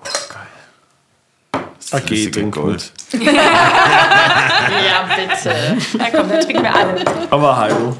Oh, 0.00 0.08
geil. 0.28 1.64
Das 1.78 1.94
Okay, 2.02 2.30
trink 2.30 2.54
Gold. 2.54 2.92
Ja, 3.12 5.08
bitte. 5.16 5.76
Na 5.98 6.10
komm, 6.10 6.28
dann 6.28 6.40
trinken 6.40 6.62
wir 6.62 6.74
alle. 6.74 7.04
Aber 7.30 7.56
hallo. 7.56 7.96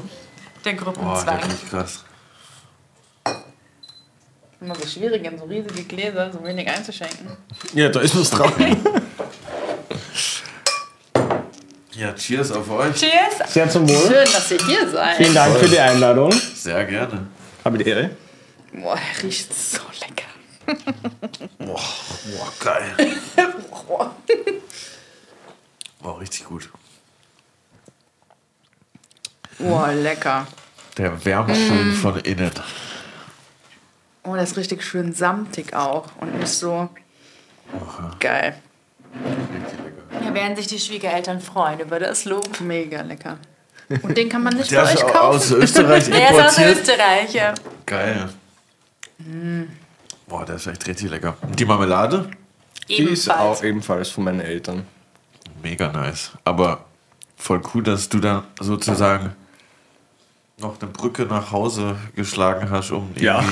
Der 0.65 0.73
Boah, 0.73 0.93
der 0.93 0.93
Gruppenzwang. 0.93 1.39
riecht 1.43 1.69
krass. 1.69 2.03
Immer 4.59 4.75
so 4.75 4.87
schwierig, 4.87 5.23
in 5.23 5.37
so 5.37 5.45
riesige 5.45 5.83
Gläser 5.83 6.31
so 6.31 6.43
wenig 6.43 6.67
einzuschenken. 6.67 7.37
Ja, 7.73 7.89
da 7.89 7.99
ist 8.01 8.19
was 8.19 8.29
drauf. 8.31 8.51
Ja, 11.97 12.13
cheers 12.13 12.51
auf 12.51 12.69
euch. 12.69 12.95
Cheers. 12.95 13.51
Sehr 13.51 13.67
zum 13.67 13.89
Wohl. 13.89 14.07
Schön, 14.07 14.31
dass 14.31 14.51
ihr 14.51 14.59
hier 14.67 14.87
seid. 14.87 15.17
Vielen 15.17 15.33
Dank 15.33 15.57
für 15.57 15.67
die 15.67 15.79
Einladung. 15.79 16.31
Sehr 16.31 16.85
gerne. 16.85 17.25
Habe 17.65 17.79
die 17.79 17.89
Ehre. 17.89 18.11
Boah, 18.71 18.95
der 18.95 19.23
riecht 19.23 19.51
so 19.51 19.81
lecker. 20.01 20.27
Boah, 21.57 22.53
geil. 22.59 23.17
Boah, 25.99 26.19
richtig 26.19 26.45
gut. 26.45 26.69
Boah, 29.57 29.91
lecker. 29.91 30.45
Der 30.99 31.25
wärmt 31.25 31.55
schön 31.57 31.93
von 31.93 32.19
innen. 32.19 32.51
Oh, 34.23 34.35
der 34.35 34.43
ist 34.43 34.55
richtig 34.55 34.83
schön 34.83 35.13
samtig 35.13 35.73
auch 35.73 36.05
und 36.19 36.37
nicht 36.37 36.47
so 36.49 36.89
geil. 38.19 38.61
Da 40.23 40.33
werden 40.33 40.55
sich 40.55 40.67
die 40.67 40.79
Schwiegereltern 40.79 41.39
freuen 41.41 41.79
über 41.79 41.99
das 41.99 42.25
Lob. 42.25 42.59
Mega 42.61 43.01
lecker. 43.01 43.37
Und 44.01 44.17
den 44.17 44.27
kann 44.29 44.43
man 44.43 44.55
nicht 44.55 44.69
Der 44.71 44.81
bei 44.83 44.93
ist 44.93 45.03
euch 45.03 45.15
aus 45.15 45.49
kaufen? 45.49 45.55
Österreich 45.61 46.05
Der 46.09 46.31
ist 46.31 46.39
aus. 46.39 46.59
Österreich. 46.59 47.33
ja. 47.33 47.53
Geil. 47.85 48.29
Boah, 50.27 50.45
der 50.45 50.55
ist 50.55 50.67
echt 50.67 50.85
richtig 50.87 51.09
lecker. 51.09 51.35
Die 51.57 51.65
Marmelade? 51.65 52.29
Die 52.87 52.95
ist 52.95 53.27
Ebenfalls. 53.27 53.59
auch 53.59 53.63
ebenfalls 53.63 54.09
von 54.09 54.23
meinen 54.25 54.41
Eltern. 54.41 54.85
Mega 55.63 55.91
nice. 55.91 56.31
Aber 56.43 56.85
voll 57.35 57.61
cool, 57.73 57.83
dass 57.83 58.09
du 58.09 58.19
dann 58.19 58.43
sozusagen 58.59 59.33
noch 60.59 60.79
eine 60.81 60.89
Brücke 60.91 61.23
nach 61.25 61.51
Hause 61.51 61.95
geschlagen 62.15 62.69
hast, 62.69 62.91
um 62.91 63.09
Ja. 63.17 63.43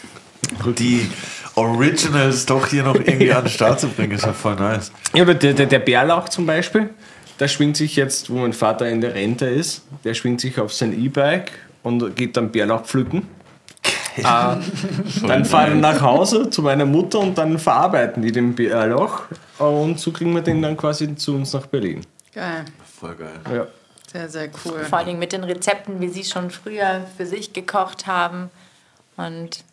die 0.78 1.10
Originals 1.58 2.46
doch 2.46 2.66
hier 2.68 2.84
noch 2.84 2.94
irgendwie 2.94 3.32
an 3.32 3.44
den 3.44 3.50
Start 3.50 3.80
zu 3.80 3.88
bringen. 3.88 4.12
Ist 4.12 4.24
ja 4.24 4.32
voll 4.32 4.54
nice. 4.56 4.92
Ja, 5.14 5.22
oder 5.22 5.34
der, 5.34 5.54
der, 5.54 5.66
der 5.66 5.78
Bärlauch 5.80 6.28
zum 6.28 6.46
Beispiel, 6.46 6.90
der 7.40 7.48
schwingt 7.48 7.76
sich 7.76 7.96
jetzt, 7.96 8.30
wo 8.30 8.36
mein 8.36 8.52
Vater 8.52 8.88
in 8.88 9.00
der 9.00 9.14
Rente 9.14 9.46
ist, 9.46 9.82
der 10.04 10.14
schwingt 10.14 10.40
sich 10.40 10.58
auf 10.58 10.72
sein 10.72 10.92
E-Bike 10.92 11.52
und 11.82 12.14
geht 12.16 12.36
dann 12.36 12.50
Bärlauch 12.52 12.84
pflücken. 12.84 13.28
Äh, 14.16 14.22
dann 15.26 15.44
fahren 15.44 15.74
wir 15.74 15.80
nach 15.80 16.00
Hause 16.00 16.50
zu 16.50 16.62
meiner 16.62 16.86
Mutter 16.86 17.20
und 17.20 17.36
dann 17.38 17.58
verarbeiten 17.58 18.22
die 18.22 18.32
den 18.32 18.54
Bärlauch 18.54 19.22
und 19.58 19.98
so 19.98 20.12
kriegen 20.12 20.34
wir 20.34 20.42
den 20.42 20.62
dann 20.62 20.76
quasi 20.76 21.14
zu 21.16 21.34
uns 21.34 21.52
nach 21.52 21.66
Berlin. 21.66 22.00
Geil. 22.34 22.64
Voll 22.98 23.14
geil. 23.14 23.40
Ja. 23.52 23.66
Sehr, 24.10 24.28
sehr 24.28 24.48
cool. 24.64 24.84
Vor 24.84 24.98
allen 24.98 25.06
Dingen 25.06 25.18
mit 25.18 25.32
den 25.32 25.44
Rezepten, 25.44 26.00
wie 26.00 26.08
sie 26.08 26.24
schon 26.24 26.50
früher 26.50 27.02
für 27.16 27.26
sich 27.26 27.52
gekocht 27.52 28.06
haben. 28.06 28.50
Und 29.16 29.64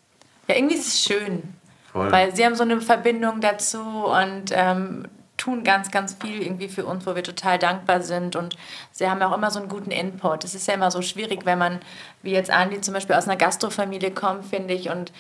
ja, 0.48 0.56
irgendwie 0.56 0.76
ist 0.76 0.88
es 0.88 1.04
schön. 1.04 1.44
Voll. 1.96 2.12
Weil 2.12 2.36
sie 2.36 2.44
haben 2.44 2.56
so 2.56 2.64
eine 2.64 2.82
Verbindung 2.82 3.40
dazu 3.40 3.80
und 3.80 4.52
ähm, 4.52 5.06
tun 5.38 5.64
ganz, 5.64 5.92
ganz 5.92 6.18
viel 6.22 6.42
irgendwie 6.42 6.68
für 6.68 6.86
uns, 6.86 7.08
wo 7.08 7.16
wir 7.16 7.24
total 7.24 7.58
dankbar 7.58 8.02
sind. 8.02 8.36
Und 8.36 8.58
sie 8.92 9.10
haben 9.10 9.22
auch 9.22 9.34
immer 9.34 9.50
so 9.50 9.60
einen 9.60 9.70
guten 9.70 9.92
Input. 9.92 10.44
Es 10.44 10.56
ist 10.56 10.68
ja 10.68 10.74
immer 10.74 10.92
so 10.92 11.02
schwierig, 11.02 11.46
wenn 11.46 11.58
man, 11.58 11.80
wie 12.22 12.32
jetzt 12.32 12.52
Andi 12.52 12.82
zum 12.82 12.94
Beispiel 12.94 13.16
aus 13.16 13.30
einer 13.30 13.38
Gastrofamilie 13.38 14.12
kommt, 14.12 14.46
finde 14.46 14.74
ich, 14.74 14.90
und 14.90 15.14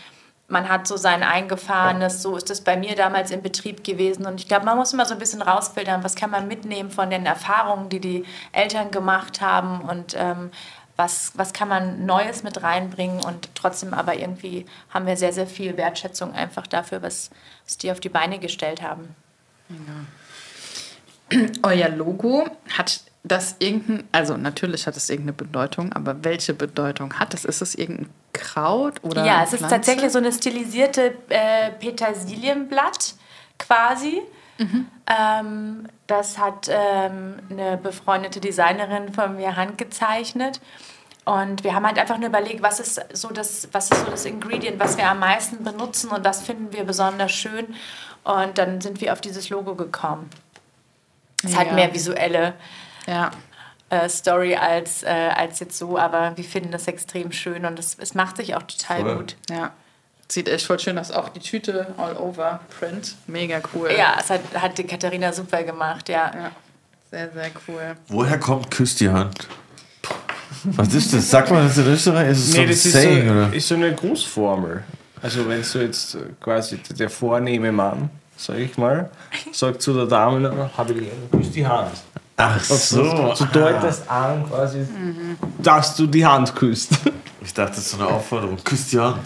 man 0.50 0.68
hat 0.68 0.86
so 0.86 0.98
sein 0.98 1.24
eingefahrenes, 1.24 2.22
so 2.22 2.36
ist 2.36 2.52
es 2.52 2.60
bei 2.60 2.76
mir 2.76 2.96
damals 2.96 3.32
im 3.32 3.42
Betrieb 3.42 3.86
gewesen. 3.86 4.26
Und 4.26 4.42
ich 4.42 4.50
glaube, 4.50 4.66
man 4.66 4.78
muss 4.78 4.92
immer 4.92 5.06
so 5.06 5.14
ein 5.14 5.20
bisschen 5.20 5.42
rausfiltern, 5.42 6.04
was 6.04 6.16
kann 6.16 6.30
man 6.30 6.50
mitnehmen 6.50 6.92
von 6.92 7.10
den 7.10 7.26
Erfahrungen, 7.26 7.88
die 7.88 8.02
die 8.02 8.26
Eltern 8.52 8.92
gemacht 8.92 9.40
haben 9.40 9.80
und 9.80 10.14
ähm, 10.18 10.52
was, 10.96 11.34
was 11.36 11.54
kann 11.54 11.68
man 11.68 12.06
Neues 12.06 12.44
mit 12.44 12.62
reinbringen. 12.64 13.24
Und 13.24 13.50
trotzdem 13.56 13.94
aber 13.94 14.16
irgendwie 14.16 14.66
haben 14.90 15.06
wir 15.06 15.18
sehr, 15.18 15.34
sehr 15.34 15.48
viel 15.48 15.78
Wertschätzung 15.78 16.34
einfach 16.34 16.68
dafür, 16.68 17.02
was, 17.02 17.30
was 17.66 17.78
die 17.78 17.92
auf 17.92 18.00
die 18.00 18.10
Beine 18.10 18.40
gestellt 18.40 18.82
haben. 18.82 19.16
Euer 21.64 21.90
Logo 21.90 22.48
hat 22.78 23.02
das 23.24 23.56
irgendein, 23.60 24.08
also 24.12 24.38
natürlich 24.38 24.86
hat 24.86 24.96
es 24.96 25.10
irgendeine 25.10 25.34
Bedeutung, 25.34 25.92
aber 25.94 26.24
welche 26.24 26.54
Bedeutung 26.54 27.14
hat 27.20 27.34
es? 27.34 27.44
Ist 27.44 27.62
es 27.62 27.74
irgendein 27.74 28.10
Kraut 28.34 29.04
oder 29.04 29.26
ja, 29.26 29.44
es 29.44 29.54
ist 29.54 29.60
Pflanze? 29.60 29.76
tatsächlich 29.76 30.12
so 30.12 30.20
eine 30.20 30.32
stilisierte 30.32 31.16
äh, 31.30 31.72
Petersilienblatt 31.72 33.16
quasi. 33.58 34.22
Ähm, 34.60 35.88
das 36.08 36.38
hat 36.38 36.68
ähm, 36.70 37.36
eine 37.50 37.78
befreundete 37.78 38.40
Designerin 38.40 39.14
von 39.14 39.36
mir 39.36 39.56
handgezeichnet. 39.56 40.62
Und 41.26 41.64
wir 41.64 41.74
haben 41.74 41.86
halt 41.88 41.98
einfach 41.98 42.18
nur 42.20 42.30
überlegt, 42.30 42.62
was 42.62 42.80
ist 42.80 43.04
so 43.14 43.30
das, 43.30 43.68
was 43.72 43.90
ist 43.90 44.06
so 44.06 44.12
das 44.12 44.26
Ingredient, 44.26 44.80
was 44.80 44.96
wir 44.98 45.10
am 45.10 45.20
meisten 45.20 45.64
benutzen 45.64 46.12
und 46.12 46.24
was 46.24 46.42
finden 46.44 46.72
wir 46.72 46.84
besonders 46.84 47.32
schön. 47.32 47.74
Und 48.24 48.58
dann 48.58 48.80
sind 48.82 49.02
wir 49.02 49.12
auf 49.12 49.22
dieses 49.22 49.50
Logo 49.50 49.76
gekommen. 49.76 50.30
Es 51.44 51.56
hat 51.58 51.68
Ja. 51.68 51.74
mehr 51.74 51.94
visuelle 51.94 52.54
Ja. 53.08 53.32
äh, 53.90 54.08
Story 54.10 54.56
als, 54.56 55.04
äh, 55.04 55.32
als 55.36 55.60
jetzt 55.60 55.78
so, 55.78 55.98
aber 55.98 56.38
wir 56.38 56.44
finden 56.44 56.72
das 56.72 56.88
extrem 56.88 57.32
schön 57.32 57.66
und 57.66 57.78
es, 57.80 57.98
es 58.00 58.14
macht 58.16 58.38
sich 58.38 58.56
auch 58.56 58.64
total 58.64 59.02
Voll. 59.02 59.16
gut. 59.18 59.36
Ja. 59.50 59.72
Sieht 60.28 60.50
echt 60.50 60.66
voll 60.66 60.80
schön 60.80 60.98
aus. 60.98 61.12
Auch 61.12 61.30
die 61.30 61.40
Tüte 61.40 61.88
all 61.98 62.16
over 62.18 62.60
print. 62.80 63.16
Mega 63.28 63.60
cool. 63.74 63.90
Ja, 63.96 64.16
es 64.20 64.30
hat, 64.30 64.42
hat 64.56 64.78
die 64.78 64.84
Katharina 64.84 65.32
super 65.32 65.62
gemacht, 65.64 66.10
ja. 66.10 66.32
ja. 66.34 66.52
Sehr, 67.12 67.32
sehr 67.32 67.52
cool. 67.68 67.96
Woher 68.08 68.40
kommt 68.40 68.72
Küss 68.72 68.96
die 68.96 69.10
Hand? 69.10 69.48
Was 70.64 70.94
ist 70.94 71.14
das? 71.14 71.30
Sagt 71.30 71.52
man 71.52 71.68
das 71.68 71.78
in 71.78 71.86
Österreich? 71.88 72.30
Ist 72.32 72.40
es 72.40 72.52
so 72.52 72.58
Nee, 72.58 72.64
ein 72.64 72.70
das 72.70 72.86
ist 72.86 72.92
Saying, 72.94 73.28
so, 73.28 73.34
oder? 73.34 73.54
ist 73.54 73.68
so 73.68 73.76
eine 73.76 73.94
Grußformel. 73.94 74.84
Also 75.22 75.48
wenn 75.48 75.62
du 75.62 75.80
jetzt 75.80 76.16
äh, 76.16 76.20
quasi 76.42 76.78
der 76.78 77.10
vornehme 77.10 77.72
Mann, 77.72 78.10
sag 78.36 78.58
ich 78.58 78.78
mal, 78.78 79.10
sagt 79.52 79.82
zu 79.82 79.94
der 79.94 80.06
Dame, 80.08 80.70
habe 80.76 80.94
ich 80.94 81.00
die 81.00 81.06
Ehre, 81.06 81.16
küss 81.32 81.52
die 81.52 81.66
Hand. 81.68 81.92
Ach 82.38 82.60
so. 82.60 83.34
Du 83.38 83.46
deutest 83.46 84.10
an 84.10 84.46
quasi, 84.50 84.86
dass 85.60 85.96
du 85.96 86.08
die 86.08 86.26
Hand 86.26 86.54
küsst. 86.56 86.92
Ich 87.46 87.54
dachte, 87.54 87.76
das 87.76 87.86
ist 87.86 87.92
so 87.92 87.98
eine 88.04 88.08
Aufforderung. 88.08 88.58
Küss 88.64 88.88
die 88.88 89.00
Hand. 89.00 89.24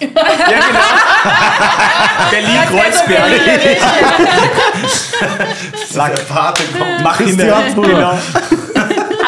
Berlin-Kreuzberg. 2.32 3.32
Sag, 5.90 6.16
der 6.16 6.24
Pate 6.24 6.64
kommt. 6.78 7.02
Mach 7.02 7.20
ihn. 7.22 7.38
Genau. 7.38 7.58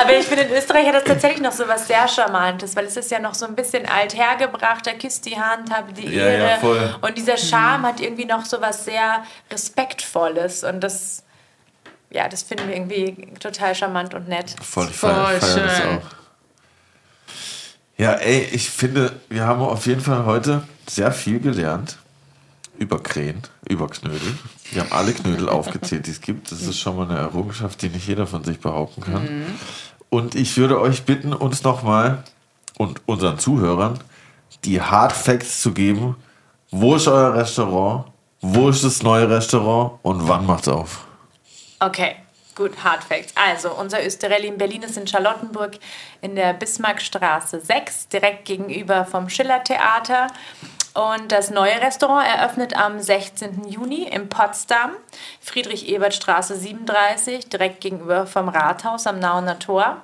Aber 0.01 0.17
ich 0.17 0.25
finde, 0.25 0.43
in 0.43 0.53
Österreich 0.53 0.87
hat 0.87 0.95
das 0.95 1.03
tatsächlich 1.03 1.41
noch 1.41 1.51
so 1.51 1.67
was 1.67 1.87
sehr 1.87 2.07
Charmantes, 2.07 2.75
weil 2.75 2.85
es 2.85 2.97
ist 2.97 3.11
ja 3.11 3.19
noch 3.19 3.35
so 3.35 3.45
ein 3.45 3.55
bisschen 3.55 3.85
althergebracht, 3.87 4.85
da 4.87 4.93
küsst 4.93 5.25
die 5.25 5.39
Hand, 5.39 5.71
habe 5.71 5.93
die 5.93 6.07
Ja, 6.09 6.23
Ehre. 6.25 6.49
ja, 6.49 6.57
voll. 6.57 6.95
Und 7.01 7.17
dieser 7.17 7.37
Charme 7.37 7.85
hat 7.85 7.99
irgendwie 7.99 8.25
noch 8.25 8.43
so 8.45 8.59
was 8.61 8.83
sehr 8.85 9.23
Respektvolles 9.51 10.63
und 10.63 10.79
das, 10.81 11.23
ja, 12.09 12.27
das 12.27 12.41
finden 12.41 12.67
wir 12.67 12.75
irgendwie 12.75 13.27
total 13.39 13.75
charmant 13.75 14.13
und 14.15 14.27
nett. 14.27 14.55
Voll, 14.61 14.87
Voll 14.87 15.11
feier, 15.11 15.39
feier 15.39 15.63
das 15.65 15.77
schön. 15.77 15.97
auch. 15.99 16.01
Ja, 18.01 18.13
ey, 18.13 18.49
ich 18.51 18.67
finde, 18.71 19.11
wir 19.29 19.45
haben 19.45 19.61
auf 19.61 19.85
jeden 19.85 20.01
Fall 20.01 20.25
heute 20.25 20.63
sehr 20.89 21.11
viel 21.11 21.39
gelernt 21.39 21.99
über 22.79 22.97
Krähen, 22.97 23.43
über 23.69 23.87
Knödel. 23.89 24.39
Wir 24.71 24.81
haben 24.81 24.91
alle 24.91 25.13
Knödel 25.13 25.47
aufgezählt, 25.49 26.07
die 26.07 26.09
es 26.09 26.19
gibt. 26.19 26.51
Das 26.51 26.63
ist 26.63 26.79
schon 26.79 26.95
mal 26.95 27.07
eine 27.07 27.19
Errungenschaft, 27.19 27.79
die 27.83 27.89
nicht 27.89 28.07
jeder 28.07 28.25
von 28.25 28.43
sich 28.43 28.59
behaupten 28.59 29.01
kann. 29.01 29.45
Und 30.09 30.33
ich 30.33 30.57
würde 30.57 30.81
euch 30.81 31.03
bitten, 31.03 31.31
uns 31.31 31.61
nochmal 31.61 32.23
und 32.79 33.03
unseren 33.05 33.37
Zuhörern 33.37 33.99
die 34.65 34.81
Hard 34.81 35.11
Facts 35.11 35.61
zu 35.61 35.71
geben. 35.71 36.15
Wo 36.71 36.95
ist 36.95 37.07
euer 37.07 37.35
Restaurant? 37.35 38.05
Wo 38.41 38.69
ist 38.69 38.83
das 38.83 39.03
neue 39.03 39.29
Restaurant? 39.29 39.99
Und 40.01 40.27
wann 40.27 40.47
macht's 40.47 40.67
auf? 40.67 41.05
Okay, 41.79 42.15
gut, 42.61 42.83
Hard 42.83 43.03
Facts. 43.03 43.33
Also, 43.35 43.73
unser 43.73 44.05
Österreich 44.05 44.43
in 44.43 44.57
Berlin 44.57 44.83
ist 44.83 44.95
in 44.95 45.07
Charlottenburg 45.07 45.79
in 46.21 46.35
der 46.35 46.53
Bismarckstraße 46.53 47.59
6, 47.59 48.09
direkt 48.09 48.45
gegenüber 48.45 49.05
vom 49.05 49.29
Schillertheater. 49.29 50.27
Und 50.93 51.31
das 51.31 51.49
neue 51.49 51.81
Restaurant 51.81 52.27
eröffnet 52.27 52.75
am 52.75 52.99
16. 52.99 53.67
Juni 53.67 54.03
in 54.03 54.29
Potsdam, 54.29 54.91
Friedrich-Ebert-Straße 55.39 56.55
37, 56.55 57.49
direkt 57.49 57.81
gegenüber 57.81 58.27
vom 58.27 58.47
Rathaus 58.47 59.07
am 59.07 59.17
Nauener 59.17 59.57
Tor. 59.57 60.03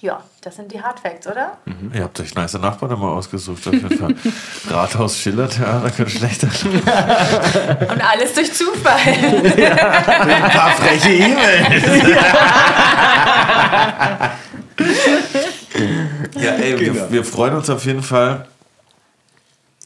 Ja, 0.00 0.22
das 0.42 0.54
sind 0.54 0.72
die 0.72 0.80
Hard 0.80 1.00
Facts, 1.00 1.26
oder? 1.26 1.58
Ihr 1.92 2.04
habt 2.04 2.20
euch 2.20 2.32
nice 2.36 2.52
Nachbarn 2.54 2.92
immer 2.92 3.08
ausgesucht, 3.08 3.66
auf 3.66 3.72
jeden 3.74 3.98
Fall. 3.98 4.14
Rathaus 4.70 5.18
Schiller 5.18 5.48
Theater 5.50 5.90
könnte 5.90 6.12
schlechter 6.12 6.46
sein. 6.48 6.70
Und 7.90 8.00
alles 8.08 8.32
durch 8.32 8.52
Zufall. 8.52 8.96
Ein 9.04 10.50
paar 10.52 10.70
freche 10.70 11.10
E-Mails. 11.14 11.84
ja, 16.36 16.50
ey, 16.52 16.76
Genau. 16.78 16.94
wir, 16.94 17.10
wir 17.12 17.24
freuen 17.24 17.54
uns 17.56 17.68
auf 17.70 17.84
jeden 17.84 18.02
Fall, 18.02 18.46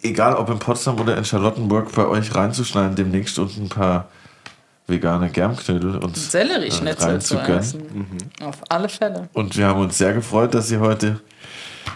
egal 0.02 0.34
ob 0.36 0.50
in 0.50 0.58
Potsdam 0.58 1.00
oder 1.00 1.16
in 1.16 1.24
Charlottenburg, 1.24 1.92
bei 1.94 2.06
euch 2.06 2.34
reinzuschneiden, 2.34 2.96
demnächst 2.96 3.38
und 3.38 3.56
ein 3.56 3.68
paar 3.68 4.08
vegane 4.92 5.28
Germknödel 5.30 5.96
uns 5.96 6.28
äh, 6.28 6.30
Sellerieschnitzel 6.30 7.20
zu 7.20 7.36
reinzugönnen. 7.36 7.58
essen. 7.58 7.82
Auf 8.44 8.58
alle 8.68 8.88
Fälle. 8.88 9.28
Und 9.32 9.56
wir 9.56 9.66
haben 9.66 9.80
uns 9.80 9.98
sehr 9.98 10.12
gefreut, 10.12 10.54
dass 10.54 10.70
ihr 10.70 10.78
heute 10.80 11.20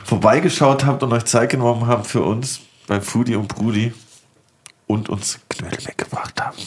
vorbeigeschaut 0.05 0.85
habt 0.85 1.03
und 1.05 1.13
euch 1.13 1.25
Zeit 1.27 1.51
genommen 1.51 1.87
habt 1.87 2.07
für 2.09 2.23
uns 2.23 2.61
bei 2.89 3.01
Foodie 3.01 3.37
und 3.37 3.47
Brudi 3.49 3.93
und 4.89 5.09
uns 5.09 5.39
Knödel 5.49 5.79
mitgebracht 5.85 6.35
habt. 6.41 6.59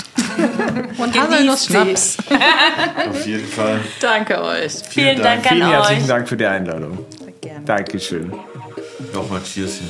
Und 0.97 1.13
Genießt 1.13 1.65
sie. 1.65 1.73
Schnaps. 1.73 2.17
Auf 3.09 3.25
jeden 3.25 3.47
Fall. 3.47 3.79
Danke 4.01 4.41
euch. 4.41 4.73
Vielen 4.89 5.21
Dank, 5.21 5.45
Vielen 5.47 5.63
an 5.63 5.69
herzlichen 5.71 6.01
euch. 6.03 6.07
Dank 6.07 6.27
für 6.27 6.35
die 6.37 6.45
Einladung. 6.45 7.05
Gerne. 7.41 7.65
Dankeschön. 7.65 8.33
Nochmal 9.13 9.41
Cheers 9.43 9.79
hier. 9.79 9.89